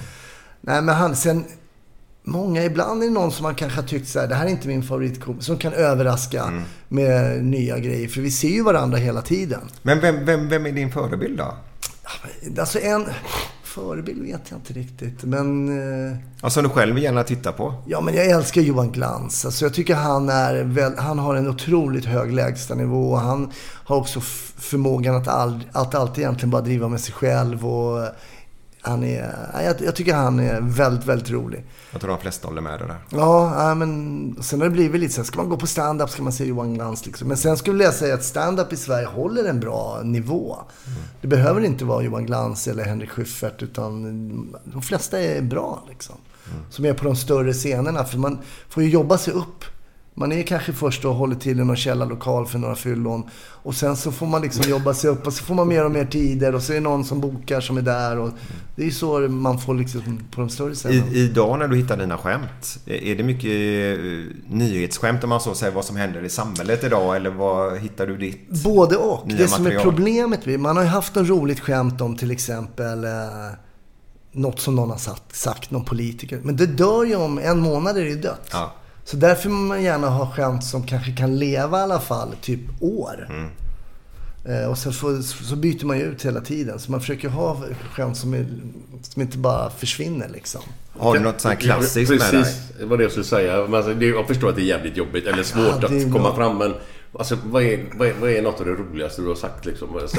Nej, 0.61 0.81
men 0.81 0.95
han, 0.95 1.15
sen... 1.15 1.45
Många, 2.25 2.63
ibland 2.63 3.03
är 3.03 3.07
det 3.07 3.13
någon 3.13 3.31
som 3.31 3.43
man 3.43 3.55
kanske 3.55 3.81
har 3.81 3.87
tyckt 3.87 4.09
så 4.09 4.19
här, 4.19 4.27
det 4.27 4.35
här 4.35 4.45
är 4.45 4.49
inte 4.49 4.67
min 4.67 4.83
favoritkomiker, 4.83 5.43
som 5.45 5.57
kan 5.57 5.73
överraska 5.73 6.43
Mm. 6.43 6.63
med 6.87 7.43
nya 7.45 7.79
grejer. 7.79 8.07
För 8.07 8.21
vi 8.21 8.31
ser 8.31 8.47
ju 8.47 8.63
varandra 8.63 8.97
hela 8.97 9.21
tiden. 9.21 9.61
Men 9.81 9.99
vem, 9.99 10.25
vem, 10.25 10.49
vem 10.49 10.65
är 10.65 10.71
din 10.71 10.91
förebild 10.91 11.37
då? 11.37 11.55
Alltså 12.59 12.79
en... 12.79 13.05
förebild 13.73 14.21
vet 14.21 14.41
jag 14.49 14.57
inte 14.59 14.73
riktigt. 14.73 15.23
Men... 15.23 15.69
Eh, 16.11 16.17
Ja, 16.41 16.49
som 16.49 16.63
du 16.63 16.69
själv 16.69 16.99
gärna 16.99 17.23
tittar 17.23 17.51
på. 17.51 17.73
Ja, 17.85 18.01
men 18.01 18.13
jag 18.13 18.25
älskar 18.25 18.61
Johan 18.61 18.91
Glans. 18.91 19.45
Alltså, 19.45 19.65
jag 19.65 19.73
tycker 19.73 19.95
han, 19.95 20.29
är 20.29 20.63
väl, 20.63 20.97
han 20.97 21.19
har 21.19 21.35
en 21.35 21.47
otroligt 21.49 22.05
hög 22.05 22.33
lägstanivå. 22.33 23.15
Han 23.15 23.51
har 23.85 23.95
också 23.95 24.19
förmågan 24.57 25.15
att, 25.15 25.27
all, 25.27 25.63
att 25.71 25.95
alltid 25.95 26.23
egentligen 26.23 26.49
bara 26.51 26.61
driva 26.61 26.87
med 26.87 27.01
sig 27.01 27.13
själv. 27.13 27.67
Och 27.67 28.07
han 28.85 29.03
är, 29.03 29.49
ja, 29.53 29.61
jag, 29.61 29.81
jag 29.81 29.95
tycker 29.95 30.13
han 30.13 30.39
är 30.39 30.61
väldigt, 30.61 31.05
väldigt 31.05 31.29
rolig. 31.29 31.65
Jag 31.91 32.01
tror 32.01 32.11
de 32.11 32.19
flesta 32.19 32.47
håller 32.47 32.61
med 32.61 32.79
dig 32.79 32.87
där. 32.87 32.97
Ja, 33.09 33.75
men 33.75 34.35
sen 34.41 34.61
har 34.61 34.67
det 34.67 34.73
blivit 34.73 35.01
lite 35.01 35.13
så 35.13 35.21
här, 35.21 35.25
ska 35.25 35.37
man 35.37 35.49
gå 35.49 35.57
på 35.57 35.67
stand-up 35.67 36.09
ska 36.09 36.23
man 36.23 36.33
se 36.33 36.45
Johan 36.45 36.73
Glans 36.73 37.05
liksom. 37.05 37.27
Men 37.27 37.37
sen 37.37 37.57
skulle 37.57 37.83
jag 37.83 37.93
säga 37.93 38.13
att 38.13 38.23
stand-up 38.23 38.73
i 38.73 38.77
Sverige 38.77 39.07
håller 39.07 39.45
en 39.45 39.59
bra 39.59 40.01
nivå. 40.03 40.57
Det 41.21 41.27
behöver 41.27 41.61
inte 41.61 41.85
vara 41.85 42.03
Johan 42.03 42.25
Glans 42.25 42.67
eller 42.67 42.83
Henrik 42.83 43.09
Schyffert, 43.09 43.63
utan 43.63 44.55
de 44.63 44.81
flesta 44.81 45.19
är 45.19 45.41
bra 45.41 45.83
liksom. 45.89 46.15
Som 46.69 46.85
är 46.85 46.93
på 46.93 47.05
de 47.05 47.15
större 47.15 47.53
scenerna, 47.53 48.03
för 48.03 48.17
man 48.17 48.39
får 48.69 48.83
ju 48.83 48.89
jobba 48.89 49.17
sig 49.17 49.33
upp. 49.33 49.65
Man 50.15 50.31
är 50.31 50.43
kanske 50.43 50.73
först 50.73 51.05
och 51.05 51.15
håller 51.15 51.35
till 51.35 51.59
i 51.59 51.63
någon 51.63 51.75
källarlokal 51.75 52.45
för 52.45 52.59
några 52.59 52.75
fyllon. 52.75 53.23
Och 53.63 53.75
sen 53.75 53.95
så 53.97 54.11
får 54.11 54.25
man 54.27 54.41
liksom 54.41 54.69
jobba 54.69 54.93
sig 54.93 55.09
upp 55.09 55.27
och 55.27 55.33
så 55.33 55.43
får 55.43 55.55
man 55.55 55.67
mer 55.67 55.85
och 55.85 55.91
mer 55.91 56.05
tider 56.05 56.55
och 56.55 56.61
så 56.63 56.71
är 56.71 56.75
det 56.75 56.81
någon 56.81 57.05
som 57.05 57.21
bokar 57.21 57.61
som 57.61 57.77
är 57.77 57.81
där. 57.81 58.17
Och 58.19 58.29
det 58.75 58.81
är 58.81 58.85
ju 58.85 58.91
så 58.91 59.19
man 59.19 59.59
får 59.59 59.73
liksom 59.75 60.19
på 60.31 60.41
de 60.41 60.49
större 60.49 60.73
scenerna. 60.75 61.07
I, 61.11 61.19
idag 61.25 61.59
när 61.59 61.67
du 61.67 61.75
hittar 61.77 61.97
dina 61.97 62.17
skämt, 62.17 62.79
är 62.85 63.15
det 63.15 63.23
mycket 63.23 63.49
eh, 63.49 64.53
nyhetsskämt 64.55 65.23
om 65.23 65.29
man 65.29 65.41
så 65.41 65.53
säger 65.55 65.73
vad 65.73 65.85
som 65.85 65.95
händer 65.95 66.23
i 66.23 66.29
samhället 66.29 66.83
idag? 66.83 67.15
Eller 67.15 67.29
vad 67.29 67.77
hittar 67.77 68.07
du 68.07 68.17
ditt 68.17 68.49
Både 68.63 68.97
och. 68.97 69.27
nya 69.27 69.37
Det 69.37 69.47
som 69.47 69.65
är 69.65 69.69
material? 69.69 69.83
problemet, 69.83 70.45
med- 70.45 70.59
man 70.59 70.75
har 70.77 70.83
ju 70.83 70.89
haft 70.89 71.17
en 71.17 71.27
roligt 71.29 71.59
skämt 71.59 72.01
om 72.01 72.17
till 72.17 72.31
exempel 72.31 73.03
eh, 73.03 73.09
något 74.31 74.59
som 74.59 74.75
någon 74.75 74.89
har 74.89 74.97
sagt, 74.97 75.35
sagt, 75.35 75.71
någon 75.71 75.85
politiker. 75.85 76.39
Men 76.43 76.55
det 76.55 76.65
dör 76.65 77.03
ju 77.03 77.15
om 77.15 77.37
en 77.39 77.59
månad 77.59 77.97
är 77.97 78.03
det 78.05 78.15
dött. 78.15 78.49
Ja. 78.51 78.73
Så 79.05 79.17
därför 79.17 79.49
vill 79.49 79.57
man 79.57 79.83
gärna 79.83 80.09
ha 80.09 80.31
skämt 80.31 80.63
som 80.63 80.83
kanske 80.83 81.11
kan 81.11 81.39
leva 81.39 81.79
i 81.79 81.81
alla 81.81 81.99
fall, 81.99 82.35
typ 82.41 82.59
år. 82.79 83.27
Mm. 83.29 83.49
Eh, 84.45 84.69
och 84.69 84.77
sen 84.77 84.93
får, 84.93 85.21
så 85.21 85.55
byter 85.55 85.85
man 85.85 85.97
ju 85.99 86.03
ut 86.03 86.25
hela 86.25 86.41
tiden. 86.41 86.79
Så 86.79 86.91
man 86.91 86.99
försöker 86.99 87.29
ha 87.29 87.57
skämt 87.91 88.17
som, 88.17 88.33
är, 88.33 88.45
som 89.01 89.21
inte 89.21 89.37
bara 89.37 89.69
försvinner 89.69 90.29
liksom. 90.29 90.61
Har 90.97 91.13
du 91.13 91.19
något 91.19 91.41
sånt 91.41 91.53
här 91.53 91.61
klassiskt 91.61 92.09
med 92.09 92.19
dig? 92.19 92.29
Precis, 92.31 92.61
det 92.79 92.85
var 92.85 92.97
det 92.97 93.03
jag 93.03 93.11
skulle 93.11 93.25
säga. 93.25 93.63
Alltså, 93.63 93.91
jag 93.93 94.27
förstår 94.27 94.49
att 94.49 94.55
det 94.55 94.61
är 94.61 94.65
jävligt 94.65 94.97
jobbigt, 94.97 95.27
eller 95.27 95.43
svårt 95.43 95.65
Ja, 95.81 95.85
att 95.85 96.11
komma 96.11 96.19
bra. 96.19 96.35
fram. 96.35 96.57
Men 96.57 96.73
alltså, 97.19 97.37
vad, 97.45 97.63
är, 97.63 97.85
vad, 97.93 98.07
är, 98.07 98.13
vad 98.13 98.29
är 98.29 98.41
något 98.41 98.59
av 98.59 98.65
det 98.65 98.71
roligaste 98.71 99.21
du 99.21 99.27
har 99.27 99.35
sagt 99.35 99.65
liksom? 99.65 99.97
Alltså, 99.97 100.17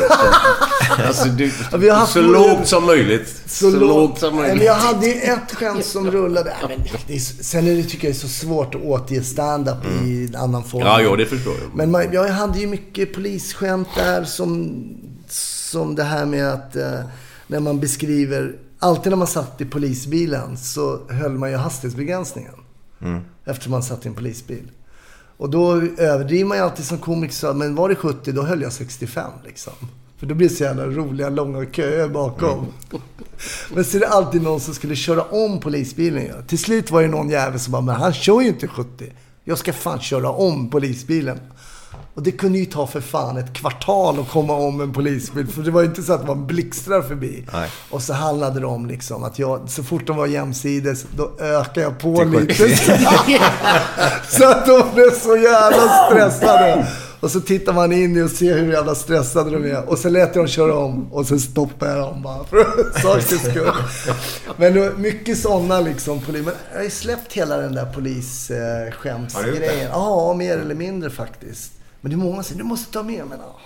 alltså, 1.06 1.28
du, 1.28 1.52
Ja, 1.72 1.78
vi 1.78 1.88
har 1.88 1.96
haft 1.98 2.12
så 2.12 2.20
lågt 2.20 2.68
som 2.68 2.86
möjligt. 2.86 3.42
Så, 3.46 3.70
lågt 3.70 4.18
som 4.18 4.36
möjligt. 4.36 4.56
men 4.56 4.66
jag 4.66 4.74
hade 4.74 5.06
ju 5.06 5.12
ett 5.12 5.54
skämt 5.54 5.84
som 5.84 6.10
rullade. 6.10 6.56
Nej, 6.68 6.78
men 6.78 6.86
det 7.06 7.14
är, 7.14 7.18
sen 7.18 7.66
är 7.66 7.74
det, 7.74 7.82
tycker 7.82 8.08
jag 8.08 8.14
det 8.14 8.18
är 8.18 8.20
så 8.20 8.28
svårt 8.28 8.74
att 8.74 8.82
återge 8.82 9.22
stand-up 9.22 9.84
i 10.04 10.26
en 10.26 10.36
annan 10.36 10.64
form. 10.64 10.82
Ja, 10.82 11.00
jo, 11.02 11.16
det 11.16 11.26
förstår 11.26 11.54
jag. 11.62 11.74
Men 11.74 11.90
man, 11.90 12.12
jag 12.12 12.28
hade 12.28 12.58
ju 12.58 12.66
mycket 12.66 13.14
polisskämt 13.14 13.88
där 13.96 14.24
som, 14.24 14.82
som 15.28 15.94
det 15.94 16.04
här 16.04 16.26
med 16.26 16.52
att 16.52 16.76
eh, 16.76 17.00
när 17.46 17.60
man 17.60 17.80
beskriver... 17.80 18.56
Alltid 18.78 19.10
när 19.10 19.16
man 19.16 19.26
satt 19.26 19.60
i 19.60 19.64
polisbilen 19.64 20.56
så 20.56 21.00
höll 21.08 21.32
man 21.38 21.50
ju 21.50 21.56
hastighetsbegränsningen. 21.56 22.54
Eftersom 23.44 23.70
man 23.70 23.82
satt 23.82 24.04
i 24.04 24.08
en 24.08 24.14
polisbil. 24.14 24.70
Och 25.36 25.50
då 25.50 25.72
överdriver 25.98 26.48
man 26.48 26.56
ju 26.56 26.64
alltid 26.64 26.84
som 26.84 26.98
komiker. 26.98 27.34
Så, 27.34 27.54
men 27.54 27.74
var 27.74 27.88
det 27.88 27.94
70 27.94 28.32
då 28.32 28.42
höll 28.42 28.62
jag 28.62 28.72
65 28.72 29.30
liksom. 29.44 29.72
För 30.18 30.26
då 30.26 30.34
blir 30.34 30.48
det 30.48 30.54
så 30.54 30.64
jävla 30.64 30.86
roliga 30.86 31.28
långa 31.28 31.66
köer 31.66 32.08
bakom. 32.08 32.66
Men 33.74 33.84
så 33.84 33.96
är 33.96 34.00
det 34.00 34.08
alltid 34.08 34.42
någon 34.42 34.60
som 34.60 34.74
skulle 34.74 34.96
köra 34.96 35.22
om 35.22 35.60
polisbilen. 35.60 36.44
Till 36.46 36.58
slut 36.58 36.90
var 36.90 37.02
det 37.02 37.08
någon 37.08 37.30
jävel 37.30 37.60
som 37.60 37.72
bara, 37.72 37.82
men 37.82 37.94
han 37.94 38.12
kör 38.12 38.40
ju 38.40 38.48
inte 38.48 38.68
70. 38.68 39.12
Jag 39.44 39.58
ska 39.58 39.72
fan 39.72 40.00
köra 40.00 40.30
om 40.30 40.70
polisbilen. 40.70 41.40
Och 42.14 42.22
det 42.22 42.32
kunde 42.32 42.58
ju 42.58 42.64
ta 42.64 42.86
för 42.86 43.00
fan 43.00 43.36
ett 43.36 43.52
kvartal 43.52 44.20
att 44.20 44.30
komma 44.30 44.52
om 44.52 44.80
en 44.80 44.92
polisbil. 44.92 45.46
För 45.46 45.62
det 45.62 45.70
var 45.70 45.80
ju 45.80 45.86
inte 45.86 46.02
så 46.02 46.12
att 46.12 46.26
man 46.26 46.46
blixtrar 46.46 47.02
förbi. 47.02 47.44
Nej. 47.52 47.70
Och 47.90 48.02
så 48.02 48.12
handlade 48.12 48.60
det 48.60 48.66
om 48.66 48.86
liksom 48.86 49.24
att 49.24 49.38
jag, 49.38 49.70
så 49.70 49.82
fort 49.82 50.06
de 50.06 50.16
var 50.16 50.26
jämsides, 50.26 51.06
då 51.16 51.30
ökade 51.40 51.80
jag 51.80 51.98
på 51.98 52.24
lite. 52.24 52.54
70. 52.54 52.74
så 54.38 54.48
att 54.48 54.66
de 54.66 54.82
blev 54.94 55.10
så 55.10 55.36
jävla 55.36 56.06
stressade. 56.06 56.86
Och 57.20 57.30
så 57.30 57.40
tittar 57.40 57.72
man 57.72 57.92
in 57.92 58.24
och 58.24 58.30
ser 58.30 58.58
hur 58.58 58.72
jävla 58.72 58.94
stressade 58.94 59.50
de 59.50 59.70
är. 59.70 59.88
Och 59.88 59.98
så 59.98 60.08
lät 60.08 60.34
jag 60.34 60.44
dem 60.44 60.48
köra 60.48 60.76
om. 60.76 61.12
Och 61.12 61.26
sen 61.26 61.40
stoppade 61.40 61.90
jag 61.92 62.00
dem 62.00 62.22
bara 62.22 62.44
för 62.44 63.00
sakens 63.02 63.50
skull. 63.50 63.72
Men 64.56 65.02
mycket 65.02 65.38
sådana 65.38 65.80
liksom. 65.80 66.20
Men 66.26 66.44
jag 66.70 66.78
har 66.78 66.84
ju 66.84 66.90
släppt 66.90 67.32
hela 67.32 67.56
den 67.56 67.74
där 67.74 67.92
polisskämtsgrejen. 67.92 69.60
det? 69.60 69.88
Ja, 69.92 70.34
mer 70.34 70.58
eller 70.58 70.74
mindre 70.74 71.10
faktiskt. 71.10 71.73
Men 72.04 72.10
det 72.10 72.16
är 72.16 72.18
många 72.18 72.34
som 72.34 72.44
säger, 72.44 72.58
du 72.58 72.64
måste 72.64 72.92
ta 72.92 73.02
med. 73.02 73.26
Men 73.28 73.38
ja. 73.38 73.58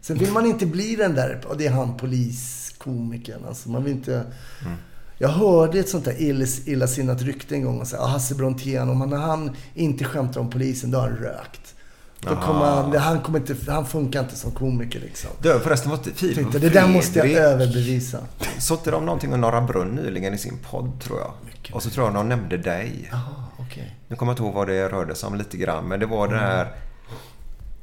Sen 0.00 0.18
vill 0.18 0.32
man 0.32 0.46
inte 0.46 0.66
bli 0.66 0.96
den 0.96 1.14
där, 1.14 1.44
och 1.48 1.56
det 1.56 1.66
är 1.66 1.70
han 1.70 1.96
poliskomikern. 1.96 3.44
Alltså 3.48 3.68
man 3.68 3.84
vill 3.84 3.92
inte... 3.92 4.14
Mm. 4.14 4.76
Jag 5.18 5.28
hörde 5.28 5.78
ett 5.78 5.88
sånt 5.88 6.04
där 6.04 6.12
ill- 6.12 6.68
illasinnat 6.68 7.22
rykte 7.22 7.54
en 7.54 7.64
gång. 7.64 7.80
Och 7.80 7.86
så, 7.86 7.96
ah, 7.96 8.06
Hasse 8.06 8.34
Brontén, 8.34 8.88
om 8.88 9.00
han, 9.00 9.12
han 9.12 9.56
inte 9.74 10.04
skämtar 10.04 10.40
om 10.40 10.50
polisen, 10.50 10.90
då 10.90 10.98
har 10.98 11.08
han 11.08 11.18
rökt. 11.18 11.74
Då 12.20 12.28
Aha. 12.28 12.46
kommer 12.46 12.64
han, 12.64 12.96
han, 12.96 13.20
kommer 13.20 13.38
inte, 13.38 13.56
han 13.72 13.86
funkar 13.86 14.20
inte 14.20 14.36
som 14.36 14.50
komiker 14.50 15.00
liksom. 15.00 15.30
Du, 15.42 15.60
förresten 15.60 15.90
var 15.90 15.98
Filip 15.98 16.36
Tänkte, 16.36 16.58
det 16.58 16.68
där 16.68 16.88
måste 16.88 17.18
jag 17.18 17.30
överbevisa. 17.30 18.18
Såtte 18.58 18.90
de 18.90 19.06
någonting 19.06 19.32
om 19.32 19.40
Norra 19.40 19.60
Brunn 19.60 19.88
nyligen 19.88 20.34
i 20.34 20.38
sin 20.38 20.58
podd, 20.70 21.00
tror 21.00 21.18
jag. 21.18 21.32
Och 21.74 21.82
så 21.82 21.90
tror 21.90 22.06
jag 22.06 22.14
de 22.14 22.28
nämnde 22.28 22.56
dig. 22.56 23.08
Jaha, 23.10 23.44
okej. 23.58 23.96
Nu 24.08 24.16
kommer 24.16 24.32
jag 24.32 24.34
inte 24.34 24.42
ihåg 24.42 24.54
vad 24.54 24.68
det 24.68 24.88
rörde 24.88 25.14
sig 25.14 25.26
om 25.26 25.34
lite 25.34 25.56
grann, 25.56 25.84
men 25.84 26.00
det 26.00 26.06
var 26.06 26.28
det 26.28 26.38
här... 26.38 26.72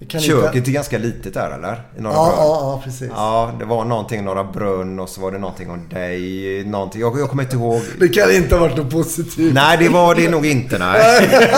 Köket 0.10 0.56
inte- 0.56 0.72
är 0.72 0.74
ganska 0.74 0.98
litet 0.98 1.34
där, 1.34 1.52
eller? 1.52 1.82
I 1.98 2.02
Norra 2.02 2.14
Ja, 2.14 2.26
Brunn. 2.26 2.38
ja, 2.38 2.58
ja, 2.62 2.82
precis. 2.84 3.10
Ja, 3.16 3.52
det 3.60 3.66
var 3.66 3.86
någonting 3.86 4.20
i 4.20 4.24
Norra 4.24 4.44
Brunn 4.44 5.00
och 5.00 5.10
så 5.10 5.22
var 5.22 5.32
det 5.32 5.38
någonting 5.40 5.70
om 5.70 5.90
dig. 5.90 6.64
Någonting. 6.66 7.02
Jag, 7.02 7.20
jag 7.20 7.30
kommer 7.30 7.44
inte 7.44 7.56
ihåg. 7.56 7.82
Det 8.00 8.08
kan 8.10 8.32
inte 8.32 8.56
ha 8.56 8.60
varit 8.62 8.78
något 8.78 8.92
positivt. 8.92 9.54
Nej, 9.54 9.78
det 9.78 9.90
var 9.90 10.16
det 10.16 10.30
nog 10.30 10.46
inte, 10.46 10.78
nej. 10.78 11.30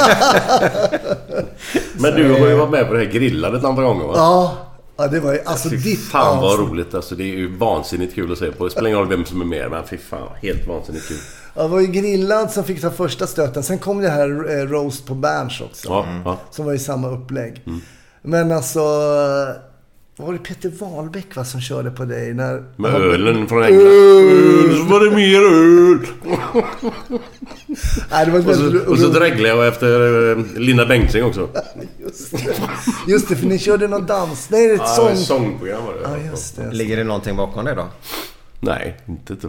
Men 1.99 2.15
du 2.15 2.31
har 2.31 2.47
ju 2.47 2.55
varit 2.55 2.69
med 2.71 2.87
på 2.87 2.93
det 2.93 2.99
här 2.99 3.11
grillade 3.11 3.57
ett 3.57 3.63
antal 3.63 3.83
gånger 3.83 4.05
va? 4.05 4.13
Ja, 4.15 4.57
ja 4.97 5.07
det 5.07 5.19
var 5.19 5.33
ju, 5.33 5.39
alltså 5.45 5.69
Fy 5.69 5.75
ditt 5.77 5.99
fan 6.11 6.41
vad 6.41 6.51
avsnitt. 6.53 6.69
roligt 6.71 6.93
alltså. 6.93 7.15
Det 7.15 7.23
är 7.23 7.37
ju 7.37 7.57
vansinnigt 7.57 8.15
kul 8.15 8.31
att 8.31 8.37
se 8.37 8.51
på. 8.51 8.65
Det 8.65 8.71
spelar 8.71 8.87
ingen 8.87 8.99
roll 8.99 9.09
vem 9.09 9.25
som 9.25 9.41
är 9.41 9.45
med 9.45 9.71
men 9.71 9.83
fy 9.87 9.97
fan. 9.97 10.27
Helt 10.41 10.67
vansinnigt 10.67 11.07
kul. 11.07 11.17
Ja, 11.55 11.63
det 11.63 11.69
var 11.69 11.79
ju 11.79 11.87
Grillad 11.87 12.51
som 12.51 12.63
fick 12.63 12.81
ta 12.81 12.89
första 12.91 13.27
stöten. 13.27 13.63
Sen 13.63 13.77
kom 13.77 14.01
det 14.01 14.09
här 14.09 14.59
eh, 14.59 14.67
Roast 14.67 15.07
på 15.07 15.15
Berns 15.15 15.61
också. 15.61 15.87
Ja, 15.89 16.05
ja. 16.25 16.37
Som 16.51 16.65
var 16.65 16.73
i 16.73 16.79
samma 16.79 17.09
upplägg. 17.09 17.61
Men 18.25 18.51
alltså... 18.51 18.79
Var 20.17 20.33
det 20.33 20.39
Peter 20.39 20.71
Wahlbeck 20.79 21.35
va, 21.35 21.45
som 21.45 21.61
körde 21.61 21.91
på 21.91 22.05
dig? 22.05 22.33
När, 22.33 22.63
Med 22.75 22.91
ölen 22.95 23.47
från 23.47 23.63
England. 23.63 23.87
Öl! 23.87 24.77
Så 24.77 24.83
var 24.83 25.05
det 25.05 25.15
mer 25.15 25.41
öl. 25.41 26.07
Nej, 28.11 28.25
det 28.25 28.31
var 28.31 28.39
Och 28.49 28.55
så, 28.55 28.91
och 28.91 28.99
så 28.99 29.07
dreglade 29.07 29.47
jag 29.49 29.67
efter 29.67 30.31
eh, 30.31 30.37
Linda 30.55 30.85
Bengtzing 30.85 31.23
också. 31.23 31.49
Just 31.99 32.31
det. 32.31 32.53
Just 33.07 33.29
det, 33.29 33.35
för 33.35 33.45
ni 33.45 33.59
körde 33.59 33.87
någon 33.87 34.05
dans... 34.05 34.49
Nej, 34.49 34.67
det 34.67 34.73
är 34.73 34.75
ett 34.75 34.81
Ja, 34.83 34.87
sång... 34.95 35.15
sångprogram 35.15 35.85
var 35.85 35.93
det. 35.93 35.99
Ja, 36.03 36.17
just 36.31 36.55
det. 36.55 36.71
Ligger 36.71 36.97
det 36.97 37.03
någonting 37.03 37.35
bakom 37.35 37.65
det 37.65 37.73
då? 37.75 37.87
Nej, 38.59 38.97
inte 39.05 39.33
ett 39.33 39.43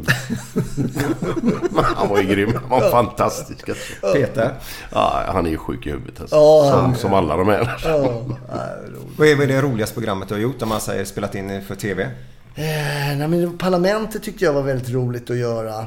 Han 1.97 2.09
var 2.09 2.20
ju 2.20 2.27
grym. 2.28 2.53
Han 2.61 2.81
var 2.81 2.91
fantastisk. 2.91 3.69
Alltså. 3.69 4.12
Peter? 4.12 4.55
Ja, 4.93 5.23
han 5.28 5.47
är 5.47 5.51
ju 5.51 5.59
sjuk 5.59 5.87
i 5.87 5.91
huvudet 5.91 6.20
alltså. 6.20 6.37
Ja, 6.37 6.70
som, 6.73 6.95
som 6.95 7.15
alla 7.15 7.37
de 7.37 7.49
är. 7.49 7.81
Ja, 7.85 7.99
nej, 8.28 8.91
roligt. 9.19 9.19
Vad 9.19 9.28
är 9.28 9.47
det 9.47 9.62
roligaste 9.62 9.95
programmet 9.95 10.28
du 10.28 10.35
har 10.35 10.41
gjort 10.41 10.62
om 10.62 10.69
man 10.69 10.81
säger 10.81 11.05
spelat 11.05 11.35
in 11.35 11.62
för 11.62 11.74
TV? 11.74 12.03
Eh, 12.03 13.16
nej, 13.16 13.28
men 13.28 13.59
Parlamentet 13.59 14.23
tyckte 14.23 14.45
jag 14.45 14.53
var 14.53 14.62
väldigt 14.62 14.91
roligt 14.91 15.31
att 15.31 15.37
göra. 15.37 15.78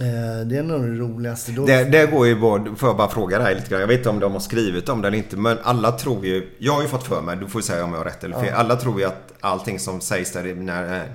Eh, 0.00 0.46
det 0.46 0.56
är 0.56 0.62
nog 0.62 0.82
det 0.82 0.98
roligaste. 0.98 1.52
Då... 1.52 1.66
Det, 1.66 1.84
det 1.84 2.06
går 2.06 2.26
ju 2.26 2.40
bara, 2.40 2.76
får 2.76 2.88
jag 2.88 2.96
bara 2.96 3.08
fråga 3.08 3.38
dig 3.38 3.54
lite 3.54 3.70
grann. 3.70 3.80
Jag 3.80 3.88
vet 3.88 3.98
inte 3.98 4.08
om 4.08 4.20
de 4.20 4.32
har 4.32 4.40
skrivit 4.40 4.88
om 4.88 5.02
det 5.02 5.08
eller 5.08 5.18
inte. 5.18 5.36
Men 5.36 5.58
alla 5.62 5.92
tror 5.92 6.26
ju, 6.26 6.50
jag 6.58 6.72
har 6.72 6.82
ju 6.82 6.88
fått 6.88 7.06
för 7.06 7.20
mig, 7.20 7.36
du 7.36 7.46
får 7.46 7.60
säga 7.60 7.84
om 7.84 7.90
jag 7.90 7.98
har 7.98 8.04
rätt 8.04 8.24
eller 8.24 8.40
fel. 8.40 8.48
Ja. 8.52 8.56
Alla 8.56 8.76
tror 8.76 9.00
ju 9.00 9.06
att 9.06 9.32
allting 9.40 9.78
som 9.78 10.00
sägs 10.00 10.32
där 10.32 10.54
när 10.54 11.06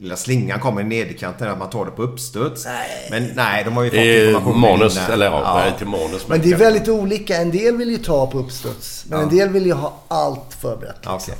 lilla 0.00 0.16
slingan 0.16 0.60
kommer 0.60 0.80
i 0.80 0.84
nederkanten, 0.84 1.48
att 1.48 1.58
man 1.58 1.70
tar 1.70 1.84
det 1.84 1.90
på 1.90 2.02
uppstuds. 2.02 2.66
Men 3.10 3.30
nej, 3.34 3.64
de 3.64 3.76
har 3.76 3.84
ju 3.84 3.90
fått 3.90 3.98
information 3.98 4.60
manus, 4.60 4.96
innan. 4.96 5.10
eller 5.10 5.26
ja, 5.26 5.54
nej, 5.64 5.78
till 5.78 5.86
manus. 5.86 6.28
Men 6.28 6.40
det 6.40 6.52
är 6.52 6.56
väldigt 6.56 6.88
olika. 6.88 7.36
En 7.36 7.50
del 7.50 7.76
vill 7.76 7.90
ju 7.90 7.98
ta 7.98 8.26
på 8.30 8.38
uppstuds. 8.38 9.04
Men 9.08 9.18
Ja. 9.18 9.24
en 9.24 9.36
del 9.36 9.48
vill 9.48 9.66
ju 9.66 9.72
ha 9.72 10.02
allt 10.08 10.54
förberett. 10.60 10.96
Ja, 11.02 11.18
okej. 11.22 11.34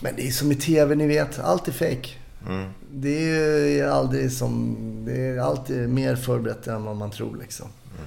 Men 0.00 0.16
det 0.16 0.26
är 0.26 0.30
som 0.30 0.52
i 0.52 0.54
TV, 0.54 0.94
ni 0.94 1.06
vet. 1.06 1.38
Allt 1.38 1.68
är 1.68 1.72
fake. 1.72 2.08
Mm. 2.48 2.70
Det 2.92 3.30
är 3.30 3.66
ju 3.68 3.86
aldrig 3.90 4.32
som... 4.32 4.76
Det 5.06 5.20
är 5.26 5.38
alltid 5.38 5.88
mer 5.88 6.16
förberett 6.16 6.66
än 6.66 6.84
vad 6.84 6.96
man 6.96 7.10
tror 7.10 7.36
liksom. 7.42 7.66
Mm. 7.98 8.06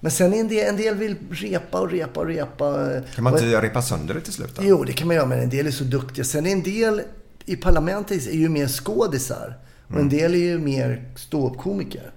Men 0.00 0.10
sen 0.12 0.34
är 0.34 0.40
en 0.40 0.48
del, 0.48 0.68
en 0.68 0.76
del 0.76 0.94
vill 0.94 1.16
repa 1.30 1.80
och 1.80 1.90
repa 1.90 2.20
och 2.20 2.26
repa. 2.26 2.86
Kan 3.14 3.24
man 3.24 3.34
Och- 3.34 3.40
inte 3.40 3.60
repa 3.62 3.82
sönder 3.82 4.14
det 4.14 4.20
till 4.20 4.32
slut 4.32 4.56
då? 4.56 4.62
Jo, 4.64 4.84
det 4.84 4.92
kan 4.92 5.06
man 5.06 5.16
göra, 5.16 5.26
men 5.26 5.38
en 5.40 5.50
del 5.50 5.66
är 5.66 5.70
så 5.70 5.84
duktiga. 5.84 6.24
Sen 6.24 6.46
är 6.46 6.52
en 6.52 6.62
del 6.62 7.02
i 7.50 7.56
parlamentet 7.56 8.26
är 8.26 8.32
ju 8.32 8.48
mer 8.48 8.68
skådisar. 8.68 9.58
Och 9.88 10.00
en 10.00 10.08
del 10.08 10.34
är 10.34 10.38
ju 10.38 10.58
mer 10.58 11.04
ståuppkomiker. 11.16 12.12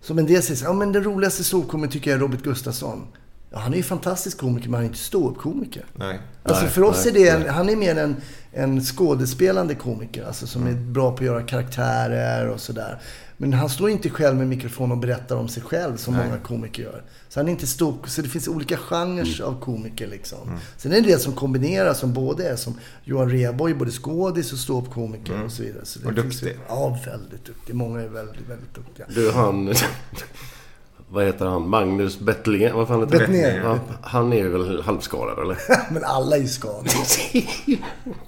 Som 0.00 0.18
en 0.18 0.26
del 0.26 0.42
säger 0.42 0.56
så 0.56 0.64
ja 0.64 0.72
men 0.72 0.92
den 0.92 1.04
roligaste 1.04 1.44
ståuppkomikern 1.44 1.92
tycker 1.92 2.10
jag 2.10 2.16
är 2.16 2.20
Robert 2.20 2.42
Gustafsson. 2.42 3.06
Ja, 3.50 3.58
han 3.58 3.72
är 3.72 3.76
ju 3.76 3.82
fantastisk 3.82 4.38
komiker, 4.38 4.68
men 4.68 4.74
han 4.74 4.84
är 4.84 4.88
inte 4.88 4.98
ståuppkomiker. 4.98 5.84
Nej. 5.94 6.20
Alltså 6.42 6.62
Nej, 6.62 6.72
för 6.72 6.82
oss 6.82 7.04
nej, 7.04 7.22
är 7.22 7.38
det, 7.38 7.46
en, 7.46 7.54
han 7.54 7.68
är 7.68 7.76
mer 7.76 7.98
en, 7.98 8.16
en 8.52 8.80
skådespelande 8.80 9.74
komiker. 9.74 10.24
Alltså 10.24 10.46
som 10.46 10.66
är 10.66 10.72
bra 10.72 11.10
på 11.10 11.16
att 11.16 11.26
göra 11.26 11.42
karaktärer 11.42 12.48
och 12.48 12.60
sådär. 12.60 13.00
Men 13.40 13.52
han 13.52 13.68
står 13.68 13.90
inte 13.90 14.10
själv 14.10 14.36
med 14.36 14.46
mikrofon 14.48 14.92
och 14.92 14.98
berättar 14.98 15.36
om 15.36 15.48
sig 15.48 15.62
själv 15.62 15.96
som 15.96 16.14
Nej. 16.14 16.26
många 16.26 16.38
komiker 16.40 16.82
gör. 16.82 17.02
Så 17.28 17.40
han 17.40 17.48
är 17.48 17.52
inte 17.52 17.66
stor, 17.66 17.96
så 18.06 18.22
det 18.22 18.28
finns 18.28 18.48
olika 18.48 18.76
genrer 18.76 19.40
Mm. 19.40 19.54
av 19.56 19.60
komiker 19.60 20.06
liksom. 20.06 20.38
Sen 20.76 20.92
är 20.92 21.00
det 21.00 21.06
del 21.08 21.20
som 21.20 21.32
kombinerar 21.32 21.94
som 21.94 22.12
både 22.12 22.48
är 22.48 22.56
som 22.56 22.74
Johan 23.04 23.30
Rheborg, 23.30 23.74
både 23.74 23.90
skådis 23.90 24.52
och 24.52 24.58
ståuppkomiker 24.58 25.42
och 25.44 25.52
så 25.52 25.62
vidare. 25.62 25.84
Så 25.84 25.98
det 25.98 26.06
Och 26.08 26.14
finns 26.14 26.40
duktig. 26.40 26.48
ju- 26.48 26.60
Ja, 26.68 26.98
väldigt 27.06 27.44
duktig. 27.44 27.74
Många 27.74 28.00
är 28.00 28.08
väldigt, 28.08 28.48
väldigt 28.48 28.74
duktiga. 28.74 29.06
Du, 29.14 29.30
han... 29.30 29.74
Vad 31.10 31.24
heter 31.24 31.46
han? 31.46 31.68
Magnus 31.68 32.18
Bettlinger? 32.18 32.72
Vad 32.72 32.88
fan 32.88 33.00
heter 33.00 33.18
Bettner. 33.18 33.60
Ja, 33.64 33.78
han 34.02 34.32
är 34.32 34.48
väl 34.48 34.82
halvskadad 34.82 35.38
eller? 35.38 35.58
Men 35.92 36.04
alla 36.04 36.36
är 36.36 36.40
ju 36.40 36.48
skadade. 36.48 36.90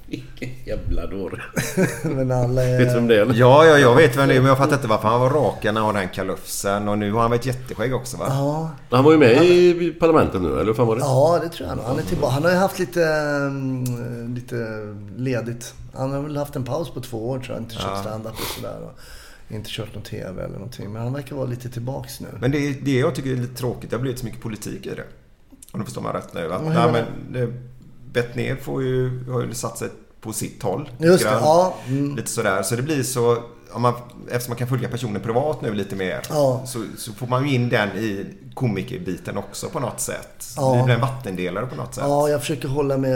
Vilken 0.07 0.49
jävla 0.67 1.07
dåre. 1.07 1.43
Men 2.05 2.33
alla 2.33 2.63
är... 2.63 2.79
Vet 2.79 2.89
du 2.89 2.95
vem 2.95 3.07
det 3.09 3.17
är 3.17 3.23
eller? 3.23 3.35
Ja, 3.35 3.65
ja, 3.65 3.79
jag 3.79 3.95
vet 3.97 4.17
vem 4.17 4.29
det 4.29 4.35
är 4.35 4.41
men 4.41 4.49
jag 4.49 4.59
fattar 4.59 4.77
inte 4.77 4.89
varför 4.89 5.09
han 5.09 5.21
var 5.21 5.31
rak 5.31 5.63
när 5.65 5.73
han 5.73 5.83
har 5.83 5.93
den 5.93 6.09
kalufsen 6.09 6.89
och 6.89 6.99
nu 6.99 7.13
har 7.13 7.21
han 7.21 7.31
väl 7.31 7.41
ett 7.41 7.47
jätteskägg 7.47 7.95
också 7.95 8.17
va? 8.17 8.27
Ja, 8.29 8.71
Han 8.91 9.05
var 9.05 9.13
ju 9.13 9.19
med 9.19 9.45
i 9.45 9.91
parlamentet 10.01 10.43
nu, 10.43 10.53
eller 10.53 10.65
hur 10.65 10.75
fan 10.75 10.87
var 10.87 10.97
det? 10.97 11.01
Ja, 11.03 11.39
det 11.43 11.49
tror 11.49 11.69
jag 11.69 11.77
nog. 11.77 11.87
Han 11.87 11.99
är 11.99 12.03
tillbaka. 12.03 12.33
Han 12.35 12.45
har 12.45 12.51
ju 12.51 12.57
haft 12.57 12.79
lite, 12.79 13.05
mm, 13.05 14.35
lite 14.35 14.57
ledigt. 15.17 15.75
Han 15.95 16.13
har 16.13 16.21
väl 16.23 16.37
haft 16.37 16.57
en 16.57 16.65
paus 16.65 16.91
på 16.95 17.01
två 17.01 17.29
år 17.31 17.39
tror 17.39 17.57
jag. 17.57 17.63
Inte 17.65 17.75
kört 17.75 17.85
Ja. 17.95 18.01
stand-up 18.03 18.33
och 18.33 18.55
sådär. 18.61 18.79
Inte 19.51 19.71
kört 19.71 19.95
någon 19.95 20.03
TV 20.03 20.43
eller 20.43 20.55
någonting. 20.55 20.93
Men 20.93 21.03
han 21.03 21.13
verkar 21.13 21.37
vara 21.37 21.47
lite 21.47 21.69
tillbaks 21.71 22.21
nu. 22.21 22.29
Men 22.41 22.51
det, 22.51 22.59
är- 22.69 22.75
det 22.83 22.99
jag 22.99 23.15
tycker 23.15 23.33
är 23.33 23.37
lite 23.37 23.55
tråkigt, 23.57 23.91
det 23.91 23.97
har 23.97 24.01
blivit 24.03 24.19
så 24.19 24.25
mycket 24.27 24.41
politik 24.41 24.87
i 24.87 24.91
det. 24.95 25.05
Om 25.73 25.81
du 25.81 25.85
förstår 25.87 26.03
mig 26.03 26.13
rätt 26.13 26.35
nu. 26.35 26.53
Att, 26.53 26.63
Vad 26.63 26.75
nej, 26.93 27.07
men, 27.33 27.71
Bettner 28.13 28.57
får 28.57 28.83
ju, 28.83 29.25
har 29.31 29.43
ju 29.43 29.55
satt 29.55 29.79
sig 29.79 29.89
på 30.21 30.33
sitt 30.33 30.63
håll. 30.63 30.91
Just 30.99 31.25
det, 31.25 31.31
ja. 31.31 31.75
Mm. 31.87 32.17
Lite 32.17 32.31
sådär. 32.31 32.63
Så 32.63 32.77
det 32.77 32.83
blir 32.83 33.03
så, 33.03 33.43
om 33.71 33.83
man, 33.83 33.95
eftersom 34.31 34.51
man 34.51 34.57
kan 34.59 34.69
följa 34.69 34.89
personen 34.89 35.23
privat 35.23 35.63
nu 35.63 35.75
lite 35.75 35.97
mer. 35.97 36.23
Ja. 36.29 36.63
Så, 36.67 36.85
så 36.99 37.13
får 37.13 37.27
man 37.27 37.49
ju 37.49 37.55
in 37.55 37.69
den 37.69 37.89
i 37.89 38.27
komikerbiten 38.55 39.37
också 39.37 39.69
på 39.69 39.81
något 39.81 40.01
sätt. 40.01 40.45
Ja. 40.57 40.75
Det 40.79 40.85
blir 40.85 40.95
en 40.95 41.01
vattendelare 41.01 41.67
på 41.67 41.77
något 41.77 41.95
sätt. 41.95 42.05
Ja, 42.07 42.29
jag 42.29 42.41
försöker 42.41 42.69
hålla 42.69 42.97
mig 42.97 43.13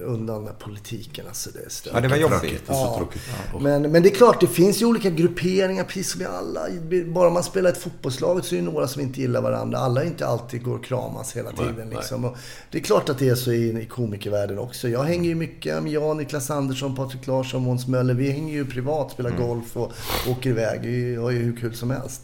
undan 0.00 0.44
med 0.44 0.58
politiken. 0.58 1.26
Alltså 1.28 1.50
det 1.50 1.58
är. 1.58 1.94
Ja, 1.94 2.00
det 2.00 2.08
var 2.08 2.16
jobbigt. 2.16 2.62
Ja. 2.66 3.08
Ja. 3.52 3.58
Men, 3.60 3.82
men 3.82 4.02
det 4.02 4.08
är 4.08 4.14
klart, 4.14 4.40
det 4.40 4.46
finns 4.46 4.82
ju 4.82 4.86
olika 4.86 5.10
grupperingar 5.10 5.84
precis 5.84 6.10
som 6.10 6.22
i 6.22 6.24
alla. 6.24 6.60
Bara 7.06 7.30
man 7.30 7.42
spelar 7.42 7.70
ett 7.70 7.78
fotbollslag 7.78 8.44
så 8.44 8.54
är 8.54 8.58
det 8.58 8.64
några 8.64 8.88
som 8.88 9.02
inte 9.02 9.20
gillar 9.20 9.42
varandra. 9.42 9.78
Alla 9.78 10.04
inte 10.04 10.26
alltid 10.26 10.64
går 10.64 10.78
och 10.78 10.84
kramas 10.84 11.36
hela 11.36 11.50
tiden. 11.50 11.74
nej. 11.76 11.96
liksom. 11.96 12.24
Och 12.24 12.36
det 12.70 12.78
är 12.78 12.82
klart 12.82 13.08
att 13.08 13.18
det 13.18 13.28
är 13.28 13.34
så 13.34 13.52
i, 13.52 13.82
i 13.82 13.86
komikervärlden 13.86 14.58
också. 14.58 14.88
Jag 14.88 15.02
hänger 15.04 15.28
ju 15.28 15.34
mycket 15.34 15.82
med 15.82 15.92
jag, 15.92 16.16
Niklas 16.16 16.50
Andersson, 16.50 16.96
Patrik 16.96 17.26
Larsson, 17.26 17.62
Måns 17.62 17.86
Möller. 17.86 18.14
Vi 18.14 18.30
hänger 18.30 18.54
ju 18.54 18.64
privat, 18.64 19.12
spelar 19.12 19.30
golf 19.30 19.76
och 19.76 19.92
åker 20.28 20.50
iväg. 20.50 20.80
Vi 20.82 21.16
har 21.16 21.30
ju 21.30 21.38
hur 21.38 21.56
kul 21.56 21.74
som 21.74 21.90
helst. 21.90 22.22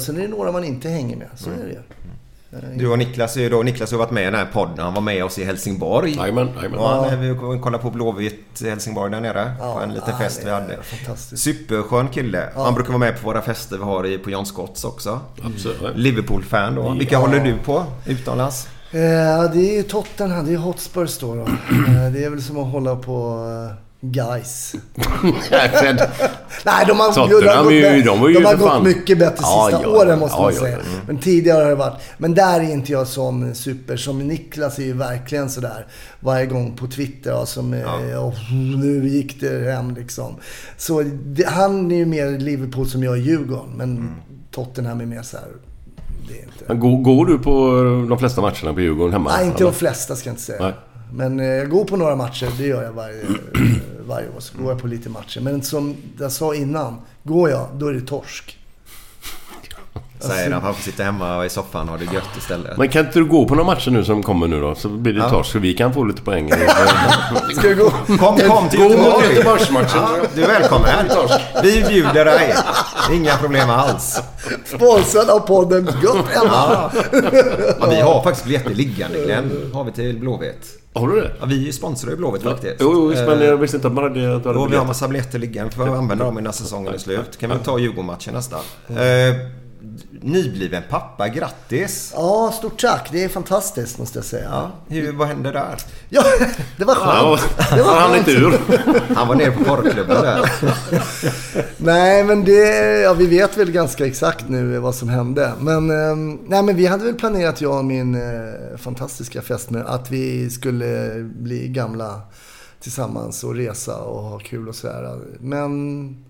Sen 0.00 0.16
är 0.16 0.20
det 0.20 0.28
några 0.28 0.52
man 0.52 0.64
inte 0.64 0.88
hänger 0.88 1.16
med. 1.16 1.28
Så 1.36 1.50
är 1.50 1.64
det 1.64 1.70
ju. 1.70 1.80
Du 2.74 2.88
och 2.90 2.98
Niklas, 2.98 3.36
är 3.36 3.40
ju 3.40 3.48
då, 3.48 3.62
Niklas 3.62 3.90
har 3.90 3.98
varit 3.98 4.10
med 4.10 4.22
i 4.22 4.24
den 4.24 4.34
här 4.34 4.48
podden. 4.52 4.78
Han 4.78 4.94
var 4.94 5.00
med 5.00 5.24
oss 5.24 5.38
i 5.38 5.44
Helsingborg. 5.44 6.16
Jajamän, 6.16 6.50
jajamän. 6.56 6.78
Och 6.78 6.88
han, 6.88 7.20
vi 7.20 7.58
kollade 7.58 7.82
på 7.82 7.90
Blåvitt 7.90 8.62
i 8.62 8.70
Helsingborg 8.70 9.12
där 9.12 9.20
nere. 9.20 9.52
Ja, 9.58 9.74
på 9.74 9.80
en 9.80 9.94
liten 9.94 10.08
ja, 10.10 10.18
fest 10.18 10.38
det 10.38 10.44
vi 10.44 10.50
är 10.50 10.54
hade. 10.54 10.82
fantastiskt. 10.82 11.42
Superskön 11.42 12.08
kille. 12.08 12.48
Han 12.54 12.74
brukar 12.74 12.90
vara 12.90 12.98
med 12.98 13.20
på 13.20 13.26
våra 13.26 13.42
fester 13.42 13.76
vi 13.76 13.84
har 13.84 14.06
i, 14.06 14.18
på 14.18 14.30
John 14.30 14.46
Scotts 14.46 14.84
också. 14.84 15.20
Absolut. 15.42 15.96
Liverpool-fan 15.96 16.74
då. 16.74 16.90
Vilka 16.90 17.18
håller 17.18 17.40
du 17.40 17.58
på 17.58 17.84
utomlands? 18.06 18.68
Eh, 18.90 19.00
det 19.52 19.70
är 19.70 19.76
ju 19.76 19.82
Tottenham, 19.82 20.46
det 20.46 20.52
är 20.52 20.56
Hotspurs 20.56 21.18
då. 21.18 21.34
då. 21.34 21.40
Eh, 21.40 22.12
det 22.12 22.24
är 22.24 22.30
väl 22.30 22.42
som 22.42 22.58
att 22.58 22.72
hålla 22.72 22.96
på 22.96 23.46
uh, 23.68 23.74
Guys. 24.04 24.74
Nej, 26.64 26.84
de 26.88 27.00
har, 27.00 27.12
Tottenham 27.12 27.66
de 27.68 27.70
de 27.70 27.74
ju 27.94 28.02
de 28.02 28.44
har 28.44 28.56
gått 28.56 28.68
fan- 28.68 28.82
mycket 28.84 29.18
bättre 29.18 29.36
Ja, 29.40 29.68
sista 29.70 29.82
ja, 29.82 29.88
åren 29.88 30.18
måste 30.18 30.36
ja, 30.38 30.42
man 30.42 30.52
säga. 30.52 30.78
ja. 30.78 31.00
Men 31.06 31.18
tidigare 31.18 31.62
har 31.62 31.68
det 31.70 31.74
varit. 31.76 31.94
Men 32.18 32.34
där 32.34 32.60
är 32.60 32.72
inte 32.72 32.92
jag 32.92 33.06
sån 33.06 33.54
super. 33.54 33.96
Som 33.96 34.18
Niklas 34.18 34.78
är 34.78 34.82
ju 34.82 34.92
verkligen 34.92 35.50
sådär 35.50 35.86
varje 36.20 36.46
gång 36.46 36.76
på 36.76 36.86
Twitter. 36.86 37.44
Som, 37.44 37.72
ja. 37.72 38.18
oh, 38.18 38.34
nu 38.76 39.08
gick 39.08 39.40
det 39.40 39.72
hem 39.72 39.94
liksom. 39.94 40.34
Så 40.76 41.02
det, 41.24 41.46
han 41.48 41.90
är 41.92 41.96
ju 41.96 42.06
mer 42.06 42.38
Liverpool 42.38 42.86
som 42.88 43.02
jag 43.02 43.14
är 43.16 43.20
Djurgården. 43.20 43.70
Men 43.76 43.90
Mm. 43.96 44.10
Tottenham 44.50 45.00
är 45.00 45.06
mer 45.06 45.22
så 45.22 45.36
här. 45.36 45.46
Det 46.28 46.34
är 46.38 46.42
inte... 46.42 46.64
Men 46.66 46.80
Går, 46.80 47.02
går 47.02 47.26
du 47.26 47.38
på 47.38 47.70
de 48.08 48.18
flesta 48.18 48.40
matcherna 48.40 48.74
på 48.74 48.80
Djurgården 48.80 49.12
hemma? 49.12 49.30
Nej, 49.36 49.46
inte 49.46 49.56
eller? 49.56 49.66
de 49.66 49.74
flesta 49.78 50.16
ska 50.16 50.28
jag 50.28 50.32
inte 50.32 50.42
säga. 50.42 50.62
Nej. 50.62 50.72
Men 51.14 51.40
eh, 51.40 51.46
jag 51.46 51.70
går 51.70 51.84
på 51.84 51.96
några 51.96 52.16
matcher, 52.16 52.48
det 52.58 52.66
gör 52.66 52.82
jag 52.82 52.92
varje, 52.92 53.22
varje 54.06 54.26
år. 54.28 54.40
Så 54.40 54.58
går 54.58 54.72
jag 54.72 54.80
på 54.80 54.86
lite 54.86 55.08
matcher. 55.08 55.40
Men 55.40 55.62
som 55.62 55.96
jag 56.20 56.32
sa 56.32 56.54
innan, 56.54 57.00
går 57.22 57.50
jag, 57.50 57.66
då 57.74 57.86
är 57.86 57.92
det 57.92 58.00
torsk. 58.00 58.58
Säger 60.20 60.50
han. 60.52 60.62
Han 60.62 60.74
får 60.74 60.82
sitta 60.82 61.02
hemma 61.04 61.46
i 61.46 61.50
soffan 61.50 61.88
och 61.88 61.98
ha 61.98 62.06
det 62.06 62.14
gött 62.14 62.28
istället. 62.38 62.78
Men 62.78 62.88
kan 62.88 63.06
inte 63.06 63.18
du 63.18 63.24
gå 63.24 63.48
på 63.48 63.54
några 63.54 63.66
matcher 63.66 63.90
nu 63.90 64.04
som 64.04 64.22
kommer 64.22 64.48
nu 64.48 64.60
då? 64.60 64.74
Så 64.74 64.88
blir 64.88 65.12
det 65.12 65.18
Ja. 65.18 65.30
torsk 65.30 65.52
så 65.52 65.58
vi 65.58 65.74
kan 65.74 65.92
få 65.94 66.04
lite 66.04 66.22
poäng. 66.22 66.50
Ska 67.56 67.68
vi 67.68 67.74
gå? 67.74 67.90
Kom, 67.90 68.16
kom 68.38 68.68
till 68.68 68.80
Göteborg! 68.80 69.26
Göteborgsmatchen. 69.34 70.02
Ja, 70.02 70.08
du 70.34 70.42
är 70.44 70.48
välkommen. 70.48 70.88
Vi 71.62 71.84
bjuder 71.88 72.24
dig. 72.24 72.54
Inga 73.12 73.36
problem 73.36 73.70
alls. 73.70 74.22
Sponsrad 74.64 75.30
av 75.30 75.40
podden 75.40 75.84
Gött 76.02 76.36
Emma. 76.44 76.90
Ja, 77.80 77.86
vi 77.90 78.00
har 78.00 78.22
faktiskt 78.22 78.44
biljetter 78.44 78.70
liggande 78.74 79.24
Glenn. 79.24 79.70
Har 79.74 79.84
vi 79.84 79.92
till 79.92 80.18
Blåvitt. 80.18 80.81
Har 80.94 81.08
du 81.08 81.20
det? 81.20 81.32
Ja, 81.40 81.46
vi 81.46 81.72
sponsrar 81.72 82.10
ju 82.10 82.16
Blåvitt 82.16 82.42
faktiskt. 82.42 82.76
Jo, 82.80 82.90
jo, 82.92 83.06
visst, 83.06 83.22
men 83.26 83.38
Eh, 83.38 83.44
jag 83.44 83.56
visste 83.56 83.76
inte 83.76 83.86
att 83.88 83.94
man 83.94 84.04
hade, 84.04 84.36
att 84.36 84.42
du 84.42 84.48
hade 84.48 84.60
Jo, 84.60 84.66
vi 84.70 84.76
har 84.76 84.84
massa 84.84 85.08
biljetter 85.08 85.38
liggande. 85.38 85.72
Får 85.72 85.88
använda 85.88 86.24
dem 86.24 86.38
innan 86.38 86.52
säsongen 86.52 86.94
är 86.94 86.98
slut. 86.98 87.38
Kan 87.38 87.50
vi 87.50 87.56
ta 87.64 87.78
Djurgården-matchen 87.78 88.34
nästan. 88.34 88.60
Eh, 88.88 88.96
nybliven 90.20 90.82
pappa, 90.90 91.28
grattis! 91.28 92.12
Ja, 92.16 92.52
stort 92.58 92.80
tack. 92.80 93.08
Det 93.12 93.24
är 93.24 93.28
fantastiskt 93.28 93.98
måste 93.98 94.18
jag 94.18 94.24
säga. 94.24 94.48
Ja, 94.50 94.70
hur, 94.88 95.12
vad 95.12 95.28
hände 95.28 95.52
där? 95.52 95.76
Ja, 96.08 96.24
det 96.76 96.84
var 96.84 96.94
Ja, 96.94 97.38
skönt. 97.38 97.70
Det 97.70 97.82
var 97.82 98.00
han 98.00 98.16
inte 98.16 98.30
ur. 98.30 98.60
Han 99.14 99.28
var 99.28 99.34
nere 99.34 99.50
på 99.50 99.64
porrklubben 99.64 100.22
där. 100.22 100.52
Nej, 101.76 102.24
men 102.24 102.44
det... 102.44 103.00
Ja, 103.00 103.14
vi 103.14 103.26
vet 103.26 103.56
väl 103.56 103.70
ganska 103.70 104.06
exakt 104.06 104.48
nu 104.48 104.78
vad 104.78 104.94
som 104.94 105.08
hände. 105.08 105.52
Men, 105.60 105.90
ehm, 105.90 106.38
nej, 106.46 106.62
men 106.62 106.76
vi 106.76 106.86
hade 106.86 107.04
väl 107.04 107.14
planerat, 107.14 107.60
jag 107.60 107.78
och 107.78 107.84
min 107.84 108.14
eh, 108.14 108.76
fantastiska 108.76 109.42
fästmö, 109.42 109.84
att 109.86 110.10
vi 110.10 110.50
skulle 110.50 111.12
bli 111.22 111.68
gamla 111.68 112.20
tillsammans 112.80 113.44
och 113.44 113.54
resa 113.54 113.96
och 113.96 114.22
ha 114.22 114.38
kul 114.38 114.68
och 114.68 114.74
sådär. 114.74 115.18
Men... 115.40 116.24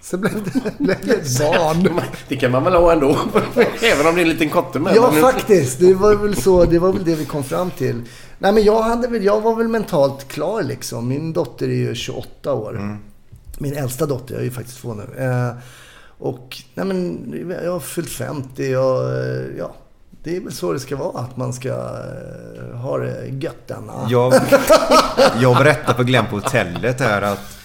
Så 0.00 0.16
blev 0.16 0.32
det, 0.44 0.78
blev 0.78 0.96
det 1.06 1.12
ett 1.12 1.38
barn. 1.40 2.00
Det 2.28 2.36
kan 2.36 2.50
man 2.50 2.64
väl 2.64 2.74
ha 2.74 2.92
ändå. 2.92 3.08
Även 3.82 4.06
om 4.06 4.14
det 4.14 4.20
är 4.20 4.22
en 4.22 4.28
liten 4.28 4.50
kotte 4.50 4.78
med. 4.78 4.96
Ja, 4.96 5.12
faktiskt. 5.12 5.80
Det 5.80 5.94
var 5.94 6.14
väl 6.14 6.36
så. 6.36 6.64
Det 6.64 6.78
var 6.78 6.92
väl 6.92 7.04
det 7.04 7.14
vi 7.14 7.24
kom 7.24 7.44
fram 7.44 7.70
till. 7.70 8.02
Nej, 8.38 8.52
men 8.52 8.64
jag, 8.64 8.82
hade 8.82 9.08
väl, 9.08 9.24
jag 9.24 9.40
var 9.40 9.54
väl 9.54 9.68
mentalt 9.68 10.28
klar 10.28 10.62
liksom. 10.62 11.08
Min 11.08 11.32
dotter 11.32 11.66
är 11.68 11.74
ju 11.74 11.94
28 11.94 12.52
år. 12.52 12.98
Min 13.58 13.76
äldsta 13.76 14.06
dotter, 14.06 14.34
jag 14.34 14.40
är 14.40 14.44
ju 14.44 14.50
faktiskt 14.50 14.80
två 14.80 14.94
nu. 14.94 15.24
Eh, 15.24 15.52
och 16.18 16.56
nej, 16.74 16.86
men, 16.86 17.54
jag 17.64 17.72
har 17.72 17.80
fyllt 17.80 18.10
50 18.10 18.76
och 18.76 19.12
eh, 19.12 19.46
ja. 19.58 19.74
Det 20.22 20.36
är 20.36 20.40
väl 20.40 20.52
så 20.52 20.72
det 20.72 20.80
ska 20.80 20.96
vara. 20.96 21.20
Att 21.20 21.36
man 21.36 21.52
ska 21.52 21.68
eh, 21.68 22.76
ha 22.76 22.98
det 22.98 23.26
gött 23.28 23.66
denna. 23.68 23.92
Jag, 24.08 24.34
jag 25.40 25.56
berättade 25.56 25.94
för 25.94 26.04
Glenn 26.04 26.26
på 26.30 26.36
hotellet 26.36 27.00
här 27.00 27.22
att 27.22 27.55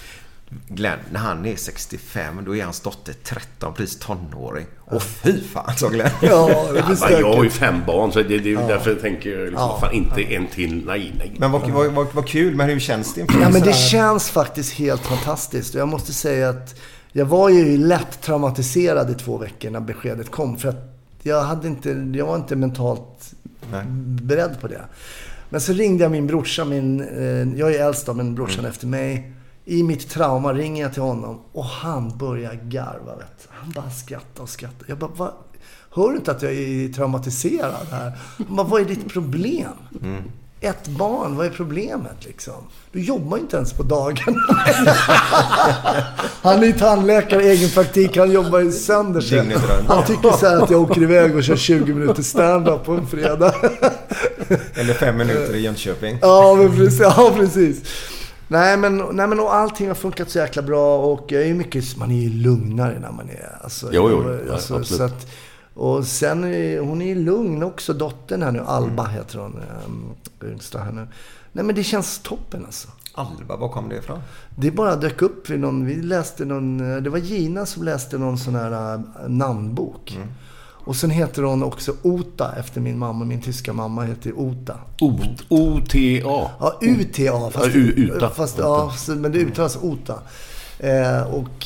Glenn, 0.68 1.00
när 1.12 1.20
han 1.20 1.46
är 1.46 1.56
65, 1.56 2.44
då 2.46 2.56
är 2.56 2.64
hans 2.64 2.80
dotter 2.80 3.14
13, 3.24 3.74
precis 3.74 4.00
tonåring. 4.00 4.66
Och 4.80 5.04
fy 5.04 5.42
fan, 5.54 5.76
sa 5.78 5.90
Glenn. 5.90 6.10
Ja, 6.22 6.48
det 6.74 6.80
Ja, 6.80 6.86
blir 6.86 6.98
men 7.02 7.20
jag 7.20 7.28
har 7.36 7.44
ju 7.44 7.50
stökigt. 7.50 7.56
fem 7.56 7.82
barn 7.88 8.12
så 8.12 8.22
det, 8.24 8.38
det 8.38 8.54
är 8.54 8.68
därför 8.68 8.92
jag 8.92 9.02
tänker 9.02 9.30
liksom, 9.46 9.54
Ja. 9.54 9.78
fan 9.82 9.94
inte 9.94 10.22
en 10.22 10.48
till. 10.48 10.86
Nej, 10.86 11.14
nej. 11.18 11.36
Men 11.38 11.52
vad, 11.52 11.70
vad, 11.70 11.92
vad, 11.94 12.08
vad 12.14 12.28
kul, 12.28 12.56
men 12.56 12.70
hur 12.70 12.80
känns 12.80 13.14
det 13.14 13.22
Ja, 13.42 13.50
men 13.50 13.62
det 13.62 13.74
känns 13.76 14.30
faktiskt 14.30 14.74
helt 14.74 15.02
fantastiskt. 15.02 15.76
Och 15.76 15.82
jag 15.82 15.88
måste 15.88 16.14
säga 16.14 16.50
att 16.50 16.76
jag 17.12 17.26
var 17.26 17.50
ju 17.50 17.78
lätt 17.78 18.22
traumatiserad 18.22 19.12
i 19.12 19.14
två 19.14 19.38
veckor 19.38 19.70
när 19.70 19.80
beskedet 19.80 20.32
kom. 20.32 20.58
För 20.58 20.70
att 20.70 20.96
jag, 21.24 21.42
hade 21.44 21.68
inte, 21.68 21.90
jag 22.16 22.26
var 22.26 22.36
inte 22.36 22.56
mentalt 22.56 23.32
Nej. 23.72 23.84
beredd 24.22 24.62
på 24.62 24.68
det. 24.68 24.82
Men 25.50 25.62
så 25.62 25.74
ringde 25.74 26.04
jag 26.04 26.12
min 26.12 26.28
brorsa, 26.28 26.66
min, 26.66 27.02
eh, 27.02 27.60
jag 27.60 27.76
är 27.76 27.86
äldst 27.86 28.06
då, 28.06 28.14
men 28.14 28.36
brorsan 28.36 28.60
Mm. 28.60 28.72
efter 28.72 28.88
mig. 28.88 29.32
I 29.72 29.84
mitt 29.84 30.10
trauma 30.10 30.54
ringer 30.54 30.84
jag 30.84 30.94
till 30.94 31.02
honom 31.02 31.42
och 31.52 31.66
han 31.66 32.18
börjar 32.18 32.54
garva. 32.64 33.16
Vet. 33.16 33.48
Han 33.50 33.72
bara 33.72 33.90
skrattar 33.90 34.44
och 34.44 34.50
skrattar. 34.50 34.86
Jag 34.88 34.98
bara, 34.98 35.12
Va? 35.16 35.34
Hör 35.96 36.10
du 36.10 36.16
inte 36.16 36.32
att 36.32 36.42
jag 36.42 36.54
är 36.54 36.94
traumatiserad 36.94 37.88
här? 37.92 38.12
Han 38.48 38.56
bara, 38.56 38.68
vad 38.68 38.82
är 38.82 38.86
ditt 38.86 39.14
problem? 39.14 39.72
Mm. 40.02 40.24
ett 40.62 40.88
barn, 40.88 41.36
vad 41.36 41.46
är 41.46 41.50
problemet 41.50 42.26
liksom? 42.26 42.54
Du 42.92 43.02
jobbar 43.04 43.38
ju 43.38 43.44
inte 43.44 43.58
ens 43.58 43.74
på 43.74 43.84
dagarna. 43.84 44.42
han 46.42 46.64
är 46.64 46.72
tandläkare, 46.72 47.44
egen 47.44 47.70
praktik. 47.70 48.18
Han 48.18 48.32
jobbar 48.32 48.60
ju 48.60 48.72
sönder 48.72 49.22
sig. 49.22 49.58
Han 49.88 50.06
tycker 50.06 50.32
så 50.32 50.46
här 50.48 50.64
att 50.64 50.70
jag 50.70 50.82
åker 50.82 51.02
iväg 51.02 51.36
och 51.36 51.44
kör 51.44 51.56
20 51.56 51.94
minuter 51.94 52.24
stand-up 52.24 52.86
på 52.86 52.92
en 52.92 53.08
fredag. 53.08 53.54
Eller 54.74 54.94
fem 54.94 55.18
minuter 55.18 55.56
i 55.56 55.62
Jönköping. 55.62 56.18
Ja, 56.22 56.56
men 56.56 56.76
precis. 56.78 57.00
Ja, 57.00 57.34
precis. 57.36 57.82
Nej 58.52 58.78
men, 58.78 58.98
nej, 58.98 59.28
men 59.28 59.40
och 59.40 59.56
allting 59.56 59.88
har 59.88 59.96
funkat 59.96 60.30
så 60.30 60.40
jäkla 60.40 60.62
bra 60.62 60.98
och 60.98 61.32
jag 61.32 61.44
är 61.48 61.54
mycket, 61.54 61.98
man 61.98 62.12
är 62.12 62.22
ju 62.22 62.30
lugnare 62.30 63.00
när 63.00 63.12
man 63.12 63.30
är... 63.30 63.58
Alltså, 63.64 63.90
Jo, 63.92 64.10
jo. 64.10 64.24
Ja, 64.48 64.54
alltså, 64.54 64.76
absolut. 64.76 64.88
så 64.88 65.04
att, 65.04 65.28
och 65.74 66.06
sen, 66.06 66.44
hon 66.88 67.02
är 67.02 67.06
ju 67.06 67.16
lugn 67.16 67.64
också, 67.64 67.94
dottern 67.94 68.42
här 68.44 68.52
nu. 68.52 68.60
Alba 68.60 69.04
Mm. 69.04 69.16
heter 69.16 69.40
hon, 69.40 69.60
ähm, 69.86 70.10
yngsta 70.52 70.80
här 70.80 70.92
nu. 70.92 71.08
Nej 71.52 71.66
men 71.66 71.76
det 71.76 71.84
känns 71.84 72.20
toppen 72.20 72.66
alltså. 72.66 72.88
Alba, 73.14 73.56
var 73.56 73.70
kom 73.70 73.90
det 73.90 73.96
ifrån? 73.96 74.20
Det 74.56 74.72
bara 74.72 74.96
dök 74.96 75.22
upp 75.22 75.50
vid 75.50 75.60
någon, 75.60 75.86
vi 75.86 75.96
läste 75.96 76.46
någon, 76.46 76.78
det 77.04 77.10
var 77.10 77.18
Gina 77.18 77.66
som 77.66 77.84
läste 77.84 78.18
någon 78.18 78.38
sån 78.38 78.56
här 78.56 78.94
äh, 78.94 79.02
namnbok. 79.28 80.14
Mm. 80.16 80.28
Och 80.84 80.96
sen 80.96 81.10
heter 81.10 81.44
hon 81.44 81.64
också 81.64 81.94
Ota 82.02 82.52
efter 82.60 82.82
min 82.82 82.98
mamma, 83.00 83.26
min 83.26 83.42
tyska 83.42 83.74
mamma 83.74 84.04
heter 84.04 84.34
Ota. 84.36 84.74
O-T-A. 85.50 86.50
Ja, 86.60 86.80
UTA. 86.82 87.52
Fast, 87.52 87.66
Ja, 87.66 87.72
U- 87.80 87.94
Uta. 87.98 88.30
Fast, 88.30 88.58
ja, 88.58 88.94
men 89.08 89.32
det 89.32 89.38
uttalas 89.40 89.78
Ota. 89.82 90.14
Eh, 90.80 91.22
och, 91.34 91.66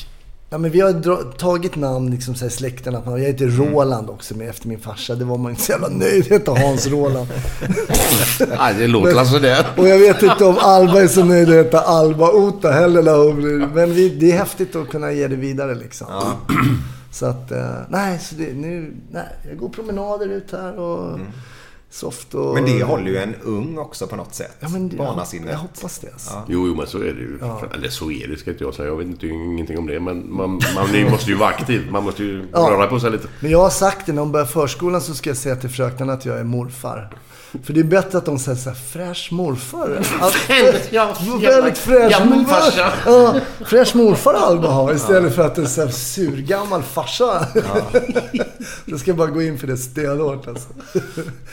ja, 0.50 0.58
men 0.58 0.72
vi 0.72 0.80
har 0.82 1.38
tagit 1.38 1.76
namn 1.76 2.12
liksom, 2.12 2.36
så 2.36 2.46
här, 2.46 2.50
släkten. 2.50 2.96
Att 2.96 3.06
man, 3.06 3.22
jag 3.22 3.28
heter 3.28 3.48
Roland 3.48 4.10
också 4.10 4.36
med, 4.38 4.50
efter 4.50 4.68
min 4.68 4.80
farsa. 4.80 5.16
Det 5.16 5.26
var 5.26 5.38
man 5.38 5.52
inte 5.52 5.64
så 5.64 5.72
jävla 5.72 5.88
nöjd 5.88 6.22
att 6.22 6.28
heta 6.32 6.52
Hans 6.52 6.88
Roland. 6.88 7.28
Nej, 8.58 8.74
det 8.78 8.88
låter 8.88 9.16
alltså 9.20 9.40
det. 9.40 9.66
Och 9.78 9.88
jag 9.88 10.00
vet 10.00 10.24
inte 10.24 10.46
om 10.46 10.58
Alba 10.60 11.02
är 11.02 11.08
så 11.08 11.24
nöjd 11.24 11.50
att 11.50 11.56
heta 11.56 11.80
Alba 11.80 12.32
Ota 12.32 12.72
heller. 12.72 13.34
Men 13.74 13.94
vi, 13.94 14.10
det 14.10 14.32
är 14.32 14.38
häftigt 14.38 14.76
att 14.76 14.90
kunna 14.90 15.12
ge 15.12 15.28
det 15.28 15.36
vidare 15.36 15.76
liksom. 15.76 16.08
Så 17.16 17.26
att, 17.26 17.52
eh, 17.52 17.76
nej, 17.90 18.20
så 18.20 18.36
det, 18.36 18.54
nu, 18.54 18.94
nej, 19.12 19.24
jag 19.50 19.58
går 19.58 19.70
promenader 19.70 20.28
ut 20.28 20.52
här 20.52 20.80
och 20.80 21.20
soft 21.90 22.34
och... 22.36 22.54
Men 22.54 22.66
det 22.66 22.84
håller 22.84 23.12
ju 23.12 23.18
en 23.18 23.36
ung 23.44 23.78
också 23.78 24.08
på 24.08 24.16
något 24.16 24.34
sätt. 24.36 24.58
Ja, 24.60 24.70
men 24.70 24.90
det- 24.90 24.98
Barnasinnet. 24.98 25.50
jag 25.52 25.58
hoppas 25.58 26.00
det, 26.00 26.12
alltså. 26.14 26.42
Jo, 26.48 26.68
jo, 26.68 26.76
men 26.76 26.88
så 26.88 26.98
är 26.98 27.04
det 27.04 27.10
ju. 27.22 27.38
Ja. 27.42 27.62
Eller 27.74 27.90
så 27.90 28.12
är 28.12 28.28
det, 28.28 28.38
ska 28.38 28.52
inte 28.52 28.64
jag 28.64 28.74
säga. 28.74 28.88
Jag 28.88 28.96
vet 28.98 29.08
inte, 29.08 29.28
ingenting 29.28 29.78
om 29.78 29.88
det. 29.88 30.00
Men 30.00 30.34
man, 30.36 30.60
man 30.76 31.12
måste 31.12 31.30
ju 31.30 31.36
vara 31.36 31.50
aktiv. 31.50 31.92
Man 31.92 32.04
måste 32.04 32.24
ju 32.24 32.48
Ja. 32.54 32.60
röra 32.72 32.88
på 32.88 33.00
sig 33.00 33.12
lite. 33.12 33.28
Men 33.40 33.52
jag 33.52 33.60
har 33.60 33.70
sagt 33.70 34.06
det, 34.06 34.12
när 34.14 34.22
de 34.22 34.32
börjar 34.32 34.46
förskolan 34.46 35.02
så 35.02 35.14
ska 35.14 35.30
jag 35.30 35.38
säga 35.38 35.56
till 35.56 35.70
fröknarna 35.70 36.14
att 36.14 36.26
jag 36.26 36.40
är 36.40 36.44
morfar. 36.44 37.10
För 37.64 37.74
det 37.74 37.80
är 37.80 37.84
bättre 37.84 38.18
att 38.18 38.26
de 38.26 38.40
säger 38.40 38.58
så 38.58 38.70
här, 38.70 38.78
fräsch 38.78 39.30
morfar. 39.32 40.02
Att, 40.22 40.34
Ja, 40.92 41.16
väldigt 41.42 41.78
fräsch 41.78 42.26
morfar. 42.26 42.94
Ja, 43.06 43.40
fräsch 43.66 43.96
morfar 43.96 44.34
Alba 44.34 44.68
har 44.68 44.94
istället 44.94 45.36
för 45.36 45.46
att 45.46 45.56
det 45.56 45.62
är 45.62 45.66
så 45.66 45.82
här 45.82 45.90
surgammal 45.90 46.84
farsa. 46.84 47.48
Jag 48.86 49.00
ska 49.00 49.14
bara 49.14 49.28
gå 49.28 49.42
in 49.42 49.58
för 49.60 49.68
det 49.68 49.78
stenhårt 49.78 50.48
alltså. 50.48 50.68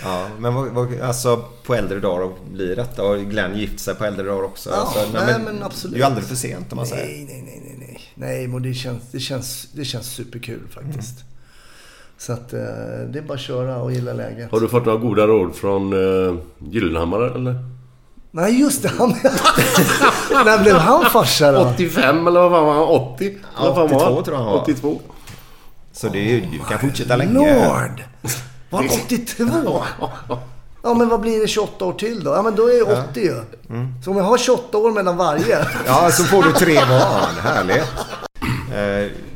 Ja, 0.03 0.29
men 0.39 0.55
vad, 0.55 0.69
vad, 0.69 1.01
alltså 1.01 1.45
på 1.63 1.75
äldre 1.75 2.01
dagar 2.01 2.31
blir 2.53 2.77
detta 2.77 3.03
och 3.03 3.19
Glenn 3.19 3.59
gift 3.59 3.81
sig 3.81 3.95
på 3.95 4.05
äldre 4.05 4.27
dagar 4.27 4.43
också. 4.45 4.71
Ja, 4.71 4.77
alltså, 4.77 5.25
nej, 5.27 5.41
men 5.45 5.63
absolut. 5.63 5.95
Det 5.95 5.97
är 5.97 6.01
ju 6.01 6.07
aldrig 6.07 6.25
för 6.25 6.37
sent 6.37 6.73
om 6.73 6.77
man 6.77 6.87
säger. 6.87 7.07
Nej, 7.07 7.25
nej, 7.29 7.43
nej, 7.47 7.63
nej, 7.65 7.77
nej. 7.89 8.01
Nej, 8.15 8.49
men 8.49 8.63
det 8.63 8.75
känns, 8.75 9.03
det 9.13 9.21
känns, 9.21 9.69
det 9.73 9.85
känns 9.85 10.07
superkul 10.07 10.69
faktiskt. 10.75 11.21
Mm. 11.21 11.32
Så 12.27 12.33
att 12.33 12.53
eh, 12.53 12.61
det 13.09 13.19
är 13.19 13.23
bara 13.23 13.35
att 13.35 13.41
köra 13.41 13.77
och 13.77 13.93
gilla 13.93 14.13
läget. 14.13 14.51
Har 14.51 14.61
du 14.61 14.69
fått 14.69 14.87
några 14.87 14.99
goda 14.99 15.27
råd 15.27 15.55
från 15.55 15.93
uh, 15.93 16.35
Gyllenhammar 16.59 17.21
eller? 17.21 17.55
Nej, 18.31 18.61
just 18.61 18.83
det. 18.83 18.89
Han... 18.99 19.09
När 20.31 20.63
blev 20.63 20.77
han 20.77 21.05
farsa 21.11 21.53
då? 21.53 21.71
85 21.75 22.27
eller 22.27 22.41
vad 22.41 22.51
var 22.51 22.73
han? 22.73 22.83
80? 22.83 23.25
Eller 23.27 23.71
vad 23.71 23.75
fan 23.75 23.89
var 23.89 23.97
82 23.97 24.15
han? 24.15 24.25
tror 24.25 24.37
jag 24.37 24.45
han 24.45 24.53
var. 24.53 24.63
82. 24.63 25.01
Så 25.93 26.09
det 26.09 26.19
är 26.19 26.35
ju, 26.35 26.41
du 26.41 26.59
kan 26.59 26.79
fortsätta 26.79 27.17
länge. 27.17 27.33
Lord! 27.33 28.03
Var 28.71 28.85
82? 29.05 29.83
Ja, 30.85 30.95
men 30.95 31.09
vad 31.09 31.21
blir 31.21 31.41
det 31.41 31.49
28 31.49 31.85
år 31.85 31.93
till 31.93 32.25
då? 32.25 32.31
Ja, 32.31 32.43
men 32.43 32.55
då 32.55 32.67
är 32.67 32.79
jag 32.79 32.89
80 33.11 33.21
ju. 33.21 33.35
Så 34.05 34.11
om 34.11 34.17
jag 34.17 34.25
har 34.25 34.39
28 34.39 34.79
år 34.79 34.93
mellan 34.93 35.17
varje. 35.17 35.67
Ja, 35.87 36.11
så 36.11 36.25
får 36.25 36.43
du 36.43 36.53
tre 36.53 36.75
barn. 36.75 37.35
Härligt. 37.43 37.89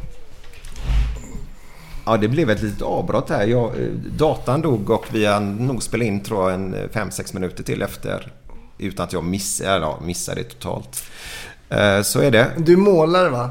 Ja, 2.06 2.16
det 2.16 2.28
blev 2.28 2.50
ett 2.50 2.62
litet 2.62 2.82
avbrott 2.82 3.30
här. 3.30 3.46
Jag, 3.46 3.64
eh, 3.64 3.88
datan 4.18 4.62
dog 4.62 4.90
och 4.90 5.06
vi 5.12 5.24
har 5.26 5.40
nog 5.40 5.82
spelat 5.82 6.06
in 6.06 6.20
tror 6.20 6.42
jag 6.50 6.54
en 6.54 6.74
eh, 6.74 6.88
5-6 6.92 7.34
minuter 7.34 7.62
till 7.62 7.82
efter. 7.82 8.32
Utan 8.78 9.04
att 9.04 9.12
jag 9.12 9.24
missade, 9.24 9.70
eller, 9.70 9.86
ja, 9.86 9.98
missade 10.02 10.42
det 10.42 10.48
totalt. 10.48 11.02
Eh, 11.68 12.02
så 12.02 12.20
är 12.20 12.30
det. 12.30 12.50
Du 12.56 12.76
målar 12.76 13.30
va? 13.30 13.50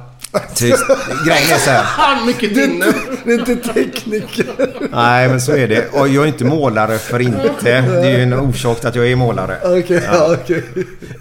Tyst. 0.55 0.85
Grejen 1.25 1.53
är 1.53 1.57
så 1.59 1.69
här. 1.69 1.83
Han 1.83 2.25
mycket 2.25 2.57
inte, 2.57 2.93
du 3.25 3.33
är 3.33 3.39
inte 3.39 3.55
tekniker. 3.73 4.45
Nej, 4.91 5.29
men 5.29 5.41
så 5.41 5.51
är 5.51 5.67
det. 5.67 5.89
Och 5.93 6.07
jag 6.07 6.23
är 6.23 6.27
inte 6.27 6.45
målare 6.45 6.97
för 6.97 7.19
inte. 7.19 7.51
Det 7.61 8.07
är 8.07 8.17
ju 8.17 8.23
en 8.23 8.33
orsak 8.33 8.85
att 8.85 8.95
jag 8.95 9.07
är 9.11 9.15
målare. 9.15 9.57
Okej, 9.63 10.03
ja, 10.11 10.33
okej. 10.43 10.63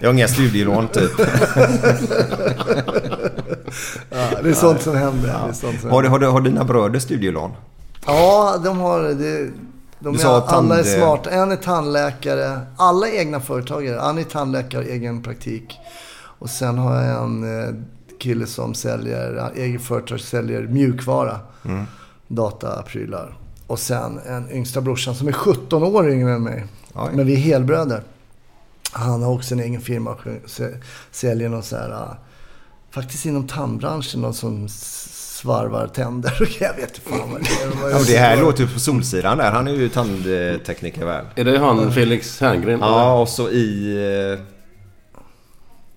Jag 0.01 0.09
har 0.09 0.15
inga 0.15 0.28
studielån 0.28 0.89
typ. 0.89 1.11
Ja, 4.11 4.28
det 4.43 4.49
är 4.49 4.55
sånt 4.55 4.82
som 4.82 4.97
händer. 4.97 5.28
Det 5.45 5.49
är 5.49 5.53
sånt 5.53 5.81
som 5.81 5.91
Har, 5.91 6.03
du- 6.03 6.09
har, 6.09 6.19
du- 6.19 6.27
har 6.27 6.41
dina 6.41 6.65
bröder 6.65 6.99
studielån? 6.99 7.51
Ja, 8.07 8.61
de 8.65 8.78
har 8.81 9.01
det. 9.03 9.51
De 9.99 10.15
är, 10.15 10.49
alla 10.49 10.78
är 10.78 10.82
smarta. 10.82 11.31
En 11.31 11.53
är 11.53 11.57
tandläkare. 11.57 12.61
Alla 12.77 13.09
är 13.09 13.19
egna 13.19 13.41
företagare. 13.41 13.99
Han 14.01 14.19
är 14.19 14.23
tandläkare, 14.23 14.85
egen 14.85 15.23
praktik. 15.23 15.77
Och 16.39 16.51
sen 16.51 16.78
har 16.78 17.03
jag 17.03 17.24
en 17.24 17.62
eh, 17.62 17.74
kille 18.19 18.47
som 18.47 18.74
säljer, 18.74 19.51
egen 19.57 19.81
företag, 19.81 20.20
säljer 20.20 20.62
mjukvara. 20.62 21.41
Mm. 21.65 21.85
Dataprylar. 22.28 23.36
Och 23.66 23.78
sen 23.78 24.20
en 24.27 24.51
yngsta 24.51 24.81
brorsan 24.81 25.15
som 25.15 25.28
är 25.28 25.32
17 25.32 25.82
år 25.82 26.11
yngre 26.11 26.32
än 26.32 26.43
mig. 26.43 26.65
Oj. 26.95 27.11
Men 27.15 27.27
vi 27.27 27.32
är 27.32 27.39
helbröder. 27.39 28.03
Han 28.93 29.23
har 29.23 29.32
också 29.32 29.55
en 29.55 29.61
egen 29.61 29.81
firma 29.81 30.11
och 30.11 30.20
sä- 30.47 30.77
säljer 31.11 31.49
någon 31.49 31.62
så 31.62 31.77
här, 31.77 31.91
ah, 31.91 32.16
faktiskt 32.91 33.27
inom 33.27 33.47
tandbranschen, 33.47 34.20
någon 34.20 34.35
som 34.35 34.69
svarvar 34.69 35.86
tänder. 35.86 36.57
Jag 36.61 36.74
vet 36.77 36.89
inte 36.99 37.01
fan 37.11 37.31
vad 37.32 37.41
det 37.41 37.62
är. 37.62 37.82
Vad 37.82 37.91
Ja, 37.93 37.97
men 37.97 38.07
det 38.07 38.16
här 38.19 38.36
låter 38.41 38.62
ju 38.62 38.69
på 38.69 38.81
Solsidan 38.81 39.39
där. 39.39 39.53
Han 39.53 39.69
är 39.69 39.73
ju 39.73 39.89
tandtekniker 39.89 41.05
väl? 41.05 41.24
Är 41.35 41.45
det 41.45 41.59
han 41.59 41.93
Felix 41.93 42.41
Herngren? 42.41 42.81
Ja, 42.81 43.20
och 43.20 43.28
så 43.28 43.49
i... 43.51 44.39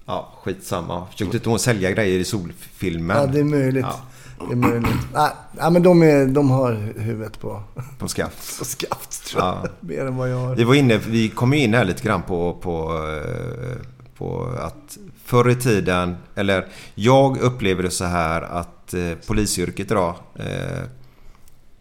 Ja, 0.07 0.34
skitsamma. 0.43 1.05
Försökte 1.11 1.38
inte 1.38 1.49
hon 1.49 1.59
sälja 1.59 1.91
grejer 1.91 2.19
i 2.19 2.23
solfilmen? 2.23 3.17
Ja, 3.17 3.25
det 3.25 3.39
är 3.39 3.43
möjligt. 3.43 3.85
Ja. 3.89 3.99
Det 4.47 4.51
är 4.51 4.55
möjligt. 4.55 4.91
Nej, 5.13 5.29
nej, 5.51 5.71
men 5.71 5.84
de, 5.84 6.03
är, 6.03 6.25
de 6.25 6.49
har 6.49 6.93
huvudet 6.97 7.39
på, 7.39 7.63
På 7.99 8.07
skaft. 8.07 8.59
på 8.59 8.65
skaft 8.65 9.25
tror 9.25 9.43
jag. 9.43 9.55
Ja. 9.63 9.69
Mer 9.79 10.05
än 10.05 10.15
vad 10.15 10.31
jag 10.31 10.38
har. 10.38 10.55
Vi 10.55 10.63
var 10.63 10.75
inne, 10.75 10.97
vi 10.97 11.29
kom 11.29 11.53
in 11.53 11.73
här 11.73 11.85
lite 11.85 12.03
grann 12.03 12.21
på, 12.21 12.53
på, 12.53 13.03
eh, 13.07 13.77
på 14.17 14.55
att 14.59 14.97
förr 15.25 15.49
i 15.49 15.55
tiden, 15.55 16.15
eller 16.35 16.67
jag 16.95 17.38
upplever 17.38 17.84
det 17.84 17.91
så 17.91 18.05
här 18.05 18.41
att 18.41 18.93
eh, 18.93 19.11
polisyrket 19.27 19.91
idag 19.91 20.15
eh, 20.35 20.84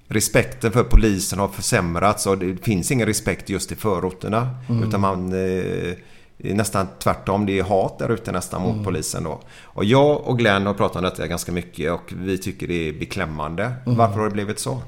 Respekten 0.09 0.73
för 0.73 0.85
polisen 0.85 1.39
har 1.39 1.49
försämrats 1.49 2.27
och 2.27 2.39
det 2.39 2.65
finns 2.65 2.91
ingen 2.91 3.07
respekt 3.07 3.49
just 3.49 3.73
i 3.73 3.75
förorterna. 3.75 4.57
Utan 4.85 5.01
man 5.01 5.33
eh, 5.33 5.95
är 6.39 6.55
nästan 6.55 6.87
tvärtom. 6.99 7.47
Det 7.47 7.59
är 7.59 7.63
hat 7.63 7.99
där 7.99 8.09
ute 8.09 8.33
nästan 8.33 8.63
mot 8.63 8.85
polisen 8.85 9.25
då. 9.25 9.41
Och 9.63 9.85
jag 9.85 10.21
och 10.27 10.39
Glenn 10.39 10.67
har 10.67 10.75
pratat 10.75 10.97
om 10.97 11.03
detta 11.03 11.27
ganska 11.27 11.53
mycket 11.53 11.93
och 11.93 12.13
vi 12.17 12.39
tycker 12.39 12.69
det 12.69 12.89
är 12.89 12.93
beklämmande. 12.93 13.73
Varför 13.85 14.19
har 14.19 14.25
det 14.25 14.33
blivit 14.33 14.59
så? 14.59 14.83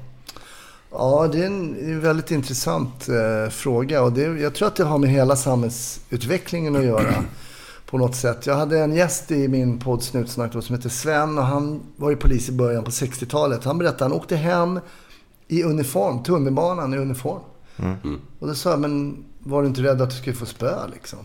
Ja, 0.91 1.29
det 1.31 1.41
är 1.41 1.45
en 1.45 1.73
det 1.73 1.99
väldigt 1.99 2.31
intressant 2.31 3.09
eh, 3.09 3.49
fråga. 3.49 4.03
Och 4.03 4.13
det, 4.13 4.21
jag 4.21 4.55
tror 4.55 4.67
att 4.67 4.75
det 4.75 4.83
har 4.83 4.97
med 4.97 5.09
hela 5.09 5.35
samhällsutvecklingen 5.35 6.75
att 6.75 6.83
göra. 6.83 7.13
På 7.85 7.97
något 7.97 8.15
sätt. 8.15 8.45
Jag 8.45 8.55
hade 8.55 8.79
en 8.79 8.93
gäst 8.93 9.31
i 9.31 9.47
min 9.47 9.79
podd 9.79 10.03
Snutsnack 10.03 10.53
då, 10.53 10.61
som 10.61 10.75
heter 10.75 10.89
Sven. 10.89 11.37
Och 11.37 11.43
han 11.43 11.81
var 11.95 12.09
ju 12.09 12.15
polis 12.15 12.49
i 12.49 12.51
början 12.51 12.83
på 12.83 12.91
60-talet. 12.91 13.63
Han 13.63 13.77
berättade 13.77 14.05
att 14.05 14.11
han 14.11 14.19
åkte 14.19 14.35
hem 14.35 14.79
i 15.47 15.63
uniform. 15.63 16.23
Tunnelbanan 16.23 16.93
i 16.93 16.97
uniform. 16.97 17.41
Och 18.39 18.47
då 18.47 18.55
sa 18.55 18.69
jag, 18.69 18.79
men 18.79 19.25
var 19.39 19.61
du 19.61 19.67
inte 19.67 19.81
rädd 19.81 20.01
att 20.01 20.09
du 20.09 20.15
skulle 20.15 20.35
få 20.35 20.45
spö 20.45 20.87
liksom? 20.93 21.19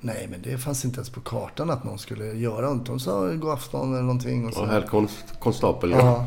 Nej, 0.00 0.28
men 0.30 0.42
det 0.42 0.58
fanns 0.58 0.84
inte 0.84 0.96
ens 0.96 1.10
på 1.10 1.20
kartan 1.20 1.70
att 1.70 1.84
någon 1.84 1.98
skulle 1.98 2.24
göra 2.24 2.74
något. 2.74 2.86
De 2.86 3.00
sa 3.00 3.32
god 3.32 3.52
afton 3.52 3.92
eller 3.92 4.02
någonting. 4.02 4.46
Och 4.46 4.54
så. 4.54 4.60
Och 4.60 4.68
herr 4.68 4.82
konst, 4.82 5.24
konstapel. 5.38 5.90
Ja. 5.90 6.26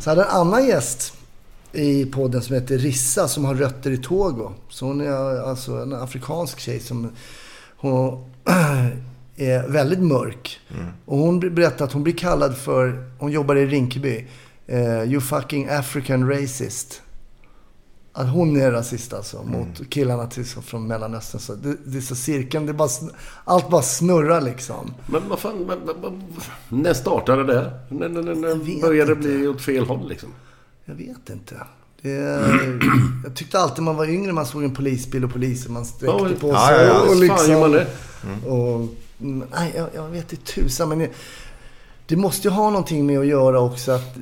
Så 0.00 0.10
hade 0.10 0.22
en 0.22 0.30
annan 0.30 0.66
gäst 0.66 1.14
i 1.72 2.06
podden 2.06 2.42
som 2.42 2.54
heter 2.54 2.78
Rissa 2.78 3.28
som 3.28 3.44
har 3.44 3.54
rötter 3.54 3.90
i 3.90 3.96
Togo. 3.96 4.52
Så 4.68 4.86
hon 4.86 5.00
är 5.00 5.48
alltså 5.48 5.72
en 5.72 5.92
afrikansk 5.92 6.60
tjej 6.60 6.80
som 6.80 7.10
hon 7.76 8.24
är 9.36 9.68
väldigt 9.68 10.00
mörk. 10.00 10.60
Och 11.04 11.18
hon 11.18 11.40
berättade 11.40 11.84
att 11.84 11.92
hon 11.92 12.02
blir 12.02 12.14
kallad 12.14 12.56
för, 12.56 13.10
hon 13.18 13.32
jobbar 13.32 13.56
i 13.56 13.66
Rinkeby, 13.66 14.26
eh, 14.66 15.02
you 15.02 15.20
fucking 15.20 15.68
African 15.68 16.30
racist. 16.30 17.02
Att 18.16 18.30
hon 18.30 18.56
är 18.60 18.70
rasist 18.70 19.12
alltså 19.12 19.38
Mm. 19.38 19.50
mot 19.50 19.90
killarna 19.90 20.26
till, 20.26 20.44
från 20.44 20.86
Mellanöstern. 20.86 21.40
Så 21.40 21.54
det, 21.54 21.76
det 21.86 21.98
är 21.98 22.02
så 22.02 22.14
cirkeln, 22.14 22.66
det 22.66 22.72
är 22.72 22.74
bara, 22.74 22.88
allt 23.44 23.70
bara 23.70 23.82
snurrar 23.82 24.40
liksom. 24.40 24.94
Men 25.06 25.28
vad 25.28 25.38
fan, 25.38 25.58
men, 25.58 25.78
men, 26.02 26.22
när 26.68 26.94
startade 26.94 27.44
det? 27.44 27.72
När, 27.88 28.08
när, 28.08 28.22
när, 28.22 28.34
när 28.34 28.80
började 28.80 29.14
det 29.14 29.20
bli 29.20 29.48
åt 29.48 29.62
fel 29.62 29.84
håll 29.86 30.08
liksom? 30.08 30.28
Jag 30.84 30.94
vet 30.94 31.30
inte. 31.30 31.54
Det, 32.02 32.10
jag 33.24 33.34
tyckte 33.34 33.58
alltid 33.58 33.84
man 33.84 33.96
var 33.96 34.06
yngre, 34.10 34.32
man 34.32 34.46
såg 34.46 34.64
en 34.64 34.74
polisbil 34.74 35.24
och 35.24 35.32
poliser, 35.32 35.70
man 35.70 35.84
sträckte 35.84 36.06
Ja, 36.06 36.28
på 36.40 36.48
sig. 36.56 36.76
ja, 36.76 36.82
ja. 36.82 37.00
och 37.00 37.06
Fan 37.08 37.20
liksom, 37.20 37.60
man 37.60 37.72
det? 37.72 37.86
Och, 38.46 38.88
mm, 39.20 39.44
nej, 39.54 39.72
jag, 39.76 39.88
jag 39.94 40.08
vet 40.08 40.32
inte 40.32 40.44
tusan. 40.52 40.88
Men 40.88 40.98
det, 40.98 41.10
det 42.06 42.16
måste 42.16 42.48
ju 42.48 42.54
ha 42.54 42.70
någonting 42.70 43.06
med 43.06 43.18
att 43.20 43.26
göra 43.26 43.60
också 43.60 43.92
att 43.92 44.14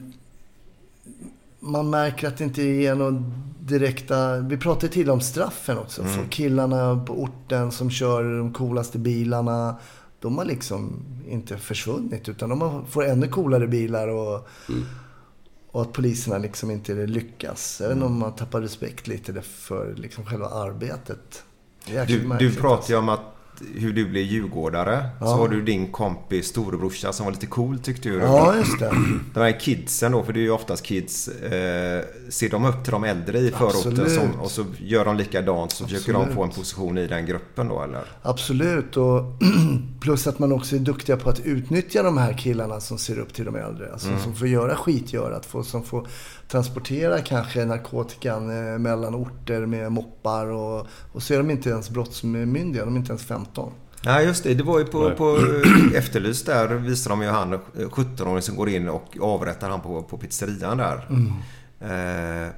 man 1.62 1.90
märker 1.90 2.28
att 2.28 2.38
det 2.38 2.44
inte 2.44 2.62
ger 2.62 2.94
någon 2.94 3.34
direkta... 3.60 4.38
Vi 4.38 4.56
pratade 4.56 4.92
tidigare 4.92 5.12
om 5.12 5.20
straffen 5.20 5.78
också. 5.78 6.02
Mm. 6.02 6.14
För 6.14 6.24
killarna 6.30 7.04
på 7.06 7.22
orten 7.22 7.72
som 7.72 7.90
kör 7.90 8.38
de 8.38 8.52
coolaste 8.52 8.98
bilarna. 8.98 9.76
De 10.20 10.38
har 10.38 10.44
liksom 10.44 11.02
inte 11.28 11.58
försvunnit 11.58 12.28
utan 12.28 12.48
de 12.48 12.86
får 12.86 13.04
ännu 13.04 13.28
coolare 13.28 13.66
bilar 13.66 14.08
och, 14.08 14.48
och 15.70 15.82
att 15.82 15.92
poliserna 15.92 16.38
liksom 16.38 16.70
inte 16.70 16.94
lyckas. 16.94 17.78
Jag 17.80 17.88
vet 17.88 17.94
inte 17.94 18.06
om 18.06 18.18
man 18.18 18.32
tappar 18.32 18.60
respekt 18.60 19.06
lite 19.06 19.42
för 19.42 19.94
liksom 19.94 20.24
själva 20.24 20.46
arbetet. 20.46 21.44
Är 21.86 22.06
Du, 22.06 22.36
du 22.38 22.54
pratar 22.54 22.90
ju 22.90 22.96
om 22.96 23.08
att 23.08 23.31
hur 23.74 23.92
du 23.92 24.08
blev 24.08 24.22
djurgårdare. 24.24 25.04
Ja. 25.20 25.26
Så 25.26 25.32
har 25.32 25.48
du 25.48 25.62
din 25.62 25.92
kompis 25.92 26.46
storebrorsa 26.46 27.12
som 27.12 27.24
var 27.26 27.32
lite 27.32 27.46
cool 27.46 27.78
tyckte 27.78 28.08
du. 28.08 28.14
Ja, 28.14 28.56
just 28.56 28.78
det. 28.78 28.90
De 29.34 29.40
här 29.40 29.60
kidsen 29.60 30.12
då, 30.12 30.22
för 30.22 30.32
det 30.32 30.40
är 30.40 30.42
ju 30.42 30.50
oftast 30.50 30.84
kids. 30.84 31.28
Eh, 31.28 32.04
ser 32.28 32.48
de 32.50 32.64
upp 32.64 32.84
till 32.84 32.92
de 32.92 33.04
äldre 33.04 33.38
i 33.38 33.50
förorten 33.50 33.92
Absolut. 33.92 34.12
som, 34.12 34.40
och 34.40 34.50
så 34.50 34.64
gör 34.78 35.04
de 35.04 35.16
likadant 35.16 35.72
så 35.72 35.84
försöker 35.84 36.12
de 36.12 36.16
Absolut. 36.18 36.34
få 36.36 36.42
en 36.42 36.50
position 36.50 36.98
i 36.98 37.06
den 37.06 37.26
gruppen 37.26 37.68
då 37.68 37.82
eller? 37.82 38.02
Absolut. 38.22 38.96
Och 38.96 39.22
plus 40.00 40.26
att 40.26 40.38
man 40.38 40.52
också 40.52 40.76
är 40.76 40.80
duktiga 40.80 41.16
på 41.16 41.30
att 41.30 41.40
utnyttja 41.40 42.02
de 42.02 42.18
här 42.18 42.32
killarna 42.32 42.80
som 42.80 42.98
ser 42.98 43.18
upp 43.18 43.34
till 43.34 43.44
de 43.44 43.56
äldre. 43.56 43.92
Alltså, 43.92 44.08
Mm. 44.12 44.24
Som 44.24 44.34
får 44.34 44.48
göra 44.48 44.76
skitgörat. 44.76 45.46
Få, 45.46 45.62
som 45.62 45.82
får 45.82 46.06
transportera 46.48 47.20
kanske 47.20 47.64
narkotikan 47.64 48.50
eh, 48.72 48.78
mellan 48.78 49.14
orter 49.14 49.66
med 49.66 49.92
moppar. 49.92 50.46
Och, 50.46 50.86
och 51.12 51.22
så 51.22 51.34
är 51.34 51.38
de 51.38 51.50
inte 51.50 51.68
ens 51.70 51.90
brottsmyndiga. 51.90 52.84
De 52.84 52.94
är 52.94 52.98
inte 52.98 53.10
ens 53.12 53.24
15. 53.24 53.51
Nej 54.04 54.26
just 54.26 54.44
det, 54.44 54.54
det 54.54 54.62
var 54.62 54.78
ju 54.78 54.84
på, 54.84 55.10
på 55.10 55.36
eh, 55.36 55.98
Efterlyst 55.98 56.46
där 56.46 56.68
visar 56.68 57.10
de 57.10 57.22
ju 57.22 57.28
han 57.28 57.52
eh, 57.52 57.58
17-åring 57.74 58.42
som 58.42 58.56
går 58.56 58.68
in 58.68 58.88
och 58.88 59.16
avrättar 59.20 59.70
han 59.70 59.80
på, 59.80 60.02
på 60.02 60.18
pizzerian 60.18 60.78
där. 60.78 61.06
Mm. 61.10 61.32
Eh, 61.80 62.50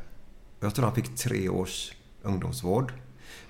jag 0.60 0.74
tror 0.74 0.84
han 0.84 0.94
fick 0.94 1.16
tre 1.16 1.48
års 1.48 1.92
ungdomsvård. 2.22 2.92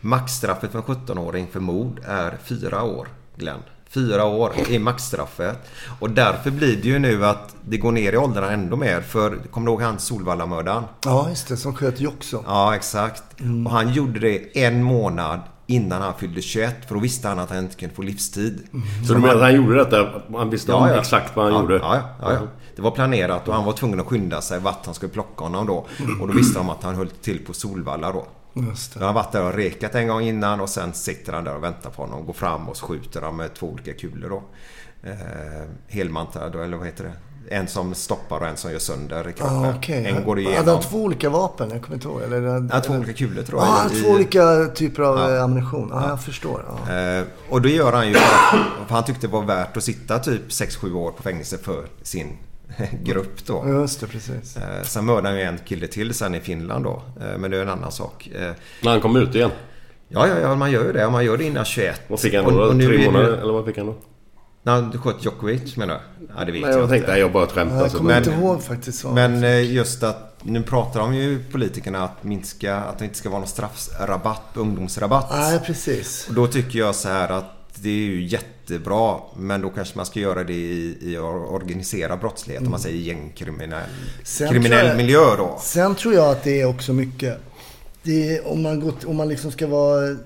Maxstraffet 0.00 0.72
för 0.72 0.78
en 0.78 0.84
17-åring 0.84 1.46
för 1.52 1.60
mord 1.60 2.00
är 2.04 2.38
fyra 2.44 2.82
år, 2.82 3.08
Glenn. 3.36 3.60
Fyra 3.88 4.24
år 4.24 4.52
är 4.70 4.78
maxstraffet. 4.78 5.58
Och 6.00 6.10
därför 6.10 6.50
blir 6.50 6.76
det 6.76 6.88
ju 6.88 6.98
nu 6.98 7.26
att 7.26 7.56
det 7.68 7.76
går 7.76 7.92
ner 7.92 8.12
i 8.12 8.16
åldrarna 8.16 8.52
ändå 8.52 8.76
mer. 8.76 9.00
För, 9.00 9.36
kommer 9.50 9.66
du 9.66 9.72
ihåg 9.72 9.82
han 9.82 9.98
Solvallamördaren? 9.98 10.84
Ja, 11.04 11.28
just 11.28 11.48
det. 11.48 11.56
Som 11.56 11.74
sköt 11.74 12.00
Joxo. 12.00 12.42
Ja, 12.46 12.74
exakt. 12.74 13.22
Och 13.66 13.70
han 13.70 13.92
gjorde 13.92 14.20
det 14.20 14.64
en 14.64 14.82
månad 14.82 15.40
innan 15.66 16.02
han 16.02 16.14
fyllde 16.14 16.42
21. 16.42 16.76
För 16.86 16.94
då 16.94 17.00
visste 17.00 17.28
han 17.28 17.38
att 17.38 17.50
han 17.50 17.58
inte 17.58 17.76
kunde 17.76 17.94
få 17.94 18.02
livstid. 18.02 18.62
Så 19.06 19.14
du 19.14 19.20
menar 19.20 19.34
att 19.34 19.40
han 19.40 19.54
gjorde 19.54 19.74
detta? 19.74 20.22
Han 20.32 20.50
visste 20.50 20.72
om 20.72 20.84
exakt 20.88 21.36
vad 21.36 21.44
han 21.44 21.54
ja, 21.54 21.60
gjorde? 21.60 21.74
Ja, 21.74 21.96
ja, 21.96 22.02
ja, 22.20 22.32
ja. 22.32 22.40
Det 22.76 22.82
var 22.82 22.90
planerat 22.90 23.48
och 23.48 23.54
han 23.54 23.64
var 23.64 23.72
tvungen 23.72 24.00
att 24.00 24.06
skynda 24.06 24.40
sig 24.40 24.60
vart 24.60 24.86
han 24.86 24.94
skulle 24.94 25.12
plocka 25.12 25.44
honom 25.44 25.66
då. 25.66 25.86
Och 26.20 26.28
då 26.28 26.34
visste 26.34 26.58
de 26.58 26.70
att 26.70 26.82
han 26.82 26.94
höll 26.94 27.08
till 27.08 27.44
på 27.46 27.52
Solvalla 27.52 28.12
då. 28.12 28.26
Just 28.54 28.94
det. 28.94 29.00
Han 29.00 29.06
har 29.06 29.14
varit 29.14 29.32
där 29.32 29.44
och 29.44 29.54
rekat 29.54 29.94
en 29.94 30.08
gång 30.08 30.22
innan 30.22 30.60
och 30.60 30.68
sen 30.68 30.92
sitter 30.92 31.32
han 31.32 31.44
där 31.44 31.56
och 31.56 31.64
väntar 31.64 31.90
på 31.90 32.02
honom. 32.02 32.26
Går 32.26 32.32
fram 32.32 32.68
och 32.68 32.76
skjuter 32.76 33.22
han 33.22 33.36
med 33.36 33.54
två 33.54 33.66
olika 33.66 33.92
kulor 33.92 34.28
då. 34.30 34.42
Eh, 35.02 35.68
helmantad, 35.88 36.54
eller 36.54 36.76
vad 36.76 36.86
heter 36.86 37.04
det? 37.04 37.12
En 37.50 37.68
som 37.68 37.94
stoppar 37.94 38.40
och 38.40 38.46
en 38.46 38.56
som 38.56 38.72
gör 38.72 38.78
sönder 38.78 39.28
i 39.28 39.32
kroppen. 39.32 39.56
Ah, 39.56 39.74
okej. 39.76 40.06
En 40.06 40.24
går 40.24 40.30
Hade 40.36 40.40
igenom. 40.40 40.68
han 40.68 40.80
två 40.82 40.98
olika 40.98 41.30
vapen? 41.30 41.70
Jag 41.70 41.82
kommer 41.82 41.94
inte 41.94 42.08
ihåg. 42.08 42.22
Eller, 42.22 42.68
Ja, 42.72 42.80
två 42.80 42.94
olika 42.94 43.12
kulor 43.12 43.42
tror 43.42 43.60
jag. 43.60 43.68
I- 43.68 43.70
har 43.70 44.02
två 44.02 44.08
olika 44.10 44.66
typer 44.74 45.02
av 45.02 45.18
Ja. 45.18 45.36
eh, 45.36 45.44
ammunition. 45.44 45.88
Ja, 45.92 46.08
jag 46.08 46.22
förstår. 46.22 46.64
Ja. 46.88 46.94
Eh, 46.94 47.24
och 47.48 47.62
då 47.62 47.68
gör 47.68 47.92
han 47.92 48.08
ju 48.08 48.14
för, 48.14 48.58
för 48.86 48.94
han 48.94 49.04
tyckte 49.04 49.26
det 49.26 49.32
var 49.32 49.42
värt 49.42 49.76
att 49.76 49.84
sitta 49.84 50.18
typ 50.18 50.42
6-7 50.48 50.94
år 50.94 51.10
på 51.10 51.22
fängelse 51.22 51.58
för 51.58 51.84
sin 52.02 52.36
grupp 53.04 53.46
då. 53.46 53.64
Just 53.68 54.00
det, 54.00 54.06
precis. 54.06 54.56
Eh, 54.56 54.82
sen 54.82 55.04
mördade 55.06 55.28
han 55.28 55.36
ju 55.36 55.42
en 55.42 55.58
kille 55.58 55.86
till 55.86 56.14
sen 56.14 56.34
i 56.34 56.40
Finland 56.40 56.84
då. 56.84 57.02
Eh, 57.20 57.38
men 57.38 57.50
det 57.50 57.56
är 57.58 57.62
en 57.62 57.68
annan 57.68 57.92
sak. 57.92 58.28
Eh, 58.34 58.50
När 58.82 58.90
han 58.90 59.00
kom 59.00 59.16
ut 59.16 59.34
igen? 59.34 59.50
Ja, 60.08 60.26
ja, 60.28 60.34
ja, 60.42 60.54
man 60.54 60.70
gör 60.70 60.84
ju 60.84 60.92
det. 60.92 61.10
Man 61.10 61.24
gör 61.24 61.36
det 61.36 61.44
innan 61.44 61.64
21. 61.64 62.00
Vad 62.08 62.20
fick 62.20 62.34
han 62.34 62.44
Och- 62.44 62.52
då? 62.52 62.58
och 62.62 62.76
nu 62.76 62.84
är 62.84 62.88
Tre 62.88 62.96
det- 62.98 63.04
månader? 63.04 63.32
Eller 63.36 63.52
vad 63.52 63.64
fick 63.66 63.76
han 63.76 63.86
då? 63.86 63.94
När 64.66 64.72
han 64.72 64.98
sköt 64.98 65.24
Djokovic 65.24 65.76
menar 65.76 65.94
du? 66.18 66.26
Ja, 66.38 66.44
det 66.44 66.52
vet 66.52 66.62
Nej, 66.62 66.70
jag, 66.70 66.80
jag 66.80 66.88
tänkte, 66.88 67.10
nej, 67.10 67.20
jag 67.20 67.32
bara 67.32 67.46
skämtar. 67.46 67.76
Jag 67.76 67.92
kommer 67.92 68.10
men- 68.14 68.18
inte 68.18 68.30
ihåg 68.30 68.62
faktiskt. 68.62 69.04
Men 69.04 69.44
eh, 69.44 69.72
just 69.72 70.02
att 70.02 70.36
nu 70.42 70.62
pratar 70.62 71.00
de 71.00 71.14
ju 71.14 71.44
politikerna 71.52 72.04
att 72.04 72.24
minska, 72.24 72.76
att 72.76 72.98
det 72.98 73.04
inte 73.04 73.16
ska 73.18 73.28
vara 73.30 73.38
någon 73.38 73.48
straffrabatt, 73.48 74.42
ungdomsrabatt. 74.54 75.26
Nej, 75.30 75.58
precis. 75.66 76.26
Och 76.28 76.34
då 76.34 76.46
tycker 76.46 76.78
jag 76.78 76.94
så 76.94 77.08
här 77.08 77.28
att 77.28 77.44
det 77.74 77.88
är 77.88 77.92
ju 77.92 78.24
jättebra 78.26 79.18
men 79.36 79.60
då 79.60 79.70
kanske 79.70 79.96
man 79.96 80.06
ska 80.06 80.20
göra 80.20 80.44
det 80.44 80.52
i, 80.52 80.98
i 81.00 81.18
organiserad 81.18 82.18
brottslighet 82.20 82.62
om 82.64 82.70
man 82.70 82.80
säger 82.80 82.98
gängkriminell 82.98 83.82
Sen 84.24 84.48
kriminell 84.48 84.86
jag- 84.86 84.96
miljö 84.96 85.36
då. 85.36 85.58
Sen 85.62 85.94
tror 85.94 86.14
jag 86.14 86.30
att 86.30 86.42
det 86.42 86.60
är 86.60 86.66
också 86.66 86.92
mycket... 86.92 87.38
Det 88.02 88.36
är, 88.36 88.48
om, 88.48 88.62
man 88.62 88.80
går, 88.80 88.92
om 89.06 89.16
man 89.16 89.28
liksom 89.28 89.52
ska 89.52 89.66
vara... 89.66 90.16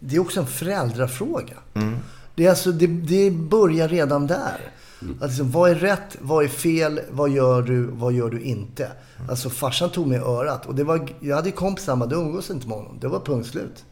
Det 0.00 0.16
är 0.16 0.20
också 0.20 0.40
en 0.40 0.46
föräldrafråga. 0.46 1.54
Mm. 1.74 1.96
Det, 2.38 2.46
är 2.46 2.50
alltså, 2.50 2.72
det, 2.72 2.86
det 2.86 3.30
börjar 3.30 3.88
redan 3.88 4.26
där. 4.26 4.72
Att 5.20 5.28
liksom, 5.28 5.50
vad 5.50 5.70
är 5.70 5.74
rätt? 5.74 6.16
Vad 6.20 6.44
är 6.44 6.48
fel? 6.48 7.00
Vad 7.10 7.30
gör 7.30 7.62
du? 7.62 7.82
Vad 7.82 8.12
gör 8.12 8.30
du 8.30 8.40
inte? 8.40 8.88
Alltså 9.30 9.50
farsan 9.50 9.90
tog 9.90 10.06
mig 10.06 10.18
i 10.18 10.20
örat. 10.20 10.66
Och 10.66 10.74
det 10.74 10.84
var, 10.84 11.08
jag 11.20 11.36
hade 11.36 11.48
ju 11.48 11.54
kompisar 11.54 11.92
hemma. 11.92 12.06
Det 12.06 12.14
umgås 12.16 12.50
inte 12.50 12.68
med 12.68 12.76
honom. 12.76 12.98
Det 13.00 13.08
var 13.08 13.20
punkt 13.20 13.46
slut. 13.48 13.84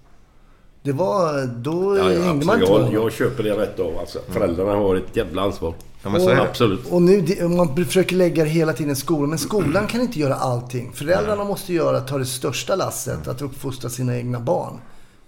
Det 0.82 0.92
var... 0.92 1.46
Då 1.46 1.96
Ja, 1.98 2.12
ja, 2.12 2.22
hängde 2.22 2.46
man 2.46 2.60
inte 2.60 2.72
jag, 2.72 2.92
jag 2.92 3.12
köper 3.12 3.42
det 3.42 3.56
rätt 3.56 3.80
av. 3.80 3.98
Alltså, 3.98 4.18
föräldrarna 4.28 4.72
har 4.72 4.96
ett 4.96 5.16
jävla 5.16 5.42
ansvar. 5.42 5.74
Ja, 6.02 6.10
men 6.10 6.20
så 6.20 6.28
är 6.28 6.34
det. 6.34 6.42
Absolut. 6.42 6.86
Och 6.90 7.02
nu, 7.02 7.20
det, 7.20 7.48
man 7.48 7.76
försöker 7.76 8.16
lägga 8.16 8.44
det 8.44 8.50
hela 8.50 8.72
tiden 8.72 8.92
i 8.92 8.96
skolan. 8.96 9.28
Men 9.30 9.38
skolan 9.38 9.86
kan 9.86 10.00
inte 10.00 10.18
göra 10.18 10.34
allting. 10.34 10.92
Föräldrarna 10.92 11.44
måste 11.44 11.72
göra, 11.72 12.00
ta 12.00 12.18
det 12.18 12.26
största 12.26 12.76
lasset. 12.76 13.28
Att 13.28 13.42
uppfostra 13.42 13.90
sina 13.90 14.16
egna 14.16 14.40
barn. 14.40 14.80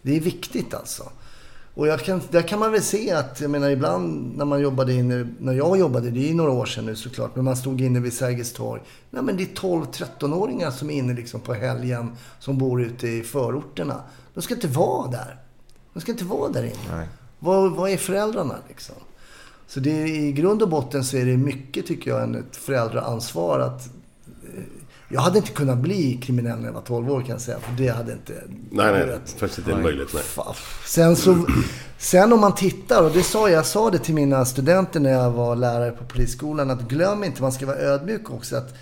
Det 0.02 0.16
är 0.16 0.20
viktigt 0.20 0.74
alltså. 0.74 1.02
Och 1.78 1.86
jag 1.86 2.00
kan, 2.00 2.20
där 2.30 2.42
kan 2.42 2.58
man 2.58 2.72
väl 2.72 2.82
se 2.82 3.10
att, 3.10 3.40
jag 3.40 3.50
menar 3.50 3.70
ibland 3.70 4.36
när 4.36 4.44
man 4.44 4.60
jobbade 4.60 4.94
inne, 4.94 5.28
när 5.38 5.52
jag 5.52 5.78
jobbade, 5.78 6.10
det 6.10 6.30
är 6.30 6.34
några 6.34 6.50
år 6.50 6.66
sedan 6.66 6.86
nu 6.86 6.96
såklart, 6.96 7.36
men 7.36 7.44
man 7.44 7.56
stod 7.56 7.80
inne 7.80 8.00
vid 8.00 8.12
Sergels 8.12 8.52
torg. 8.52 8.82
Nej 9.10 9.22
men 9.22 9.36
det 9.36 9.42
är 9.42 9.46
12-13-åringar 9.46 10.70
som 10.70 10.90
är 10.90 10.94
inne 10.94 11.14
liksom 11.14 11.40
på 11.40 11.54
helgen, 11.54 12.16
som 12.38 12.58
bor 12.58 12.82
ute 12.82 13.08
i 13.08 13.22
förorterna. 13.22 14.02
De 14.34 14.42
ska 14.42 14.54
inte 14.54 14.68
vara 14.68 15.10
där. 15.10 15.36
De 15.92 16.00
ska 16.00 16.12
inte 16.12 16.24
vara 16.24 16.52
där 16.52 16.62
inne. 16.62 17.08
Vad, 17.38 17.72
vad 17.72 17.90
är 17.90 17.96
föräldrarna 17.96 18.54
liksom? 18.68 18.96
Så 19.66 19.80
det 19.80 20.08
i 20.08 20.32
grund 20.32 20.62
och 20.62 20.68
botten 20.68 21.04
så 21.04 21.16
är 21.16 21.24
det 21.24 21.36
mycket, 21.36 21.86
tycker 21.86 22.10
jag, 22.10 22.36
ett 22.36 22.56
föräldraansvar 22.56 23.60
att... 23.60 23.88
Jag 25.10 25.20
hade 25.20 25.38
inte 25.38 25.50
kunnat 25.50 25.78
bli 25.78 26.18
kriminell 26.22 26.58
när 26.58 26.66
jag 26.66 26.72
var 26.72 26.80
12 26.80 27.10
år 27.10 27.20
kan 27.20 27.30
jag 27.30 27.40
säga, 27.40 27.58
för 27.58 27.72
det 27.76 27.88
hade 27.88 28.12
inte... 28.12 28.32
Nej, 28.70 28.92
nej. 28.92 29.06
vet. 29.06 29.30
Faktiskt 29.30 29.58
inte 29.58 29.80
möjligt. 29.80 30.08
Nej. 30.14 30.44
Sen, 30.86 31.16
så, 31.16 31.46
sen 31.98 32.32
om 32.32 32.40
man 32.40 32.54
tittar, 32.54 33.02
och 33.02 33.10
det 33.10 33.22
sa 33.22 33.48
jag, 33.48 33.58
jag 33.58 33.66
sa 33.66 33.90
det 33.90 33.98
till 33.98 34.14
mina 34.14 34.44
studenter 34.44 35.00
när 35.00 35.10
jag 35.10 35.30
var 35.30 35.56
lärare 35.56 35.90
på 35.90 36.04
polisskolan, 36.04 36.70
att 36.70 36.88
glöm 36.88 37.24
inte, 37.24 37.42
man 37.42 37.52
ska 37.52 37.66
vara 37.66 37.76
ödmjuk 37.76 38.30
också, 38.30 38.56
att 38.56 38.74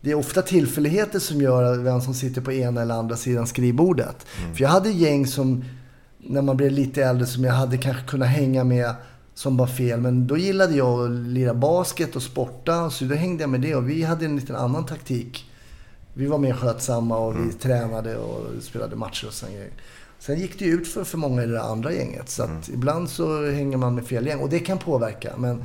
det 0.00 0.10
är 0.10 0.14
ofta 0.14 0.42
tillfälligheter 0.42 1.18
som 1.18 1.40
gör 1.40 1.78
vem 1.78 2.00
som 2.00 2.14
sitter 2.14 2.40
på 2.40 2.52
ena 2.52 2.82
eller 2.82 2.94
andra 2.94 3.16
sidan 3.16 3.46
skrivbordet. 3.46 4.26
För 4.54 4.62
jag 4.62 4.68
hade 4.68 4.90
gäng 4.90 5.26
som, 5.26 5.64
när 6.18 6.42
man 6.42 6.56
blev 6.56 6.70
lite 6.70 7.04
äldre, 7.04 7.26
som 7.26 7.44
jag 7.44 7.52
hade 7.52 7.78
kanske 7.78 8.02
kunnat 8.02 8.28
hänga 8.28 8.64
med 8.64 8.94
som 9.40 9.56
var 9.56 9.66
fel. 9.66 10.00
Men 10.00 10.26
då 10.26 10.36
gillade 10.36 10.74
jag 10.74 11.04
att 11.04 11.10
lira 11.10 11.54
basket 11.54 12.16
och 12.16 12.22
sporta, 12.22 12.90
så 12.90 13.04
då 13.04 13.14
hängde 13.14 13.42
jag 13.42 13.50
med 13.50 13.60
det. 13.60 13.74
Och 13.74 13.90
vi 13.90 14.02
hade 14.02 14.24
en 14.24 14.36
liten 14.36 14.56
annan 14.56 14.86
taktik. 14.86 15.50
Vi 16.14 16.26
var 16.26 16.38
mer 16.38 16.52
skötsamma 16.52 17.18
och 17.18 17.36
vi 17.36 17.52
tränade 17.52 18.16
och 18.16 18.62
spelade 18.62 18.96
matcher 18.96 19.26
och 19.26 19.32
sådana 19.32 19.56
grejer. 19.56 19.72
Sen 20.18 20.38
gick 20.38 20.58
det 20.58 20.64
ju 20.64 20.72
ut 20.72 20.88
för, 20.88 21.04
för 21.04 21.18
många 21.18 21.42
i 21.42 21.46
det 21.46 21.62
andra 21.62 21.92
gänget. 21.92 22.28
Så 22.28 22.42
att 22.42 22.68
ibland 22.68 23.10
så 23.10 23.50
hänger 23.50 23.76
man 23.76 23.94
med 23.94 24.06
fel 24.06 24.26
gäng. 24.26 24.40
Och 24.40 24.48
det 24.48 24.58
kan 24.58 24.78
påverka. 24.78 25.32
Men 25.36 25.64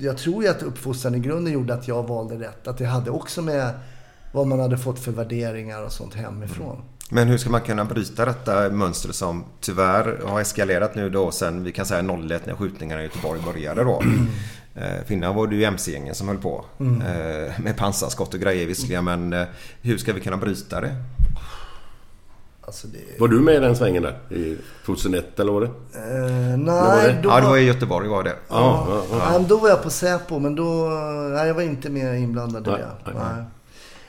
jag 0.00 0.18
tror 0.18 0.42
ju 0.42 0.48
att 0.48 0.62
uppfostran 0.62 1.14
i 1.14 1.18
grunden 1.18 1.52
gjorde 1.52 1.74
att 1.74 1.88
jag 1.88 2.08
valde 2.08 2.34
rätt. 2.34 2.68
Att 2.68 2.78
det 2.78 2.84
hade 2.84 3.10
också 3.10 3.42
med 3.42 3.70
vad 4.32 4.46
man 4.46 4.60
hade 4.60 4.78
fått 4.78 4.98
för 4.98 5.12
värderingar 5.12 5.82
och 5.84 5.92
sånt 5.92 6.14
hemifrån. 6.14 6.82
Men 7.10 7.28
hur 7.28 7.38
ska 7.38 7.50
man 7.50 7.60
kunna 7.60 7.84
bryta 7.84 8.24
detta 8.24 8.70
mönster 8.70 9.12
som 9.12 9.44
tyvärr 9.60 10.20
har 10.26 10.40
eskalerat 10.40 10.94
nu 10.94 11.10
då 11.10 11.30
sen 11.30 11.64
vi 11.64 11.72
kan 11.72 11.86
säga 11.86 12.00
01 12.00 12.46
när 12.46 12.54
skjutningarna 12.54 13.00
i 13.00 13.04
Göteborg 13.04 13.40
började 13.46 13.84
då. 13.84 14.02
Eh, 14.74 15.04
Finland 15.06 15.36
var 15.36 15.46
det 15.46 15.56
ju 15.56 15.64
MC-gängen 15.64 16.14
som 16.14 16.28
höll 16.28 16.38
på. 16.38 16.64
Mm. 16.80 17.00
Eh, 17.02 17.52
med 17.60 17.76
pansarskott 17.76 18.34
och 18.34 18.40
grejer 18.40 18.66
visserligen 18.66 19.04
men 19.04 19.32
eh, 19.32 19.44
hur 19.82 19.98
ska 19.98 20.12
vi 20.12 20.20
kunna 20.20 20.36
bryta 20.36 20.80
det? 20.80 20.94
Alltså 22.60 22.86
det... 22.86 23.20
Var 23.20 23.28
du 23.28 23.40
med 23.40 23.54
i 23.54 23.58
den 23.58 23.76
svängen 23.76 24.02
där? 24.02 24.18
I 24.36 24.56
2001 24.86 25.40
eller 25.40 25.52
var 25.52 25.60
det? 25.60 25.66
Eh, 25.66 26.58
När 26.58 26.72
var 26.72 26.96
det? 26.96 27.12
nej, 27.12 27.18
då 27.22 27.28
Ja, 27.28 27.40
det 27.40 27.46
var 27.46 27.56
i 27.56 27.64
Göteborg 27.64 28.08
var 28.08 28.22
det. 28.22 28.36
Ja, 28.48 28.86
ja, 28.88 29.02
ja. 29.10 29.16
Nej, 29.18 29.38
men 29.38 29.48
då 29.48 29.56
var 29.56 29.68
jag 29.68 29.82
på 29.82 29.90
Säpo, 29.90 30.38
men 30.38 30.54
då... 30.54 30.88
Nej, 31.34 31.46
jag 31.46 31.54
var 31.54 31.62
inte 31.62 31.90
mer 31.90 32.14
inblandad 32.14 32.66
i 32.66 32.70
Nej, 32.70 32.80
det. 33.04 33.12
nej, 33.14 33.44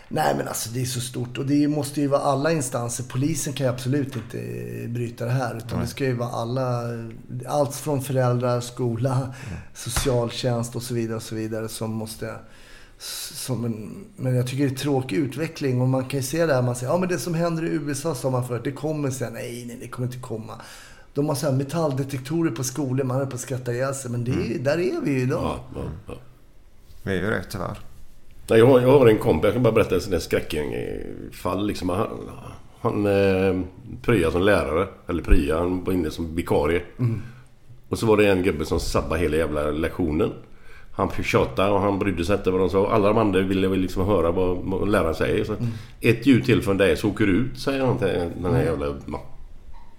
Nej. 0.09 0.23
Nej, 0.25 0.35
men 0.37 0.47
alltså 0.47 0.69
det 0.69 0.81
är 0.81 0.85
så 0.85 0.99
stort. 1.01 1.37
Och 1.37 1.45
det 1.45 1.67
måste 1.67 2.01
ju 2.01 2.07
vara 2.07 2.21
alla 2.21 2.51
instanser. 2.51 3.03
Polisen 3.03 3.53
kan 3.53 3.65
ju 3.67 3.73
absolut 3.73 4.15
inte 4.15 4.37
bryta 4.87 5.25
det 5.25 5.31
här. 5.31 5.57
Utan 5.57 5.79
det 5.79 5.87
ska 5.87 6.03
ju 6.05 6.13
vara 6.13 6.29
alla... 6.29 6.81
Allt 7.47 7.75
från 7.75 8.01
föräldrar, 8.01 8.61
skola, 8.61 9.33
socialtjänst 9.73 10.75
och 10.75 10.83
så 10.83 10.93
vidare 10.93 11.15
och 11.17 11.23
så 11.23 11.35
vidare 11.35 11.67
som 11.69 11.93
måste... 11.93 12.35
Som 13.33 13.65
en, 13.65 14.05
men 14.15 14.35
jag 14.35 14.47
tycker 14.47 14.67
det 14.67 14.73
är 14.73 14.75
tråkig 14.77 15.15
utveckling 15.17 15.81
och 15.81 15.87
man 15.89 16.05
kan 16.05 16.19
ju 16.19 16.23
se 16.25 16.45
det 16.45 16.53
här. 16.53 16.61
Man 16.61 16.75
säger, 16.75 16.91
ja 16.93 16.97
men 16.97 17.09
det 17.09 17.19
som 17.19 17.33
händer 17.33 17.63
i 17.65 17.69
USA 17.69 18.15
sa 18.15 18.29
man 18.29 18.47
förut, 18.47 18.61
det 18.63 18.71
kommer 18.71 19.11
sen. 19.11 19.33
Nej, 19.33 19.65
nej, 19.67 19.77
det 19.81 19.87
kommer 19.87 20.07
inte 20.07 20.19
komma. 20.19 20.53
De 21.13 21.27
har 21.29 21.35
så 21.35 21.45
här 21.45 21.53
metalldetektorer 21.53 22.51
på 22.51 22.63
skolor, 22.63 23.03
man 23.03 23.21
är 23.21 23.25
på 23.25 23.35
att 23.35 23.41
skratta 23.41 23.73
ihjäl 23.73 23.95
sig. 23.95 24.11
Men 24.11 24.23
det 24.23 24.31
är, 24.31 24.45
ju- 24.45 24.59
där 24.59 24.77
är 24.79 25.01
vi 25.01 25.11
ju 25.11 25.21
idag. 25.21 25.41
Ja, 25.43 25.59
ja, 25.75 25.81
ja. 26.07 26.13
Vi 27.03 27.11
är 27.11 27.15
ju 27.23 27.29
det 27.29 27.43
tyvärr. 27.49 27.77
Nej, 28.49 28.59
jag, 28.59 28.81
jag 28.81 28.99
har 28.99 29.07
en 29.07 29.17
kompis, 29.17 29.45
jag 29.45 29.53
kan 29.53 29.63
bara 29.63 29.73
berätta 29.73 29.99
där 30.09 30.19
skräckfall. 30.19 31.67
Liksom, 31.67 31.89
han 31.89 32.07
han 32.85 33.05
eh, 33.05 33.61
pryade 34.01 34.31
som 34.31 34.41
lärare. 34.41 34.87
Eller 35.07 35.23
prya, 35.23 35.57
han 35.57 35.83
var 35.83 35.93
inne 35.93 36.11
som 36.11 36.35
vikarie. 36.35 36.81
Och 37.89 37.99
så 37.99 38.05
var 38.05 38.17
det 38.17 38.27
en 38.27 38.43
gubbe 38.43 38.65
som 38.65 38.79
sabbade 38.79 39.21
hela 39.21 39.37
jävla 39.37 39.71
lektionen. 39.71 40.33
Han 40.91 41.09
fick 41.09 41.25
tjata 41.25 41.71
och 41.71 41.81
han 41.81 41.99
brydde 41.99 42.25
sig 42.25 42.35
inte 42.35 42.51
vad 42.51 42.59
de 42.59 42.69
sa. 42.69 42.91
Alla 42.91 43.07
de 43.07 43.17
andra 43.17 43.41
ville 43.41 43.67
väl 43.67 43.79
liksom 43.79 44.05
höra 44.05 44.31
vad, 44.31 44.89
läraren 44.89 45.15
säger. 45.15 45.43
Så 45.43 45.55
Ett 46.01 46.25
ljud 46.25 46.45
till 46.45 46.61
från 46.61 46.77
dig 46.77 46.97
så 46.97 47.09
åker 47.09 47.25
du 47.25 47.31
ut, 47.31 47.59
säger 47.59 47.85
han 47.85 47.97
till 47.97 48.07
den 48.41 48.53
här 48.53 48.63
jävla... 48.63 48.85
Ja. 48.85 49.23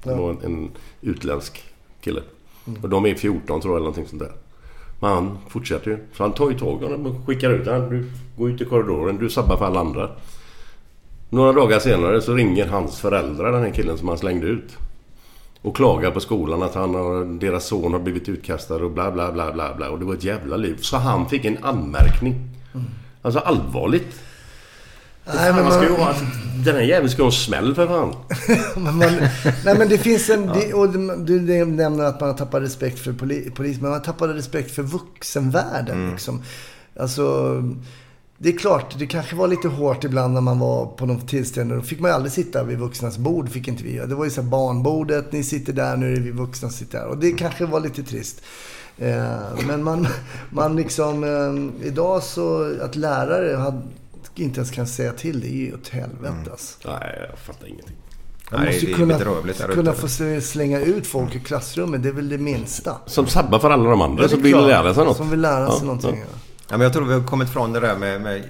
Det 0.02 0.14
var 0.14 0.30
en, 0.30 0.38
en 0.42 0.70
utländsk 1.00 1.64
kille. 2.00 2.20
Och 2.82 2.88
de 2.88 3.06
är 3.06 3.14
14 3.14 3.60
tror 3.60 3.74
jag 3.74 3.76
eller 3.76 3.90
någonting 3.90 4.06
sånt 4.06 4.22
där. 4.22 4.32
Men 5.00 5.10
han 5.10 5.38
fortsätter 5.48 5.90
ju. 5.90 5.98
Så 6.12 6.22
han 6.22 6.32
tar 6.32 6.50
ju 6.50 6.58
tag 6.58 6.82
i 6.82 6.84
honom 6.84 7.06
och 7.06 7.26
skickar 7.26 7.50
ut 7.50 7.66
honom. 7.66 7.90
Du 7.90 8.10
går 8.36 8.50
ut 8.50 8.60
i 8.60 8.64
korridoren, 8.64 9.18
du 9.18 9.30
sabbar 9.30 9.56
för 9.56 9.64
alla 9.64 9.80
andra. 9.80 10.10
Några 11.28 11.52
dagar 11.52 11.78
senare 11.78 12.20
så 12.20 12.34
ringer 12.34 12.66
hans 12.66 13.00
föräldrar, 13.00 13.52
den 13.52 13.62
här 13.62 13.70
killen 13.70 13.98
som 13.98 14.08
han 14.08 14.18
slängde 14.18 14.46
ut. 14.46 14.76
Och 15.62 15.76
klagar 15.76 16.10
på 16.10 16.20
skolan 16.20 16.62
att 16.62 16.74
han 16.74 16.94
och 16.94 17.26
deras 17.26 17.66
son 17.66 17.92
har 17.92 18.00
blivit 18.00 18.28
utkastad 18.28 18.74
och 18.74 18.90
bla 18.90 19.10
bla 19.10 19.32
bla 19.32 19.52
bla 19.52 19.74
bla. 19.74 19.90
Och 19.90 19.98
det 19.98 20.04
var 20.04 20.14
ett 20.14 20.24
jävla 20.24 20.56
liv. 20.56 20.76
Så 20.80 20.96
han 20.96 21.28
fick 21.28 21.44
en 21.44 21.58
anmärkning. 21.62 22.34
Alltså 23.22 23.40
allvarligt. 23.40 24.20
Nej, 25.34 25.52
men 25.52 25.64
man 25.64 25.72
ska 25.72 25.82
ju 25.82 25.90
man- 25.90 26.00
ha, 26.00 26.14
den 26.64 26.74
här 26.74 26.82
jäveln 26.82 27.10
ska 27.10 27.22
ha 27.22 27.26
en 27.26 27.32
smäll 27.32 27.74
för 27.74 27.86
fan. 27.86 28.14
Men 28.76 28.96
man, 28.96 29.12
nej 29.64 29.78
men 29.78 29.88
det 29.88 29.98
finns 29.98 30.30
en... 30.30 30.46
Det, 30.46 30.74
och 30.74 30.88
du, 31.24 31.64
nämner 31.64 32.04
att 32.04 32.20
man 32.20 32.28
har 32.28 32.36
tappat 32.36 32.62
respekt 32.62 32.98
för 32.98 33.12
poli, 33.12 33.50
polis, 33.50 33.80
men 33.80 33.90
man 33.90 34.02
tappade 34.02 34.34
respekt 34.34 34.70
för 34.70 34.82
vuxenvärlden. 34.82 36.10
Liksom. 36.10 36.42
Alltså, 37.00 37.54
det 38.38 38.48
är 38.48 38.58
klart, 38.58 38.98
det 38.98 39.06
kanske 39.06 39.36
var 39.36 39.48
lite 39.48 39.68
hårt 39.68 40.04
ibland 40.04 40.34
när 40.34 40.40
man 40.40 40.58
var 40.58 40.86
på 40.86 41.06
de 41.06 41.20
tillställningarna. 41.20 41.80
Då 41.80 41.86
fick 41.86 42.00
man 42.00 42.10
ju 42.10 42.14
aldrig 42.14 42.32
sitta 42.32 42.64
vid 42.64 42.78
vuxnas 42.78 43.18
bord, 43.18 43.48
fick 43.48 43.68
inte 43.68 43.84
vi. 43.84 43.92
Det 43.92 44.14
var 44.14 44.24
ju 44.24 44.30
så 44.30 44.42
här 44.42 44.48
barnbordet, 44.48 45.32
ni 45.32 45.42
sitter 45.42 45.72
där, 45.72 45.96
nu 45.96 46.12
är 46.12 46.16
det 46.16 46.22
vi 46.22 46.30
vuxna 46.30 46.68
som 46.68 46.78
sitter 46.78 46.98
här. 46.98 47.06
Och 47.06 47.18
det 47.18 47.32
kanske 47.32 47.66
var 47.66 47.80
lite 47.80 48.02
trist. 48.02 48.42
Eh, 48.98 49.36
men 49.66 49.84
man, 49.84 50.06
man 50.50 50.76
liksom... 50.76 51.24
Eh, 51.24 51.86
idag 51.86 52.22
så, 52.22 52.74
att 52.82 52.96
lärare 52.96 53.56
hade, 53.56 53.82
inte 54.44 54.60
ens 54.60 54.70
kan 54.70 54.86
säga 54.86 55.12
till, 55.12 55.40
det 55.40 55.46
är 55.46 55.56
ju 55.56 55.74
åt 55.74 55.88
helvete 55.88 56.50
alltså. 56.50 56.88
Nej, 56.88 57.26
jag 57.30 57.38
fattar 57.38 57.66
ingenting. 57.66 57.96
Man 58.50 58.60
Nej, 58.60 58.72
måste 58.72 58.86
ju 58.86 58.94
kunna, 58.94 59.18
kunna 59.74 59.92
få 59.92 60.08
slänga 60.40 60.80
ut 60.80 61.06
folk 61.06 61.34
i 61.34 61.40
klassrummet. 61.40 62.02
Det 62.02 62.08
är 62.08 62.12
väl 62.12 62.28
det 62.28 62.38
minsta. 62.38 62.96
Som 63.06 63.26
sabbar 63.26 63.58
för 63.58 63.70
alla 63.70 63.90
de 63.90 64.00
andra 64.00 64.22
Ja, 64.22 64.28
som 64.28 64.42
vill 64.42 64.56
lära 64.56 64.94
sig 64.94 65.04
något. 65.04 65.16
Som 65.16 65.30
vill 65.30 65.40
lära 65.40 65.66
sig 65.70 65.78
Ja, 65.80 65.84
någonting. 65.84 66.18
ja. 66.20 66.38
Ja, 66.68 66.76
men 66.76 66.80
jag 66.80 66.92
tror 66.92 67.04
vi 67.04 67.14
har 67.14 67.22
kommit 67.24 67.48
från 67.50 67.72
det 67.72 67.80
där 67.80 67.96
med, 67.96 68.20
med 68.20 68.42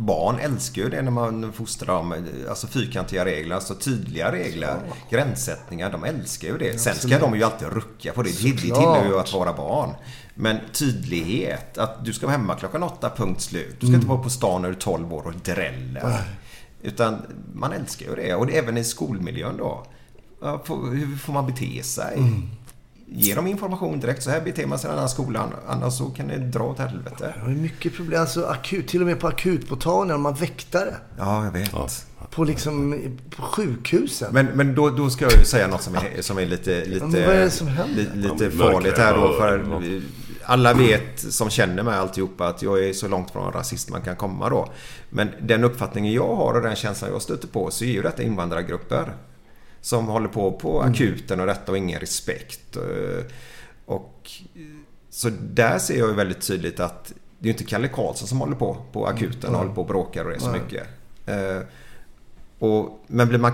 Barn 0.00 0.38
älskar 0.38 0.82
ju 0.82 0.88
det 0.88 1.02
när 1.02 1.10
man 1.10 1.52
fostrar 1.52 1.94
dem. 1.94 2.14
Alltså 2.48 2.66
fyrkantiga 2.66 3.24
regler, 3.24 3.54
alltså 3.54 3.74
tydliga 3.74 4.32
regler. 4.32 4.76
Gränssättningar, 5.10 5.92
de 5.92 6.04
älskar 6.04 6.48
ju 6.48 6.58
det. 6.58 6.78
Sen 6.78 6.94
ska 6.94 7.18
de 7.18 7.36
ju 7.36 7.42
alltid 7.44 7.68
rucka 7.68 8.12
på 8.12 8.22
det. 8.22 8.30
Det 8.30 8.52
tillhör 8.52 9.04
ju 9.04 9.18
att 9.18 9.32
vara 9.32 9.52
barn. 9.52 9.90
Men 10.34 10.56
tydlighet, 10.72 11.78
att 11.78 12.04
du 12.04 12.12
ska 12.12 12.26
vara 12.26 12.36
hemma 12.36 12.54
klockan 12.54 12.82
åtta, 12.82 13.10
punkt 13.16 13.40
slut. 13.40 13.76
Du 13.80 13.86
ska 13.86 13.94
inte 13.94 14.08
vara 14.08 14.22
på 14.22 14.30
stan 14.30 14.62
när 14.62 14.68
du 14.68 14.74
är 14.74 14.80
12 14.80 15.14
år 15.14 15.26
och 15.26 15.34
drälla. 15.44 16.08
Nej. 16.08 16.22
Utan 16.82 17.22
man 17.54 17.72
älskar 17.72 18.06
ju 18.06 18.14
det. 18.14 18.34
Och 18.34 18.46
det 18.46 18.58
även 18.58 18.76
i 18.76 18.84
skolmiljön 18.84 19.56
då. 19.56 19.86
Ja, 20.40 20.62
Hur 20.68 21.16
får 21.16 21.32
man 21.32 21.46
bete 21.46 21.82
sig? 21.82 22.18
Ge 23.10 23.34
dem 23.34 23.46
information 23.46 24.00
direkt. 24.00 24.22
Så 24.22 24.30
här 24.30 24.40
beter 24.40 24.66
man 24.66 24.78
sig 24.78 24.88
i 24.88 24.90
den 24.90 25.00
här 25.00 25.08
skolan. 25.08 25.48
Annars 25.68 25.94
så 25.94 26.04
kan 26.04 26.28
det 26.28 26.36
dra 26.36 26.64
åt 26.64 26.78
helvete. 26.78 27.34
Det 27.44 27.50
är 27.50 27.54
mycket 27.54 27.94
problem. 27.94 28.20
Alltså 28.20 28.44
akut, 28.44 28.88
till 28.88 29.00
och 29.00 29.06
med 29.06 29.20
på 29.20 29.28
akutmottagningar. 29.28 30.18
Har 30.18 30.32
väktare. 30.32 30.94
Ja, 31.18 31.44
jag 31.44 31.52
vet. 31.52 32.06
På 32.30 32.44
liksom, 32.44 33.02
på 33.36 33.42
sjukhusen. 33.42 34.28
Men, 34.32 34.46
men 34.46 34.74
då, 34.74 34.90
då 34.90 35.10
ska 35.10 35.24
jag 35.24 35.32
ju 35.38 35.44
säga 35.44 35.66
något 35.66 35.82
som 35.82 35.94
är, 35.94 36.22
som 36.22 36.38
är 36.38 36.46
lite, 36.46 36.84
lite, 36.84 37.24
är 37.24 37.40
det 37.40 37.50
som 37.50 37.68
händer? 37.68 38.06
li, 38.14 38.28
lite 38.28 38.44
Ja, 38.44 38.50
farligt 38.50 38.98
här 38.98 39.16
då. 39.16 39.32
För 39.32 39.66
ja. 39.70 40.00
alla 40.44 40.74
vet 40.74 41.20
som 41.20 41.50
känner 41.50 41.82
mig 41.82 41.98
alltihopa 41.98 42.46
att 42.46 42.62
jag 42.62 42.84
är 42.84 42.92
så 42.92 43.08
långt 43.08 43.30
från 43.30 43.52
rasist 43.52 43.90
man 43.90 44.02
kan 44.02 44.16
komma 44.16 44.48
då. 44.48 44.72
Men 45.10 45.28
den 45.40 45.64
uppfattningen 45.64 46.12
jag 46.12 46.36
har 46.36 46.54
och 46.54 46.62
den 46.62 46.76
känslan 46.76 47.10
jag 47.10 47.22
stöter 47.22 47.48
på 47.48 47.70
så 47.70 47.84
är 47.84 47.88
ju 47.88 48.02
detta 48.02 48.22
invandrargrupper. 48.22 49.12
Som 49.80 50.06
håller 50.06 50.28
på 50.28 50.52
på 50.52 50.80
Mm. 50.80 50.92
akuten 50.92 51.40
och 51.40 51.46
detta 51.46 51.72
och 51.72 51.78
ingen 51.78 52.00
respekt. 52.00 52.76
Eh, 52.76 53.24
Och 53.86 54.30
så 55.10 55.30
där 55.52 55.78
ser 55.78 55.98
jag 55.98 56.08
ju 56.08 56.14
väldigt 56.14 56.40
tydligt 56.46 56.80
att 56.80 57.04
det 57.38 57.44
är 57.44 57.46
ju 57.46 57.50
inte 57.52 57.64
Kalle 57.64 57.88
Karlsson 57.88 58.28
som 58.28 58.40
håller 58.40 58.56
på 58.56 58.76
på 58.92 59.06
akuten 59.06 59.50
och 59.52 59.58
håller 59.58 59.72
på 59.72 59.80
och 59.80 59.86
bråkar 59.86 60.24
och 60.24 60.30
det 60.30 60.40
så 60.40 60.50
Nej. 60.50 60.60
mycket. 60.60 60.86
Eh, 61.26 61.62
och, 62.58 63.04
men 63.06 63.28
blir, 63.28 63.38
man, 63.38 63.52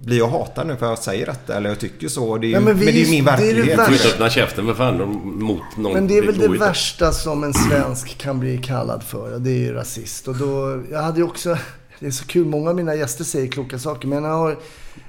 blir 0.00 0.18
jag 0.18 0.28
hatad 0.28 0.66
nu 0.66 0.76
för 0.76 0.86
att 0.86 0.90
jag 0.90 0.98
säger 0.98 1.26
detta? 1.26 1.56
Eller 1.56 1.68
jag 1.68 1.78
tycker 1.78 2.08
så? 2.08 2.38
Det 2.38 2.46
är 2.46 2.48
ju, 2.48 2.54
Nej, 2.54 2.64
men, 2.64 2.76
men 2.76 2.86
vi- 2.86 2.92
det 2.92 3.00
är 3.00 3.04
ju 3.04 3.10
min 3.10 3.24
det 3.24 3.30
är 3.30 3.36
det 3.36 3.42
verklighet. 3.44 3.78
värsta. 3.78 3.90
Du 3.92 3.96
får 3.98 4.06
inte 4.06 4.14
öppna 4.14 4.30
käften 4.30 4.64
med 4.66 4.76
fan 4.76 4.98
de- 4.98 5.38
mot 5.44 5.62
någon. 5.76 5.92
Men 5.92 6.06
det 6.08 6.18
är 6.18 6.22
väl 6.26 6.38
det 6.38 6.48
värsta 6.58 7.12
som 7.12 7.44
en 7.44 7.54
svensk 7.54 8.18
kan 8.18 8.40
bli 8.40 8.58
kallad 8.58 9.02
för. 9.02 9.34
Och 9.34 9.40
det 9.40 9.50
är 9.50 9.58
ju 9.58 9.72
rasist. 9.72 10.28
Och 10.28 10.36
då, 10.36 10.82
jag 10.90 11.02
hade 11.02 11.18
ju 11.18 11.24
också... 11.24 11.58
Det 12.00 12.06
är 12.06 12.10
så 12.10 12.26
kul. 12.26 12.46
Många 12.46 12.70
av 12.70 12.76
mina 12.76 12.94
gäster 12.94 13.24
säger 13.24 13.46
kloka 13.46 13.78
saker. 13.78 14.08
Men 14.08 14.24
jag 14.24 14.30
har 14.38 14.58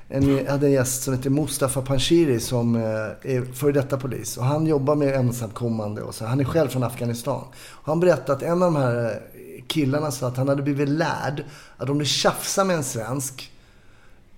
en, 0.07 0.47
hade 0.47 0.67
en 0.67 0.71
gäst 0.71 1.03
som 1.03 1.13
heter 1.13 1.29
Mustafa 1.29 1.81
Panshiri 1.81 2.39
som 2.39 2.75
eh, 2.75 2.81
är 2.81 3.53
före 3.53 3.71
detta 3.71 3.97
polis. 3.97 4.37
Och 4.37 4.45
han 4.45 4.67
jobbar 4.67 4.95
med 4.95 5.15
ensamkommande. 5.15 6.01
Och 6.01 6.15
så. 6.15 6.25
Han 6.25 6.39
är 6.39 6.43
själv 6.43 6.67
från 6.69 6.83
Afghanistan. 6.83 7.43
Och 7.69 7.87
han 7.87 7.99
berättade 7.99 8.33
att 8.33 8.41
en 8.41 8.63
av 8.63 8.73
de 8.73 8.75
här 8.75 9.05
eh, 9.05 9.63
killarna 9.67 10.11
sa 10.11 10.27
att 10.27 10.37
han 10.37 10.47
hade 10.47 10.61
blivit 10.61 10.89
lärd 10.89 11.43
att 11.77 11.89
om 11.89 11.99
du 11.99 12.05
tjafsar 12.05 12.65
med 12.65 12.75
en 12.75 12.83
svensk 12.83 13.51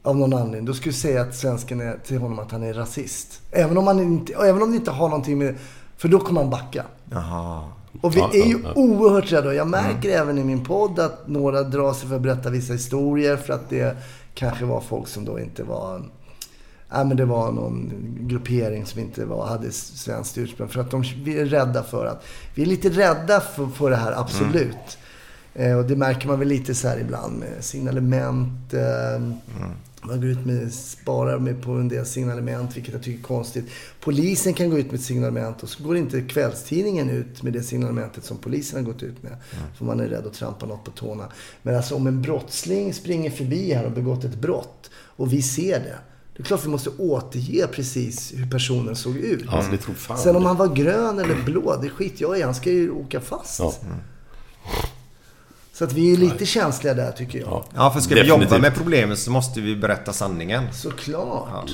av 0.03 0.17
någon 0.17 0.33
anledning. 0.33 0.65
Då 0.65 0.73
skulle 0.73 0.91
du 0.91 0.97
säga 0.97 1.21
att 1.21 1.35
svensken 1.35 1.81
är 1.81 1.97
till 1.97 2.17
honom 2.17 2.39
att 2.39 2.51
han 2.51 2.63
är 2.63 2.73
rasist. 2.73 3.41
Även 3.51 3.77
om, 3.77 3.87
han 3.87 3.99
inte, 3.99 4.33
även 4.33 4.61
om 4.61 4.71
det 4.71 4.77
inte 4.77 4.91
har 4.91 5.09
någonting 5.09 5.37
med... 5.37 5.55
För 5.97 6.07
då 6.07 6.19
kommer 6.19 6.41
han 6.41 6.49
backa. 6.49 6.85
Jaha. 7.11 7.63
Och 8.01 8.15
vi 8.15 8.19
är 8.19 8.45
ju 8.45 8.59
oerhört 8.75 9.31
rädda. 9.31 9.53
Jag 9.53 9.67
märker 9.67 10.09
även 10.09 10.37
i 10.37 10.43
min 10.43 10.65
podd 10.65 10.99
att 10.99 11.27
några 11.27 11.63
drar 11.63 11.93
sig 11.93 12.09
för 12.09 12.15
att 12.15 12.21
berätta 12.21 12.49
vissa 12.49 12.73
historier 12.73 13.37
för 13.37 13.53
att 13.53 13.69
det 13.69 13.97
kanske 14.35 14.65
var 14.65 14.81
folk 14.81 15.07
som 15.07 15.25
då 15.25 15.39
inte 15.39 15.63
var... 15.63 16.03
Nej, 16.89 17.05
men 17.05 17.17
det 17.17 17.25
var 17.25 17.51
någon 17.51 17.91
gruppering 18.19 18.85
som 18.85 19.01
inte 19.01 19.25
var, 19.25 19.47
hade 19.47 19.71
svenskt 19.71 20.37
ursprung. 20.37 20.67
För 20.67 20.81
att 20.81 20.91
de, 20.91 21.01
vi 21.01 21.39
är 21.39 21.45
rädda 21.45 21.83
för 21.83 22.05
att... 22.05 22.23
Vi 22.55 22.61
är 22.61 22.65
lite 22.65 22.89
rädda 22.89 23.39
för, 23.39 23.67
för 23.67 23.89
det 23.89 23.95
här, 23.95 24.11
absolut. 24.11 24.97
Eh, 25.53 25.77
och 25.77 25.85
det 25.85 25.95
märker 25.95 26.27
man 26.27 26.39
väl 26.39 26.47
lite 26.47 26.75
så 26.75 26.87
här 26.87 26.99
ibland 26.99 27.39
med 27.39 27.63
signalement. 27.63 28.73
Eh, 28.73 29.21
Man 30.07 30.21
går 30.21 30.29
ut 30.29 30.45
med, 30.45 30.73
sparar 30.73 31.39
med 31.39 31.61
på 31.61 31.71
en 31.71 31.87
del 31.87 32.05
signalement, 32.05 32.77
vilket 32.77 32.93
jag 32.93 33.03
tycker 33.03 33.19
är 33.19 33.23
konstigt. 33.23 33.65
Polisen 33.99 34.53
kan 34.53 34.69
gå 34.69 34.77
ut 34.77 34.85
med 34.85 34.95
ett 34.95 35.01
signalement 35.05 35.63
och 35.63 35.69
så 35.69 35.83
går 35.83 35.97
inte 35.97 36.21
kvällstidningen 36.21 37.09
ut 37.09 37.43
med 37.43 37.53
det 37.53 37.63
signalementet 37.63 38.25
som 38.25 38.37
polisen 38.37 38.85
har 38.85 38.93
gått 38.93 39.03
ut 39.03 39.23
med. 39.23 39.37
För 39.77 39.85
man 39.85 39.99
är 39.99 40.07
rädd 40.07 40.25
att 40.25 40.33
trampa 40.33 40.65
något 40.65 40.83
på 40.85 40.91
tårna. 40.91 41.31
Men 41.61 41.75
alltså 41.75 41.95
om 41.95 42.07
en 42.07 42.21
brottsling 42.21 42.93
springer 42.93 43.31
förbi 43.31 43.73
här 43.73 43.85
och 43.85 43.91
begått 43.91 44.23
ett 44.23 44.35
brott 44.35 44.89
och 44.95 45.33
vi 45.33 45.41
ser 45.41 45.79
det. 45.79 45.97
Det 46.35 46.41
är 46.41 46.45
klart 46.45 46.65
vi 46.65 46.69
måste 46.69 46.89
återge 46.89 47.67
precis 47.67 48.33
hur 48.35 48.51
personen 48.51 48.95
såg 48.95 49.17
ut. 49.17 49.45
Ja, 49.45 49.61
Sen 50.23 50.35
om 50.35 50.45
han 50.45 50.57
var 50.57 50.75
grön 50.75 51.19
eller 51.19 51.43
blå, 51.45 51.79
det 51.81 51.89
skit 51.89 52.21
jag 52.21 52.39
i. 52.39 52.41
Han 52.41 52.55
ska 52.55 52.71
ju 52.71 52.91
åka 52.91 53.21
fast. 53.21 53.59
Ja. 53.59 53.73
Så 55.75 55.83
att 55.83 55.93
vi 55.93 56.13
är 56.13 56.17
lite 56.17 56.45
känsliga 56.45 56.93
där 56.93 57.11
tycker 57.11 57.39
jag. 57.39 57.63
Ja. 57.75 57.91
För 57.91 57.99
ska 57.99 58.15
Definitivt. 58.15 58.39
vi 58.39 58.43
jobba 58.45 58.57
med 58.61 58.75
problemet 58.75 59.19
så 59.19 59.31
måste 59.31 59.61
vi 59.61 59.75
berätta 59.75 60.13
sanningen. 60.13 60.63
Såklart. 60.73 61.49
Ja. 61.51 61.65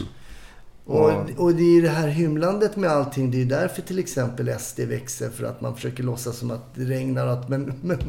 Och, 0.86 1.12
och 1.38 1.56
det 1.56 1.64
är 1.78 1.82
det 1.82 1.90
här 1.90 2.08
hymlandet 2.08 2.76
med 2.76 2.90
allting. 2.90 3.32
Det 3.32 3.42
är 3.42 3.46
därför 3.46 3.82
till 3.82 4.00
exempel 4.00 4.60
SD 4.60 4.80
växer. 4.80 5.30
För 5.30 5.44
att 5.46 5.62
man 5.62 5.76
försöker 5.76 6.04
låtsas 6.04 6.38
som 6.38 6.52
att 6.52 6.76
det 6.76 6.84
regnar. 6.86 7.28
och 7.28 7.34
Att, 7.34 7.50
men, 7.50 7.74
men, 7.82 8.00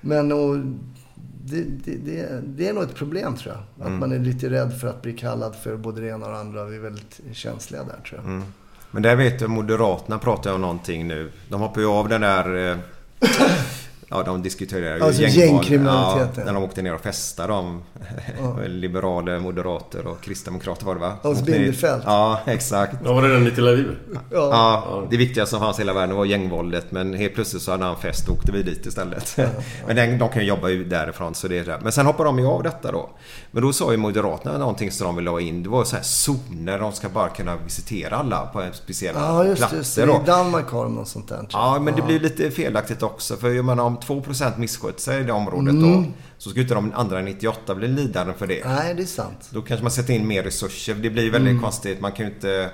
men 0.00 0.32
och 0.32 0.56
det, 1.44 1.62
det, 1.84 1.96
det, 2.04 2.40
det 2.44 2.68
är 2.68 2.72
nog 2.72 2.82
ett 2.82 2.94
problem 2.94 3.36
tror 3.36 3.54
jag. 3.54 3.62
Att 3.84 3.86
Mm. 3.88 4.00
man 4.00 4.12
är 4.12 4.18
lite 4.18 4.50
rädd 4.50 4.80
för 4.80 4.88
att 4.88 5.02
bli 5.02 5.12
kallad 5.12 5.54
för 5.62 5.76
både 5.76 6.00
det 6.00 6.08
ena 6.08 6.26
och 6.26 6.32
det 6.32 6.38
andra. 6.38 6.64
Vi 6.64 6.76
är 6.76 6.80
väldigt 6.80 7.20
känsliga 7.32 7.82
där 7.84 8.00
tror 8.08 8.20
jag. 8.24 8.30
Mm. 8.30 8.44
Men 8.90 9.02
där 9.02 9.16
vet 9.16 9.40
jag 9.40 9.50
Moderaterna 9.50 10.18
pratar 10.18 10.52
om 10.54 10.60
någonting 10.60 11.08
nu. 11.08 11.32
De 11.48 11.60
hoppar 11.60 11.80
ju 11.80 11.86
av 11.86 12.08
den 12.08 12.20
där... 12.20 12.70
eh, 12.72 12.76
Ja, 14.12 14.22
de 14.22 14.42
diskuterar 14.42 14.96
ju 14.96 15.02
Alltså 15.02 15.22
gängval. 15.22 15.38
gängkriminaliteten. 15.48 16.32
Ja, 16.36 16.44
när 16.44 16.52
de 16.52 16.62
åkte 16.64 16.82
ner 16.82 16.94
och 16.94 17.00
festade. 17.00 17.52
De 17.52 17.82
Ja. 18.42 18.56
liberaler, 18.66 19.38
moderater 19.38 20.06
och 20.06 20.20
kristdemokrater 20.20 20.86
var 20.86 20.94
det 20.94 21.00
va? 21.00 21.12
Ner- 21.22 21.44
Bindefeld. 21.44 22.02
Ja, 22.06 22.40
exakt. 22.46 22.96
Ja, 23.04 23.12
var 23.12 23.22
det 23.22 23.32
den 23.34 23.46
i 23.46 23.50
Tel 23.50 23.68
Aviv? 23.68 23.96
Ja. 24.30 25.02
det 25.10 25.16
viktigaste 25.16 25.50
som 25.50 25.60
fanns 25.60 25.78
i 25.78 25.82
hela 25.82 25.92
världen 25.92 26.16
var 26.16 26.24
gängvåldet. 26.24 26.86
Men 26.92 27.14
helt 27.14 27.34
plötsligt 27.34 27.62
så 27.62 27.70
hade 27.70 27.84
han 27.84 27.96
fest 27.96 28.28
och 28.28 28.34
åkte 28.34 28.52
vi 28.52 28.62
dit 28.62 28.86
istället. 28.86 29.36
Men 29.86 29.96
den, 29.96 30.18
de 30.18 30.28
kan 30.28 30.42
ju 30.42 30.48
jobba 30.48 30.68
ju 30.68 30.84
därifrån. 30.84 31.34
Så 31.34 31.48
det 31.48 31.58
är 31.58 31.64
det. 31.64 31.78
Men 31.82 31.92
sen 31.92 32.06
hoppar 32.06 32.24
de 32.24 32.38
ju 32.38 32.46
av 32.46 32.62
detta 32.62 32.92
då. 32.92 33.10
Men 33.50 33.62
då 33.62 33.72
sa 33.72 33.90
ju 33.90 33.96
Moderaterna 33.96 34.58
någonting 34.58 34.90
som 34.90 35.06
de 35.06 35.16
ville 35.16 35.30
ha 35.30 35.40
in. 35.40 35.62
Det 35.62 35.68
var 35.68 35.84
så 35.84 35.96
här 35.96 36.02
zoner. 36.02 36.78
De 36.78 36.92
ska 36.92 37.08
bara 37.08 37.28
kunna 37.28 37.56
visitera 37.56 38.16
alla 38.16 38.46
på 38.46 38.62
speciella 38.72 39.20
Ja, 39.20 39.44
just 39.44 39.58
platser. 39.58 39.76
Just 39.76 39.96
det. 39.96 40.02
I 40.02 40.26
Danmark 40.26 40.70
har 40.70 40.84
de 40.84 40.94
något 40.94 41.08
sånt 41.08 41.28
där. 41.28 41.46
Ja, 41.52 41.78
men 41.80 41.96
det 41.96 42.02
blir 42.02 42.20
lite 42.20 42.50
felaktigt 42.50 43.02
också. 43.02 43.36
För 43.36 43.50
jag 43.50 43.64
menar, 43.64 43.84
om 43.84 43.96
2% 44.06 44.58
missköter 44.58 45.00
sig 45.00 45.20
i 45.20 45.24
det 45.24 45.32
området 45.32 45.70
Mm. 45.74 45.82
då. 46.02 46.04
Så 46.38 46.50
ska 46.50 46.60
inte 46.60 46.74
de 46.74 46.92
andra 46.94 47.20
98 47.20 47.74
bli 47.74 47.88
lidande 47.88 48.32
för 48.38 48.46
det. 48.46 48.62
Nej, 48.64 48.94
det 48.94 49.02
är 49.02 49.06
sant. 49.06 49.48
Då 49.50 49.62
kanske 49.62 49.82
man 49.84 49.90
sätter 49.92 50.14
in 50.14 50.26
mer 50.26 50.42
resurser. 50.42 50.94
Det 50.94 51.10
blir 51.10 51.30
väldigt 51.30 51.50
Mm. 51.50 51.62
konstigt. 51.62 52.00
Man 52.00 52.12
kan 52.12 52.26
ju 52.26 52.32
inte... 52.32 52.70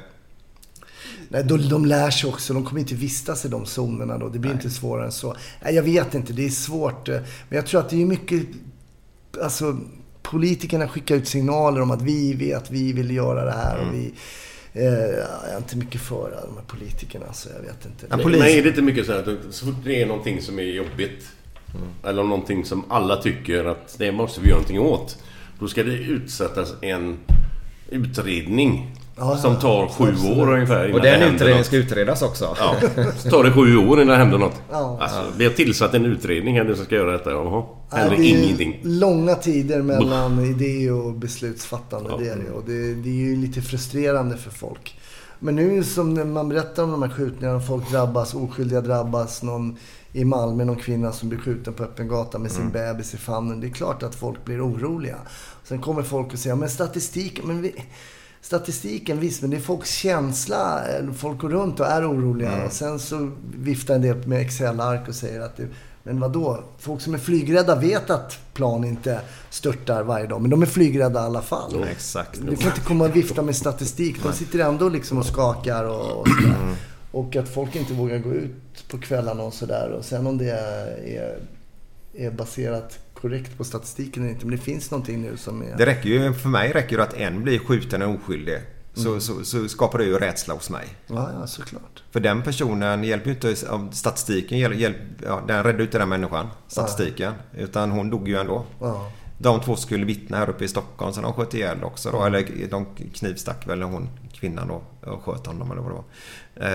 Nej, 1.29 1.45
de, 1.45 1.69
de 1.69 1.87
lär 1.87 2.11
sig 2.11 2.31
också. 2.31 2.55
De 2.55 2.65
kommer 2.65 2.81
inte 2.81 2.95
vistas 2.95 3.45
i 3.45 3.49
de 3.49 3.67
zonerna 3.67 4.19
då. 4.19 4.29
Det 4.29 4.39
blir 4.39 4.53
inte 4.53 4.71
svårare 4.71 5.07
än 5.07 5.13
så. 5.13 5.37
Nej, 5.65 5.75
jag 5.75 5.83
vet 5.83 6.15
inte. 6.15 6.33
Det 6.33 6.47
är 6.47 6.51
svårt. 6.51 7.09
Men 7.09 7.23
jag 7.49 7.67
tror 7.67 7.81
att 7.81 7.91
det 7.91 8.03
är 8.03 8.07
mycket... 8.07 8.47
Alltså, 9.43 9.77
politikerna 10.23 10.89
skickar 10.89 11.15
ut 11.15 11.29
signaler 11.29 11.81
om 11.81 11.91
att 11.91 12.03
vi 12.03 12.33
vet, 12.35 12.71
vi 12.71 12.93
vill 12.93 13.11
göra 13.11 13.45
det 13.45 13.53
här 13.53 13.79
och 13.79 13.95
vi... 13.95 14.13
Eh, 14.79 14.85
jag 14.85 15.53
är 15.53 15.57
inte 15.57 15.77
mycket 15.77 16.01
för 16.01 16.31
de 16.31 16.57
här 16.57 16.65
politikerna, 16.67 17.33
så 17.33 17.49
jag 17.49 17.61
vet 17.61 17.87
inte. 17.87 18.17
Men, 18.17 18.31
men 18.31 18.43
är 18.43 18.63
det 18.63 18.69
inte 18.69 18.83
mycket 18.83 19.07
så 19.07 19.13
här 19.13 19.19
att 19.19 19.55
så 19.55 19.67
fort 19.67 19.75
det 19.85 20.03
är 20.03 20.07
någonting 20.07 20.43
som 20.43 20.59
är 20.59 20.63
jobbigt 20.63 21.29
eller 22.05 22.23
någonting 22.23 22.65
som 22.65 22.85
alla 22.89 23.17
tycker 23.17 23.65
att 23.65 23.99
det 23.99 24.13
måste 24.13 24.41
vi 24.41 24.47
göra 24.49 24.57
någonting 24.57 24.81
åt. 24.81 25.19
Då 25.59 25.69
ska 25.69 25.83
det 25.83 25.93
utsättas 25.93 26.75
en 26.83 27.19
utredning 27.91 28.97
Ja, 29.19 29.37
som 29.37 29.53
ja, 29.55 29.61
tar 29.61 29.89
sju 29.89 30.05
absolut. 30.13 30.39
år 30.39 30.53
ungefär 30.53 30.85
innan 30.85 30.95
Och 30.95 31.03
det 31.03 31.11
den 31.11 31.35
utredningen 31.35 31.65
ska 31.65 31.77
utredas 31.77 32.23
också. 32.23 32.57
Ja, 32.59 32.75
så 33.17 33.31
tar 33.31 33.45
det 33.45 33.53
sju 33.53 33.77
år 33.77 34.01
innan 34.03 34.07
det 34.07 34.17
händer 34.17 34.39
något. 34.39 34.63
Ja. 34.71 34.99
Alltså, 35.01 35.25
vi 35.37 35.45
har 35.45 35.53
tillsatt 35.53 35.95
en 35.95 36.07
utredning 36.07 36.57
här 36.57 36.65
nu 36.65 36.75
som 36.77 36.85
ska 36.85 36.95
göra 36.95 37.13
detta. 37.13 37.31
Jaha, 37.31 37.65
händer 37.91 38.17
det 38.17 38.23
är 38.23 38.45
ingenting. 38.45 38.81
långa 38.83 39.35
tider 39.35 39.83
mellan 39.83 40.45
idé 40.45 40.91
och 40.91 41.13
beslutsfattande. 41.13 42.11
Det 42.19 42.29
är 42.29 42.37
det. 42.37 42.51
Och 42.51 42.63
det, 42.67 42.95
det 42.95 43.09
är 43.09 43.15
ju 43.15 43.37
lite 43.37 43.63
frustrerande 43.63 44.37
för 44.37 44.51
folk. 44.51 44.99
Men 45.39 45.57
nu 45.57 45.85
som 45.85 46.15
när 46.15 46.25
man 46.25 46.49
berättar 46.49 46.83
om 46.83 46.91
de 46.91 47.03
här 47.03 47.11
skjutningarna, 47.11 47.61
folk 47.61 47.91
drabbas, 47.91 48.35
oskyldiga 48.35 48.81
drabbas. 48.81 49.43
Någon 49.43 49.77
i 50.13 50.25
Malmö, 50.25 50.65
någon 50.65 50.77
kvinna 50.77 51.13
som 51.13 51.29
blir 51.29 51.39
skjuten 51.39 51.73
på 51.75 51.83
öppen 51.83 52.09
gata 52.09 52.39
med 52.39 52.51
sin 52.51 52.61
Mm. 52.61 52.73
bebis 52.73 53.15
i 53.15 53.17
famnen. 53.17 53.61
Det 53.61 53.67
är 53.67 53.71
klart 53.71 54.03
att 54.03 54.15
folk 54.15 54.45
blir 54.45 54.67
oroliga. 54.67 55.17
Sen 55.65 55.79
kommer 55.81 56.03
folk 56.03 56.33
och 56.33 56.39
säger, 56.39 56.57
men 56.57 56.69
statistik, 56.69 57.41
men 57.45 57.63
vi, 57.63 57.75
Statistiken 58.41 59.21
visst, 59.21 59.41
men 59.41 59.51
det 59.51 59.57
är 59.57 59.61
folks 59.61 59.91
känsla. 59.91 60.85
Folk 61.17 61.39
går 61.39 61.49
runt 61.49 61.81
och 61.81 61.87
är 61.87 62.11
oroliga. 62.11 62.53
Mm. 62.53 62.67
Och 62.67 62.73
sen 62.73 62.99
så 62.99 63.31
viftar 63.57 63.95
en 63.95 64.03
del 64.03 64.27
med 64.27 64.41
Excel-ark 64.41 65.09
och 65.09 65.15
säger 65.15 65.41
att 65.41 65.57
det, 65.57 65.67
men 66.03 66.21
vad 66.21 66.33
då? 66.33 66.65
Folk 66.79 67.01
som 67.01 67.15
är 67.15 67.19
flygrädda 67.19 67.75
vet 67.75 68.11
att 68.11 68.39
plan 68.55 68.85
inte 68.85 69.21
störtar 69.51 70.03
varje 70.03 70.27
dag. 70.27 70.41
Men 70.41 70.51
de 70.51 70.63
är 70.63 70.67
flygrädda 70.67 71.21
i 71.21 71.25
alla 71.25 71.43
fall. 71.43 71.77
Ja, 71.81 71.87
exakt. 71.87 72.41
Du 72.41 72.57
får 72.57 72.67
inte 72.67 72.81
komma 72.81 73.05
och 73.05 73.17
vifta 73.17 73.43
med 73.43 73.57
statistik. 73.57 74.23
De 74.23 74.33
sitter 74.33 74.59
ändå 74.59 74.89
liksom 74.89 75.19
och 75.19 75.27
skakar 75.27 75.85
och, 75.85 76.21
och 76.21 76.29
sådär. 76.29 76.77
Och 77.13 77.37
att 77.37 77.49
folk 77.49 77.77
inte 77.77 77.93
vågar 77.93 78.19
gå 78.19 78.33
ut 78.33 78.89
på 78.91 78.99
kvällarna 78.99 79.43
och 79.43 79.55
sådär. 79.55 79.91
Och 79.99 80.05
sen 80.05 80.27
om 80.27 80.39
det 80.39 80.51
är, 80.51 81.39
är 82.15 82.31
baserat 82.31 82.99
korrekt 83.21 83.57
på 83.59 83.65
statistiken 83.65 84.23
eller 84.23 84.33
inte. 84.33 84.47
Men 84.47 84.57
det 84.57 84.63
finns 84.63 84.91
någonting 84.91 85.23
nu 85.23 85.37
som 85.37 85.63
är... 85.63 85.77
Det 85.77 85.87
räcker 85.87 86.09
ju, 86.09 86.33
för 86.33 86.49
mig 86.49 86.73
räcker 86.73 86.97
det 86.97 87.03
att 87.03 87.15
en 87.15 87.43
blir 87.43 87.59
skjuten 87.59 88.03
och 88.03 88.15
oskyldig. 88.15 88.59
Så, 88.95 89.09
Mm. 89.09 89.21
så, 89.21 89.45
så 89.45 89.69
skapar 89.69 89.99
det 89.99 90.05
ju 90.05 90.19
rädsla 90.19 90.55
hos 90.55 90.71
mig. 90.71 90.87
Ja, 91.07 91.31
ja, 91.41 91.47
såklart. 91.47 92.03
För 92.11 92.21
den 92.21 92.43
personen 92.43 93.05
hjälper 93.05 93.27
ju 93.31 93.35
inte, 93.35 93.69
om 93.71 93.93
statistiken 93.93 94.59
hjälp, 94.59 94.77
hjälp, 94.77 94.97
ja, 95.25 95.43
den 95.47 95.63
räddar 95.65 95.79
ju 95.79 95.85
inte 95.85 95.99
den 95.99 96.09
människan, 96.09 96.47
statistiken. 96.69 97.33
Utan 97.57 97.91
hon 97.91 98.11
dog 98.11 98.29
ju 98.29 98.37
ändå. 98.37 98.65
Ja. 98.81 99.11
De 99.41 99.61
två 99.61 99.77
skulle 99.77 100.05
vittna 100.05 100.37
här 100.37 100.51
uppe 100.51 100.65
i 100.65 100.69
Stockholm 100.69 101.13
så 101.13 101.21
de 101.21 101.33
sköt 101.33 101.55
ihjäl 101.55 101.85
också 101.85 102.11
då. 102.11 102.25
Eller 102.25 102.69
de 102.71 102.87
knivstack 103.15 103.67
väl 103.69 103.83
hon, 103.83 104.09
kvinnan 104.33 104.69
då, 104.69 104.83
och 105.11 105.23
sköt 105.23 105.47
honom 105.47 105.71
eller 105.71 105.83
vad 105.83 105.91
det 105.91 105.95
var. 105.95 106.05
Eh, 106.61 106.67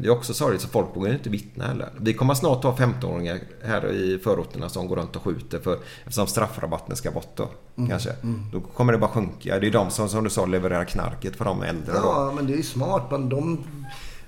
Det 0.00 0.06
är 0.06 0.10
också 0.10 0.34
sorgligt 0.34 0.62
så 0.62 0.68
folk 0.68 0.86
vågar 0.96 1.12
inte 1.12 1.30
vittna 1.30 1.66
heller. 1.66 1.88
Vi 2.00 2.14
kommer 2.14 2.34
snart 2.34 2.64
ha 2.64 2.76
15-åringar 2.76 3.38
här 3.64 3.92
i 3.92 4.18
förorterna 4.24 4.68
som 4.68 4.88
går 4.88 4.96
runt 4.96 5.16
och 5.16 5.22
skjuter 5.22 5.58
för 5.60 5.78
eftersom 6.04 6.26
straffrabatten 6.26 6.96
ska 6.96 7.10
bort 7.10 7.36
då. 7.36 7.48
Mm, 7.76 7.90
Kanske. 7.90 8.10
mm. 8.22 8.42
Då 8.52 8.60
kommer 8.60 8.92
det 8.92 8.98
bara 8.98 9.10
sjunka. 9.10 9.58
Det 9.58 9.66
är 9.66 9.70
de 9.70 9.90
som, 9.90 10.08
som 10.08 10.24
du 10.24 10.30
sa, 10.30 10.46
levererar 10.46 10.84
knarket 10.84 11.36
för 11.36 11.44
de 11.44 11.62
äldre 11.62 11.92
då. 11.92 11.98
Ja, 12.04 12.32
men 12.36 12.46
det 12.46 12.52
är 12.52 12.56
ju 12.56 12.62
smart. 12.62 13.02
Men 13.10 13.28
de, 13.28 13.64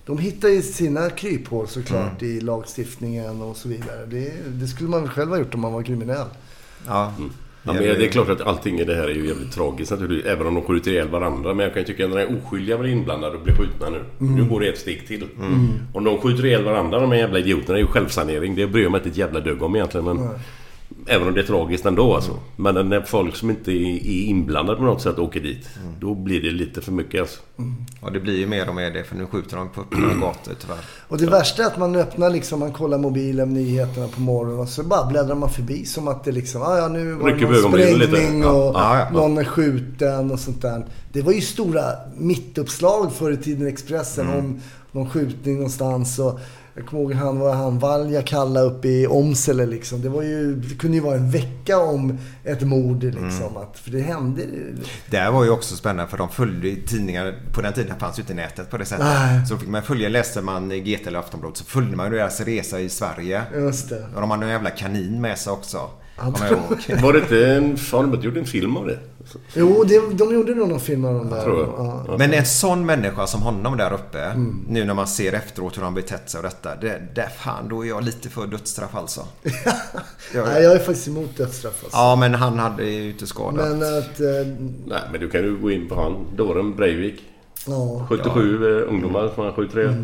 de 0.07 0.19
hittar 0.19 0.49
ju 0.49 0.63
sina 0.63 1.11
kryphål 1.11 1.69
såklart 1.69 2.23
Mm. 2.23 2.37
i 2.37 2.41
lagstiftningen 2.41 3.43
och 3.43 3.57
så 3.57 3.69
vidare. 3.69 4.07
Det, 4.07 4.33
det 4.47 4.67
skulle 4.67 4.89
man 4.89 5.01
väl 5.01 5.11
själv 5.11 5.31
ha 5.31 5.39
gjort 5.39 5.55
om 5.55 5.61
man 5.61 5.73
var 5.73 5.83
kriminell. 5.83 6.27
Ja. 6.87 7.13
Ja, 7.65 7.73
men 7.73 7.83
det 7.83 8.07
är 8.07 8.09
klart 8.09 8.29
att 8.29 8.41
allting 8.41 8.81
i 8.81 8.85
det 8.85 8.95
här 8.95 9.03
är 9.03 9.15
ju 9.15 9.27
jävligt 9.27 9.53
tragiskt 9.53 9.91
naturligtvis. 9.91 10.33
Även 10.33 10.47
om 10.47 10.55
de 10.55 10.63
skjuter 10.65 10.91
ihjäl 10.91 11.09
varandra. 11.09 11.55
Men 11.55 11.65
jag 11.65 11.75
kan 11.75 11.83
ju 11.83 11.87
tycka 11.87 12.05
att 12.05 12.11
när 12.11 12.39
oskyldiga 12.39 12.79
blir 12.79 12.91
inblandade 12.91 13.37
och 13.37 13.43
blir 13.43 13.55
skjutna 13.55 13.91
nu. 13.91 14.01
Mm. 14.21 14.35
Nu 14.35 14.45
går 14.45 14.61
det 14.61 14.69
ett 14.69 14.79
steg 14.79 15.07
till. 15.07 15.25
Mm. 15.39 15.69
Om 15.93 16.05
de 16.05 16.19
skjuter 16.19 16.47
ihjäl 16.47 16.65
varandra, 16.65 17.01
de 17.01 17.13
här 17.13 17.19
jävla 17.19 17.39
idioterna, 17.39 17.75
det 17.75 17.79
är 17.79 17.83
ju 17.83 17.87
självsanering. 17.87 18.55
Det 18.55 18.67
bryr 18.67 18.83
jag 18.83 18.93
mig 18.93 18.99
inte 18.99 19.09
ett 19.09 19.17
jävla 19.17 19.41
dugg 19.41 19.63
om 19.63 19.77
egentligen. 19.77 20.05
Men, 20.07 20.17
Nej. 20.17 20.39
Även 21.07 21.29
om 21.29 21.35
det 21.35 21.41
är 21.41 21.45
tragiskt 21.45 21.87
ändå 21.87 22.15
alltså. 22.15 22.39
Men 22.57 22.89
när 22.89 23.01
folk 23.01 23.37
som 23.37 23.51
inte 23.51 23.73
är 23.73 24.07
inblandade 24.29 24.79
på 24.79 24.85
något 24.85 25.03
sätt 25.03 25.19
åker 25.19 25.41
dit. 25.41 25.69
Då 26.01 26.15
blir 26.15 26.43
det 26.43 26.51
lite 26.51 26.81
för 26.81 26.93
mycket 26.93 27.21
alltså. 27.21 27.41
Ja, 28.03 28.11
det 28.11 28.21
blir 28.21 28.39
ju 28.39 28.47
mer 28.47 28.69
och 28.69 28.75
mer 28.75 28.91
det 28.91 29.05
för 29.05 29.17
nu 29.17 29.27
skjuter 29.27 29.57
de 29.57 29.69
på 29.69 29.81
öppna 29.81 30.15
gator 30.21 30.53
tyvärr. 30.61 30.79
Och 31.09 31.19
det 31.19 31.27
värsta 31.27 31.63
är 31.63 31.67
att 31.67 31.79
man 31.79 31.97
öppnar 31.97 32.31
liksom, 32.31 32.61
man 32.61 32.73
kollar 32.73 32.99
mobilen, 32.99 33.55
nyheterna 33.55 34.09
på 34.09 34.21
morgonen 34.21 34.59
och 34.61 34.69
så 34.69 34.83
bara 34.83 35.07
bläddrar 35.07 35.35
man 35.35 35.51
förbi 35.51 35.85
som 35.85 36.09
att 36.09 36.25
det 36.25 36.33
liksom, 36.33 36.63
ah, 36.63 36.79
ja 36.79 36.89
nu 36.89 37.13
var 37.13 37.31
det 37.31 37.63
någon 37.63 37.73
lite. 37.81 38.07
sprängning 38.07 38.43
Ja. 38.43 38.51
och 38.53 38.75
Ja, 38.75 38.99
ja. 38.99 39.11
någon 39.11 39.39
är 39.39 39.45
skjuten 39.45 40.31
och 40.31 40.39
sånt 40.41 40.63
där. 40.63 40.87
Det 41.13 41.23
var 41.23 41.33
ju 41.33 41.41
stora 41.41 41.83
mittuppslag 42.19 43.13
förr 43.13 43.31
i 43.33 43.37
tiden 43.37 43.67
i 43.67 43.71
Expressen 43.71 44.27
Mm. 44.27 44.39
om 44.39 44.61
någon 44.93 45.11
skjutning 45.11 45.55
någonstans. 45.55 46.19
Och 46.19 46.41
jag 46.75 46.87
kommer 46.87 47.03
ihåg 47.03 47.13
han 47.13 47.39
var 47.39 47.55
han 47.55 47.79
Valja 47.79 48.23
kalla 48.23 48.61
uppe 48.61 48.89
i 48.89 49.07
Åmsele 49.07 49.67
liksom. 49.67 50.03
Det, 50.03 50.09
var 50.09 50.23
ju, 50.23 50.57
det 50.57 50.75
kunde 50.75 50.97
ju 50.97 51.03
vara 51.03 51.17
en 51.17 51.31
vecka 51.31 51.79
om 51.79 52.19
ett 52.45 52.63
mord 52.63 53.05
liksom. 53.05 53.23
Mm. 53.23 53.57
Att, 53.57 53.79
för 53.79 53.91
det 53.91 54.01
hände. 54.01 54.43
Det 55.11 55.17
här 55.17 55.31
var 55.31 55.45
ju 55.45 55.51
också 55.51 55.77
spännande 55.77 56.11
för 56.11 56.19
de 56.19 56.29
följde 56.29 56.77
tidningar. 56.87 57.35
På 57.53 57.63
den 57.63 57.73
tiden 57.73 57.99
fanns 57.99 58.19
ju 58.19 58.21
inte 58.21 58.35
nätet 58.35 58.71
på 58.71 58.79
det 58.79 58.85
sättet. 58.85 59.07
Nej. 59.07 59.47
Så 59.47 59.59
fick 59.59 59.69
man 59.69 59.83
följa, 59.83 60.09
läste 60.09 60.41
man 60.41 60.73
i 60.73 60.81
GT 60.81 61.07
eller 61.07 61.19
Aftonbladet 61.19 61.57
så 61.57 61.65
följde 61.65 61.97
man 61.97 62.13
ju 62.13 62.19
deras 62.19 62.41
resa 62.41 62.81
i 62.81 62.89
Sverige. 62.89 63.43
Just 63.55 63.89
det. 63.89 64.07
Och 64.15 64.21
de 64.21 64.31
hade 64.31 64.45
en 64.45 64.51
jävla 64.51 64.71
kanin 64.71 65.21
med 65.21 65.39
sig 65.39 65.53
också. 65.53 65.91
Var 67.03 67.13
det 67.13 67.19
inte 67.19 67.47
en... 67.47 67.79
Har 67.93 68.03
de 68.03 68.15
inte 68.15 68.27
gjort 68.27 68.37
en 68.37 68.45
film 68.45 68.77
av 68.77 68.87
det? 68.87 68.99
Jo, 69.55 69.85
det, 69.89 70.01
de 70.15 70.35
gjorde 70.35 70.55
nog 70.55 70.69
någon 70.69 70.81
film 70.81 71.05
av 71.05 71.15
de 71.15 71.31
där. 71.31 71.43
Tror 71.45 71.59
jag. 71.61 71.69
Ja. 72.09 72.15
Men 72.19 72.33
en 72.33 72.47
sån 72.47 72.87
människa 72.87 73.27
som 73.27 73.43
honom 73.43 73.77
där 73.77 73.93
uppe. 73.93 74.21
Mm. 74.21 74.65
Nu 74.69 74.85
när 74.85 74.95
man 74.95 75.07
ser 75.07 75.33
efteråt 75.33 75.77
hur 75.79 75.83
han 75.83 75.95
betett 75.95 76.31
sig 76.31 76.39
och 76.39 76.45
detta. 76.45 76.77
Det, 76.77 77.03
det, 77.15 77.29
fan, 77.39 77.69
då 77.69 77.85
är 77.85 77.89
jag 77.89 78.05
lite 78.05 78.29
för 78.29 78.47
dödsstraff 78.47 78.95
alltså. 78.95 79.21
Jag- 80.35 80.47
Nej, 80.47 80.63
jag 80.63 80.73
är 80.73 80.79
faktiskt 80.79 81.09
emot 81.09 81.37
dödsstraff 81.37 81.81
alltså. 81.85 81.97
Ja, 81.99 82.17
men 82.17 82.35
han 82.35 82.59
hade 82.59 82.85
ju 82.85 83.11
inte 83.11 83.27
skadat. 83.27 83.55
Men 83.69 83.99
att... 83.99 84.21
Eh, 84.21 84.47
Nej, 84.87 85.01
men 85.13 85.21
du 85.21 85.31
kan 85.31 85.41
ju 85.43 85.57
gå 85.57 85.71
in 85.71 85.89
på 85.89 85.95
han. 86.03 86.27
Dåren 86.37 86.77
Breivik. 86.77 87.23
ja. 87.67 88.07
77 88.09 88.79
eh, 88.83 88.89
ungdomar 88.89 89.31
han 89.37 89.53
skjuter 89.53 89.79
ihjäl. 89.81 89.95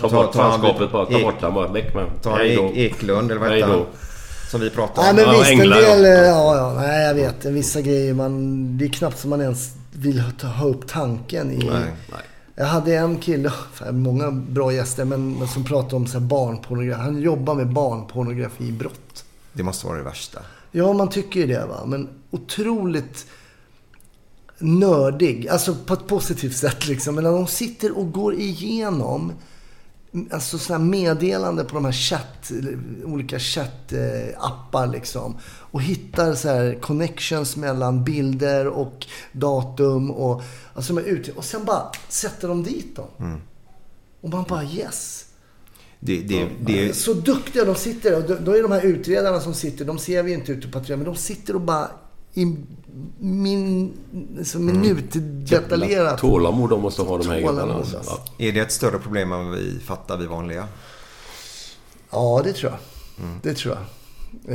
Ta 0.00 0.08
bort 0.08 0.34
fanskapet 0.34 0.92
bara. 0.92 1.06
Ta 1.06 1.20
bort 1.20 1.34
han 1.40 1.54
bara. 1.54 1.68
Väck 1.68 1.94
med 1.94 2.04
Ta 2.22 2.40
Eklund 2.40 3.30
eller 3.30 3.40
vad 3.40 3.60
då. 3.60 3.66
han? 3.66 3.84
Som 4.52 4.60
vi 4.60 4.70
pratade 4.70 5.12
Nej 5.12 5.24
om. 5.24 5.30
men 5.30 5.34
Ja, 5.34 5.40
visst, 5.40 5.50
änglar, 5.50 5.76
en 5.76 6.02
del... 6.02 6.02
ja. 6.02 6.22
eh, 6.22 6.26
Ja, 6.28 6.56
ja. 6.56 6.74
Nej, 6.80 7.06
jag 7.06 7.14
vet. 7.14 7.44
Vissa 7.44 7.80
grejer 7.80 8.14
man... 8.14 8.78
Det 8.78 8.84
är 8.84 8.88
knappt 8.88 9.18
som 9.18 9.30
man 9.30 9.40
ens 9.40 9.70
vill 9.92 10.22
ta, 10.40 10.46
ha 10.46 10.66
upp 10.66 10.88
tanken 10.88 11.50
i... 11.50 11.56
Nej. 11.56 11.92
Nej. 12.10 12.20
Jag 12.54 12.64
hade 12.66 12.96
en 12.96 13.18
kille, 13.18 13.52
många 13.90 14.30
bra 14.30 14.72
gäster, 14.72 15.04
men, 15.04 15.38
men 15.38 15.48
som 15.48 15.64
pratade 15.64 15.96
om 15.96 16.06
så 16.06 16.18
här 16.18 16.26
barnpornografi. 16.26 17.02
Han 17.02 17.22
jobbar 17.22 17.54
med 17.54 17.72
barnpornografibrott. 17.72 19.24
Det 19.52 19.62
måste 19.62 19.86
vara 19.86 19.98
det 19.98 20.04
värsta. 20.04 20.40
Ja, 20.70 20.92
man 20.92 21.08
tycker 21.08 21.40
ju 21.40 21.46
det 21.46 21.66
va. 21.66 21.86
Men 21.86 22.08
otroligt 22.30 23.26
nördig. 24.58 25.48
Alltså 25.48 25.74
på 25.74 25.94
ett 25.94 26.06
positivt 26.06 26.56
sätt 26.56 26.88
liksom. 26.88 27.14
Men 27.14 27.24
när 27.24 27.32
de 27.32 27.46
sitter 27.46 27.98
och 27.98 28.12
går 28.12 28.34
igenom 28.34 29.32
alltså 30.30 30.58
såna 30.58 30.78
här 30.78 30.84
meddelanden 30.84 31.66
på 31.66 31.74
de 31.74 31.84
här 31.84 31.92
chatt, 31.92 32.52
olika 33.04 33.38
chattappar 33.38 34.86
liksom. 34.86 35.36
Och 35.44 35.82
hittar 35.82 36.34
så 36.34 36.48
här 36.48 36.78
connections 36.80 37.56
mellan 37.56 38.04
bilder 38.04 38.66
och 38.66 39.06
datum 39.32 40.10
och, 40.10 40.42
alltså 40.74 40.94
de 40.94 41.00
är 41.00 41.06
ute, 41.06 41.32
och 41.32 41.44
sen 41.44 41.64
bara 41.64 41.90
sätter 42.08 42.48
de 42.48 42.62
dit 42.62 42.96
dem. 42.96 43.08
Mm. 43.18 43.40
Och 44.20 44.30
man 44.30 44.44
bara 44.48 44.64
yes. 44.64 45.24
Det, 46.00 46.20
det, 46.20 46.48
det, 46.60 46.96
Så 46.96 47.14
duktiga 47.14 47.64
de 47.64 47.74
sitter. 47.74 48.16
Och 48.16 48.22
då, 48.28 48.36
då 48.44 48.56
är 48.56 48.62
de 48.62 48.72
här 48.72 48.82
utredarna 48.82 49.40
som 49.40 49.54
sitter, 49.54 49.84
de 49.84 49.98
ser 49.98 50.22
vi 50.22 50.32
inte 50.32 50.52
ute 50.52 50.66
på 50.66 50.72
patrullen, 50.78 50.98
men 50.98 51.14
de 51.14 51.16
sitter 51.16 51.54
och 51.54 51.60
bara 51.60 51.90
i 52.34 52.56
min, 53.18 53.92
så 54.44 54.58
minutdetaljerat. 54.58 56.18
Tålamod 56.18 56.70
de 56.70 56.82
måste 56.82 57.02
ha 57.02 57.18
de 57.18 57.28
här 57.28 57.40
Tålamod, 57.40 57.60
gubbarna. 57.60 57.74
alltså. 57.78 58.00
Ja. 58.06 58.46
är 58.46 58.52
det 58.52 58.60
ett 58.60 58.72
större 58.72 58.98
problem 58.98 59.32
än 59.32 59.50
vi 59.50 59.78
fattar, 59.84 60.16
vi 60.18 60.26
vanliga? 60.26 60.68
Ja, 62.10 62.40
det 62.44 62.52
tror 62.52 62.72
jag. 62.72 62.80
Det 63.42 63.54
tror 63.54 63.74
jag. 63.74 63.82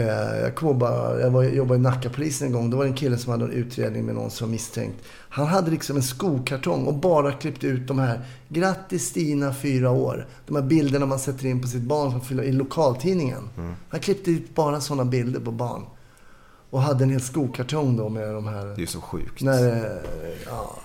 Eh, 0.02 0.40
Jag 0.42 0.56
kommer 0.56 0.74
bara, 0.74 1.20
jag 1.20 1.30
var, 1.32 1.44
jobbade 1.44 1.80
i 1.80 1.82
Nackapolisen 1.84 2.48
en 2.48 2.54
gång. 2.54 2.70
Då 2.70 2.78
var 2.78 2.84
det 2.84 2.90
en 2.90 2.96
kille 2.96 3.18
som 3.18 3.32
hade 3.32 3.46
en 3.46 3.52
utredning 3.52 4.06
med 4.06 4.16
någon 4.16 4.32
som 4.32 4.48
var 4.48 4.52
misstänkt. 4.52 5.04
Han 5.30 5.48
hade 5.48 5.72
liksom 5.72 5.96
en 5.98 6.04
skokartong 6.04 6.86
och 6.86 6.94
bara 6.94 7.32
klippt 7.32 7.64
ut 7.64 7.88
de 7.88 8.00
här. 8.00 8.22
Grattis 8.50 9.06
Stina, 9.08 9.54
fyra 9.54 9.92
år. 9.92 10.28
De 10.48 10.56
här 10.56 10.64
bilderna 10.64 11.06
man 11.06 11.20
sätter 11.20 11.46
in 11.46 11.62
på 11.62 11.68
sitt 11.68 11.82
barn 11.82 12.12
som 12.12 12.22
fyller, 12.22 12.44
i 12.44 12.52
lokaltidningen. 12.52 13.50
Han 13.90 14.00
klippte 14.00 14.32
ut 14.32 14.56
bara 14.56 14.82
sådana 14.82 15.06
bilder 15.06 15.40
på 15.40 15.52
barn. 15.52 15.82
Och 16.70 16.82
hade 16.82 17.04
en 17.04 17.10
hel 17.10 17.22
skokartong 17.22 17.98
då 17.98 18.10
med 18.10 18.34
de 18.34 18.48
här... 18.48 18.74
Det 18.76 18.82
är 18.82 18.86
så 18.86 19.02
sjukt. 19.02 19.42
När, 19.42 19.68
eh, 19.68 20.02
ja, 20.46 20.76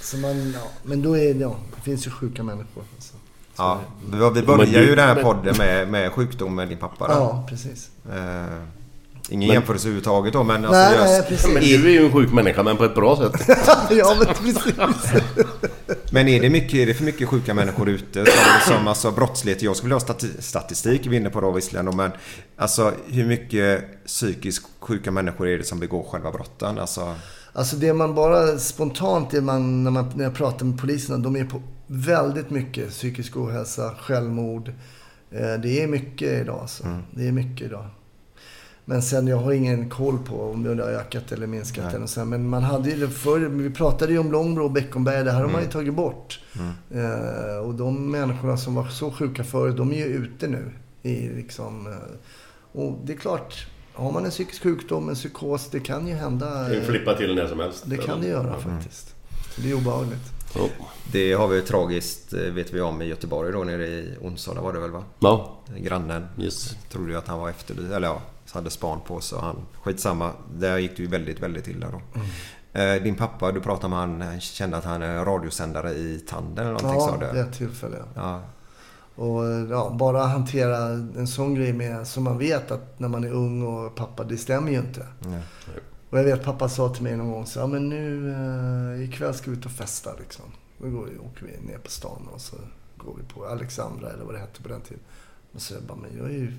så 0.00 0.16
man, 0.16 0.52
ja, 0.52 0.60
men 0.82 1.02
då 1.02 1.16
är 1.18 1.34
det, 1.34 1.40
ja, 1.40 1.56
det 1.76 1.82
finns 1.82 2.06
ju 2.06 2.10
sjuka 2.10 2.42
människor. 2.42 2.84
Alltså. 2.94 3.14
Ja, 3.56 3.80
vi 4.34 4.42
börjar 4.42 4.82
ju 4.82 4.94
den 4.94 5.08
här 5.08 5.22
podden 5.22 5.54
med, 5.58 5.88
med 5.88 6.12
sjukdom 6.12 6.54
med 6.54 6.68
din 6.68 6.78
pappa. 6.78 7.08
Då. 7.08 7.14
Ja, 7.14 7.46
precis. 7.48 7.90
Eh, 8.10 8.62
ingen 9.28 9.46
Men- 9.48 9.54
jämförelse 9.54 9.86
överhuvudtaget 9.88 10.32
då, 10.32 10.44
men... 10.44 10.62
Nej, 10.62 10.70
alltså, 10.70 11.04
nej, 11.04 11.16
just- 11.16 11.28
precis. 11.28 11.52
Men 11.54 11.62
du 11.62 11.86
är 11.88 12.00
ju 12.00 12.06
en 12.06 12.12
sjuk 12.12 12.32
människa, 12.32 12.62
men 12.62 12.76
på 12.76 12.84
ett 12.84 12.94
bra 12.94 13.16
sätt. 13.16 13.58
ja, 13.90 14.16
men 14.18 14.34
precis. 14.34 14.74
Men 16.12 16.28
är 16.28 16.40
det, 16.40 16.50
mycket, 16.50 16.74
är 16.74 16.86
det 16.86 16.94
för 16.94 17.04
mycket 17.04 17.28
sjuka 17.28 17.54
människor 17.54 17.88
ute? 17.88 18.24
Som, 18.26 18.74
som 18.74 18.88
alltså 18.88 19.10
brottslighet? 19.10 19.62
Jag 19.62 19.76
skulle 19.76 19.94
vilja 19.94 20.06
ha 20.06 20.14
stati- 20.14 20.40
statistik, 20.40 21.06
vi 21.06 21.16
är 21.16 21.20
inne 21.20 21.30
på 21.30 21.40
då 21.40 21.50
visserligen. 21.50 21.96
Men 21.96 22.10
alltså 22.56 22.92
hur 23.06 23.26
mycket 23.26 23.84
psykiskt 24.06 24.66
sjuka 24.80 25.10
människor 25.10 25.48
är 25.48 25.58
det 25.58 25.64
som 25.64 25.80
begår 25.80 26.02
själva 26.10 26.30
brotten? 26.30 26.78
Alltså, 26.78 27.14
Alltså 27.52 27.76
det 27.76 27.92
man 27.94 28.14
bara 28.14 28.58
spontant, 28.58 29.30
det 29.30 29.40
man, 29.40 29.84
när, 29.84 29.90
man, 29.90 30.12
när 30.14 30.24
jag 30.24 30.34
pratar 30.34 30.66
med 30.66 30.78
poliserna, 30.80 31.18
de 31.18 31.36
är 31.36 31.44
på 31.44 31.62
väldigt 31.86 32.50
mycket 32.50 32.90
psykisk 32.90 33.36
ohälsa, 33.36 33.94
självmord. 34.00 34.68
Eh, 35.30 35.60
det 35.62 35.82
är 35.82 35.86
mycket 35.86 36.28
idag 36.42 36.58
alltså. 36.60 36.84
Det 37.10 37.28
är 37.28 37.32
mycket 37.32 37.66
idag. 37.66 37.86
Men 38.88 39.02
sen, 39.02 39.26
jag 39.26 39.36
har 39.36 39.52
ingen 39.52 39.90
koll 39.90 40.18
på 40.18 40.50
om 40.50 40.62
det 40.62 40.82
har 40.84 40.90
ökat 40.90 41.32
eller 41.32 41.46
minskat. 41.46 41.84
Nej. 41.84 41.94
Eller 41.94 42.06
så. 42.06 42.24
Men 42.24 42.48
man 42.48 42.62
hade 42.62 42.90
ju 42.90 42.96
det 42.96 43.08
förr, 43.08 43.40
vi 43.40 43.70
pratade 43.70 44.12
ju 44.12 44.18
om 44.18 44.32
Långbro 44.32 44.64
och 44.64 44.70
Beckomberga, 44.70 45.24
det 45.24 45.32
här 45.32 45.40
har 45.42 45.48
man 45.48 45.62
ju 45.62 45.68
tagit 45.68 45.94
bort. 45.94 46.40
Eh, 46.90 47.56
och 47.66 47.74
de 47.74 48.10
människorna 48.10 48.56
som 48.56 48.74
var 48.74 48.86
så 48.86 49.10
sjuka 49.10 49.44
förut, 49.44 49.76
de 49.76 49.92
är 49.92 49.96
ju 49.96 50.04
ute 50.04 50.46
nu. 50.48 50.70
I 51.02 51.28
liksom, 51.28 51.86
eh, 51.86 52.80
och 52.80 52.98
det 53.04 53.12
är 53.12 53.16
klart, 53.16 53.66
har 53.92 54.12
man 54.12 54.24
en 54.24 54.30
psykisk 54.30 54.62
sjukdom, 54.62 55.08
en 55.08 55.14
psykos, 55.14 55.68
det 55.70 55.80
kan 55.80 56.06
ju 56.06 56.14
hända. 56.14 56.62
Det 56.62 56.64
kan 56.64 56.74
ju 56.74 56.82
flippa 56.82 57.14
till 57.14 57.34
när 57.34 57.46
som 57.46 57.60
helst. 57.60 57.82
Det 57.86 57.96
kan 57.96 58.20
det 58.20 58.26
göra 58.26 58.58
faktiskt. 58.60 59.14
Så 59.54 59.60
det 59.60 59.70
är 59.70 59.74
obehagligt. 59.74 60.32
Ja. 60.54 60.68
det 61.12 61.32
har 61.32 61.48
vi 61.48 61.56
ju 61.56 61.62
tragiskt, 61.62 62.32
eh, 62.32 62.40
vet 62.40 62.72
vi 62.72 62.80
om, 62.80 63.02
i 63.02 63.04
Göteborg 63.06 63.52
då 63.52 63.64
nere 63.64 63.86
i 63.86 64.16
Onsala 64.20 64.60
var 64.60 64.72
det 64.72 64.80
väl 64.80 64.90
va? 64.90 65.04
Ja. 65.18 65.58
Grannen 65.76 66.26
Yes. 66.38 66.76
trodde 66.90 67.12
ju 67.12 67.18
att 67.18 67.28
han 67.28 67.38
var 67.38 67.50
efterlyst, 67.50 67.92
eller 67.92 68.08
ja, 68.08 68.22
hade 68.52 68.70
span 68.70 69.00
på 69.06 69.20
sig. 69.20 69.38
Han, 69.38 69.56
skitsamma, 69.82 70.32
där 70.54 70.78
gick 70.78 70.96
det 70.96 71.02
ju 71.02 71.08
väldigt, 71.08 71.40
väldigt 71.40 71.68
illa 71.68 71.86
då. 71.90 72.00
Eh, 72.80 73.02
Din 73.02 73.14
pappa, 73.14 73.52
du 73.52 73.60
pratade 73.60 73.88
med 73.88 73.98
han, 73.98 74.40
kände 74.40 74.76
att 74.76 74.84
han 74.84 75.02
är 75.02 75.24
radiosändare 75.24 75.90
i 75.90 76.18
tanden 76.28 76.66
eller 76.66 76.72
någonting 76.82 77.00
Ja, 77.00 77.08
sa 77.08 77.16
du? 77.32 77.38
är 77.38 77.44
ett 77.44 77.52
tillfälle. 77.58 77.96
Ja. 78.14 78.40
Och 79.14 79.44
ja, 79.70 79.90
bara 79.98 80.24
hantera 80.24 80.76
en 81.16 81.26
sån 81.26 81.54
grej 81.54 81.72
med, 81.72 82.06
som 82.06 82.24
man 82.24 82.38
vet 82.38 82.70
att 82.70 82.98
när 83.00 83.08
man 83.08 83.24
är 83.24 83.30
ung 83.32 83.62
och 83.62 83.94
pappa, 83.94 84.24
det 84.24 84.36
stämmer 84.36 84.70
ju 84.72 84.78
inte. 84.78 85.06
Nej. 85.20 85.42
Och 86.10 86.18
jag 86.18 86.24
vet 86.24 86.44
pappa 86.44 86.68
sa 86.68 86.88
till 86.94 87.02
mig 87.02 87.16
någon 87.16 87.30
gång 87.32 87.46
så 87.46 87.58
ja 87.58 87.66
men 87.66 87.88
nu 87.88 88.30
eh, 88.96 89.04
ikväll 89.04 89.34
ska 89.34 89.50
vi 89.50 89.56
ut 89.56 89.64
och 89.66 89.72
festa 89.72 90.10
liksom. 90.18 90.44
Då 90.78 90.88
går 90.90 91.04
vi, 91.04 91.18
åker 91.18 91.46
vi 91.46 91.66
ner 91.72 91.78
på 91.78 91.90
stan 91.90 92.28
och 92.34 92.40
så 92.40 92.56
går 92.96 93.14
vi 93.16 93.34
på 93.34 93.46
Alexandra 93.46 94.10
eller 94.10 94.24
vad 94.24 94.34
det 94.34 94.38
hette 94.40 94.62
på 94.62 94.68
den 94.68 94.80
tiden. 94.80 95.02
Och 95.54 95.62
så 95.62 95.74
jag 95.74 95.82
bara, 95.82 95.98
men 95.98 96.10
jag 96.18 96.26
är 96.26 96.32
ju 96.34 96.52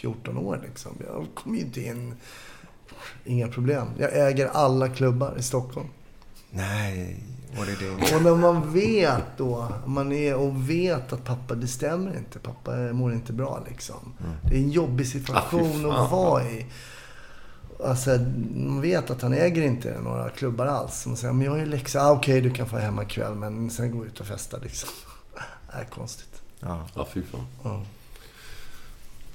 14 0.00 0.38
år 0.38 0.60
liksom. 0.68 0.92
Jag 1.06 1.26
kommer 1.34 1.56
ju 1.58 1.64
inte 1.64 1.80
in. 1.80 2.14
Inga 3.24 3.48
problem. 3.48 3.86
Jag 3.98 4.28
äger 4.28 4.46
alla 4.48 4.88
klubbar 4.88 5.34
i 5.38 5.42
Stockholm. 5.42 5.88
Nej, 6.50 7.16
var 7.58 7.66
det 7.66 7.74
det? 7.80 8.16
Och 8.16 8.22
när 8.22 8.34
man 8.34 8.72
vet 8.72 9.24
då, 9.36 9.72
man 9.86 10.12
är 10.12 10.34
och 10.34 10.70
vet 10.70 11.12
att 11.12 11.24
pappa, 11.24 11.54
det 11.54 11.68
stämmer 11.68 12.16
inte. 12.16 12.38
Pappa 12.38 12.76
mår 12.76 13.12
inte 13.12 13.32
bra 13.32 13.62
liksom. 13.68 14.12
Det 14.42 14.54
är 14.54 14.58
en 14.60 14.70
jobbig 14.70 15.06
situation 15.08 15.86
Ah, 15.86 16.04
att 16.04 16.10
vara 16.10 16.44
i. 16.44 16.66
Alltså, 17.84 18.10
man 18.54 18.80
vet 18.80 19.10
att 19.10 19.22
han 19.22 19.32
äger 19.32 19.62
inte 19.62 20.00
några 20.00 20.28
klubbar 20.30 20.66
alls. 20.66 21.06
Man 21.06 21.16
säger, 21.16 21.34
men 21.34 21.44
jag 21.44 21.52
har 21.52 21.58
ju 21.58 21.66
läxa. 21.66 22.00
Ah, 22.00 22.12
Okej, 22.12 22.40
du 22.40 22.50
kan 22.50 22.66
få 22.68 22.76
hemma 22.76 23.02
ikväll, 23.02 23.34
men 23.34 23.70
sen 23.70 23.98
gå 23.98 24.06
ut 24.06 24.20
och 24.20 24.26
festa 24.26 24.56
liksom. 24.58 24.88
Det 25.72 25.78
är 25.80 25.84
konstigt. 25.84 26.42
Ja. 26.60 26.86
Ja, 26.94 27.06
fy 27.14 27.22
fan. 27.22 27.46
Ja. 27.64 27.82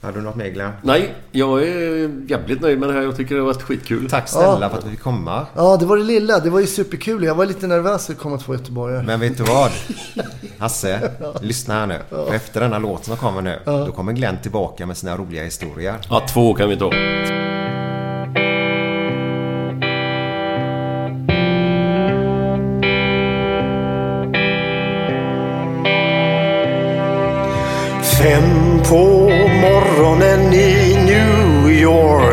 Hade 0.04 0.18
du 0.20 0.24
något 0.24 0.36
mer 0.36 0.50
Glenn? 0.50 0.72
Nej, 0.82 1.14
jag 1.32 1.64
är 1.64 2.12
jävligt 2.30 2.62
nöjd 2.62 2.80
med 2.80 2.90
det 2.90 2.94
här. 2.94 3.02
Jag 3.02 3.18
tycker 3.18 3.36
det 3.36 3.42
har 3.42 3.46
varit 3.46 3.62
skitkul. 3.62 4.10
Tack 4.10 4.30
snälla 4.30 4.58
Ja. 4.62 4.70
för 4.70 4.78
att 4.78 4.86
vi 4.86 4.90
fick 4.90 5.00
komma. 5.02 5.46
ja, 5.56 5.78
det 5.78 5.86
var 5.86 5.98
det 5.98 6.04
lilla. 6.04 6.40
Det 6.40 6.50
var 6.50 6.60
ju 6.60 6.68
superkul. 6.68 7.24
Jag 7.24 7.36
var 7.36 7.46
lite 7.46 7.68
nervös 7.68 8.10
att 8.10 8.18
komma 8.18 8.38
två 8.38 8.54
göteborgare. 8.54 9.04
Men 9.04 9.20
vet 9.20 9.38
du 9.38 9.44
vad? 9.44 9.72
Hasse, 10.60 11.12
lyssna 11.42 11.74
här 11.74 11.88
nu. 11.88 11.98
För 12.10 12.34
efter 12.34 12.62
denna 12.62 12.78
låt 12.80 13.06
som 13.06 13.18
kommer 13.18 13.42
nu, 13.42 13.60
då 13.66 13.92
kommer 13.92 14.14
Glenn 14.14 14.38
tillbaka 14.42 14.86
med 14.86 14.98
sina 14.98 15.18
roliga 15.18 15.44
historier. 15.44 15.96
Ja, 16.10 16.22
två 16.34 16.54
kan 16.54 16.70
vi 16.70 16.78
ta. 16.78 16.92
Fem 28.22 28.80
på 28.90 29.23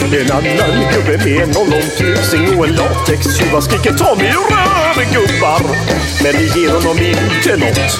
En 0.00 0.30
annan 0.32 0.92
gubbe 0.92 1.18
med 1.24 1.42
en 1.42 1.56
ollont 1.56 2.00
lusing 2.00 2.58
och 2.58 2.66
en 2.66 2.74
latextjuva 2.74 3.60
skriker 3.60 3.92
ta 3.92 4.14
mig 4.14 4.26
ur 4.26 5.12
gubbar. 5.12 5.60
Men 6.22 6.32
det 6.32 6.60
ger 6.60 6.70
honom 6.70 6.98
inte 6.98 7.56
nåt. 7.56 7.90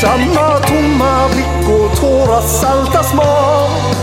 Samma 0.00 0.58
tomma 0.58 1.28
blick 1.28 1.68
och 1.68 2.00
tårar 2.00 2.40
salta 2.40 3.02
smak. 3.02 3.96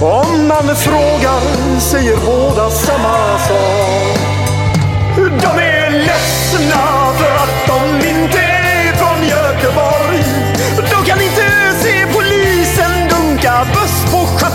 Om 0.00 0.48
man 0.48 0.76
frågar 0.76 1.80
säger 1.80 2.16
båda 2.16 2.70
samma 2.70 3.38
sak. 3.38 4.18
De 5.16 5.62
är 5.62 5.90
ledsna 5.90 7.12
för 7.18 7.34
att 7.34 7.66
de 7.66 8.08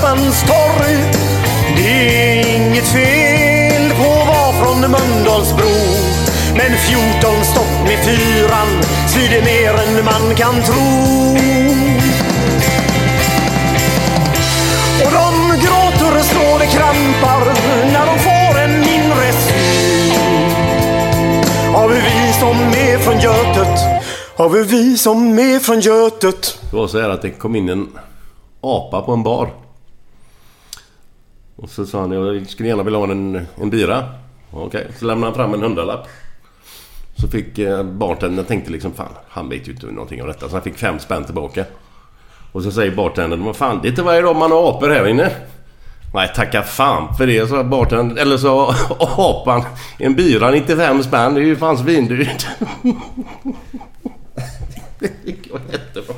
buss 0.02 0.42
torg. 0.42 0.96
Det 1.78 1.92
är 2.32 2.56
inget 2.56 2.88
fel 2.88 3.90
på 3.90 4.12
att 4.12 4.28
vara 4.28 4.54
från 4.54 4.92
Mölndalsbro. 4.92 5.76
Men 6.56 6.78
14 6.78 7.46
stopp 7.46 7.84
med 7.84 8.00
fyran 8.06 8.84
svider 9.08 9.42
mer 9.42 9.74
än 9.74 10.06
man 10.06 10.36
kan 10.36 10.64
tro. 10.64 11.38
Och 15.06 15.12
de 15.12 15.32
gråter 15.66 16.20
och 16.20 16.26
slår 16.26 16.60
det 16.60 16.66
krampar 16.66 17.54
när 17.94 18.06
de 18.06 18.20
får 18.20 18.60
en 18.60 18.80
mindre 18.80 19.34
syn. 19.34 20.14
Har 21.74 21.90
vi 21.90 21.96
vi 21.96 22.34
som 22.40 22.58
är 22.58 22.98
från 22.98 23.20
Götet? 23.20 23.80
Har 24.38 24.50
vi 24.50 24.64
vi 24.64 24.98
som 24.98 25.40
är 25.40 25.60
från 25.60 25.80
Götet? 25.80 26.60
Det 26.72 26.78
var 26.78 26.88
så 26.88 27.02
här 27.02 27.10
att 27.10 27.22
det 27.22 27.30
kom 27.30 27.56
in 27.56 27.70
en 27.70 27.88
apa 28.62 29.02
på 29.02 29.14
en 29.14 29.24
bar. 29.24 29.50
Och 31.62 31.70
så 31.70 31.86
sa 31.86 32.02
han 32.02 32.12
jag 32.12 32.48
skulle 32.48 32.70
gärna 32.70 32.84
vilja 32.84 33.00
ha 33.00 33.12
en, 33.12 33.48
en 33.62 33.70
bira. 33.70 34.04
Okej, 34.52 34.88
så 35.00 35.06
lämnade 35.06 35.32
han 35.32 35.36
fram 35.36 35.54
en 35.54 35.62
hundralapp. 35.62 36.08
Så 37.22 37.28
fick 37.28 37.58
eh, 37.60 37.84
bartendern, 37.84 38.46
tänkte 38.46 38.72
liksom 38.72 38.94
fan 38.94 39.12
han 39.30 39.50
vet 39.50 39.68
ju 39.68 39.72
inte 39.72 39.86
någonting 39.86 40.22
om 40.22 40.28
detta. 40.28 40.50
Så 40.50 40.56
han 40.56 40.62
fick 40.62 40.78
fem 40.78 41.00
spänn 41.00 41.26
tillbaka. 41.26 41.66
Och 42.52 42.64
så 42.64 42.72
säger 42.72 42.96
bartendern, 42.96 43.44
vad 43.44 43.56
fan 43.56 43.80
det 43.82 43.88
är 43.88 43.90
inte 43.90 44.02
varje 44.02 44.22
dag 44.22 44.36
man 44.36 44.52
har 44.52 44.70
apor 44.70 44.90
här 44.90 45.08
inne. 45.08 45.32
Nej 46.14 46.32
tacka 46.36 46.64
fan 46.64 47.16
för 47.16 47.28
det 47.28 47.50
sa 47.50 47.64
bartendern, 47.64 48.18
eller 48.18 48.38
så 48.38 48.76
apan. 49.00 49.64
En 49.98 50.16
bira 50.16 50.52
95 50.52 51.04
spänn, 51.04 51.34
det 51.34 51.42
är 51.42 51.46
ju 51.46 51.56
fan 51.56 51.78
svindyrt. 51.78 52.48
Det 55.00 55.52
var 55.52 55.62
jättebra. 55.72 56.16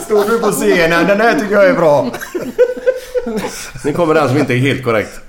Stod 0.00 0.26
du 0.26 0.38
på 0.38 0.50
scenen? 0.50 1.06
Den 1.06 1.20
här 1.20 1.40
tycker 1.40 1.54
jag 1.54 1.66
är 1.66 1.74
bra. 1.74 2.10
Nu 3.84 3.92
kommer 3.92 4.14
den 4.14 4.28
som 4.28 4.38
inte 4.38 4.54
är 4.54 4.58
helt 4.58 4.84
korrekt. 4.84 5.20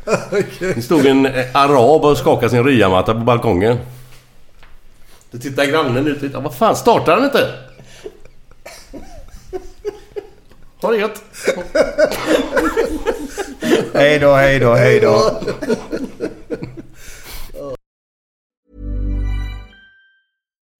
Det 0.59 0.81
stod 0.83 1.05
en 1.05 1.27
arab 1.53 2.05
och 2.05 2.17
skakade 2.17 2.49
sin 2.49 2.63
ryamatta 2.63 3.13
på 3.13 3.19
balkongen. 3.19 3.77
Då 5.31 5.37
tittar 5.37 5.65
grannen 5.65 6.07
ut 6.07 6.21
lite. 6.21 6.37
Vad 6.37 6.55
fan, 6.55 6.75
startar 6.75 7.13
han 7.13 7.23
inte? 7.23 7.49
Ha 10.81 10.91
det 10.91 10.97
gött. 10.97 11.23
Hej 13.93 14.19
då, 14.19 14.33
hej 14.33 14.59
då, 14.59 14.73
hej 14.73 14.99
då. 14.99 15.41